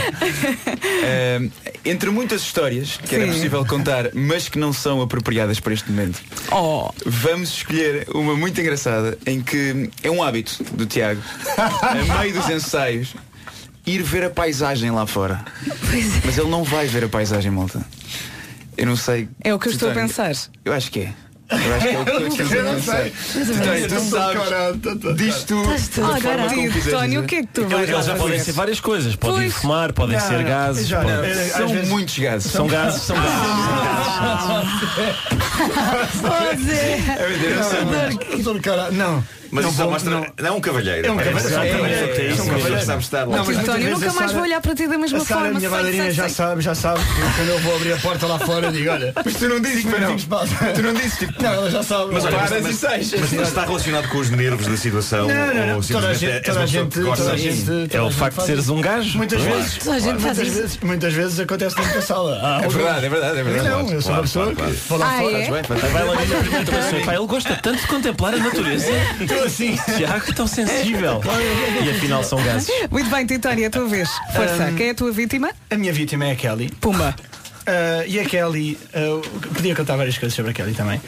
Ahm, 1.37 1.51
entre 1.85 2.11
muitas 2.11 2.43
histórias 2.43 2.97
que 2.99 3.15
era 3.15 3.27
Sim. 3.27 3.33
possível 3.33 3.65
contar, 3.67 4.11
mas 4.15 4.49
que 4.49 4.59
não 4.59 4.73
são 4.73 5.01
apropriadas 5.03 5.61
para 5.61 5.73
este 5.75 5.91
momento, 5.91 6.21
Oh. 6.53 6.91
vamos 7.05 7.51
escolher 7.51 8.07
uma 8.15 8.35
muito 8.37 8.61
engraçada 8.61 9.19
em 9.27 9.41
que 9.41 9.56
é 10.03 10.11
um 10.11 10.23
hábito 10.23 10.63
do 10.73 10.87
Tiago, 10.87 11.21
a 11.57 12.19
meio 12.21 12.35
dos 12.35 12.49
ensaios, 12.49 13.15
ir 13.87 14.03
ver 14.03 14.25
a 14.25 14.31
paisagem 14.31 14.91
lá 14.91 15.07
fora. 15.07 15.45
Mas 16.25 16.39
ele 16.39 16.49
não 16.51 16.65
vai 16.65 16.87
ver 16.87 17.05
a 17.05 17.09
paisagem, 17.09 17.51
malta. 17.51 17.85
Eu 18.77 18.87
não 18.87 18.97
sei. 18.97 19.29
É 19.43 19.55
o 19.55 19.59
que 19.59 19.69
eu 19.69 19.73
estou 19.73 19.91
a 19.91 19.95
pensar. 19.95 20.33
Eu 20.65 20.73
acho 20.73 20.91
que 20.91 21.01
é. 21.01 21.13
Eu 21.49 21.75
acho 21.77 21.87
que 21.89 21.95
é 21.95 21.99
o 22.01 22.05
que 22.05 22.11
todos 22.11 22.29
estamos 22.33 22.53
a 22.53 22.57
Eu 22.57 22.65
não 22.65 22.75
pensar. 22.75 23.11
tu 23.89 24.11
sabes. 24.11 25.17
Diz 25.17 25.45
tu. 25.45 25.63
Ah, 26.03 26.91
Tónio, 26.91 27.21
o 27.21 27.25
que 27.25 27.37
é 27.37 27.41
que 27.43 27.47
tu 27.47 27.69
vais 27.69 27.89
eles 27.89 28.05
já 28.05 28.17
podem 28.17 28.41
ser 28.41 28.51
várias 28.53 28.81
coisas. 28.81 29.15
Podem 29.15 29.43
Pois. 29.43 29.55
fumar, 29.55 29.93
podem 29.93 30.19
Não, 30.19 30.27
ser 30.29 30.39
não. 30.39 30.45
gases. 30.45 30.89
Já, 30.89 31.01
podem- 31.01 31.17
não. 31.17 31.25
É, 31.25 31.45
São 31.49 31.69
muitos 31.87 32.19
gases. 32.19 32.51
São 32.53 32.67
gases, 32.67 33.03
são 33.03 33.17
Oh, 36.25 36.57
Zé. 36.65 36.99
Não. 38.93 39.23
Mas 39.51 39.65
Não 39.65 39.71
isso 39.71 39.83
só 39.83 39.91
mostra. 39.91 40.11
não. 40.11 40.27
Não 40.39 40.47
é 40.49 40.53
um 40.53 40.61
cavalheiro. 40.61 41.07
É 41.07 41.11
um 41.11 41.17
cavalheiro, 41.17 41.39
é, 41.49 41.69
é, 41.69 41.73
cavalheiro, 41.73 42.05
é, 42.07 42.11
é 42.27 42.31
isso, 42.31 42.41
é 42.41 42.43
um 42.43 42.47
uma 42.47 42.55
pessoa 42.55 42.57
cavalheiro. 42.57 42.79
que 42.81 42.85
sabe 42.87 43.03
estar 43.03 43.19
lá. 43.19 43.25
Não, 43.27 43.37
mas 43.39 43.47
muitas 43.57 43.65
Tónio, 43.67 43.87
vezes 43.89 44.01
nunca 44.03 44.13
mais 44.21 44.33
vou 44.33 44.43
olhar 44.43 44.61
para 44.61 44.75
ti 44.75 44.87
da 44.87 44.99
mesma 44.99 45.21
Sara, 45.21 45.41
forma. 45.41 45.47
a 45.57 45.59
minha 45.61 45.71
madrinha 45.71 46.11
já 46.11 46.29
sabe, 46.29 46.61
já 46.63 46.75
sabe. 46.75 47.01
Quando 47.37 47.49
eu 47.49 47.59
vou 47.61 47.77
abrir 47.77 47.93
a 47.93 47.97
porta 47.99 48.27
lá 48.27 48.39
fora, 48.39 48.73
digo, 48.73 48.91
olha. 48.91 49.13
Mas 49.25 49.35
tu 49.35 49.49
não 49.49 49.61
dizes, 49.61 49.85
pois 49.85 50.01
não. 50.03 50.17
Tu 50.75 50.83
não 50.83 50.95
dizes, 50.95 51.19
tipo, 51.19 51.43
Não, 51.43 51.53
ela 51.53 51.71
já 51.71 51.83
sabe. 51.83 52.13
Mas, 52.13 52.25
olha, 52.25 52.37
Paras 52.39 52.67
e 52.67 52.73
sais. 52.73 53.15
mas 53.19 53.33
está 53.33 53.65
relacionado 53.65 54.09
com 54.09 54.19
os 54.19 54.31
nervos 54.31 54.67
da 54.67 54.77
situação? 54.77 55.29
Não, 55.29 55.67
não, 55.75 55.81
Toda 55.81 56.09
a 56.09 56.15
gente, 56.15 56.41
toda 56.43 56.61
a 56.61 56.67
gente, 56.67 57.89
que 57.89 57.97
É 57.97 58.03
o 58.03 58.11
facto 58.11 58.39
de 58.41 58.47
seres 58.47 58.69
um 58.69 58.81
gajo. 58.81 59.17
Muitas 59.17 59.41
vezes. 59.43 59.79
Toda 59.79 59.97
a 59.97 59.99
gente 59.99 60.21
faz 60.23 60.37
muitas 60.39 60.55
vezes, 60.55 60.79
muitas 60.83 61.13
vezes 61.15 61.41
acontece 61.41 61.77
dentro 61.77 61.95
da 61.95 62.03
sala. 62.03 62.61
É 62.65 62.69
verdade, 62.69 63.07
é 63.07 63.09
verdade, 63.09 63.39
é 63.39 63.43
verdade. 63.45 63.69
Não, 63.69 63.91
eu 63.91 64.03
sou 64.03 64.13
uma 64.13 64.23
pessoa 64.23 64.55
que 64.55 64.63
vou 64.89 64.99
lá 64.99 65.07
Ah, 65.07 65.19
fora. 65.19 65.39
é? 65.39 67.17
Ele 67.17 67.27
gosta 67.27 67.57
tanto 67.63 67.81
de 67.81 67.87
contemplar 67.87 68.35
a 68.35 68.39
natureza. 68.39 68.87
Estou 69.37 69.47
assim. 69.47 69.77
Tiago, 69.97 70.33
tão 70.35 70.47
sensível. 70.47 71.21
E 71.85 71.91
afinal 71.91 72.25
são 72.25 72.43
gases. 72.43 72.69
Muito 72.91 73.11
bem, 73.11 73.27
Titónia, 73.27 73.69
a 73.69 73.71
tua 73.71 73.87
vez. 73.87 74.09
Força. 74.35 74.65
Um, 74.65 74.75
Quem 74.77 74.89
é 74.89 74.91
a 74.91 74.95
tua 74.95 75.13
vítima? 75.13 75.51
A 75.71 75.77
minha 75.77 75.93
vítima 75.93 76.27
é 76.27 76.33
a 76.33 76.37
Kelly. 76.37 76.71
Pumba. 76.81 77.15
Uh, 77.67 78.07
e 78.07 78.21
a 78.21 78.25
Kelly, 78.25 78.79
uh, 78.95 79.29
podia 79.53 79.75
contar 79.75 79.97
várias 79.97 80.17
coisas 80.17 80.35
sobre 80.35 80.53
a 80.53 80.55
Kelly 80.55 80.73
também. 80.73 81.01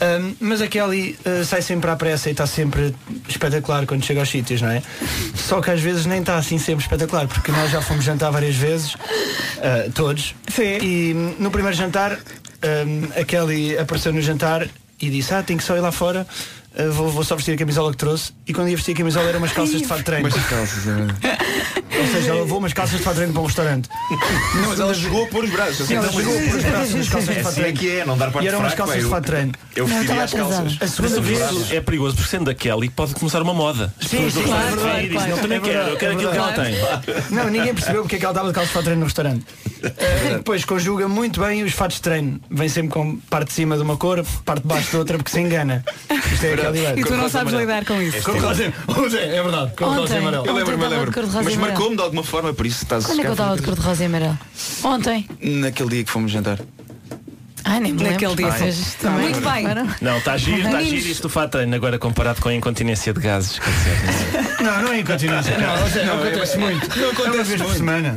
Um, 0.00 0.34
mas 0.40 0.62
a 0.62 0.66
Kelly 0.66 1.18
uh, 1.24 1.44
sai 1.44 1.60
sempre 1.60 1.90
à 1.90 1.96
pressa 1.96 2.28
e 2.28 2.32
está 2.32 2.46
sempre 2.46 2.94
espetacular 3.28 3.86
quando 3.86 4.04
chega 4.04 4.20
aos 4.20 4.28
sítios, 4.28 4.62
não 4.62 4.70
é? 4.70 4.82
Só 5.34 5.60
que 5.60 5.70
às 5.70 5.80
vezes 5.80 6.06
nem 6.06 6.20
está 6.20 6.36
assim 6.36 6.58
sempre 6.58 6.82
espetacular, 6.82 7.26
porque 7.28 7.52
nós 7.52 7.70
já 7.70 7.82
fomos 7.82 8.04
jantar 8.04 8.30
várias 8.30 8.54
vezes, 8.54 8.94
uh, 8.94 9.92
todos. 9.94 10.34
Sim. 10.48 10.78
E 10.82 11.34
no 11.38 11.50
primeiro 11.50 11.76
jantar, 11.76 12.12
um, 12.12 13.20
a 13.20 13.24
Kelly 13.24 13.76
apareceu 13.78 14.12
no 14.12 14.22
jantar 14.22 14.66
e 15.00 15.10
disse, 15.10 15.32
ah, 15.34 15.42
tenho 15.42 15.58
que 15.58 15.64
só 15.64 15.76
ir 15.76 15.80
lá 15.80 15.92
fora. 15.92 16.26
Uh, 16.78 16.92
vou, 16.92 17.08
vou 17.08 17.24
só 17.24 17.36
vestir 17.36 17.54
a 17.54 17.56
camisola 17.58 17.90
que 17.90 17.96
trouxe 17.96 18.32
e 18.46 18.52
quando 18.52 18.68
ia 18.68 18.76
vestir 18.76 18.92
a 18.94 18.96
camisola 18.96 19.28
eram 19.28 19.38
umas 19.38 19.52
calças 19.52 19.80
de 19.80 19.86
fato 19.86 19.98
de 19.98 20.04
treino. 20.04 20.28
Mas 20.30 20.46
calças, 20.46 20.86
é 20.86 21.98
Ou 21.98 22.06
seja, 22.06 22.30
ela 22.30 22.40
levou 22.42 22.58
umas 22.58 22.72
calças 22.72 22.98
de 22.98 23.02
fato 23.04 23.14
de 23.14 23.18
treino 23.20 23.32
para 23.32 23.42
um 23.42 23.46
restaurante. 23.46 23.88
Não, 24.54 24.68
mas 24.68 24.80
ela 24.80 24.94
chegou 24.94 25.24
a 25.24 25.26
pôr 25.28 25.44
os 25.44 25.50
braços. 25.50 25.86
Sim, 25.86 25.94
ela 25.94 26.08
pôr 26.08 26.20
os 26.22 26.64
braços 26.64 26.94
nas 26.94 27.08
calças 27.08 27.34
de 27.34 27.42
fato 27.42 27.54
de 27.54 27.60
Assim 27.60 27.60
é 27.60 27.62
treino. 27.62 27.78
que 27.78 27.90
é, 27.90 28.04
não 28.04 28.16
dar 28.18 28.30
parte 28.30 28.44
E 28.44 28.48
eram 28.48 28.60
umas 28.60 28.74
calças 28.74 29.02
de 29.02 29.08
fato 29.08 29.24
de 29.24 29.30
treino. 29.30 29.52
Eu 29.74 29.86
vestiria 29.86 30.22
as 30.24 30.32
calças. 30.34 30.78
A 30.80 30.86
segunda 30.88 31.20
vez. 31.20 31.72
é 31.72 31.80
perigoso, 31.80 32.16
porque 32.16 32.30
sendo 32.30 32.50
a 32.50 32.54
Kelly 32.54 32.88
pode 32.90 33.14
começar 33.14 33.42
uma 33.42 33.54
moda. 33.54 33.92
Sim, 34.00 34.30
sim, 34.30 34.42
claro, 34.44 34.80
e 35.00 35.30
eu 35.30 35.38
também 35.38 35.58
É 35.58 35.60
quero, 35.60 35.88
eu 35.88 35.96
quero 35.96 36.12
aquilo 36.14 36.30
que 36.30 36.36
ela 36.38 36.52
tem. 36.52 36.74
Não, 37.30 37.48
ninguém 37.48 37.74
percebeu 37.74 38.02
porque 38.02 38.16
é 38.16 38.18
que 38.18 38.24
ela 38.24 38.32
estava 38.32 38.48
de 38.48 38.54
calças 38.54 38.68
de 38.68 38.74
fato 38.74 38.82
de 38.82 38.86
treino 38.86 39.00
no 39.00 39.06
restaurante. 39.06 39.44
Eh, 39.82 40.34
depois 40.36 40.64
conjuga 40.64 41.08
muito 41.08 41.40
bem 41.40 41.62
os 41.62 41.72
fatos 41.72 41.96
de 41.96 42.02
treino. 42.02 42.40
Vem 42.50 42.68
sempre 42.68 42.92
com 42.92 43.16
parte 43.30 43.48
de 43.48 43.54
cima 43.54 43.76
de 43.76 43.82
uma 43.82 43.96
cor, 43.96 44.24
parte 44.44 44.62
de 44.62 44.68
baixo 44.68 44.90
de 44.90 44.96
outra, 44.96 45.16
porque 45.18 45.30
se 45.30 45.40
engana. 45.40 45.84
Isto 46.32 46.44
é 46.46 46.54
aquela 46.54 46.76
ideia. 46.76 46.94
E 47.00 47.04
tu 47.04 47.16
não 47.16 47.28
sabes 47.28 47.52
lidar 47.54 47.84
com 47.84 48.00
isso. 48.02 48.22
Cor 48.22 48.34
de 48.34 48.40
rosa- 48.40 49.18
É 49.18 49.42
verdade, 49.42 49.72
cor 49.76 49.88
de 49.90 49.94
rosa 49.94 50.00
e 50.00 50.02
Ontem. 50.04 50.18
amarelo. 50.18 50.46
Eu 50.46 50.54
lembro-me, 50.54 50.84
eu 50.84 50.90
lembro. 50.90 51.12
e 51.20 51.44
Mas 51.44 51.56
marcou-me 51.56 51.96
de 51.96 52.02
alguma 52.02 52.22
forma, 52.24 52.52
por 52.52 52.66
isso 52.66 52.82
estás 52.84 53.06
Quando 53.06 53.18
é 53.18 53.22
que 53.22 53.28
eu 53.28 53.32
estava 53.32 53.56
de 53.56 53.62
cor 53.62 53.74
de 53.74 53.80
rosa 53.80 54.02
e 54.02 54.06
amarelo? 54.06 54.38
Ontem. 54.84 55.28
Naquele 55.40 55.88
dia 55.90 56.04
que 56.04 56.10
fomos 56.10 56.30
jantar. 56.32 56.58
Ai, 57.64 57.80
nem 57.80 57.92
me. 57.92 58.02
Naquele 58.02 58.34
dia. 58.34 58.50
Vocês 58.50 58.94
também. 58.94 59.28
Muito 59.30 59.40
bem. 59.40 59.64
Não, 60.00 60.16
está 60.18 60.36
giro, 60.38 60.58
está 60.66 60.82
giro 60.82 61.06
isto 61.06 61.22
do 61.22 61.28
fato 61.28 61.50
treino 61.52 61.74
agora 61.74 61.98
comparado 61.98 62.40
com 62.40 62.48
a 62.48 62.54
incontinência 62.54 63.12
de 63.12 63.20
gases. 63.20 63.60
Não, 64.60 64.82
não 64.82 64.92
é 64.92 65.00
incontinência. 65.00 65.58
Não, 65.58 65.82
ou 65.82 65.88
seja, 65.90 66.04
Não, 66.06 66.22
acontece 66.22 66.54
é- 66.54 66.58
muito. 66.58 66.88
não 66.88 66.96
É 67.04 67.08
uma 67.08 67.12
acontece 67.12 67.42
vez 67.44 67.60
por 67.60 67.66
muito. 67.66 67.78
semana. 67.78 68.16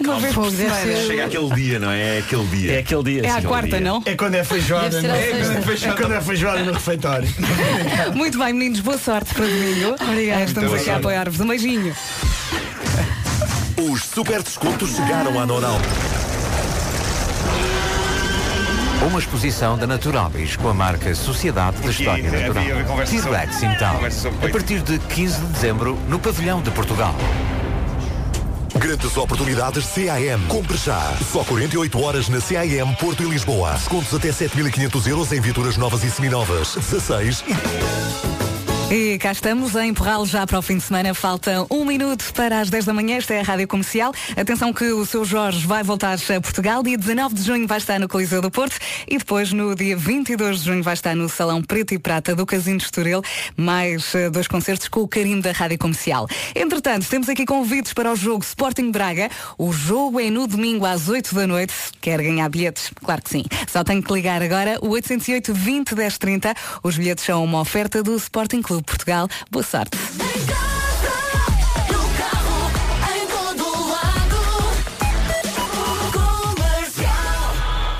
Uma 0.00 0.18
vez 0.18 0.34
por 0.34 0.50
semana. 0.50 0.74
ser- 0.82 1.06
Chega 1.06 1.26
aquele 1.26 1.54
dia, 1.54 1.78
não 1.78 1.90
é? 1.90 2.16
É 2.16 2.18
aquele 2.20 2.46
dia. 2.46 2.72
É 2.72 2.78
aquele 2.80 3.02
dia. 3.04 3.26
É 3.26 3.30
à 3.30 3.42
quarta, 3.42 3.78
não? 3.80 4.02
É 4.04 4.14
quando 4.16 4.34
é 4.34 4.42
feijoada. 4.42 5.00
No- 5.00 5.08
sexta. 5.08 5.16
é, 5.16 5.62
quando 5.62 5.84
é 5.84 5.96
quando 5.96 6.12
é 6.14 6.20
feijoada 6.20 6.62
no 6.64 6.72
refeitório. 6.72 7.28
Muito 8.14 8.38
bem, 8.38 8.52
meninos, 8.52 8.80
boa 8.80 8.98
sorte 8.98 9.32
para 9.34 9.46
domingo. 9.46 9.94
Obrigada. 10.00 10.42
Estamos 10.44 10.74
aqui 10.74 10.90
a 10.90 10.96
apoiar-vos. 10.96 11.38
Um 11.40 11.46
beijinho. 11.46 11.94
Os 13.76 14.02
super 14.04 14.42
descontos 14.42 14.90
chegaram 14.96 15.38
à 15.40 15.46
Nonal. 15.46 15.78
Uma 19.08 19.18
exposição 19.18 19.78
da 19.78 19.86
Naturabis 19.86 20.56
com 20.56 20.68
a 20.68 20.74
marca 20.74 21.14
Sociedade 21.14 21.78
da 21.80 21.90
História 21.90 22.30
Natural. 22.30 22.64
T-Rex 23.06 23.62
então. 23.62 23.94
conversa 23.94 24.20
sobre 24.20 24.46
A 24.46 24.50
partir 24.50 24.80
de 24.82 24.98
15 24.98 25.40
de 25.40 25.46
dezembro 25.52 25.98
no 26.08 26.18
Pavilhão 26.18 26.60
de 26.60 26.70
Portugal. 26.70 27.14
Grandes 28.80 29.14
oportunidades 29.18 29.84
CAM. 29.94 30.40
Compre 30.48 30.78
já. 30.78 31.14
Só 31.30 31.44
48 31.44 32.00
horas 32.00 32.28
na 32.30 32.38
CAM 32.40 32.94
Porto 32.94 33.22
e 33.22 33.26
Lisboa. 33.26 33.72
Descontos 33.72 34.14
até 34.14 34.30
7.500 34.30 35.06
euros 35.06 35.32
em 35.32 35.40
viaturas 35.40 35.76
novas 35.76 36.02
e 36.02 36.10
seminovas. 36.10 36.74
16 36.76 37.44
e 37.46 38.39
E 38.92 39.18
cá 39.18 39.30
estamos 39.30 39.76
a 39.76 39.86
empurrá-lo 39.86 40.26
já 40.26 40.44
para 40.44 40.58
o 40.58 40.62
fim 40.62 40.76
de 40.76 40.82
semana. 40.82 41.14
Falta 41.14 41.64
um 41.70 41.84
minuto 41.84 42.32
para 42.34 42.58
as 42.58 42.68
10 42.68 42.86
da 42.86 42.92
manhã. 42.92 43.18
Esta 43.18 43.34
é 43.34 43.40
a 43.40 43.42
Rádio 43.44 43.68
Comercial. 43.68 44.12
Atenção 44.36 44.72
que 44.72 44.84
o 44.90 45.06
seu 45.06 45.24
Jorge 45.24 45.64
vai 45.64 45.84
voltar 45.84 46.14
a 46.14 46.40
Portugal. 46.40 46.82
Dia 46.82 46.98
19 46.98 47.36
de 47.36 47.42
junho 47.44 47.68
vai 47.68 47.78
estar 47.78 48.00
no 48.00 48.08
Coliseu 48.08 48.42
do 48.42 48.50
Porto 48.50 48.76
e 49.06 49.16
depois 49.16 49.52
no 49.52 49.76
dia 49.76 49.96
22 49.96 50.58
de 50.58 50.66
junho 50.66 50.82
vai 50.82 50.94
estar 50.94 51.14
no 51.14 51.28
Salão 51.28 51.62
Preto 51.62 51.94
e 51.94 52.00
Prata 52.00 52.34
do 52.34 52.44
Casino 52.44 52.78
de 52.78 52.84
Estoril. 52.84 53.22
Mais 53.56 54.12
eh, 54.12 54.28
dois 54.28 54.48
concertos 54.48 54.88
com 54.88 55.02
o 55.02 55.08
carinho 55.08 55.40
da 55.40 55.52
Rádio 55.52 55.78
Comercial. 55.78 56.26
Entretanto, 56.52 57.06
temos 57.08 57.28
aqui 57.28 57.46
convites 57.46 57.92
para 57.92 58.10
o 58.10 58.16
jogo 58.16 58.42
Sporting 58.42 58.90
Braga. 58.90 59.30
O 59.56 59.72
jogo 59.72 60.18
é 60.18 60.30
no 60.30 60.48
domingo 60.48 60.84
às 60.84 61.08
8 61.08 61.32
da 61.32 61.46
noite. 61.46 61.74
Quer 62.00 62.20
ganhar 62.20 62.48
bilhetes? 62.48 62.90
Claro 63.04 63.22
que 63.22 63.30
sim. 63.30 63.44
Só 63.68 63.84
tem 63.84 64.02
que 64.02 64.12
ligar 64.12 64.42
agora 64.42 64.80
o 64.82 64.88
808 64.88 65.54
20 65.54 65.94
10 65.94 66.18
30. 66.18 66.54
Os 66.82 66.96
bilhetes 66.96 67.24
são 67.24 67.44
uma 67.44 67.60
oferta 67.60 68.02
do 68.02 68.16
Sporting 68.16 68.62
Clube 68.62 68.79
Portugal. 68.82 69.28
Boa 69.50 69.62
sorte. 69.62 69.98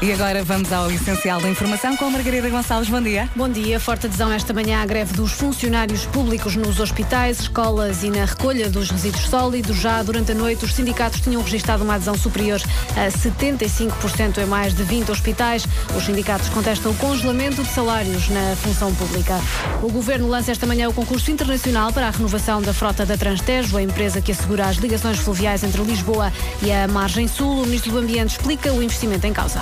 E 0.03 0.11
agora 0.14 0.42
vamos 0.42 0.72
ao 0.72 0.90
essencial 0.90 1.42
da 1.42 1.51
informação 1.51 1.94
com 1.94 2.07
a 2.07 2.11
Margarida 2.11 2.48
Gonçalves. 2.48 2.88
Bom 2.88 3.03
dia. 3.03 3.28
Bom 3.36 3.51
dia. 3.51 3.78
Forte 3.78 4.07
adesão 4.07 4.32
esta 4.32 4.51
manhã 4.55 4.80
à 4.80 4.86
greve 4.86 5.12
dos 5.12 5.32
funcionários 5.32 6.07
públicos 6.07 6.57
nos 6.57 6.80
hospitais, 6.80 7.40
escolas 7.40 8.03
e 8.03 8.09
na 8.09 8.24
recolha 8.24 8.70
dos 8.70 8.88
resíduos 8.88 9.24
sólidos. 9.24 9.76
Já 9.76 10.03
durante 10.03 10.32
a 10.32 10.34
noite, 10.34 10.64
os 10.64 10.72
sindicatos 10.72 11.20
tinham 11.20 11.42
registrado 11.42 11.84
uma 11.84 11.96
adesão 11.96 12.16
superior 12.16 12.62
a 12.96 13.09
75% 13.09 14.38
em 14.38 14.46
mais 14.46 14.72
de 14.72 14.82
20 14.84 15.11
hospitais. 15.11 15.66
Os 15.94 16.07
sindicatos 16.07 16.48
contestam 16.48 16.92
o 16.92 16.94
congelamento 16.94 17.62
de 17.62 17.68
salários 17.68 18.26
na 18.30 18.57
função 18.57 18.94
pública. 18.94 19.38
O 19.82 19.90
governo 19.90 20.28
lança 20.28 20.51
esta 20.51 20.66
manhã 20.66 20.88
o 20.88 20.94
concurso 20.94 21.30
internacional 21.30 21.92
para 21.92 22.07
a 22.09 22.11
renovação 22.11 22.62
da 22.62 22.72
frota 22.72 23.05
da 23.05 23.18
Transtejo, 23.18 23.76
a 23.76 23.82
empresa 23.82 24.22
que 24.22 24.32
assegura 24.32 24.64
as 24.64 24.76
ligações 24.76 25.18
fluviais 25.18 25.62
entre 25.62 25.82
Lisboa 25.82 26.32
e 26.62 26.72
a 26.72 26.88
margem 26.88 27.28
sul. 27.28 27.61
O 27.61 27.66
ministro 27.66 27.92
do 27.92 27.98
Ambiente 27.98 28.30
explica 28.30 28.72
o 28.72 28.82
investimento 28.82 29.26
em 29.26 29.32
causa. 29.34 29.61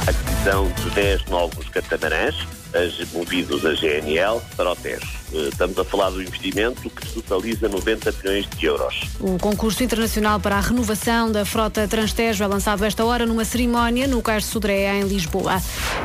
Aquisição 0.48 0.68
de 0.72 0.90
10 0.90 1.26
novos 1.26 1.68
catamarãs, 1.68 2.34
movidos 3.12 3.64
a 3.64 3.70
GNL, 3.70 4.40
para 4.56 4.72
o 4.72 4.76
Tejo. 4.76 5.06
Eh, 5.32 5.48
Estamos 5.48 5.78
a 5.78 5.84
falar 5.84 6.10
do 6.10 6.22
investimento 6.22 6.88
que 6.88 7.06
totaliza 7.08 7.68
90 7.68 8.12
milhões 8.22 8.48
de 8.56 8.66
euros. 8.66 9.00
O 9.20 9.38
concurso 9.38 9.82
internacional 9.82 10.38
para 10.40 10.56
a 10.56 10.60
renovação 10.60 11.30
da 11.30 11.44
frota 11.44 11.86
Transtejo 11.88 12.44
é 12.44 12.46
lançado 12.46 12.84
esta 12.84 13.04
hora 13.04 13.26
numa 13.26 13.44
cerimónia 13.44 14.06
no 14.06 14.22
Cais 14.22 14.44
de 14.44 14.50
Sodré, 14.50 14.98
em 14.98 15.02
Lisboa. 15.02 15.60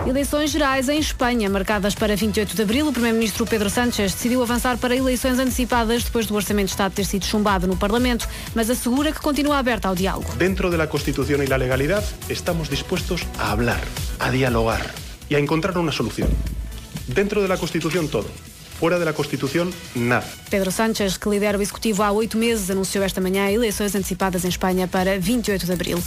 Eleições 0.07 0.49
gerais 0.51 0.89
em 0.89 0.99
Espanha, 0.99 1.49
marcadas 1.49 1.95
para 1.95 2.15
28 2.15 2.55
de 2.55 2.61
abril. 2.61 2.87
O 2.87 2.93
primeiro-ministro 2.93 3.45
Pedro 3.45 3.69
Sánchez 3.69 4.13
decidiu 4.13 4.41
avançar 4.41 4.77
para 4.77 4.95
eleições 4.95 5.39
antecipadas 5.39 6.03
depois 6.03 6.25
do 6.25 6.35
Orçamento 6.35 6.67
de 6.67 6.71
Estado 6.71 6.93
ter 6.93 7.05
sido 7.05 7.25
chumbado 7.25 7.67
no 7.67 7.77
Parlamento, 7.77 8.27
mas 8.55 8.69
assegura 8.69 9.11
que 9.11 9.19
continua 9.19 9.57
aberta 9.57 9.87
ao 9.87 9.95
diálogo. 9.95 10.33
Dentro 10.37 10.69
de 10.69 10.77
la 10.77 10.87
Constitución 10.87 11.43
y 11.43 11.47
la 11.47 11.57
legalidad 11.57 12.03
estamos 12.29 12.69
dispuestos 12.69 13.21
a 13.37 13.51
hablar, 13.51 13.81
a 14.19 14.31
dialogar 14.31 14.93
y 15.29 15.35
a 15.35 15.39
encontrar 15.39 15.77
una 15.77 15.91
solución. 15.91 16.29
Dentro 17.07 17.41
de 17.41 17.49
la 17.49 17.57
Constitución 17.57 18.07
todo, 18.07 18.29
fuera 18.79 18.97
de 18.97 19.03
la 19.03 19.11
Constitución 19.11 19.73
nada. 19.93 20.25
Pedro 20.49 20.71
Sánchez, 20.71 21.17
que 21.17 21.29
lidera 21.29 21.57
o 21.57 21.61
Executivo 21.61 22.01
há 22.01 22.11
oito 22.11 22.37
meses, 22.37 22.69
anunciou 22.71 23.03
esta 23.03 23.19
manhã 23.19 23.51
eleições 23.51 23.93
antecipadas 23.93 24.45
em 24.45 24.47
Espanha 24.47 24.87
para 24.87 25.19
28 25.19 25.65
de 25.65 25.73
abril. 25.73 25.97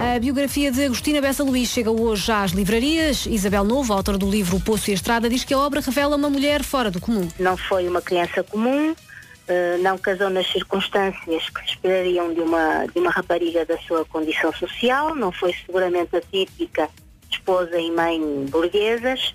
A 0.00 0.18
biografia 0.20 0.70
de 0.70 0.84
Agostina 0.84 1.20
Bessa 1.20 1.42
Luís 1.42 1.68
chega 1.68 1.90
hoje 1.90 2.26
já 2.26 2.44
às 2.44 2.52
livrarias. 2.52 3.26
Isabel 3.26 3.64
Novo, 3.64 3.92
autora 3.92 4.16
do 4.16 4.30
livro 4.30 4.56
O 4.56 4.60
Poço 4.60 4.90
e 4.90 4.92
a 4.92 4.94
Estrada, 4.94 5.28
diz 5.28 5.42
que 5.42 5.52
a 5.52 5.58
obra 5.58 5.80
revela 5.80 6.14
uma 6.14 6.30
mulher 6.30 6.62
fora 6.62 6.88
do 6.88 7.00
comum. 7.00 7.28
Não 7.36 7.56
foi 7.56 7.88
uma 7.88 8.00
criança 8.00 8.44
comum, 8.44 8.94
eh, 9.48 9.78
não 9.80 9.98
casou 9.98 10.30
nas 10.30 10.46
circunstâncias 10.46 11.50
que 11.50 11.60
se 11.62 11.70
esperariam 11.70 12.32
de 12.32 12.40
uma, 12.40 12.86
de 12.86 13.00
uma 13.00 13.10
rapariga 13.10 13.66
da 13.66 13.76
sua 13.78 14.04
condição 14.04 14.52
social, 14.52 15.16
não 15.16 15.32
foi 15.32 15.52
seguramente 15.66 16.14
a 16.14 16.20
típica 16.20 16.88
esposa 17.28 17.78
e 17.78 17.90
mãe 17.90 18.20
burguesas, 18.48 19.34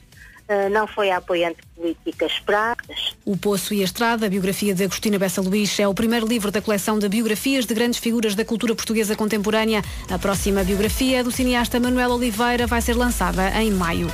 não 0.72 0.88
foi 0.88 1.12
a 1.12 1.18
apoiante 1.18 1.60
política 1.76 2.26
esperada. 2.26 2.78
O 3.26 3.38
Poço 3.38 3.74
e 3.74 3.82
a 3.82 3.84
Estrada, 3.84 4.26
a 4.26 4.30
biografia 4.30 4.74
de 4.74 4.84
Agostina 4.84 5.20
Bessa 5.20 5.42
Luís, 5.42 5.80
é 5.80 5.88
o 5.88 5.94
primeiro 5.94 6.28
livro 6.28 6.52
da 6.52 6.62
coleção 6.62 6.98
de 6.98 7.08
biografias 7.08 7.66
de 7.66 7.74
grandes 7.74 8.00
figuras 8.00 8.36
da 8.36 8.44
cultura 8.44 8.76
portuguesa 8.76 9.16
contemporânea. 9.16 9.84
A 10.10 10.18
próxima 10.18 10.64
biografia 10.64 11.24
do 11.24 11.32
cineasta 11.32 11.80
Manuel 11.80 12.12
Oliveira 12.12 12.68
vai 12.68 12.82
ser 12.82 12.96
lançada 12.96 13.50
em 13.62 13.72
maio. 13.72 14.08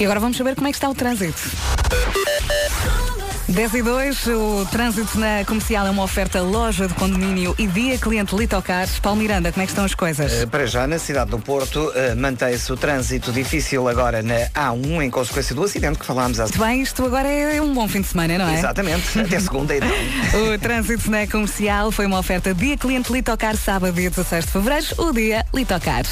E 0.00 0.04
agora 0.04 0.20
vamos 0.20 0.36
saber 0.36 0.54
como 0.54 0.68
é 0.68 0.70
que 0.70 0.76
está 0.76 0.88
o 0.88 0.94
trânsito. 0.94 1.38
10 3.48 3.74
e 3.74 3.82
2, 3.82 4.26
o 4.26 4.66
trânsito 4.70 5.18
na 5.18 5.42
comercial 5.46 5.86
é 5.86 5.90
uma 5.90 6.02
oferta 6.02 6.42
loja 6.42 6.86
de 6.86 6.92
condomínio 6.92 7.54
e 7.58 7.66
dia 7.66 7.96
cliente 7.96 8.36
Litocar. 8.36 8.86
Paulo 9.00 9.18
Miranda, 9.18 9.50
como 9.50 9.62
é 9.62 9.66
que 9.66 9.72
estão 9.72 9.86
as 9.86 9.94
coisas? 9.94 10.30
Eh, 10.32 10.46
Para 10.46 10.66
já, 10.66 10.86
na 10.86 10.98
cidade 10.98 11.30
do 11.30 11.38
Porto, 11.38 11.90
eh, 11.94 12.14
mantém-se 12.14 12.70
o 12.70 12.76
trânsito 12.76 13.32
difícil 13.32 13.88
agora 13.88 14.22
na 14.22 14.48
A1, 14.54 15.02
em 15.02 15.10
consequência 15.10 15.54
do 15.54 15.64
acidente 15.64 15.98
que 15.98 16.04
falámos 16.04 16.38
há 16.38 16.42
Muito 16.42 16.58
bem, 16.58 16.82
isto 16.82 17.02
agora 17.06 17.26
é 17.26 17.60
um 17.60 17.72
bom 17.72 17.88
fim 17.88 18.02
de 18.02 18.08
semana, 18.08 18.36
não 18.36 18.48
é? 18.48 18.58
Exatamente, 18.58 19.02
até 19.18 19.40
segunda 19.40 19.74
então. 19.74 19.88
O 20.52 20.58
trânsito 20.58 21.10
na 21.10 21.26
comercial 21.26 21.90
foi 21.90 22.04
uma 22.04 22.18
oferta 22.18 22.52
dia 22.52 22.76
cliente 22.76 23.10
Litocar, 23.10 23.56
sábado, 23.56 23.94
dia 23.94 24.10
16 24.10 24.44
de 24.44 24.50
fevereiro, 24.52 24.86
o 24.98 25.12
dia 25.12 25.46
Litocar. 25.54 26.04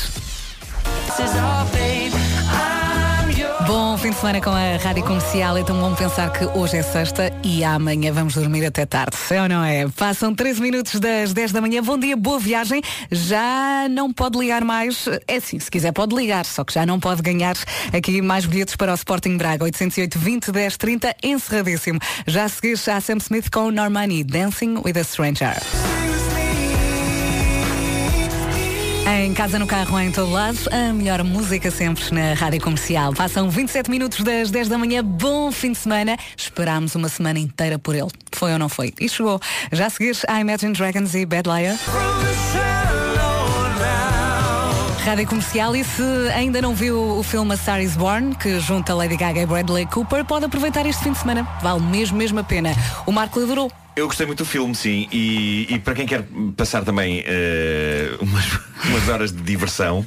Bom 3.67 3.99
fim 3.99 4.11
de 4.11 4.17
semana 4.17 4.41
com 4.41 4.51
a 4.51 4.77
Rádio 4.77 5.03
Comercial, 5.03 5.59
então 5.59 5.81
vamos 5.81 5.99
pensar 5.99 6.33
que 6.33 6.45
hoje 6.57 6.77
é 6.77 6.83
sexta 6.83 7.33
e 7.43 7.65
amanhã 7.65 8.13
vamos 8.13 8.35
dormir 8.35 8.65
até 8.65 8.87
tarde, 8.87 9.17
é 9.31 9.43
ou 9.43 9.49
não 9.49 9.65
é? 9.65 9.89
Passam 9.89 10.33
13 10.33 10.61
minutos 10.61 11.01
das 11.01 11.33
10 11.33 11.51
da 11.51 11.61
manhã, 11.61 11.83
bom 11.83 11.99
dia, 11.99 12.17
boa 12.17 12.39
viagem. 12.39 12.81
Já 13.11 13.89
não 13.91 14.13
pode 14.13 14.39
ligar 14.39 14.63
mais, 14.63 15.09
é 15.27 15.41
sim, 15.41 15.59
se 15.59 15.69
quiser 15.69 15.93
pode 15.93 16.15
ligar, 16.15 16.45
só 16.45 16.63
que 16.63 16.75
já 16.75 16.87
não 16.87 17.01
pode 17.01 17.23
ganhar 17.23 17.57
aqui 17.93 18.23
mais 18.23 18.47
bilhetes 18.47 18.77
para 18.77 18.93
o 18.93 18.95
Sporting 18.95 19.37
Braga, 19.37 19.65
808 19.65 20.17
20 20.17 20.53
10 20.53 20.77
30, 20.77 21.17
encerradíssimo. 21.25 21.99
Já 22.25 22.45
a 22.45 22.49
seguir, 22.49 22.77
já 22.77 23.01
Sam 23.01 23.17
Smith 23.17 23.51
com 23.51 23.73
Normani, 23.73 24.23
Dancing 24.23 24.77
with 24.85 24.97
a 24.97 25.03
Stranger. 25.03 25.57
Em 29.09 29.33
casa, 29.33 29.57
no 29.57 29.69
carro, 29.69 30.01
em 30.01 30.11
todo 30.11 30.33
lado, 30.33 30.59
a 30.73 30.93
melhor 30.93 31.23
música 31.23 31.71
sempre 31.71 32.13
na 32.13 32.35
Rádio 32.35 32.61
Comercial. 32.61 33.15
Passam 33.15 33.49
27 33.49 33.89
minutos 33.89 34.25
das 34.25 34.51
10 34.51 34.69
da 34.69 34.77
manhã, 34.77 35.05
bom 35.05 35.53
fim 35.53 35.71
de 35.71 35.79
semana. 35.79 36.17
Esperámos 36.37 36.97
uma 36.97 37.09
semana 37.09 37.39
inteira 37.39 37.79
por 37.79 37.95
ele. 37.95 38.11
Foi 38.33 38.53
ou 38.53 38.59
não 38.59 38.69
foi? 38.69 38.93
E 39.01 39.09
chegou. 39.09 39.41
Já 39.71 39.87
a 39.87 39.91
seguir, 39.91 40.17
a 40.27 40.41
Imagine 40.41 40.73
Dragons 40.73 41.15
e 41.15 41.25
Bad 41.25 41.49
Liar. 41.49 41.77
Rádio 45.07 45.25
Comercial 45.29 45.77
e 45.77 45.85
se 45.85 46.03
ainda 46.35 46.61
não 46.61 46.75
viu 46.75 46.99
o 47.01 47.23
filme 47.23 47.53
A 47.55 47.57
Star 47.57 47.81
is 47.81 47.95
Born, 47.95 48.35
que 48.35 48.59
junta 48.59 48.93
Lady 48.93 49.17
Gaga 49.17 49.41
e 49.41 49.47
Bradley 49.47 49.87
Cooper, 49.87 50.25
pode 50.25 50.47
aproveitar 50.47 50.85
este 50.85 51.05
fim 51.05 51.13
de 51.13 51.19
semana. 51.19 51.45
Vale 51.63 51.81
mesmo, 51.81 52.19
mesmo 52.19 52.41
a 52.41 52.43
pena. 52.43 52.75
O 53.07 53.13
Marco 53.13 53.39
adorou. 53.41 53.71
Eu 53.95 54.09
gostei 54.09 54.27
muito 54.27 54.43
do 54.43 54.45
filme, 54.45 54.75
sim, 54.75 55.07
e, 55.13 55.69
e 55.71 55.79
para 55.79 55.95
quem 55.95 56.07
quer 56.07 56.25
passar 56.57 56.85
também 56.85 57.23
eh, 57.25 58.11
umas, 58.21 58.45
umas 58.85 59.09
horas 59.09 59.31
de 59.33 59.41
diversão, 59.43 60.05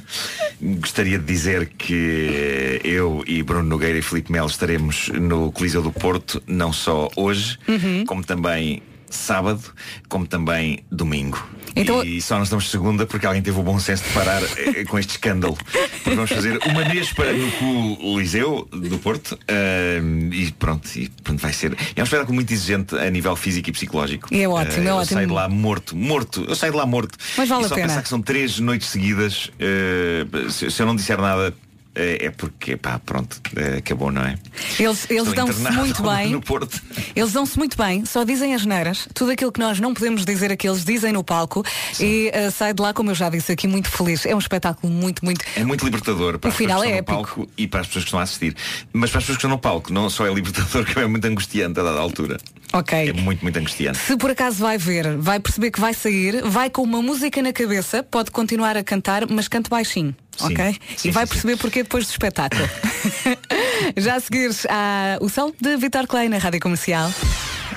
gostaria 0.60 1.18
de 1.18 1.24
dizer 1.24 1.70
que 1.78 2.78
eu 2.84 3.24
e 3.26 3.42
Bruno 3.42 3.64
Nogueira 3.70 3.98
e 3.98 4.02
Filipe 4.02 4.30
Melo 4.30 4.48
estaremos 4.48 5.08
no 5.08 5.50
Coliseu 5.50 5.80
do 5.82 5.90
Porto, 5.90 6.42
não 6.46 6.74
só 6.74 7.08
hoje, 7.16 7.58
Uhum. 7.66 8.04
como 8.04 8.22
também 8.22 8.82
sábado, 9.10 9.62
como 10.08 10.26
também 10.26 10.80
domingo. 10.90 11.44
Então- 11.76 12.02
E 12.02 12.20
só 12.20 12.36
não 12.36 12.42
estamos 12.44 12.68
segunda 12.70 13.06
porque 13.06 13.26
alguém 13.26 13.42
teve 13.42 13.58
o 13.58 13.62
bom 13.62 13.78
senso 13.78 14.02
de 14.04 14.10
parar 14.10 14.42
eh, 14.42 14.84
com 14.88 14.98
este 14.98 15.10
escândalo. 15.10 15.56
Porque 16.02 16.14
vamos 16.16 16.30
fazer 16.30 16.58
uma 16.66 16.84
vez 16.84 17.12
para 17.12 17.32
no 17.32 17.50
Coliseu 17.96 18.68
do 18.72 18.98
Porto 18.98 19.38
eh, 19.46 20.00
e 20.32 20.50
pronto, 20.52 20.88
e 20.96 21.08
pronto, 21.22 21.40
vai 21.40 21.52
ser. 21.52 21.76
É 21.94 22.00
um 22.00 22.04
espetáculo 22.04 22.34
muito 22.34 22.52
exigente 22.52 22.96
a 22.96 23.08
nível 23.10 23.36
físico 23.36 23.68
e 23.68 23.72
psicológico. 23.72 24.28
É 24.34 24.48
ótimo, 24.48 24.82
Eh, 24.84 24.86
é 24.86 24.90
eu 24.90 24.96
ótimo. 24.96 25.14
saio 25.14 25.26
de 25.28 25.32
lá 25.32 25.48
morto, 25.48 25.96
morto. 25.96 26.44
Eu 26.48 26.54
saio 26.56 26.72
de 26.72 26.78
lá 26.78 26.86
morto. 26.86 27.16
Mas 27.36 27.48
vale 27.48 27.62
e 27.62 27.66
a 27.66 27.68
só 27.68 27.74
pena. 27.74 27.88
pensar 27.88 28.02
que 28.02 28.08
são 28.08 28.20
três 28.20 28.58
noites 28.58 28.88
seguidas. 28.88 29.50
eh, 29.58 30.24
se, 30.50 30.70
se 30.70 30.82
eu 30.82 30.86
não 30.86 30.96
disser 30.96 31.20
nada. 31.20 31.54
Eh, 32.00 32.26
É 32.26 32.30
porque, 32.30 32.76
pá, 32.76 32.98
pronto, 32.98 33.40
eh, 33.56 33.78
acabou, 33.78 34.10
não 34.10 34.22
é? 34.22 34.36
Eles, 34.78 35.06
eles 35.10 35.32
dão-se 35.32 35.60
muito 35.72 36.02
bem. 36.08 36.30
No 36.30 36.40
Porto. 36.40 36.80
Eles 37.14 37.32
dão-se 37.32 37.58
muito 37.58 37.76
bem, 37.76 38.04
só 38.04 38.24
dizem 38.24 38.54
as 38.54 38.64
neiras. 38.64 39.08
Tudo 39.14 39.30
aquilo 39.32 39.52
que 39.52 39.60
nós 39.60 39.78
não 39.80 39.92
podemos 39.94 40.24
dizer 40.24 40.50
aqui, 40.52 40.68
eles 40.68 40.84
dizem 40.84 41.12
no 41.12 41.22
palco. 41.22 41.64
E 41.98 42.30
uh, 42.34 42.50
sai 42.50 42.72
de 42.72 42.82
lá, 42.82 42.92
como 42.92 43.10
eu 43.10 43.14
já 43.14 43.28
disse 43.28 43.52
aqui, 43.52 43.66
muito 43.68 43.88
feliz. 43.90 44.24
É 44.26 44.34
um 44.34 44.38
espetáculo 44.38 44.92
muito, 44.92 45.24
muito. 45.24 45.44
É 45.56 45.64
muito 45.64 45.84
libertador 45.84 46.38
para 46.38 46.48
O 46.48 46.50
as 46.52 46.56
final 46.56 46.80
pessoas 46.80 46.92
que 46.92 46.96
é 46.96 47.00
estão 47.00 47.14
no 47.16 47.20
épico. 47.22 47.36
palco 47.36 47.52
e 47.56 47.66
para 47.66 47.80
as 47.80 47.86
pessoas 47.86 48.04
que 48.04 48.08
estão 48.08 48.20
a 48.20 48.22
assistir. 48.22 48.56
Mas 48.92 49.10
para 49.10 49.18
as 49.18 49.24
pessoas 49.24 49.36
que 49.36 49.40
estão 49.40 49.50
no 49.50 49.58
palco, 49.58 49.92
não 49.92 50.08
só 50.10 50.26
é 50.26 50.32
libertador, 50.32 50.84
como 50.92 51.04
é 51.04 51.08
muito 51.08 51.24
angustiante 51.26 51.78
a 51.80 51.82
dada 51.82 51.98
altura. 52.00 52.38
Ok. 52.72 53.08
É 53.08 53.12
muito, 53.12 53.42
muito 53.42 53.56
angustiante. 53.58 53.98
Se 53.98 54.16
por 54.16 54.30
acaso 54.30 54.58
vai 54.58 54.78
ver, 54.78 55.16
vai 55.16 55.40
perceber 55.40 55.70
que 55.70 55.80
vai 55.80 55.92
sair, 55.92 56.42
vai 56.44 56.70
com 56.70 56.82
uma 56.82 57.02
música 57.02 57.42
na 57.42 57.52
cabeça, 57.52 58.02
pode 58.02 58.30
continuar 58.30 58.76
a 58.76 58.84
cantar, 58.84 59.28
mas 59.28 59.48
cante 59.48 59.68
baixinho. 59.68 60.14
Sim. 60.36 60.44
Ok? 60.52 60.80
Sim, 60.96 61.08
e 61.08 61.12
vai 61.12 61.26
sim, 61.26 61.32
perceber 61.32 61.56
porquê 61.56 61.82
depois 61.82 62.06
do 62.06 62.10
espetáculo. 62.10 62.68
Já 63.96 64.16
a 64.16 64.20
seguir 64.20 64.50
o 65.20 65.28
sol 65.28 65.54
de 65.60 65.76
Vitor 65.76 66.06
Clay 66.06 66.28
na 66.28 66.38
Rádio 66.38 66.60
Comercial. 66.60 67.12